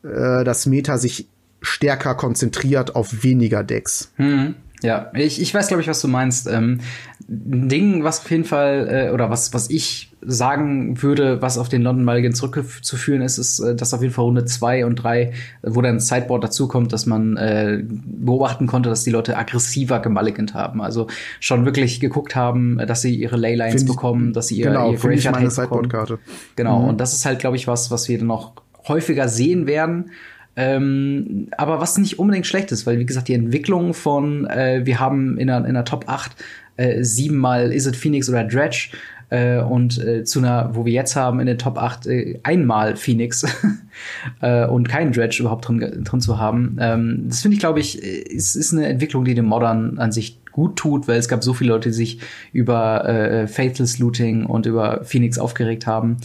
äh, 0.03 0.43
das 0.43 0.65
Meta 0.65 0.97
sich 0.97 1.29
stärker 1.65 2.15
konzentriert 2.15 2.95
auf 2.95 3.23
weniger 3.23 3.63
Decks. 3.63 4.11
Hm. 4.15 4.55
Ja, 4.81 5.11
ich, 5.15 5.41
ich 5.41 5.53
weiß, 5.53 5.67
glaube 5.67 5.81
ich, 5.81 5.87
was 5.87 6.01
du 6.01 6.07
meinst. 6.07 6.47
Ähm, 6.47 6.79
ein 7.27 7.69
Ding, 7.69 8.03
was 8.03 8.19
auf 8.19 8.29
jeden 8.29 8.43
Fall, 8.43 8.87
äh, 9.07 9.13
oder 9.13 9.29
was, 9.29 9.53
was 9.53 9.69
ich 9.69 10.11
sagen 10.21 11.01
würde, 11.01 11.41
was 11.41 11.57
auf 11.57 11.69
den 11.69 11.81
London 11.81 12.05
Mulligan 12.05 12.33
zurückzuführen 12.33 13.21
ist, 13.21 13.37
ist, 13.37 13.59
äh, 13.59 13.75
dass 13.75 13.93
auf 13.93 14.01
jeden 14.01 14.13
Fall 14.13 14.25
Runde 14.25 14.45
zwei 14.45 14.85
und 14.85 14.95
drei, 14.95 15.33
wo 15.63 15.81
dann 15.81 15.99
Sideboard 15.99 16.43
dazukommt, 16.43 16.93
dass 16.93 17.05
man 17.05 17.37
äh, 17.37 17.83
beobachten 17.83 18.67
konnte, 18.67 18.89
dass 18.89 19.03
die 19.03 19.11
Leute 19.11 19.37
aggressiver 19.37 19.99
gemulligant 19.99 20.53
haben. 20.53 20.81
Also 20.81 21.07
schon 21.39 21.65
wirklich 21.65 21.99
geguckt 21.99 22.35
haben, 22.35 22.77
dass 22.85 23.01
sie 23.01 23.15
ihre 23.15 23.37
Leylines 23.37 23.83
find 23.83 23.87
bekommen, 23.87 24.33
dass 24.33 24.47
sie 24.47 24.57
ihr, 24.57 24.67
genau, 24.67 24.91
ihr 24.91 24.97
Graveyard 24.99 25.35
meine 25.35 25.51
Sideboard-Karte. 25.51 26.19
Genau, 26.55 26.81
mhm. 26.81 26.89
und 26.89 27.01
das 27.01 27.13
ist 27.13 27.25
halt, 27.25 27.39
glaube 27.39 27.55
ich, 27.55 27.67
was, 27.67 27.89
was 27.91 28.07
wir 28.09 28.17
dann 28.17 28.27
noch 28.27 28.53
häufiger 28.87 29.27
sehen 29.29 29.65
werden. 29.67 30.11
Ähm, 30.57 31.47
aber 31.57 31.81
was 31.81 31.97
nicht 31.97 32.19
unbedingt 32.19 32.47
schlecht 32.47 32.71
ist, 32.71 32.85
weil 32.85 32.99
wie 32.99 33.05
gesagt, 33.05 33.27
die 33.27 33.33
Entwicklung 33.33 33.93
von, 33.93 34.45
äh, 34.47 34.81
wir 34.85 34.99
haben 34.99 35.37
in 35.37 35.47
der, 35.47 35.65
in 35.65 35.73
der 35.73 35.85
Top 35.85 36.05
8 36.07 36.31
äh, 36.77 37.03
siebenmal 37.03 37.71
Is 37.73 37.87
it 37.87 37.95
Phoenix 37.95 38.29
oder 38.29 38.43
Dredge 38.43 38.89
äh, 39.29 39.59
und 39.59 39.97
äh, 39.97 40.23
zu 40.23 40.39
einer, 40.39 40.69
wo 40.73 40.85
wir 40.85 40.93
jetzt 40.93 41.15
haben 41.15 41.39
in 41.39 41.45
der 41.47 41.57
Top 41.57 41.77
8 41.77 42.07
äh, 42.07 42.39
einmal 42.43 42.95
Phoenix 42.95 43.45
äh, 44.41 44.65
und 44.65 44.87
keinen 44.87 45.11
Dredge 45.11 45.37
überhaupt 45.39 45.67
drin, 45.67 46.03
drin 46.03 46.21
zu 46.21 46.37
haben. 46.39 46.77
Ähm, 46.79 47.25
das 47.27 47.41
finde 47.41 47.55
ich, 47.55 47.59
glaube 47.59 47.79
ich, 47.79 48.01
ist, 48.01 48.55
ist 48.55 48.73
eine 48.73 48.87
Entwicklung, 48.87 49.25
die 49.25 49.35
dem 49.35 49.45
Modern 49.45 49.97
an 49.99 50.11
sich 50.11 50.39
gut 50.51 50.77
tut, 50.77 51.07
weil 51.07 51.17
es 51.17 51.27
gab 51.27 51.43
so 51.43 51.53
viele 51.53 51.71
Leute, 51.71 51.89
die 51.89 51.95
sich 51.95 52.19
über 52.53 53.07
äh, 53.07 53.47
Faithless 53.47 53.99
Looting 53.99 54.45
und 54.45 54.65
über 54.65 55.03
Phoenix 55.03 55.37
aufgeregt 55.37 55.85
haben. 55.85 56.17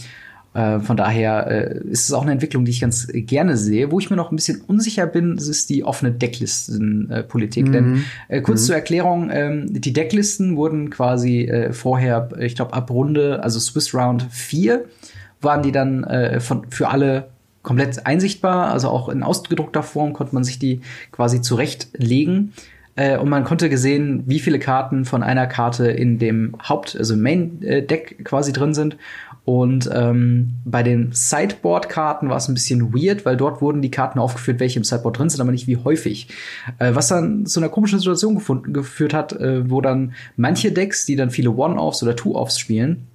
Äh, 0.53 0.81
von 0.81 0.97
daher 0.97 1.47
äh, 1.47 1.77
ist 1.87 2.09
es 2.09 2.13
auch 2.13 2.23
eine 2.23 2.33
Entwicklung, 2.33 2.65
die 2.65 2.71
ich 2.71 2.81
ganz 2.81 3.07
gerne 3.09 3.55
sehe. 3.55 3.91
Wo 3.91 3.99
ich 3.99 4.09
mir 4.09 4.17
noch 4.17 4.31
ein 4.31 4.35
bisschen 4.35 4.61
unsicher 4.67 5.07
bin, 5.07 5.37
ist 5.37 5.69
die 5.69 5.83
offene 5.83 6.11
Decklistenpolitik. 6.11 7.67
Mhm. 7.67 7.71
Denn 7.71 8.03
äh, 8.27 8.41
kurz 8.41 8.61
mhm. 8.61 8.65
zur 8.65 8.75
Erklärung, 8.75 9.29
ähm, 9.31 9.81
die 9.81 9.93
Decklisten 9.93 10.57
wurden 10.57 10.89
quasi 10.89 11.43
äh, 11.43 11.71
vorher, 11.71 12.29
ich 12.39 12.55
glaube, 12.55 12.73
ab 12.73 12.89
Runde, 12.91 13.41
also 13.43 13.59
Swiss 13.59 13.93
Round 13.93 14.27
4, 14.29 14.83
waren 15.39 15.63
die 15.63 15.71
dann 15.71 16.03
äh, 16.03 16.41
von, 16.41 16.69
für 16.69 16.89
alle 16.89 17.29
komplett 17.63 18.05
einsichtbar. 18.05 18.73
Also 18.73 18.89
auch 18.89 19.07
in 19.07 19.23
ausgedruckter 19.23 19.83
Form 19.83 20.11
konnte 20.11 20.35
man 20.35 20.43
sich 20.43 20.59
die 20.59 20.81
quasi 21.13 21.41
zurechtlegen. 21.41 22.51
Äh, 22.97 23.17
und 23.17 23.29
man 23.29 23.45
konnte 23.45 23.69
gesehen, 23.69 24.23
wie 24.25 24.39
viele 24.39 24.59
Karten 24.59 25.05
von 25.05 25.23
einer 25.23 25.47
Karte 25.47 25.89
in 25.89 26.19
dem 26.19 26.57
Haupt, 26.61 26.97
also 26.97 27.15
Main 27.15 27.61
Deck 27.61 28.25
quasi 28.25 28.51
drin 28.51 28.73
sind. 28.73 28.97
Und 29.43 29.89
ähm, 29.91 30.53
bei 30.65 30.83
den 30.83 31.11
Sideboard-Karten 31.13 32.29
war 32.29 32.37
es 32.37 32.47
ein 32.47 32.53
bisschen 32.53 32.93
weird, 32.93 33.25
weil 33.25 33.37
dort 33.37 33.61
wurden 33.61 33.81
die 33.81 33.89
Karten 33.89 34.19
aufgeführt, 34.19 34.59
welche 34.59 34.77
im 34.77 34.83
Sideboard 34.83 35.17
drin 35.17 35.29
sind, 35.29 35.41
aber 35.41 35.51
nicht 35.51 35.67
wie 35.67 35.77
häufig. 35.77 36.27
Äh, 36.77 36.93
was 36.93 37.07
dann 37.07 37.47
zu 37.47 37.59
einer 37.59 37.69
komischen 37.69 37.97
Situation 37.97 38.35
gefunden, 38.35 38.71
geführt 38.71 39.13
hat, 39.15 39.33
äh, 39.33 39.69
wo 39.69 39.81
dann 39.81 40.13
manche 40.35 40.71
Decks, 40.71 41.05
die 41.07 41.15
dann 41.15 41.31
viele 41.31 41.51
One-Offs 41.51 42.03
oder 42.03 42.15
Two-Offs 42.15 42.59
spielen, 42.59 43.07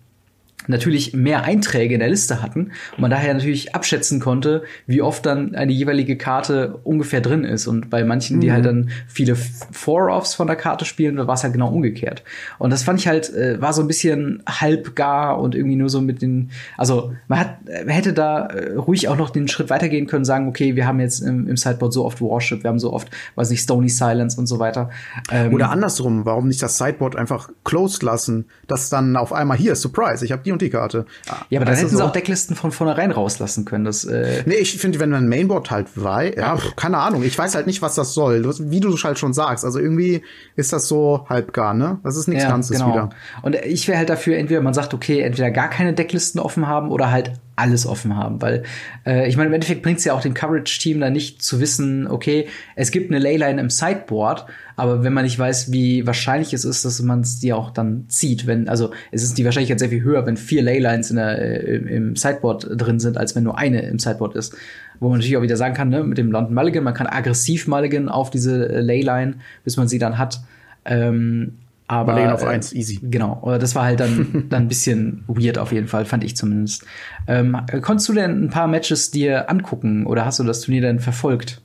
natürlich 0.67 1.15
mehr 1.15 1.45
Einträge 1.45 1.95
in 1.95 2.01
der 2.01 2.09
Liste 2.09 2.43
hatten 2.43 2.73
und 2.93 3.01
man 3.01 3.11
daher 3.11 3.35
natürlich 3.35 3.75
abschätzen 3.75 4.21
konnte, 4.21 4.63
wie 4.87 5.03
oft 5.03 5.25
dann 5.27 5.55
eine 5.55 5.73
jeweilige 5.73 6.17
Karte 6.17 6.79
ungefähr 6.85 7.21
drin 7.21 7.45
ist. 7.45 7.67
Und 7.67 7.91
bei 7.91 8.05
manchen, 8.05 8.41
die 8.41 8.53
halt 8.53 8.65
mhm. 8.65 8.67
halt 8.67 8.89
dann 8.89 8.91
viele 9.07 9.37
Four-Offs 9.37 10.35
von 10.35 10.47
der 10.47 10.57
Karte 10.57 10.85
spielen, 10.85 11.17
war 11.17 11.35
es 11.35 11.43
halt 11.43 11.53
genau 11.53 11.69
umgekehrt. 11.69 12.23
Und 12.59 12.71
das 12.71 12.83
fand 12.83 13.01
ich 13.01 13.09
halt, 13.09 13.33
äh, 13.35 13.61
war 13.61 13.73
so 13.73 13.83
ein 13.83 13.89
bisschen 13.89 14.43
halbgar 14.49 15.41
und 15.41 15.55
irgendwie 15.55 15.77
nur 15.77 15.89
so 15.89 16.01
mit 16.01 16.23
den, 16.23 16.51
also 16.77 17.13
man 17.29 17.39
hat, 17.39 17.57
man 17.65 17.95
hätte 17.95 18.13
da 18.13 18.47
äh, 18.47 18.75
ruhig 18.75 19.09
auch 19.09 19.17
noch 19.17 19.31
den 19.31 19.49
Schritt 19.49 19.71
weitergehen 19.71 20.07
können, 20.07 20.25
sagen, 20.25 20.49
okay, 20.49 20.77
wir 20.77 20.87
haben 20.87 21.01
jetzt 21.01 21.21
im, 21.21 21.49
im 21.49 21.57
Sideboard 21.57 21.93
so 21.93 22.05
oft 22.05 22.21
Warship, 22.21 22.63
wir 22.63 22.69
haben 22.69 22.79
so 22.79 22.93
oft, 22.93 23.09
weiß 23.35 23.51
nicht, 23.51 23.63
Stony 23.63 23.89
Silence 23.89 24.39
und 24.39 24.47
so 24.47 24.59
weiter. 24.59 24.91
Ähm, 25.31 25.55
Oder 25.55 25.71
andersrum, 25.71 26.25
warum 26.25 26.49
nicht 26.49 26.63
das 26.63 26.79
Sideboard 26.79 27.17
einfach 27.17 27.51
closed 27.65 28.03
lassen, 28.03 28.47
dass 28.67 28.89
dann 28.89 29.17
auf 29.17 29.33
einmal 29.33 29.57
hier, 29.57 29.75
Surprise, 29.75 30.25
ich 30.25 30.33
habe 30.33 30.43
die 30.43 30.53
und 30.57 30.63
die 30.63 30.71
Karte. 30.71 31.05
Ja, 31.51 31.59
aber 31.59 31.67
dann 31.67 31.77
hätten 31.77 31.91
sie 31.91 31.97
so 31.97 32.05
auch 32.05 32.13
Decklisten 32.13 32.57
von 32.57 32.73
vornherein 32.73 33.11
rauslassen 33.11 33.65
können. 33.65 33.85
Das, 33.85 34.05
äh 34.05 34.43
nee, 34.47 34.55
ich 34.55 34.79
finde, 34.79 34.99
wenn 35.01 35.11
man 35.11 35.29
Mainboard 35.29 35.71
halt 35.71 35.89
weiß, 35.95 36.35
ja, 36.37 36.59
keine 36.77 36.99
Ahnung, 36.99 37.23
ich 37.23 37.37
weiß 37.37 37.55
halt 37.55 37.67
nicht, 37.67 37.83
was 37.83 37.95
das 37.95 38.15
soll. 38.15 38.45
Wie 38.71 38.81
du 38.81 38.97
halt 38.97 39.19
schon 39.19 39.33
sagst, 39.33 39.65
also 39.65 39.79
irgendwie 39.79 40.23
ist 40.57 40.73
das 40.73 40.89
so 40.89 41.27
halbgar, 41.29 41.75
ne? 41.75 41.99
Das 42.03 42.17
ist 42.17 42.27
nichts 42.29 42.45
ja, 42.45 42.51
Ganzes 42.51 42.79
genau. 42.79 42.93
wieder. 42.93 43.11
Und 43.43 43.55
ich 43.57 43.87
wäre 43.87 43.99
halt 43.99 44.09
dafür, 44.09 44.37
entweder 44.39 44.63
man 44.63 44.75
sagt, 44.75 44.95
okay, 44.95 45.21
entweder 45.21 45.51
gar 45.51 45.69
keine 45.69 45.93
Decklisten 45.93 46.41
offen 46.41 46.67
haben 46.67 46.91
oder 46.91 47.11
halt 47.11 47.33
alles 47.57 47.87
offen 47.87 48.17
haben, 48.17 48.41
weil 48.43 48.63
äh, 49.07 49.29
ich 49.29 49.37
meine, 49.37 49.49
im 49.49 49.55
Endeffekt 49.55 49.83
bringt 49.83 49.99
es 49.99 50.05
ja 50.05 50.13
auch 50.13 50.21
dem 50.21 50.35
Coverage-Team 50.35 51.01
dann 51.01 51.15
nicht 51.15 51.43
zu 51.43 51.59
wissen, 51.59 52.07
okay, 52.07 52.47
es 52.75 52.91
gibt 52.91 53.11
eine 53.11 53.19
Leyline 53.19 53.61
im 53.61 53.71
Sideboard, 53.71 54.47
aber 54.77 55.03
wenn 55.03 55.15
man 55.15 55.25
nicht 55.25 55.39
weiß, 55.39 55.73
wie 55.73 56.07
wahrscheinlich 56.07 56.53
es 56.53 56.67
ist, 56.67 56.85
dass 56.85 57.01
man 57.01 57.23
es 57.23 57.41
die 57.41 57.55
auch 57.55 57.71
dann 57.71 58.05
zieht, 58.09 58.47
wenn, 58.47 58.69
also 58.69 58.93
es 59.11 59.23
ist 59.23 59.39
die 59.39 59.45
Wahrscheinlichkeit 59.47 59.79
sehr 59.79 59.89
viel 59.89 60.03
höher, 60.03 60.27
wenn 60.27 60.37
vier 60.37 60.61
Leylines 60.61 61.11
in 61.11 61.17
der, 61.17 61.39
äh, 61.39 61.77
im 61.77 62.15
Sideboard 62.15 62.69
drin 62.71 63.01
sind, 63.01 63.17
als 63.17 63.35
wenn 63.35 63.45
nur 63.45 63.57
eine 63.57 63.81
im 63.83 63.99
Sideboard 63.99 64.37
ist. 64.37 64.55
Wo 65.01 65.09
man 65.09 65.19
natürlich 65.19 65.37
auch 65.37 65.43
wieder 65.43 65.57
sagen 65.57 65.75
kann, 65.75 65.89
ne, 65.89 66.05
mit 66.05 66.19
dem 66.19 66.31
London 66.31 66.55
Mulligan, 66.55 66.85
man 66.85 66.95
kann 66.95 67.07
aggressiv 67.07 67.67
Mulligan 67.67 68.09
auf 68.11 68.31
diese 68.31 68.69
äh, 68.69 68.81
Leyline, 68.81 69.37
bis 69.65 69.79
man 69.79 69.89
sie 69.89 69.99
dann 69.99 70.19
hat. 70.19 70.41
Ähm, 70.85 71.53
aber 71.89 72.13
Mulligan 72.13 72.35
auf 72.35 72.45
eins, 72.45 72.73
äh, 72.73 72.79
easy. 72.79 72.99
Genau, 73.03 73.39
oder 73.43 73.59
das 73.59 73.75
war 73.75 73.85
halt 73.85 74.01
dann, 74.01 74.47
dann 74.51 74.63
ein 74.65 74.69
bisschen 74.69 75.25
weird 75.29 75.59
auf 75.59 75.73
jeden 75.73 75.89
Fall, 75.89 76.05
fand 76.05 76.25
ich 76.25 76.37
zumindest. 76.37 76.85
Ähm, 77.27 77.57
konntest 77.83 78.09
du 78.09 78.13
denn 78.13 78.45
ein 78.45 78.51
paar 78.51 78.67
Matches 78.67 79.11
dir 79.11 79.51
angucken 79.51 80.07
oder 80.07 80.25
hast 80.25 80.39
du 80.39 80.45
das 80.45 80.61
Turnier 80.63 80.83
denn 80.83 80.99
verfolgt? 80.99 81.61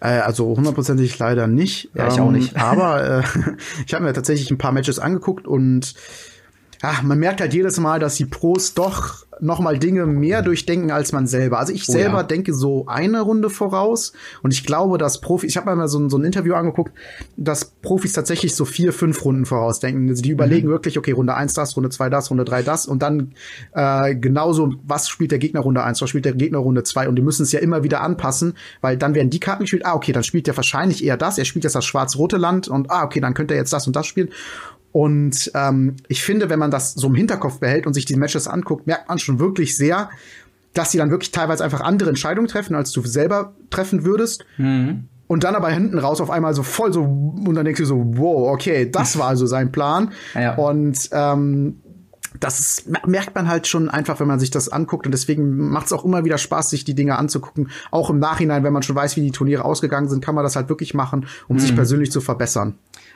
Äh, 0.00 0.08
also 0.18 0.54
hundertprozentig 0.56 1.18
leider 1.18 1.46
nicht. 1.46 1.90
Ja, 1.94 2.08
ich 2.08 2.16
ähm, 2.16 2.24
auch 2.24 2.30
nicht. 2.30 2.56
aber 2.56 3.24
äh, 3.36 3.52
ich 3.86 3.94
habe 3.94 4.04
mir 4.04 4.12
tatsächlich 4.12 4.50
ein 4.50 4.58
paar 4.58 4.72
Matches 4.72 4.98
angeguckt 4.98 5.46
und 5.46 5.94
ja, 6.82 7.00
man 7.02 7.18
merkt 7.18 7.40
halt 7.40 7.54
jedes 7.54 7.78
Mal, 7.78 8.00
dass 8.00 8.16
die 8.16 8.26
Pros 8.26 8.74
doch 8.74 9.24
noch 9.40 9.58
mal 9.58 9.78
Dinge 9.78 10.06
mehr 10.06 10.42
durchdenken 10.42 10.90
als 10.90 11.12
man 11.12 11.26
selber. 11.26 11.58
Also 11.58 11.72
ich 11.72 11.88
oh, 11.88 11.92
selber 11.92 12.18
ja. 12.18 12.22
denke 12.22 12.54
so 12.54 12.86
eine 12.86 13.20
Runde 13.20 13.50
voraus 13.50 14.12
und 14.42 14.52
ich 14.52 14.64
glaube, 14.64 14.98
dass 14.98 15.20
Profis, 15.20 15.50
ich 15.50 15.56
habe 15.56 15.70
mir 15.70 15.76
mal 15.76 15.88
so, 15.88 16.08
so, 16.08 16.16
ein 16.16 16.24
Interview 16.24 16.54
angeguckt, 16.54 16.92
dass 17.36 17.64
Profis 17.64 18.12
tatsächlich 18.12 18.54
so 18.54 18.64
vier, 18.64 18.92
fünf 18.92 19.24
Runden 19.24 19.44
vorausdenken. 19.44 20.08
Also 20.08 20.22
die 20.22 20.30
überlegen 20.30 20.68
mhm. 20.68 20.72
wirklich, 20.72 20.96
okay, 20.96 21.10
Runde 21.10 21.34
eins 21.34 21.54
das, 21.54 21.76
Runde 21.76 21.90
zwei 21.90 22.08
das, 22.08 22.30
Runde 22.30 22.44
drei 22.44 22.62
das 22.62 22.86
und 22.86 23.02
dann 23.02 23.32
äh, 23.74 24.14
genauso, 24.14 24.74
was 24.84 25.08
spielt 25.08 25.32
der 25.32 25.38
Gegner 25.38 25.60
Runde 25.60 25.82
eins, 25.82 26.00
was 26.00 26.10
spielt 26.10 26.24
der 26.24 26.34
Gegner 26.34 26.58
Runde 26.58 26.84
zwei 26.84 27.08
und 27.08 27.16
die 27.16 27.22
müssen 27.22 27.42
es 27.42 27.52
ja 27.52 27.58
immer 27.58 27.82
wieder 27.82 28.00
anpassen, 28.00 28.54
weil 28.80 28.96
dann 28.96 29.14
werden 29.14 29.30
die 29.30 29.40
Karten 29.40 29.62
gespielt, 29.62 29.86
ah, 29.86 29.94
okay, 29.94 30.12
dann 30.12 30.22
spielt 30.22 30.46
der 30.46 30.56
wahrscheinlich 30.56 31.04
eher 31.04 31.16
das, 31.16 31.38
er 31.38 31.44
spielt 31.44 31.64
jetzt 31.64 31.74
das 31.74 31.84
schwarz-rote 31.84 32.36
Land 32.36 32.68
und 32.68 32.90
ah, 32.90 33.04
okay, 33.04 33.20
dann 33.20 33.34
könnte 33.34 33.54
er 33.54 33.60
jetzt 33.60 33.72
das 33.72 33.86
und 33.86 33.96
das 33.96 34.06
spielen 34.06 34.30
und 34.92 35.50
ähm, 35.54 35.96
ich 36.08 36.22
finde, 36.22 36.50
wenn 36.50 36.58
man 36.58 36.70
das 36.70 36.92
so 36.92 37.08
im 37.08 37.14
Hinterkopf 37.14 37.58
behält 37.58 37.86
und 37.86 37.94
sich 37.94 38.04
die 38.04 38.16
Matches 38.16 38.46
anguckt, 38.46 38.86
merkt 38.86 39.08
man 39.08 39.18
schon 39.18 39.38
wirklich 39.38 39.76
sehr, 39.76 40.10
dass 40.74 40.90
sie 40.92 40.98
dann 40.98 41.10
wirklich 41.10 41.32
teilweise 41.32 41.64
einfach 41.64 41.80
andere 41.80 42.10
Entscheidungen 42.10 42.48
treffen, 42.48 42.74
als 42.74 42.92
du 42.92 43.02
selber 43.02 43.54
treffen 43.70 44.04
würdest. 44.04 44.44
Mhm. 44.58 45.08
Und 45.26 45.44
dann 45.44 45.54
aber 45.54 45.70
hinten 45.70 45.98
raus 45.98 46.20
auf 46.20 46.30
einmal 46.30 46.52
so 46.52 46.62
voll 46.62 46.92
so, 46.92 47.02
und 47.02 47.54
dann 47.54 47.64
denkst 47.64 47.80
du 47.80 47.86
so, 47.86 48.04
wow, 48.16 48.52
okay, 48.52 48.90
das 48.90 49.18
war 49.18 49.28
also 49.28 49.46
sein 49.46 49.72
Plan. 49.72 50.12
Ja. 50.34 50.56
Und 50.56 51.08
ähm, 51.12 51.80
das 52.38 52.60
ist, 52.60 53.06
merkt 53.06 53.34
man 53.34 53.48
halt 53.48 53.66
schon 53.66 53.88
einfach, 53.88 54.20
wenn 54.20 54.26
man 54.26 54.40
sich 54.40 54.50
das 54.50 54.68
anguckt. 54.68 55.06
Und 55.06 55.12
deswegen 55.12 55.70
macht 55.70 55.86
es 55.86 55.92
auch 55.92 56.04
immer 56.04 56.24
wieder 56.24 56.38
Spaß, 56.38 56.70
sich 56.70 56.84
die 56.84 56.94
Dinge 56.94 57.16
anzugucken. 57.16 57.70
Auch 57.90 58.10
im 58.10 58.18
Nachhinein, 58.18 58.62
wenn 58.64 58.72
man 58.72 58.82
schon 58.82 58.96
weiß, 58.96 59.16
wie 59.16 59.22
die 59.22 59.30
Turniere 59.30 59.64
ausgegangen 59.64 60.08
sind, 60.08 60.24
kann 60.24 60.34
man 60.34 60.44
das 60.44 60.56
halt 60.56 60.68
wirklich 60.68 60.92
machen, 60.92 61.26
um 61.48 61.56
mhm. 61.56 61.60
sich 61.60 61.74
persönlich 61.74 62.10
zu 62.10 62.20
verbessern. 62.20 62.74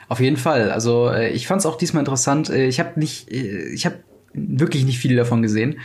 Auf 0.09 0.19
jeden 0.19 0.37
Fall. 0.37 0.71
Also 0.71 1.09
äh, 1.09 1.29
ich 1.29 1.47
fand 1.47 1.59
es 1.59 1.65
auch 1.65 1.77
diesmal 1.77 2.01
interessant. 2.01 2.49
Äh, 2.49 2.67
ich 2.67 2.79
habe 2.79 2.99
nicht, 2.99 3.31
äh, 3.31 3.69
ich 3.73 3.85
habe 3.85 3.97
wirklich 4.33 4.85
nicht 4.85 4.99
viele 4.99 5.15
davon 5.15 5.41
gesehen. 5.41 5.79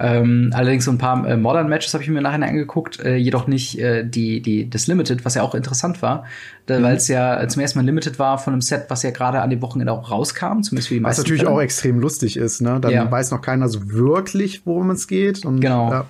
Ähm, 0.00 0.50
allerdings 0.54 0.84
so 0.84 0.92
ein 0.92 0.98
paar 0.98 1.26
äh, 1.26 1.36
Modern 1.36 1.68
Matches 1.68 1.92
habe 1.92 2.04
ich 2.04 2.10
mir 2.10 2.20
nachher 2.20 2.40
angeguckt, 2.40 3.00
äh, 3.00 3.16
jedoch 3.16 3.48
nicht 3.48 3.80
äh, 3.80 4.04
die, 4.08 4.40
die, 4.40 4.70
das 4.70 4.86
Limited, 4.86 5.24
was 5.24 5.34
ja 5.34 5.42
auch 5.42 5.56
interessant 5.56 6.02
war, 6.02 6.24
mhm. 6.68 6.82
weil 6.84 6.96
es 6.96 7.08
ja 7.08 7.46
zum 7.48 7.60
ersten 7.62 7.80
Mal 7.80 7.84
Limited 7.84 8.18
war 8.20 8.38
von 8.38 8.52
einem 8.52 8.60
Set, 8.60 8.84
was 8.88 9.02
ja 9.02 9.10
gerade 9.10 9.40
an 9.40 9.50
dem 9.50 9.60
Wochenende 9.60 9.92
auch 9.92 10.10
rauskam, 10.10 10.62
zumindest 10.62 10.88
für 10.88 10.94
die 10.94 11.00
meisten. 11.00 11.18
Was 11.20 11.24
natürlich 11.24 11.42
Fälle. 11.42 11.52
auch 11.52 11.60
extrem 11.60 11.98
lustig 11.98 12.36
ist, 12.36 12.60
ne? 12.60 12.78
Dann 12.80 12.92
ja. 12.92 13.10
weiß 13.10 13.32
noch 13.32 13.42
keiner 13.42 13.68
so 13.68 13.90
wirklich, 13.90 14.64
worum 14.64 14.90
es 14.90 15.08
geht. 15.08 15.44
Und, 15.44 15.60
genau. 15.60 15.90
Ja, 15.90 16.06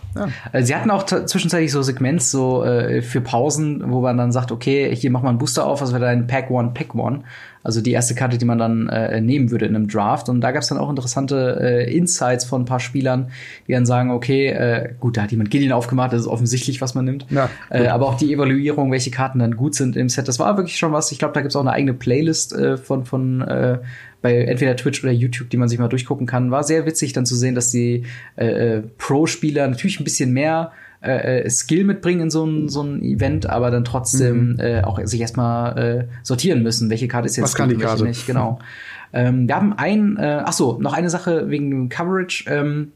ja. 0.52 0.62
Sie 0.62 0.74
hatten 0.74 0.90
auch 0.90 1.04
zwischenzeitlich 1.04 1.72
so 1.72 1.80
Segments 1.80 2.30
so 2.30 2.64
äh, 2.64 3.00
für 3.00 3.22
Pausen, 3.22 3.90
wo 3.90 4.02
man 4.02 4.18
dann 4.18 4.32
sagt, 4.32 4.52
okay, 4.52 4.94
hier 4.94 5.10
mach 5.10 5.22
mal 5.22 5.30
einen 5.30 5.38
Booster 5.38 5.64
auf, 5.64 5.80
was 5.80 5.92
wäre 5.92 6.02
dein 6.02 6.26
Pack 6.26 6.50
One, 6.50 6.72
Pack 6.74 6.94
One. 6.94 7.22
Also 7.68 7.82
die 7.82 7.92
erste 7.92 8.14
Karte, 8.14 8.38
die 8.38 8.46
man 8.46 8.56
dann 8.56 8.88
äh, 8.88 9.20
nehmen 9.20 9.50
würde 9.50 9.66
in 9.66 9.76
einem 9.76 9.88
Draft. 9.88 10.30
Und 10.30 10.40
da 10.40 10.52
gab 10.52 10.62
es 10.62 10.68
dann 10.70 10.78
auch 10.78 10.88
interessante 10.88 11.58
äh, 11.60 11.94
Insights 11.94 12.46
von 12.46 12.62
ein 12.62 12.64
paar 12.64 12.80
Spielern, 12.80 13.30
die 13.66 13.72
dann 13.72 13.84
sagen, 13.84 14.10
okay, 14.10 14.46
äh, 14.48 14.94
gut, 14.98 15.18
da 15.18 15.24
hat 15.24 15.32
jemand 15.32 15.50
Gideon 15.50 15.72
aufgemacht, 15.72 16.14
das 16.14 16.22
ist 16.22 16.28
offensichtlich, 16.28 16.80
was 16.80 16.94
man 16.94 17.04
nimmt. 17.04 17.26
Ja, 17.28 17.50
äh, 17.68 17.88
aber 17.88 18.08
auch 18.08 18.16
die 18.16 18.32
Evaluierung, 18.32 18.90
welche 18.90 19.10
Karten 19.10 19.38
dann 19.38 19.54
gut 19.54 19.74
sind 19.74 19.96
im 19.96 20.08
Set, 20.08 20.28
das 20.28 20.38
war 20.38 20.56
wirklich 20.56 20.78
schon 20.78 20.92
was. 20.92 21.12
Ich 21.12 21.18
glaube, 21.18 21.34
da 21.34 21.42
gibt 21.42 21.52
es 21.52 21.56
auch 21.56 21.60
eine 21.60 21.72
eigene 21.72 21.92
Playlist 21.92 22.54
äh, 22.54 22.78
von, 22.78 23.04
von 23.04 23.42
äh, 23.42 23.80
bei 24.22 24.44
entweder 24.44 24.74
Twitch 24.74 25.04
oder 25.04 25.12
YouTube, 25.12 25.50
die 25.50 25.58
man 25.58 25.68
sich 25.68 25.78
mal 25.78 25.88
durchgucken 25.88 26.26
kann. 26.26 26.50
War 26.50 26.64
sehr 26.64 26.86
witzig 26.86 27.12
dann 27.12 27.26
zu 27.26 27.36
sehen, 27.36 27.54
dass 27.54 27.70
die 27.70 28.04
äh, 28.36 28.46
äh 28.76 28.82
Pro-Spieler 28.96 29.68
natürlich 29.68 30.00
ein 30.00 30.04
bisschen 30.04 30.32
mehr 30.32 30.72
äh, 31.00 31.48
Skill 31.48 31.84
mitbringen 31.84 32.22
in 32.22 32.30
so 32.30 32.44
ein, 32.44 32.68
so 32.68 32.82
ein 32.82 33.02
Event, 33.02 33.48
aber 33.48 33.70
dann 33.70 33.84
trotzdem 33.84 34.54
mhm. 34.54 34.60
äh, 34.60 34.82
auch 34.82 35.00
sich 35.04 35.20
erstmal 35.20 35.78
äh, 35.78 36.04
sortieren 36.22 36.62
müssen, 36.62 36.90
welche 36.90 37.08
Karte 37.08 37.26
ist 37.26 37.36
jetzt 37.36 37.44
Was 37.44 37.54
kann 37.54 37.68
die 37.68 37.76
Karte? 37.76 38.04
nicht, 38.04 38.26
genau. 38.26 38.58
Ähm, 39.12 39.48
wir 39.48 39.54
haben 39.54 39.72
ein, 39.72 40.16
äh, 40.16 40.42
ach 40.44 40.52
so, 40.52 40.78
noch 40.80 40.92
eine 40.92 41.10
Sache 41.10 41.50
wegen 41.50 41.70
dem 41.70 41.88
Coverage. 41.88 42.44
Ähm, 42.48 42.92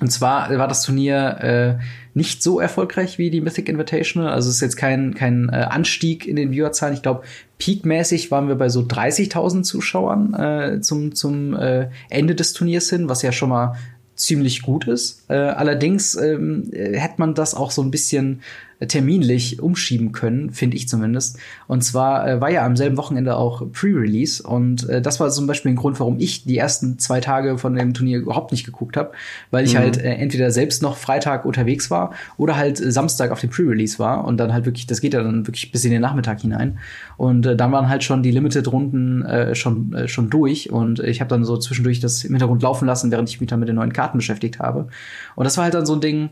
und 0.00 0.10
zwar 0.12 0.56
war 0.56 0.68
das 0.68 0.84
Turnier 0.84 1.78
äh, 1.78 1.84
nicht 2.14 2.42
so 2.42 2.60
erfolgreich 2.60 3.18
wie 3.18 3.30
die 3.30 3.40
Mythic 3.40 3.68
Invitational. 3.68 4.30
Also 4.32 4.48
es 4.48 4.56
ist 4.56 4.60
jetzt 4.60 4.76
kein, 4.76 5.14
kein 5.14 5.48
äh, 5.48 5.66
Anstieg 5.68 6.26
in 6.26 6.36
den 6.36 6.52
Viewerzahlen. 6.52 6.94
Ich 6.94 7.02
glaube, 7.02 7.22
peakmäßig 7.58 8.30
waren 8.30 8.48
wir 8.48 8.54
bei 8.54 8.68
so 8.68 8.80
30.000 8.80 9.62
Zuschauern 9.62 10.34
äh, 10.34 10.80
zum, 10.80 11.14
zum 11.14 11.54
äh, 11.56 11.88
Ende 12.10 12.34
des 12.34 12.52
Turniers 12.52 12.90
hin, 12.90 13.08
was 13.08 13.22
ja 13.22 13.32
schon 13.32 13.48
mal 13.48 13.74
ziemlich 14.18 14.62
gut 14.62 14.86
ist. 14.86 15.24
Äh, 15.28 15.34
allerdings 15.34 16.14
ähm, 16.14 16.70
hätte 16.72 17.14
man 17.18 17.34
das 17.34 17.54
auch 17.54 17.70
so 17.70 17.82
ein 17.82 17.90
bisschen 17.90 18.42
terminlich 18.86 19.60
umschieben 19.60 20.12
können, 20.12 20.52
finde 20.52 20.76
ich 20.76 20.88
zumindest. 20.88 21.38
Und 21.66 21.82
zwar 21.82 22.28
äh, 22.28 22.40
war 22.40 22.50
ja 22.50 22.64
am 22.64 22.76
selben 22.76 22.96
Wochenende 22.96 23.36
auch 23.36 23.62
Pre-Release 23.72 24.40
und 24.42 24.88
äh, 24.88 25.02
das 25.02 25.18
war 25.18 25.28
zum 25.30 25.48
Beispiel 25.48 25.72
ein 25.72 25.76
Grund, 25.76 25.98
warum 25.98 26.20
ich 26.20 26.44
die 26.44 26.56
ersten 26.56 26.98
zwei 26.98 27.20
Tage 27.20 27.58
von 27.58 27.74
dem 27.74 27.92
Turnier 27.92 28.18
überhaupt 28.18 28.52
nicht 28.52 28.64
geguckt 28.64 28.96
habe, 28.96 29.12
weil 29.50 29.64
ich 29.64 29.74
mhm. 29.74 29.78
halt 29.78 29.98
äh, 29.98 30.14
entweder 30.14 30.52
selbst 30.52 30.80
noch 30.80 30.96
Freitag 30.96 31.44
unterwegs 31.44 31.90
war 31.90 32.12
oder 32.36 32.56
halt 32.56 32.76
Samstag 32.78 33.32
auf 33.32 33.40
dem 33.40 33.50
Pre-Release 33.50 33.98
war 33.98 34.24
und 34.24 34.36
dann 34.36 34.52
halt 34.52 34.64
wirklich, 34.64 34.86
das 34.86 35.00
geht 35.00 35.12
ja 35.12 35.24
dann 35.24 35.46
wirklich 35.48 35.72
bis 35.72 35.84
in 35.84 35.90
den 35.90 36.00
Nachmittag 36.02 36.40
hinein 36.40 36.78
und 37.16 37.46
äh, 37.46 37.56
dann 37.56 37.72
waren 37.72 37.88
halt 37.88 38.04
schon 38.04 38.22
die 38.22 38.30
Limited-Runden 38.30 39.24
äh, 39.24 39.54
schon 39.56 39.92
äh, 39.92 40.06
schon 40.06 40.30
durch 40.30 40.70
und 40.70 41.00
ich 41.00 41.20
habe 41.20 41.28
dann 41.28 41.44
so 41.44 41.56
zwischendurch 41.56 41.98
das 41.98 42.22
im 42.22 42.30
Hintergrund 42.30 42.62
laufen 42.62 42.86
lassen, 42.86 43.10
während 43.10 43.28
ich 43.28 43.40
mich 43.40 43.50
dann 43.50 43.58
mit 43.58 43.68
den 43.68 43.76
neuen 43.76 43.92
Karten 43.92 44.18
beschäftigt 44.18 44.60
habe 44.60 44.86
und 45.34 45.44
das 45.44 45.56
war 45.56 45.64
halt 45.64 45.74
dann 45.74 45.84
so 45.84 45.94
ein 45.94 46.00
Ding, 46.00 46.30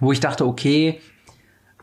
wo 0.00 0.10
ich 0.10 0.20
dachte, 0.20 0.46
okay, 0.46 1.00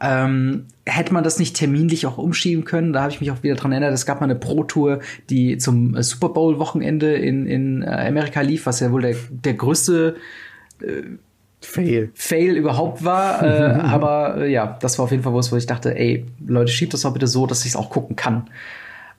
ähm, 0.02 0.66
hätte 0.86 1.14
man 1.14 1.24
das 1.24 1.40
nicht 1.40 1.56
terminlich 1.56 2.06
auch 2.06 2.18
umschieben 2.18 2.66
können? 2.66 2.94
Da 2.94 3.02
habe 3.02 3.12
ich 3.12 3.20
mich 3.20 3.32
auch 3.32 3.44
wieder 3.44 3.56
dran 3.56 3.72
erinnert. 3.72 3.94
Es 3.94 4.06
gab 4.06 4.20
mal 4.22 4.26
eine 4.26 4.36
Pro-Tour, 4.36 5.00
die 5.30 5.58
zum 5.58 5.96
äh, 5.96 6.04
Super 6.04 6.30
Bowl-Wochenende 6.30 7.14
in, 7.16 7.46
in 7.48 7.82
äh, 7.82 7.88
Amerika 8.08 8.42
lief, 8.42 8.66
was 8.66 8.80
ja 8.80 8.92
wohl 8.92 9.02
der, 9.02 9.16
der 9.30 9.54
größte 9.54 10.16
äh, 10.82 11.04
Fail. 11.60 12.12
Fail 12.14 12.56
überhaupt 12.56 13.04
war. 13.04 13.44
äh, 13.44 13.80
aber 13.80 14.38
äh, 14.38 14.52
ja, 14.52 14.78
das 14.80 14.98
war 15.00 15.06
auf 15.06 15.12
jeden 15.12 15.24
Fall 15.24 15.34
was, 15.34 15.52
wo 15.52 15.56
ich 15.56 15.66
dachte, 15.66 15.98
ey, 15.98 16.26
Leute, 16.46 16.72
schiebt 16.72 16.94
das 16.94 17.02
doch 17.02 17.14
bitte 17.14 17.28
so, 17.28 17.48
dass 17.48 17.62
ich 17.62 17.72
es 17.72 17.76
auch 17.76 17.90
gucken 17.90 18.16
kann. 18.16 18.50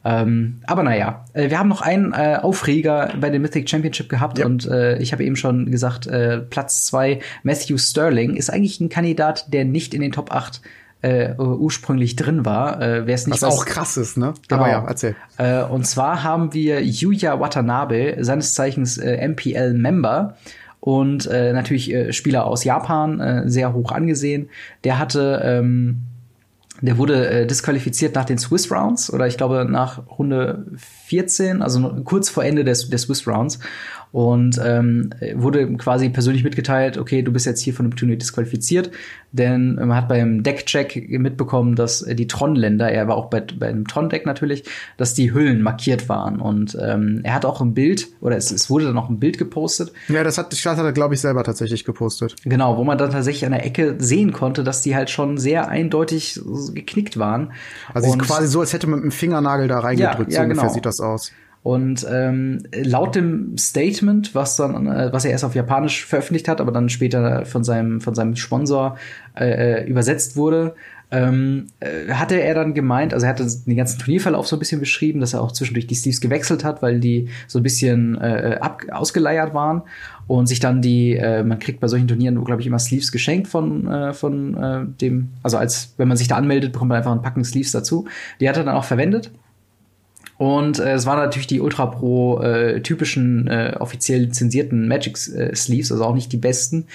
Ähm, 0.05 0.61
aber 0.67 0.83
naja, 0.85 1.25
äh, 1.33 1.51
wir 1.51 1.59
haben 1.59 1.69
noch 1.69 1.83
einen 1.83 2.13
äh, 2.13 2.39
Aufreger 2.41 3.13
bei 3.21 3.31
dem 3.31 3.43
Mythic 3.43 3.69
Championship 3.69 4.09
gehabt 4.09 4.39
ja. 4.39 4.47
und 4.47 4.67
äh, 4.67 4.99
ich 4.99 5.13
habe 5.13 5.25
eben 5.25 5.37
schon 5.37 5.71
gesagt, 5.71 6.07
äh, 6.07 6.39
Platz 6.39 6.87
zwei 6.87 7.21
Matthew 7.43 7.79
Sterling 7.79 8.37
ist 8.37 8.51
eigentlich 8.51 8.81
ein 8.81 8.89
Kandidat, 8.89 9.53
der 9.53 9.65
nicht 9.65 9.95
in 9.95 10.01
den 10.01 10.13
Top 10.13 10.33
8 10.33 10.61
äh, 11.01 11.35
ursprünglich 11.37 12.17
drin 12.17 12.45
war. 12.45 12.81
Äh, 12.83 13.07
Wer 13.07 13.15
es 13.15 13.27
nicht 13.27 13.43
Was 13.43 13.51
weiß, 13.51 13.59
auch 13.59 13.67
krass 13.67 13.97
ist, 13.97 14.17
ne? 14.17 14.35
Genau. 14.49 14.63
Aber 14.63 14.71
ja, 14.71 14.85
erzähl. 14.87 15.15
Äh, 15.37 15.63
und 15.63 15.87
zwar 15.87 16.23
haben 16.25 16.53
wir 16.55 16.83
Yuya 16.83 17.39
Watanabe, 17.39 18.17
seines 18.21 18.55
Zeichens 18.55 18.99
äh, 18.99 19.27
MPL-Member 19.29 20.37
und 20.81 21.27
äh, 21.27 21.53
natürlich 21.53 21.93
äh, 21.93 22.13
Spieler 22.13 22.47
aus 22.47 22.65
Japan, 22.65 23.21
äh, 23.21 23.49
sehr 23.49 23.75
hoch 23.75 23.93
angesehen. 23.93 24.49
Der 24.85 24.99
hatte 24.99 25.41
ähm, 25.45 26.03
der 26.81 26.99
wurde 26.99 27.29
äh, 27.29 27.47
disqualifiziert 27.47 28.15
nach 28.15 28.25
den 28.25 28.39
Swiss 28.39 28.71
Rounds 28.71 29.13
oder 29.13 29.27
ich 29.27 29.37
glaube 29.37 29.67
nach 29.69 30.07
Runde 30.19 30.67
14, 31.07 31.63
also 31.63 32.03
kurz 32.05 32.29
vor 32.29 32.45
Ende 32.45 32.65
des, 32.65 32.89
des 32.89 33.03
Swiss 33.03 33.27
Rounds 33.27 33.59
und 34.13 34.61
ähm, 34.65 35.11
wurde 35.35 35.71
quasi 35.77 36.09
persönlich 36.09 36.45
mitgeteilt, 36.45 36.99
okay, 36.99 37.23
du 37.23 37.33
bist 37.33 37.47
jetzt 37.47 37.61
hier 37.61 37.75
von 37.75 37.89
dem 37.89 37.97
Turnier 37.97 38.17
disqualifiziert, 38.17 38.91
denn 39.33 39.75
man 39.75 39.95
hat 39.95 40.09
beim 40.09 40.43
Deckcheck 40.43 41.09
mitbekommen, 41.11 41.75
dass 41.75 42.05
die 42.05 42.27
Tron-Länder, 42.27 42.91
er 42.91 43.09
war 43.09 43.17
auch 43.17 43.27
bei, 43.27 43.41
bei 43.41 43.69
einem 43.69 43.87
Tron-Deck 43.87 44.27
natürlich, 44.27 44.65
dass 44.97 45.15
die 45.15 45.33
Hüllen 45.33 45.63
markiert 45.63 46.09
waren 46.09 46.41
und 46.41 46.77
ähm, 46.81 47.21
er 47.23 47.35
hat 47.35 47.45
auch 47.45 47.61
ein 47.61 47.75
Bild 47.75 48.09
oder 48.21 48.37
es, 48.37 48.51
es 48.51 48.71
wurde 48.71 48.87
dann 48.87 48.99
auch 48.99 49.09
ein 49.09 49.19
Bild 49.19 49.39
gepostet. 49.39 49.93
Ja, 50.09 50.25
das 50.25 50.39
hat, 50.39 50.53
das 50.53 50.65
hat 50.65 50.79
er 50.79 50.93
glaube 50.93 51.15
ich 51.15 51.21
selber 51.21 51.45
tatsächlich 51.45 51.85
gepostet. 51.85 52.37
Genau, 52.45 52.77
wo 52.79 52.85
man 52.85 52.99
dann 52.99 53.11
tatsächlich 53.11 53.45
an 53.45 53.53
der 53.53 53.65
Ecke 53.65 53.97
sehen 53.99 54.33
konnte, 54.33 54.65
dass 54.65 54.83
die 54.83 54.97
halt 54.97 55.11
schon 55.11 55.39
sehr 55.39 55.69
eindeutig 55.69 56.41
geknickt 56.75 57.19
waren. 57.19 57.53
Also 57.93 58.11
quasi 58.19 58.49
so, 58.49 58.61
als 58.61 58.73
hätte 58.73 58.87
man 58.87 59.01
mit 59.01 59.05
dem 59.05 59.13
Fingernagel 59.13 59.69
da 59.69 59.81
reingedrückt, 59.81 60.33
ja, 60.33 60.39
ja, 60.39 60.41
so 60.41 60.43
ungefähr 60.45 60.63
genau. 60.63 60.75
sieht 60.75 60.87
das 60.87 61.01
aus. 61.01 61.33
Und 61.63 62.07
ähm, 62.09 62.63
laut 62.73 63.15
dem 63.15 63.59
Statement, 63.59 64.35
was 64.35 64.57
dann, 64.57 64.87
äh, 64.87 65.13
was 65.13 65.25
er 65.25 65.33
erst 65.33 65.45
auf 65.45 65.55
Japanisch 65.55 66.07
veröffentlicht 66.07 66.49
hat, 66.49 66.61
aber 66.61 66.73
dann 66.73 66.89
später 66.89 67.45
von 67.45 67.65
seinem 67.65 68.01
von 68.01 68.15
seinem 68.15 68.37
Sponsor 68.37 68.97
äh, 69.39 69.81
äh 69.81 69.85
übersetzt 69.87 70.37
wurde, 70.37 70.75
ähm, 71.11 71.69
äh, 71.81 72.13
hatte 72.13 72.41
er 72.41 72.55
dann 72.55 72.75
gemeint, 72.75 73.15
also 73.15 73.25
er 73.25 73.31
hatte 73.31 73.47
den 73.67 73.77
ganzen 73.77 73.99
Turnierverlauf 73.99 74.47
so 74.47 74.57
ein 74.57 74.59
bisschen 74.59 74.81
beschrieben, 74.81 75.21
dass 75.21 75.33
er 75.33 75.41
auch 75.41 75.53
zwischendurch 75.53 75.87
die 75.87 75.95
Steves 75.95 76.21
gewechselt 76.21 76.65
hat, 76.65 76.83
weil 76.83 77.01
die 77.01 77.29
so 77.47 77.61
ein 77.61 77.63
bisschen 77.63 78.21
äh, 78.21 78.59
ab, 78.61 78.83
ausgeleiert 78.91 79.55
waren 79.55 79.83
und 80.27 80.47
sich 80.47 80.61
dann 80.61 80.83
die, 80.83 81.17
äh, 81.17 81.43
man 81.45 81.59
kriegt 81.59 81.81
bei 81.81 81.89
solchen 81.89 82.09
Turnieren, 82.09 82.43
glaube 82.45 82.61
ich, 82.61 82.67
immer 82.67 82.79
Sleeves 82.79 83.11
geschenkt 83.11 83.49
von, 83.49 83.87
äh, 83.87 84.13
von 84.13 84.55
äh, 84.57 84.85
dem, 85.01 85.31
also 85.43 85.57
als 85.57 85.95
wenn 85.97 86.09
man 86.09 86.19
sich 86.19 86.29
da 86.29 86.37
anmeldet, 86.37 86.73
bekommt 86.73 86.91
man 86.91 86.99
einfach 86.99 87.13
einen 87.13 87.23
Packen 87.23 87.45
Sleeves 87.45 87.73
dazu. 87.73 88.07
Die 88.41 88.49
hat 88.49 88.59
er 88.59 88.65
dann 88.65 88.75
auch 88.75 88.85
verwendet. 88.85 89.31
Und 90.39 90.79
äh, 90.79 90.93
es 90.93 91.05
waren 91.05 91.19
natürlich 91.19 91.49
die 91.49 91.61
Ultra 91.61 91.87
Pro 91.87 92.41
äh, 92.41 92.81
typischen 92.81 93.49
äh, 93.49 93.77
offiziell 93.79 94.21
lizenzierten 94.21 94.87
Magic 94.87 95.19
äh, 95.35 95.55
Sleeves, 95.55 95.91
also 95.91 96.05
auch 96.05 96.15
nicht 96.15 96.33
die 96.33 96.37
besten. 96.37 96.87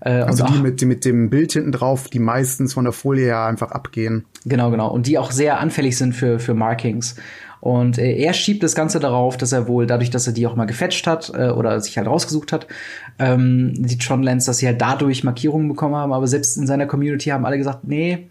Äh, 0.00 0.10
also 0.10 0.44
die 0.44 0.58
mit, 0.58 0.82
mit 0.82 1.04
dem 1.04 1.30
Bild 1.30 1.52
hinten 1.52 1.70
drauf, 1.70 2.08
die 2.08 2.18
meistens 2.18 2.74
von 2.74 2.84
der 2.84 2.92
Folie 2.92 3.26
her 3.26 3.44
einfach 3.44 3.70
abgehen. 3.70 4.24
Genau, 4.44 4.72
genau. 4.72 4.90
Und 4.90 5.06
die 5.06 5.16
auch 5.16 5.30
sehr 5.30 5.60
anfällig 5.60 5.96
sind 5.96 6.12
für, 6.12 6.40
für 6.40 6.54
Markings. 6.54 7.14
Und 7.60 7.98
äh, 7.98 8.16
er 8.16 8.32
schiebt 8.32 8.64
das 8.64 8.74
Ganze 8.74 8.98
darauf, 8.98 9.36
dass 9.36 9.52
er 9.52 9.68
wohl 9.68 9.86
dadurch, 9.86 10.10
dass 10.10 10.26
er 10.26 10.32
die 10.32 10.46
auch 10.46 10.56
mal 10.56 10.66
gefetcht 10.66 11.06
hat 11.06 11.32
äh, 11.34 11.50
oder 11.50 11.80
sich 11.80 11.96
halt 11.98 12.08
rausgesucht 12.08 12.52
hat, 12.52 12.66
ähm, 13.20 13.74
die 13.76 13.98
Tron 13.98 14.24
Lens, 14.24 14.44
dass 14.44 14.58
sie 14.58 14.66
halt 14.66 14.80
dadurch 14.80 15.22
Markierungen 15.22 15.68
bekommen 15.68 15.94
haben. 15.94 16.12
Aber 16.12 16.26
selbst 16.26 16.56
in 16.56 16.66
seiner 16.66 16.86
Community 16.86 17.30
haben 17.30 17.46
alle 17.46 17.58
gesagt, 17.58 17.84
nee, 17.84 18.26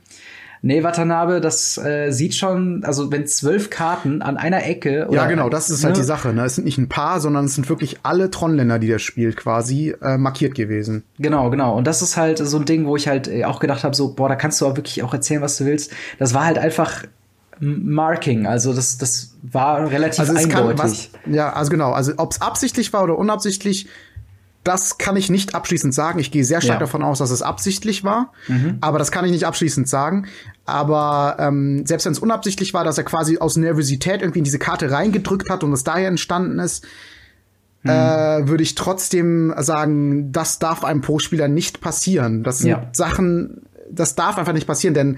Nee, 0.61 0.83
Watanabe, 0.83 1.41
das 1.41 1.77
äh, 1.77 2.11
sieht 2.11 2.35
schon, 2.35 2.83
also 2.83 3.11
wenn 3.11 3.27
zwölf 3.27 3.69
Karten 3.69 4.21
an 4.21 4.37
einer 4.37 4.65
Ecke. 4.65 5.07
Oder, 5.07 5.15
ja, 5.15 5.27
genau, 5.27 5.49
das 5.49 5.69
ist 5.69 5.83
halt 5.83 5.95
ne? 5.95 6.01
die 6.01 6.05
Sache. 6.05 6.33
Ne? 6.33 6.45
Es 6.45 6.55
sind 6.55 6.65
nicht 6.65 6.77
ein 6.77 6.89
paar, 6.89 7.19
sondern 7.19 7.45
es 7.45 7.55
sind 7.55 7.69
wirklich 7.69 7.99
alle 8.03 8.31
Tronländer, 8.31 8.79
die 8.79 8.87
der 8.87 8.99
spielt, 8.99 9.37
quasi 9.37 9.95
äh, 10.01 10.17
markiert 10.17 10.55
gewesen. 10.55 11.03
Genau, 11.19 11.49
genau. 11.49 11.77
Und 11.77 11.85
das 11.85 12.01
ist 12.01 12.17
halt 12.17 12.39
so 12.39 12.57
ein 12.57 12.65
Ding, 12.65 12.85
wo 12.85 12.95
ich 12.95 13.07
halt 13.07 13.27
äh, 13.27 13.45
auch 13.45 13.59
gedacht 13.59 13.83
habe, 13.83 13.95
so, 13.95 14.13
boah, 14.13 14.29
da 14.29 14.35
kannst 14.35 14.61
du 14.61 14.65
auch 14.65 14.75
wirklich 14.75 15.03
auch 15.03 15.13
erzählen, 15.13 15.41
was 15.41 15.57
du 15.57 15.65
willst. 15.65 15.91
Das 16.17 16.33
war 16.33 16.45
halt 16.45 16.57
einfach 16.57 17.03
Marking, 17.59 18.45
also 18.45 18.73
das, 18.73 18.97
das 18.97 19.35
war 19.41 19.89
relativ 19.89 20.19
also 20.19 20.35
eindeutig. 20.35 20.77
Was, 20.77 21.09
ja, 21.33 21.53
also 21.53 21.71
genau, 21.71 21.91
also 21.91 22.13
ob 22.17 22.31
es 22.31 22.41
absichtlich 22.41 22.93
war 22.93 23.03
oder 23.03 23.17
unabsichtlich, 23.17 23.87
das 24.67 24.97
kann 24.97 25.15
ich 25.15 25.29
nicht 25.29 25.55
abschließend 25.55 25.93
sagen. 25.93 26.19
Ich 26.19 26.29
gehe 26.29 26.43
sehr 26.43 26.59
stark 26.59 26.75
ja. 26.75 26.79
davon 26.79 27.01
aus, 27.01 27.19
dass 27.19 27.31
es 27.31 27.41
absichtlich 27.41 28.03
war, 28.03 28.33
mhm. 28.49 28.79
aber 28.81 28.99
das 28.99 29.11
kann 29.11 29.23
ich 29.23 29.31
nicht 29.31 29.45
abschließend 29.45 29.87
sagen. 29.87 30.27
Aber 30.65 31.37
ähm, 31.39 31.85
selbst 31.85 32.05
wenn 32.05 32.11
es 32.11 32.19
unabsichtlich 32.19 32.73
war, 32.73 32.83
dass 32.83 32.97
er 32.97 33.05
quasi 33.05 33.37
aus 33.37 33.55
Nervosität 33.55 34.21
irgendwie 34.21 34.39
in 34.39 34.43
diese 34.43 34.59
Karte 34.59 34.91
reingedrückt 34.91 35.49
hat 35.49 35.63
und 35.63 35.71
es 35.71 35.85
daher 35.85 36.09
entstanden 36.09 36.59
ist, 36.59 36.85
mhm. 37.83 37.91
äh, 37.91 38.47
würde 38.49 38.61
ich 38.61 38.75
trotzdem 38.75 39.53
sagen, 39.57 40.33
das 40.33 40.59
darf 40.59 40.83
einem 40.83 40.99
Pro-Spieler 40.99 41.47
nicht 41.47 41.79
passieren. 41.79 42.43
Das 42.43 42.59
sind 42.59 42.69
ja. 42.69 42.89
Sachen, 42.91 43.61
das 43.89 44.15
darf 44.15 44.37
einfach 44.37 44.53
nicht 44.53 44.67
passieren, 44.67 44.93
denn 44.93 45.17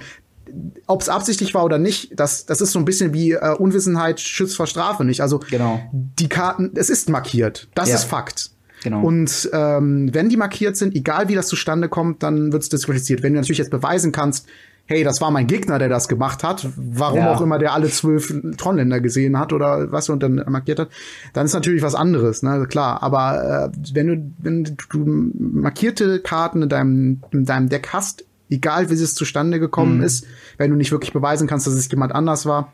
ob 0.85 1.01
es 1.01 1.09
absichtlich 1.09 1.55
war 1.55 1.63
oder 1.63 1.79
nicht, 1.79 2.19
das, 2.19 2.45
das 2.45 2.61
ist 2.61 2.71
so 2.71 2.79
ein 2.79 2.85
bisschen 2.85 3.13
wie 3.13 3.31
äh, 3.31 3.55
Unwissenheit 3.55 4.19
schützt 4.19 4.55
vor 4.55 4.67
Strafe 4.67 5.05
nicht. 5.05 5.21
Also 5.21 5.39
genau. 5.39 5.81
die 5.91 6.29
Karten, 6.29 6.71
es 6.75 6.91
ist 6.91 7.09
markiert. 7.09 7.67
Das 7.73 7.89
ja. 7.89 7.95
ist 7.95 8.03
Fakt. 8.03 8.51
Genau. 8.83 9.01
Und 9.01 9.49
ähm, 9.53 10.13
wenn 10.13 10.29
die 10.29 10.37
markiert 10.37 10.77
sind, 10.77 10.95
egal 10.95 11.27
wie 11.27 11.35
das 11.35 11.47
zustande 11.47 11.89
kommt, 11.89 12.23
dann 12.23 12.51
wird 12.51 12.63
es 12.63 12.69
disqualifiziert. 12.69 13.23
Wenn 13.23 13.33
du 13.33 13.39
natürlich 13.39 13.57
jetzt 13.57 13.71
beweisen 13.71 14.11
kannst, 14.11 14.47
hey, 14.89 15.03
das 15.03 15.21
war 15.21 15.29
mein 15.29 15.45
Gegner, 15.45 15.77
der 15.77 15.87
das 15.87 16.07
gemacht 16.07 16.43
hat, 16.43 16.67
warum 16.75 17.19
ja. 17.19 17.31
auch 17.31 17.41
immer 17.41 17.59
der 17.59 17.73
alle 17.73 17.89
zwölf 17.89 18.33
Tronländer 18.57 18.99
gesehen 18.99 19.37
hat 19.37 19.53
oder 19.53 19.91
was 19.91 20.09
und 20.09 20.23
dann 20.23 20.43
markiert 20.47 20.79
hat, 20.79 20.89
dann 21.33 21.45
ist 21.45 21.53
natürlich 21.53 21.83
was 21.83 21.93
anderes, 21.93 22.41
ne, 22.41 22.65
klar. 22.67 23.03
Aber 23.03 23.71
äh, 23.71 23.77
wenn 23.93 24.07
du, 24.07 24.31
wenn 24.39 24.63
du 24.63 25.31
markierte 25.37 26.19
Karten 26.19 26.63
in 26.63 26.69
deinem, 26.69 27.21
in 27.31 27.45
deinem 27.45 27.69
Deck 27.69 27.89
hast, 27.93 28.25
egal 28.49 28.89
wie 28.89 28.95
es 28.95 29.13
zustande 29.13 29.59
gekommen 29.59 29.97
mhm. 29.97 30.03
ist, 30.03 30.25
wenn 30.57 30.71
du 30.71 30.75
nicht 30.75 30.91
wirklich 30.91 31.13
beweisen 31.13 31.47
kannst, 31.47 31.67
dass 31.67 31.75
es 31.75 31.91
jemand 31.91 32.13
anders 32.13 32.47
war, 32.47 32.73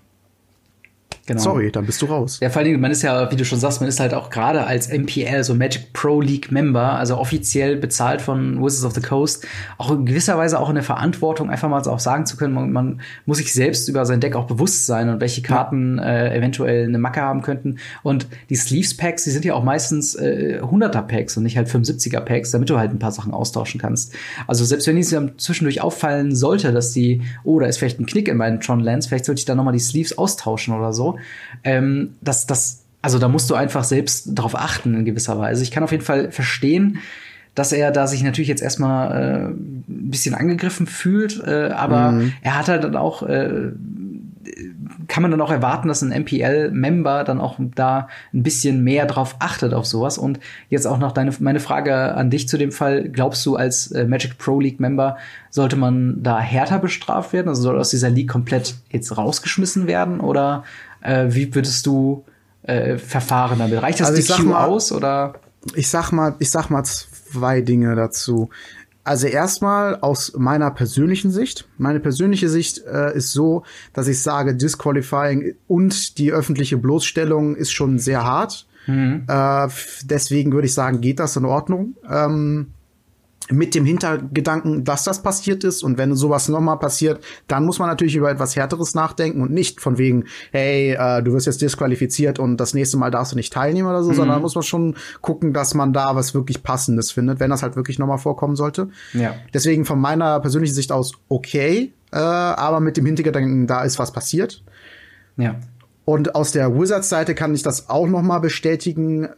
Genau. 1.28 1.42
Sorry, 1.42 1.72
dann 1.72 1.88
bist 1.88 2.04
du 2.04 2.06
raus. 2.06 2.38
Ja, 2.40 2.52
vor 2.52 2.60
allen 2.60 2.68
Dingen, 2.68 2.80
man 2.80 2.92
ist 2.92 3.02
ja, 3.02 3.32
wie 3.32 3.36
du 3.36 3.44
schon 3.46 3.60
sagst, 3.60 3.82
man 3.82 3.90
ist 3.90 4.00
halt 4.00 4.14
auch 4.14 4.30
gerade 4.30 4.68
als 4.68 4.90
MPL, 4.90 5.44
so 5.44 5.56
Magic 5.56 5.92
Pro 5.92 6.22
League 6.22 6.52
Member, 6.52 6.94
also 6.94 7.18
offiziell 7.18 7.78
bezahlt 7.78 8.22
von 8.22 8.64
Wizards 8.64 8.86
of 8.86 8.94
the 8.94 9.02
Coast, 9.02 9.48
auch 9.80 9.90
in 9.90 10.06
gewisser 10.06 10.38
Weise 10.38 10.60
auch 10.60 10.70
in 10.70 10.76
der 10.76 10.84
Verantwortung, 10.84 11.50
einfach 11.50 11.68
mal 11.68 11.84
so 11.84 11.92
auch 11.92 12.00
sagen 12.00 12.28
zu 12.28 12.38
können, 12.38 12.54
man, 12.54 12.72
man, 12.72 13.02
muss 13.26 13.40
sich 13.40 13.54
selbst 13.54 13.90
über 13.90 14.06
sein 14.06 14.20
Deck 14.20 14.36
auch 14.36 14.46
bewusst 14.46 14.86
sein 14.86 15.10
und 15.10 15.20
welche 15.20 15.42
Karten 15.42 15.98
ja. 15.98 16.04
äh, 16.04 16.38
eventuell 16.38 16.86
eine 16.86 17.00
Macke 17.00 17.22
haben 17.22 17.42
könnten. 17.42 17.78
Und 18.04 18.28
die 18.52 18.56
Sleeves 18.56 18.96
Packs, 18.96 19.24
die 19.24 19.32
sind 19.32 19.46
ja 19.46 19.56
auch 19.56 19.64
meistens 19.64 20.14
äh, 20.14 20.60
100er 20.62 21.02
Packs 21.02 21.36
und 21.38 21.44
nicht 21.44 21.58
halt 21.58 21.68
75er 21.68 22.20
Packs, 22.20 22.52
damit 22.52 22.70
du 22.70 22.78
halt 22.78 22.92
ein 22.92 23.00
paar 23.00 23.12
Sachen 23.12 23.34
austauschen 23.34 23.82
kannst. 23.82 24.14
Also 24.46 24.64
selbst 24.64 24.86
wenn 24.86 24.98
es 24.98 25.10
dann 25.10 25.40
zwischendurch 25.40 25.82
auffallen 25.82 26.36
sollte, 26.36 26.72
dass 26.72 26.92
die, 26.92 27.24
oh, 27.44 27.60
da 27.60 27.66
ist 27.66 27.78
vielleicht 27.78 28.00
ein 28.00 28.06
Knick 28.06 28.28
in 28.28 28.38
meinen 28.38 28.60
Tron 28.60 28.80
Lands, 28.80 29.08
vielleicht 29.08 29.26
sollte 29.26 29.40
ich 29.40 29.46
da 29.46 29.56
noch 29.56 29.64
mal 29.64 29.72
die 29.72 29.80
Sleeves 29.80 30.20
austauschen 30.20 30.76
oder 30.76 30.94
so 30.94 31.15
ähm, 31.64 32.16
das, 32.22 32.48
das, 32.48 32.84
also 33.02 33.20
da 33.20 33.28
musst 33.28 33.50
du 33.50 33.56
einfach 33.56 33.84
selbst 33.84 34.32
drauf 34.34 34.56
achten 34.56 34.94
in 34.94 35.06
gewisser 35.06 35.38
Weise. 35.38 35.64
Ich 35.64 35.72
kann 35.72 35.84
auf 35.84 35.92
jeden 35.92 36.04
Fall 36.04 36.32
verstehen, 36.32 37.00
dass 37.54 37.72
er 37.72 37.92
da 37.92 38.08
sich 38.08 38.22
natürlich 38.24 38.50
jetzt 38.50 38.62
erstmal 38.62 39.12
äh, 39.12 39.46
ein 39.48 39.84
bisschen 39.88 40.36
angegriffen 40.36 40.88
fühlt, 40.88 41.42
äh, 41.46 41.70
aber 41.74 42.12
mhm. 42.12 42.34
er 42.42 42.58
hat 42.58 42.68
halt 42.68 42.84
dann 42.84 42.96
auch 42.96 43.24
äh, 43.24 43.72
kann 45.08 45.22
man 45.22 45.32
dann 45.32 45.42
auch 45.42 45.52
erwarten, 45.52 45.88
dass 45.88 46.02
ein 46.02 46.10
MPL-Member 46.22 47.24
dann 47.24 47.40
auch 47.42 47.58
da 47.76 48.08
ein 48.34 48.44
bisschen 48.44 48.84
mehr 48.84 49.06
drauf 49.06 49.36
achtet 49.40 49.74
auf 49.74 49.86
sowas. 49.86 50.18
Und 50.18 50.40
jetzt 50.70 50.86
auch 50.86 50.98
noch 50.98 51.12
deine, 51.12 51.32
meine 51.40 51.60
Frage 51.60 52.16
an 52.16 52.30
dich 52.30 52.48
zu 52.48 52.58
dem 52.58 52.72
Fall. 52.72 53.10
Glaubst 53.10 53.46
du, 53.46 53.56
als 53.56 53.92
äh, 53.92 54.06
Magic 54.06 54.38
Pro 54.38 54.60
League-Member 54.60 55.18
sollte 55.50 55.76
man 55.76 56.22
da 56.24 56.40
härter 56.40 56.80
bestraft 56.80 57.34
werden? 57.34 57.50
Also 57.50 57.64
soll 57.64 57.80
aus 57.80 57.90
dieser 57.90 58.10
League 58.10 58.30
komplett 58.30 58.76
jetzt 58.90 59.16
rausgeschmissen 59.18 59.88
werden? 59.88 60.20
Oder 60.20 60.64
äh, 61.06 61.28
wie 61.30 61.54
würdest 61.54 61.86
du 61.86 62.26
äh, 62.64 62.98
verfahren 62.98 63.60
damit? 63.60 63.82
Reicht 63.82 64.00
das 64.00 64.10
also 64.10 64.34
DQ 64.34 64.46
mal, 64.46 64.66
aus 64.66 64.92
oder? 64.92 65.36
Ich 65.76 65.90
sag 65.90 66.12
mal, 66.12 66.36
ich 66.40 66.50
sag 66.50 66.70
mal 66.70 66.84
zwei 66.84 67.62
Dinge 67.62 67.96
dazu. 67.96 68.50
Also 69.04 69.28
erstmal 69.28 69.98
aus 69.98 70.34
meiner 70.36 70.72
persönlichen 70.72 71.32
Sicht. 71.32 71.68
Meine 71.78 72.00
persönliche 72.00 72.50
Sicht 72.50 72.84
äh, 72.86 73.16
ist 73.16 73.34
so, 73.34 73.64
dass 73.94 74.08
ich 74.08 74.22
sage, 74.22 74.56
Disqualifying 74.56 75.54
und 75.68 76.18
die 76.18 76.32
öffentliche 76.32 76.78
Bloßstellung 76.78 77.56
ist 77.56 77.72
schon 77.72 78.00
sehr 78.00 78.24
hart. 78.24 78.66
Mhm. 78.88 79.26
Äh, 79.28 79.68
deswegen 80.04 80.54
würde 80.54 80.66
ich 80.66 80.74
sagen, 80.74 81.02
geht 81.02 81.20
das 81.20 81.36
in 81.36 81.46
Ordnung. 81.46 81.96
Ähm, 82.10 82.72
mit 83.50 83.76
dem 83.76 83.86
Hintergedanken, 83.86 84.84
dass 84.84 85.04
das 85.04 85.22
passiert 85.22 85.64
ist 85.64 85.84
und 85.84 85.98
wenn 85.98 86.16
sowas 86.16 86.50
nochmal 86.50 86.80
passiert, 86.80 87.24
dann 87.48 87.66
muss 87.66 87.78
man 87.78 87.88
natürlich 87.88 88.16
über 88.16 88.32
etwas 88.32 88.56
Härteres 88.56 88.96
nachdenken 88.96 89.42
und 89.42 89.52
nicht 89.52 89.82
von 89.82 89.98
wegen, 89.98 90.26
hey, 90.52 90.94
äh, 90.94 91.22
du 91.22 91.34
wirst 91.34 91.46
jetzt 91.46 91.62
disqualifiziert 91.62 92.40
und 92.40 92.58
das 92.58 92.74
nächste 92.74 92.98
Mal 92.98 93.12
darfst 93.12 93.34
du 93.34 93.36
nicht 93.36 93.54
teilnehmen 93.54 93.88
oder 93.88 94.04
so, 94.04 94.12
mhm. 94.12 94.16
sondern 94.16 94.42
muss 94.42 94.56
man 94.56 94.64
schon 94.64 94.96
gucken, 95.22 95.54
dass 95.54 95.74
man 95.76 95.94
da 95.94 96.16
was 96.16 96.34
wirklich 96.34 96.64
Passendes 96.64 97.12
findet, 97.12 97.40
wenn 97.40 97.52
das 97.52 97.62
halt 97.62 97.76
wirklich 97.76 98.00
nochmal 98.00 98.18
vorkommen 98.18 98.56
sollte. 98.56 98.90
Ja. 99.14 99.36
Deswegen 99.54 99.86
von 99.86 100.00
meiner 100.00 100.40
persönlichen 100.40 100.74
Sicht 100.74 100.92
aus 100.92 101.14
okay, 101.30 101.94
äh, 102.12 102.18
aber 102.18 102.80
mit 102.80 102.98
dem 102.98 103.06
Hintergedanken, 103.06 103.68
da 103.68 103.84
ist 103.84 104.00
was 104.00 104.12
passiert. 104.12 104.64
Ja. 105.38 105.56
Und 106.04 106.36
aus 106.36 106.52
der 106.52 106.80
Wizards-Seite 106.80 107.36
kann 107.36 107.54
ich 107.54 107.64
das 107.64 107.90
auch 107.90 108.08
nochmal 108.08 108.40
bestätigen 108.40 109.30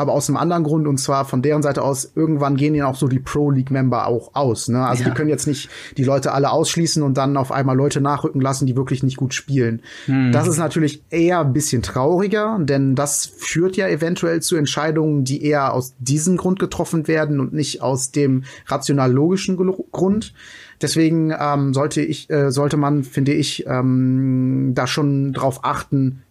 aber 0.00 0.12
aus 0.12 0.28
einem 0.28 0.36
anderen 0.36 0.64
Grund 0.64 0.88
und 0.88 0.98
zwar 0.98 1.24
von 1.24 1.42
deren 1.42 1.62
Seite 1.62 1.82
aus, 1.82 2.12
irgendwann 2.14 2.56
gehen 2.56 2.74
ihnen 2.74 2.84
auch 2.84 2.96
so 2.96 3.06
die 3.06 3.18
Pro 3.18 3.50
League 3.50 3.70
Member 3.70 4.06
auch 4.06 4.34
aus. 4.34 4.68
Ne? 4.68 4.84
Also 4.84 5.02
ja. 5.02 5.10
die 5.10 5.14
können 5.14 5.28
jetzt 5.28 5.46
nicht 5.46 5.68
die 5.96 6.04
Leute 6.04 6.32
alle 6.32 6.50
ausschließen 6.50 7.02
und 7.02 7.16
dann 7.18 7.36
auf 7.36 7.52
einmal 7.52 7.76
Leute 7.76 8.00
nachrücken 8.00 8.40
lassen, 8.40 8.66
die 8.66 8.76
wirklich 8.76 9.02
nicht 9.02 9.16
gut 9.16 9.34
spielen. 9.34 9.82
Hm. 10.06 10.32
Das 10.32 10.48
ist 10.48 10.56
natürlich 10.56 11.02
eher 11.10 11.40
ein 11.40 11.52
bisschen 11.52 11.82
trauriger, 11.82 12.58
denn 12.60 12.94
das 12.94 13.26
führt 13.26 13.76
ja 13.76 13.88
eventuell 13.88 14.40
zu 14.40 14.56
Entscheidungen, 14.56 15.24
die 15.24 15.44
eher 15.44 15.74
aus 15.74 15.94
diesem 15.98 16.36
Grund 16.36 16.58
getroffen 16.58 17.06
werden 17.06 17.38
und 17.38 17.52
nicht 17.52 17.82
aus 17.82 18.10
dem 18.10 18.44
rational-logischen 18.66 19.56
Grund. 19.92 20.32
Deswegen 20.80 21.34
ähm, 21.38 21.74
sollte 21.74 22.00
ich, 22.00 22.30
äh, 22.30 22.50
sollte 22.50 22.76
man, 22.76 23.04
finde 23.04 23.32
ich, 23.32 23.66
ähm, 23.66 24.72
da 24.74 24.86
schon 24.86 25.32
drauf 25.32 25.60
achten, 25.62 26.22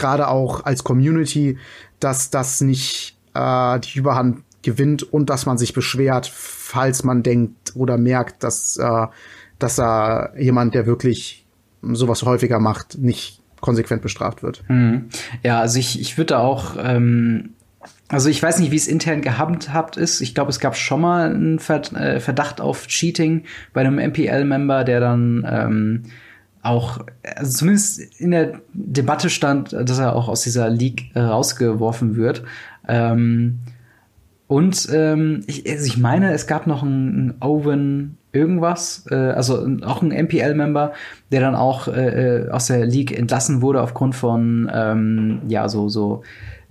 gerade 0.00 0.28
auch 0.28 0.64
als 0.64 0.82
Community, 0.82 1.58
dass 2.00 2.30
das 2.30 2.60
nicht 2.60 3.16
äh, 3.34 3.78
die 3.80 3.98
Überhand 3.98 4.42
gewinnt 4.62 5.02
und 5.02 5.30
dass 5.30 5.46
man 5.46 5.58
sich 5.58 5.72
beschwert, 5.72 6.30
falls 6.32 7.04
man 7.04 7.22
denkt 7.22 7.74
oder 7.76 7.96
merkt, 7.96 8.42
dass, 8.42 8.76
äh, 8.76 9.06
dass 9.58 9.76
da 9.76 10.34
jemand, 10.36 10.74
der 10.74 10.86
wirklich 10.86 11.46
sowas 11.82 12.22
häufiger 12.24 12.58
macht, 12.58 12.98
nicht 12.98 13.40
konsequent 13.60 14.02
bestraft 14.02 14.42
wird. 14.42 14.62
Mhm. 14.68 15.08
Ja, 15.42 15.60
also 15.60 15.78
ich, 15.78 16.00
ich 16.00 16.18
würde 16.18 16.38
auch, 16.38 16.76
ähm, 16.78 17.50
also 18.08 18.28
ich 18.28 18.42
weiß 18.42 18.58
nicht, 18.58 18.70
wie 18.70 18.76
es 18.76 18.88
intern 18.88 19.22
gehandhabt 19.22 19.96
ist. 19.96 20.20
Ich 20.20 20.34
glaube, 20.34 20.50
es 20.50 20.60
gab 20.60 20.76
schon 20.76 21.00
mal 21.00 21.30
einen 21.30 21.58
äh, 21.58 22.20
Verdacht 22.20 22.60
auf 22.60 22.86
Cheating 22.86 23.44
bei 23.72 23.82
einem 23.82 23.96
MPL-Member, 23.96 24.84
der 24.84 25.00
dann 25.00 25.46
ähm, 25.48 26.02
auch, 26.62 27.00
also 27.36 27.58
zumindest 27.58 28.20
in 28.20 28.32
der 28.32 28.60
Debatte 28.72 29.30
stand, 29.30 29.72
dass 29.72 29.98
er 29.98 30.14
auch 30.14 30.28
aus 30.28 30.42
dieser 30.42 30.68
League 30.68 31.10
äh, 31.14 31.20
rausgeworfen 31.20 32.16
wird. 32.16 32.42
Ähm, 32.86 33.60
und 34.46 34.88
ähm, 34.92 35.42
ich, 35.46 35.68
also 35.70 35.86
ich 35.86 35.96
meine, 35.96 36.32
es 36.32 36.46
gab 36.46 36.66
noch 36.66 36.82
einen, 36.82 37.08
einen 37.08 37.34
Owen 37.40 38.18
irgendwas, 38.32 39.04
äh, 39.10 39.14
also 39.14 39.66
auch 39.82 40.02
ein 40.02 40.08
MPL-Member, 40.08 40.92
der 41.32 41.40
dann 41.40 41.54
auch 41.54 41.88
äh, 41.88 42.46
äh, 42.46 42.50
aus 42.50 42.66
der 42.66 42.86
League 42.86 43.16
entlassen 43.16 43.62
wurde 43.62 43.82
aufgrund 43.82 44.14
von 44.14 44.70
ähm, 44.72 45.42
ja 45.48 45.68
so 45.68 45.88
so 45.88 46.22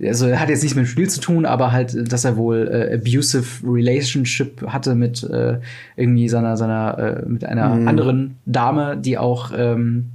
also 0.02 0.26
er 0.26 0.40
hat 0.40 0.48
jetzt 0.48 0.62
nichts 0.62 0.76
mit 0.76 0.86
dem 0.86 0.88
Spiel 0.88 1.08
zu 1.10 1.20
tun, 1.20 1.46
aber 1.46 1.72
halt, 1.72 2.12
dass 2.12 2.24
er 2.24 2.36
wohl 2.36 2.68
äh, 2.68 2.94
abusive 2.94 3.66
Relationship 3.66 4.62
hatte 4.66 4.94
mit 4.94 5.22
äh, 5.24 5.58
irgendwie 5.96 6.28
seiner 6.28 6.56
seiner 6.56 6.98
äh, 6.98 7.26
mit 7.26 7.44
einer 7.44 7.74
mhm. 7.74 7.88
anderen 7.88 8.36
Dame, 8.46 8.96
die 8.96 9.18
auch 9.18 9.52
ähm, 9.56 10.10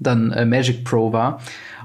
dann 0.00 0.32
äh, 0.32 0.44
Magic 0.44 0.84
Pro 0.84 1.12
war 1.12 1.40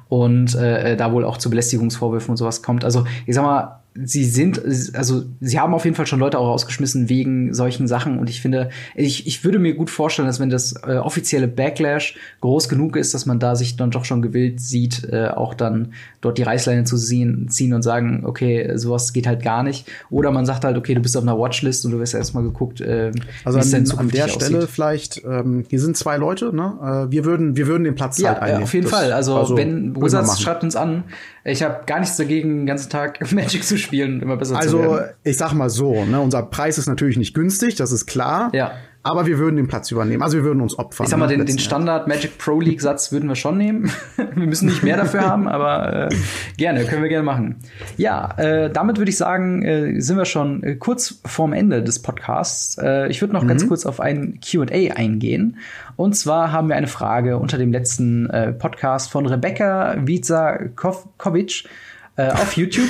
und 0.08 0.56
äh, 0.56 0.98
da 0.98 1.12
wohl 1.12 1.24
auch 1.24 1.38
zu 1.38 1.50
Belästigungsvorwürfen 1.50 2.32
und 2.32 2.38
sowas 2.38 2.64
kommt. 2.64 2.84
Also 2.84 3.06
ich 3.26 3.36
sag 3.36 3.44
mal, 3.44 3.79
sie 3.96 4.24
sind, 4.24 4.62
also 4.96 5.24
sie 5.42 5.60
haben 5.60 5.74
auf 5.74 5.84
jeden 5.84 5.96
Fall 5.96 6.06
schon 6.06 6.20
Leute 6.20 6.38
auch 6.38 6.48
rausgeschmissen 6.48 7.10
wegen 7.10 7.54
solchen 7.54 7.88
Sachen. 7.88 8.20
Und 8.20 8.30
ich 8.30 8.42
finde, 8.42 8.70
ich, 8.96 9.28
ich 9.28 9.44
würde 9.44 9.60
mir 9.60 9.74
gut 9.74 9.90
vorstellen, 9.90 10.28
dass 10.28 10.40
wenn 10.40 10.50
das 10.50 10.74
äh, 10.88 10.98
offizielle 10.98 11.48
Backlash 11.48 12.16
groß 12.42 12.70
genug 12.70 12.96
ist, 12.96 13.14
dass 13.14 13.26
man 13.26 13.40
da 13.40 13.56
sich 13.56 13.78
dann 13.78 13.92
doch 13.92 14.06
schon 14.06 14.22
gewillt 14.22 14.62
sieht, 14.62 15.10
äh, 15.12 15.28
auch 15.28 15.54
dann 15.54 15.94
dort 16.22 16.38
die 16.38 16.44
Reißleine 16.44 16.84
zu 16.84 16.98
ziehen, 16.98 17.48
ziehen 17.50 17.74
und 17.74 17.82
sagen, 17.82 18.24
okay, 18.26 18.78
sowas 18.78 19.12
geht 19.12 19.28
halt 19.28 19.42
gar 19.42 19.64
nicht. 19.64 19.88
Oder 20.10 20.32
man 20.32 20.46
sagt 20.46 20.64
halt, 20.64 20.78
okay, 20.78 20.94
du 20.94 21.02
bist 21.02 21.18
auf 21.18 21.24
einer 21.24 21.38
Watchlist 21.38 21.84
und 21.86 21.92
du 21.92 22.00
wirst 22.00 22.14
erstmal 22.14 22.44
geguckt, 22.44 22.82
äh, 22.82 23.12
also 23.44 23.58
wie 23.58 23.62
es 23.62 23.72
denn 23.72 23.90
an 23.98 24.10
der 24.10 24.28
Stelle 24.28 24.60
aussieht. 24.60 24.70
vielleicht, 24.70 25.24
ähm, 25.26 25.66
hier 25.70 25.80
sind 25.80 25.98
zwei 25.98 26.18
Leute, 26.18 26.56
ne? 26.56 27.08
Äh, 27.08 27.12
wir 27.12 27.26
würden, 27.26 27.58
wir 27.58 27.68
würden 27.68 27.84
den 27.84 27.96
Platz 27.96 28.20
ja, 28.20 28.30
halt 28.30 28.42
einnehmen. 28.42 28.60
Ja, 28.62 28.64
auf 28.64 28.74
jeden 28.74 28.90
das, 28.90 29.00
Fall. 29.00 29.12
Also, 29.12 29.36
also 29.36 29.58
wenn 29.58 29.96
Wizards 30.00 30.42
schreibt 30.42 30.64
uns 30.64 30.76
an, 30.76 31.06
ich 31.44 31.64
habe 31.64 31.86
gar 31.86 32.00
nichts 32.00 32.18
dagegen, 32.18 32.60
den 32.60 32.66
ganzen 32.66 32.90
Tag 32.90 33.32
Magic 33.32 33.64
zu 33.64 33.78
spielen 33.78 34.22
immer 34.22 34.38
besser 34.38 34.58
also, 34.58 34.78
zu 34.78 34.84
werden. 34.84 34.94
Also, 35.00 35.14
ich 35.24 35.38
sag 35.38 35.54
mal 35.54 35.70
so, 35.70 36.06
ne, 36.06 36.20
unser 36.20 36.44
Preis 36.44 36.78
ist 36.78 36.88
natürlich 36.88 37.18
nicht 37.18 37.34
günstig, 37.34 37.76
das 37.76 37.92
ist 37.92 38.06
klar. 38.06 38.52
Ja. 38.54 38.74
Aber 39.10 39.26
wir 39.26 39.40
würden 39.40 39.56
den 39.56 39.68
Platz 39.68 39.90
übernehmen. 39.92 40.22
Also 40.22 40.38
wir 40.38 40.44
würden 40.44 40.62
uns 40.62 40.78
opfern. 40.78 41.06
Ich 41.06 41.10
sag 41.10 41.18
mal, 41.18 41.28
ne, 41.28 41.38
den, 41.38 41.46
den 41.46 41.60
Standard 41.60 42.08
Magic 42.08 42.38
Pro 42.38 42.62
League 42.62 42.80
Satz 42.80 43.12
würden 43.12 43.28
wir 43.28 43.36
schon 43.36 43.58
nehmen. 43.58 43.92
wir 44.18 44.46
müssen 44.46 44.68
nicht 44.68 44.84
mehr 44.84 44.98
dafür 44.98 45.22
haben, 45.22 45.48
aber 45.48 46.10
äh, 46.12 46.16
gerne, 46.58 46.86
können 46.86 47.02
wir 47.02 47.10
gerne 47.10 47.24
machen. 47.24 47.56
Ja, 47.98 48.38
äh, 48.38 48.70
damit 48.70 48.98
würde 48.98 49.10
ich 49.10 49.18
sagen, 49.18 49.64
äh, 49.64 50.00
sind 50.00 50.18
wir 50.18 50.26
schon 50.26 50.64
äh, 50.64 50.76
kurz 50.76 51.20
vorm 51.26 51.54
Ende 51.54 51.82
des 51.82 52.02
Podcasts. 52.02 52.78
Äh, 52.78 53.08
ich 53.10 53.22
würde 53.22 53.34
noch 53.34 53.44
mhm. 53.44 53.48
ganz 53.48 53.68
kurz 53.68 53.86
auf 53.86 54.00
ein 54.00 54.40
Q&A 54.40 54.94
eingehen. 54.96 55.58
Und 55.96 56.16
zwar 56.16 56.52
haben 56.52 56.70
wir 56.70 56.76
eine 56.76 56.88
Frage 56.88 57.38
unter 57.38 57.58
dem 57.58 57.72
letzten 57.72 58.30
äh, 58.30 58.54
Podcast 58.54 59.12
von 59.12 59.26
Rebecca 59.26 59.96
Viza-Kovic 60.06 61.66
äh, 62.16 62.30
auf 62.30 62.54
YouTube. 62.56 62.90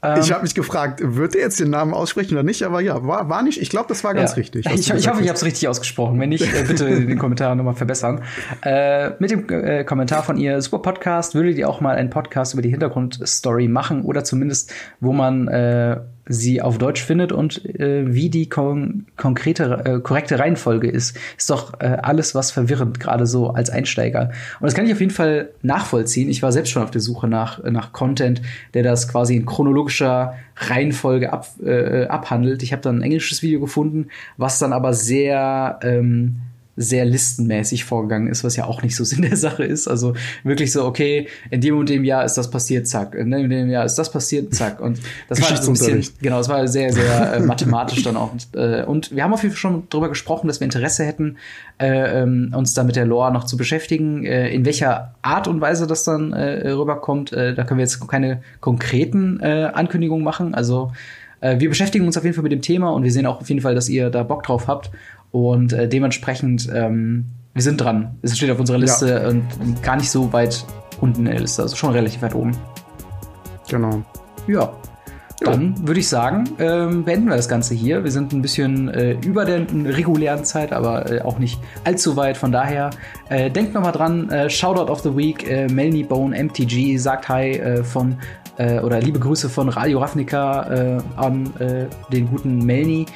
Ähm, 0.00 0.20
ich 0.20 0.30
habe 0.30 0.42
mich 0.42 0.54
gefragt, 0.54 1.00
wird 1.02 1.34
er 1.34 1.42
jetzt 1.42 1.58
den 1.58 1.70
Namen 1.70 1.92
aussprechen 1.92 2.34
oder 2.34 2.44
nicht? 2.44 2.62
Aber 2.62 2.80
ja, 2.80 3.04
war, 3.04 3.28
war 3.28 3.42
nicht. 3.42 3.60
Ich 3.60 3.68
glaube, 3.68 3.88
das 3.88 4.04
war 4.04 4.14
ganz 4.14 4.30
ja. 4.30 4.36
richtig. 4.36 4.66
Ich, 4.66 4.90
ich, 4.92 5.08
hoffe, 5.08 5.20
ich 5.22 5.28
habe 5.28 5.36
es 5.36 5.44
richtig 5.44 5.66
ausgesprochen. 5.66 6.20
Wenn 6.20 6.28
nicht, 6.28 6.42
äh, 6.42 6.64
bitte 6.64 6.84
den 7.06 7.18
Kommentaren 7.18 7.58
nochmal 7.58 7.74
verbessern. 7.74 8.22
Äh, 8.62 9.10
mit 9.18 9.32
dem 9.32 9.48
äh, 9.48 9.82
Kommentar 9.82 10.22
von 10.22 10.36
ihr, 10.36 10.62
super 10.62 10.78
Podcast, 10.78 11.34
würdet 11.34 11.58
ihr 11.58 11.68
auch 11.68 11.80
mal 11.80 11.96
einen 11.96 12.10
Podcast 12.10 12.52
über 12.52 12.62
die 12.62 12.70
Hintergrundstory 12.70 13.66
machen 13.66 14.02
oder 14.02 14.22
zumindest, 14.22 14.72
wo 15.00 15.12
man 15.12 15.48
äh, 15.48 16.00
sie 16.28 16.60
auf 16.60 16.78
Deutsch 16.78 17.02
findet 17.02 17.32
und 17.32 17.64
äh, 17.64 18.14
wie 18.14 18.28
die 18.28 18.48
kon 18.48 19.06
konkrete, 19.16 19.82
äh, 19.84 20.00
korrekte 20.00 20.38
Reihenfolge 20.38 20.88
ist, 20.88 21.16
ist 21.36 21.50
doch 21.50 21.80
äh, 21.80 21.96
alles 22.02 22.34
was 22.34 22.50
verwirrend, 22.50 23.00
gerade 23.00 23.26
so 23.26 23.50
als 23.50 23.70
Einsteiger. 23.70 24.30
Und 24.60 24.66
das 24.66 24.74
kann 24.74 24.86
ich 24.86 24.92
auf 24.92 25.00
jeden 25.00 25.12
Fall 25.12 25.48
nachvollziehen. 25.62 26.28
Ich 26.28 26.42
war 26.42 26.52
selbst 26.52 26.70
schon 26.70 26.82
auf 26.82 26.90
der 26.90 27.00
Suche 27.00 27.28
nach, 27.28 27.62
nach 27.64 27.92
Content, 27.92 28.42
der 28.74 28.82
das 28.82 29.08
quasi 29.08 29.36
in 29.36 29.46
chronologischer 29.46 30.34
Reihenfolge 30.56 31.32
ab, 31.32 31.46
äh, 31.64 32.06
abhandelt. 32.06 32.62
Ich 32.62 32.72
habe 32.72 32.82
dann 32.82 32.98
ein 32.98 33.02
englisches 33.02 33.42
Video 33.42 33.60
gefunden, 33.60 34.08
was 34.36 34.58
dann 34.58 34.72
aber 34.72 34.92
sehr 34.92 35.78
ähm, 35.82 36.36
sehr 36.78 37.04
listenmäßig 37.04 37.84
vorgegangen 37.84 38.28
ist, 38.28 38.44
was 38.44 38.54
ja 38.56 38.64
auch 38.64 38.82
nicht 38.82 38.94
so 38.96 39.04
Sinn 39.08 39.22
der 39.22 39.36
Sache 39.36 39.64
ist. 39.64 39.88
Also 39.88 40.14
wirklich 40.44 40.72
so, 40.72 40.84
okay, 40.84 41.28
in 41.50 41.60
dem 41.60 41.76
und 41.76 41.88
dem 41.88 42.04
Jahr 42.04 42.24
ist 42.24 42.34
das 42.34 42.50
passiert, 42.50 42.86
zack. 42.86 43.14
In 43.14 43.30
dem 43.30 43.44
und 43.44 43.50
dem 43.50 43.68
Jahr 43.68 43.84
ist 43.84 43.96
das 43.96 44.10
passiert, 44.10 44.54
zack. 44.54 44.80
Und 44.80 45.00
das 45.28 45.42
war 45.42 45.56
so 45.60 45.70
ein 45.70 45.74
bisschen, 45.74 46.06
genau, 46.22 46.38
es 46.40 46.48
war 46.48 46.66
sehr, 46.68 46.92
sehr 46.92 47.34
äh, 47.34 47.40
mathematisch 47.40 48.02
dann 48.02 48.16
auch. 48.16 48.32
Und, 48.32 48.48
äh, 48.54 48.84
und 48.84 49.14
wir 49.14 49.24
haben 49.24 49.34
auf 49.34 49.42
jeden 49.42 49.54
Fall 49.54 49.60
schon 49.60 49.82
darüber 49.90 50.08
gesprochen, 50.08 50.46
dass 50.46 50.60
wir 50.60 50.64
Interesse 50.64 51.04
hätten, 51.04 51.36
äh, 51.78 52.22
ähm, 52.22 52.52
uns 52.54 52.74
da 52.74 52.84
mit 52.84 52.96
der 52.96 53.06
Lore 53.06 53.32
noch 53.32 53.44
zu 53.44 53.56
beschäftigen. 53.56 54.24
Äh, 54.24 54.50
in 54.50 54.64
welcher 54.64 55.14
Art 55.22 55.48
und 55.48 55.60
Weise 55.60 55.86
das 55.86 56.04
dann 56.04 56.32
äh, 56.32 56.70
rüberkommt, 56.70 57.32
äh, 57.32 57.54
da 57.54 57.64
können 57.64 57.78
wir 57.78 57.84
jetzt 57.84 58.06
keine 58.08 58.42
konkreten 58.60 59.40
äh, 59.40 59.70
Ankündigungen 59.74 60.24
machen. 60.24 60.54
Also 60.54 60.92
äh, 61.40 61.58
wir 61.60 61.68
beschäftigen 61.68 62.06
uns 62.06 62.16
auf 62.16 62.24
jeden 62.24 62.34
Fall 62.34 62.42
mit 62.42 62.52
dem 62.52 62.62
Thema 62.62 62.90
und 62.90 63.04
wir 63.04 63.12
sehen 63.12 63.26
auch 63.26 63.40
auf 63.40 63.48
jeden 63.48 63.60
Fall, 63.60 63.74
dass 63.74 63.88
ihr 63.88 64.10
da 64.10 64.22
Bock 64.22 64.42
drauf 64.42 64.66
habt. 64.66 64.90
Und 65.30 65.72
äh, 65.72 65.88
dementsprechend, 65.88 66.68
ähm, 66.72 67.26
wir 67.54 67.62
sind 67.62 67.80
dran. 67.80 68.16
Es 68.22 68.36
steht 68.36 68.50
auf 68.50 68.60
unserer 68.60 68.78
Liste 68.78 69.08
ja. 69.08 69.28
und 69.28 69.82
gar 69.82 69.96
nicht 69.96 70.10
so 70.10 70.32
weit 70.32 70.64
unten 71.00 71.26
in 71.26 71.32
der 71.32 71.40
Liste, 71.40 71.62
also 71.62 71.76
schon 71.76 71.92
relativ 71.92 72.22
weit 72.22 72.34
oben. 72.34 72.52
Genau. 73.68 74.02
Ja. 74.46 74.72
Dann 75.40 75.86
würde 75.86 76.00
ich 76.00 76.08
sagen, 76.08 76.48
ähm, 76.58 77.04
beenden 77.04 77.28
wir 77.28 77.36
das 77.36 77.48
Ganze 77.48 77.72
hier. 77.72 78.02
Wir 78.02 78.10
sind 78.10 78.32
ein 78.32 78.42
bisschen 78.42 78.88
äh, 78.88 79.12
über 79.24 79.44
der 79.44 79.60
regulären 79.70 80.44
Zeit, 80.44 80.72
aber 80.72 81.10
äh, 81.10 81.20
auch 81.20 81.38
nicht 81.38 81.60
allzu 81.84 82.16
weit. 82.16 82.36
Von 82.36 82.50
daher, 82.50 82.90
äh, 83.28 83.48
denkt 83.48 83.72
nochmal 83.72 83.92
dran, 83.92 84.30
äh, 84.30 84.50
Shoutout 84.50 84.90
of 84.90 85.00
the 85.00 85.16
Week, 85.16 85.48
äh, 85.48 85.68
Melanie 85.68 86.02
Bone 86.02 86.36
MTG 86.36 86.96
sagt 86.96 87.28
Hi 87.28 87.52
äh, 87.52 87.84
von 87.84 88.16
oder 88.82 89.00
liebe 89.00 89.20
Grüße 89.20 89.48
von 89.48 89.68
Radio 89.68 90.00
Ravnica 90.00 91.00
an 91.14 91.52
den 92.12 92.28
guten 92.28 92.58
Melanie. 92.66 93.06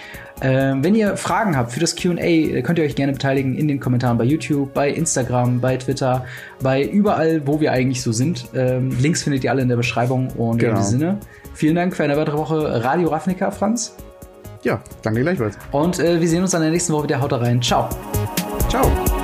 Ähm, 0.43 0.83
wenn 0.83 0.97
ihr 0.97 1.17
Fragen 1.17 1.57
habt 1.57 1.73
für 1.73 1.81
das 1.81 1.95
QA, 1.95 2.17
äh, 2.19 2.63
könnt 2.63 2.79
ihr 2.79 2.85
euch 2.85 2.97
gerne 2.97 3.13
beteiligen 3.13 3.57
in 3.57 3.69
den 3.69 3.79
Kommentaren 3.79 4.19
bei 4.19 4.25
YouTube, 4.25 4.75
bei 4.75 4.91
Instagram, 4.91 5.61
bei 5.61 5.77
Twitter, 5.77 6.25
bei 6.61 6.85
überall, 6.85 7.47
wo 7.47 7.61
wir 7.61 7.73
eigentlich 7.73 8.03
so 8.03 8.11
sind. 8.11 8.47
Ähm, 8.55 8.91
Links 9.01 9.23
findet 9.23 9.45
ihr 9.45 9.53
alle 9.53 9.63
in 9.63 9.69
der 9.69 9.77
Beschreibung. 9.77 10.29
Und 10.37 10.59
genau. 10.59 10.73
in 10.73 10.79
diesem 10.79 10.99
Sinne, 10.99 11.19
vielen 11.55 11.77
Dank 11.77 11.95
für 11.95 12.03
eine 12.03 12.17
weitere 12.17 12.37
Woche 12.37 12.83
Radio 12.83 13.09
Ravnica, 13.09 13.53
Franz. 13.53 13.95
Ja, 14.63 14.83
danke 15.03 15.23
gleichfalls. 15.23 15.57
Und 15.71 16.01
äh, 16.01 16.21
wir 16.21 16.29
sehen 16.29 16.43
uns 16.43 16.51
dann 16.51 16.63
in 16.63 16.67
der 16.67 16.73
nächsten 16.73 16.93
Woche 16.93 17.05
wieder. 17.05 17.21
Haut 17.21 17.33
rein. 17.33 17.63
Ciao. 17.63 17.89
Ciao. 18.69 19.22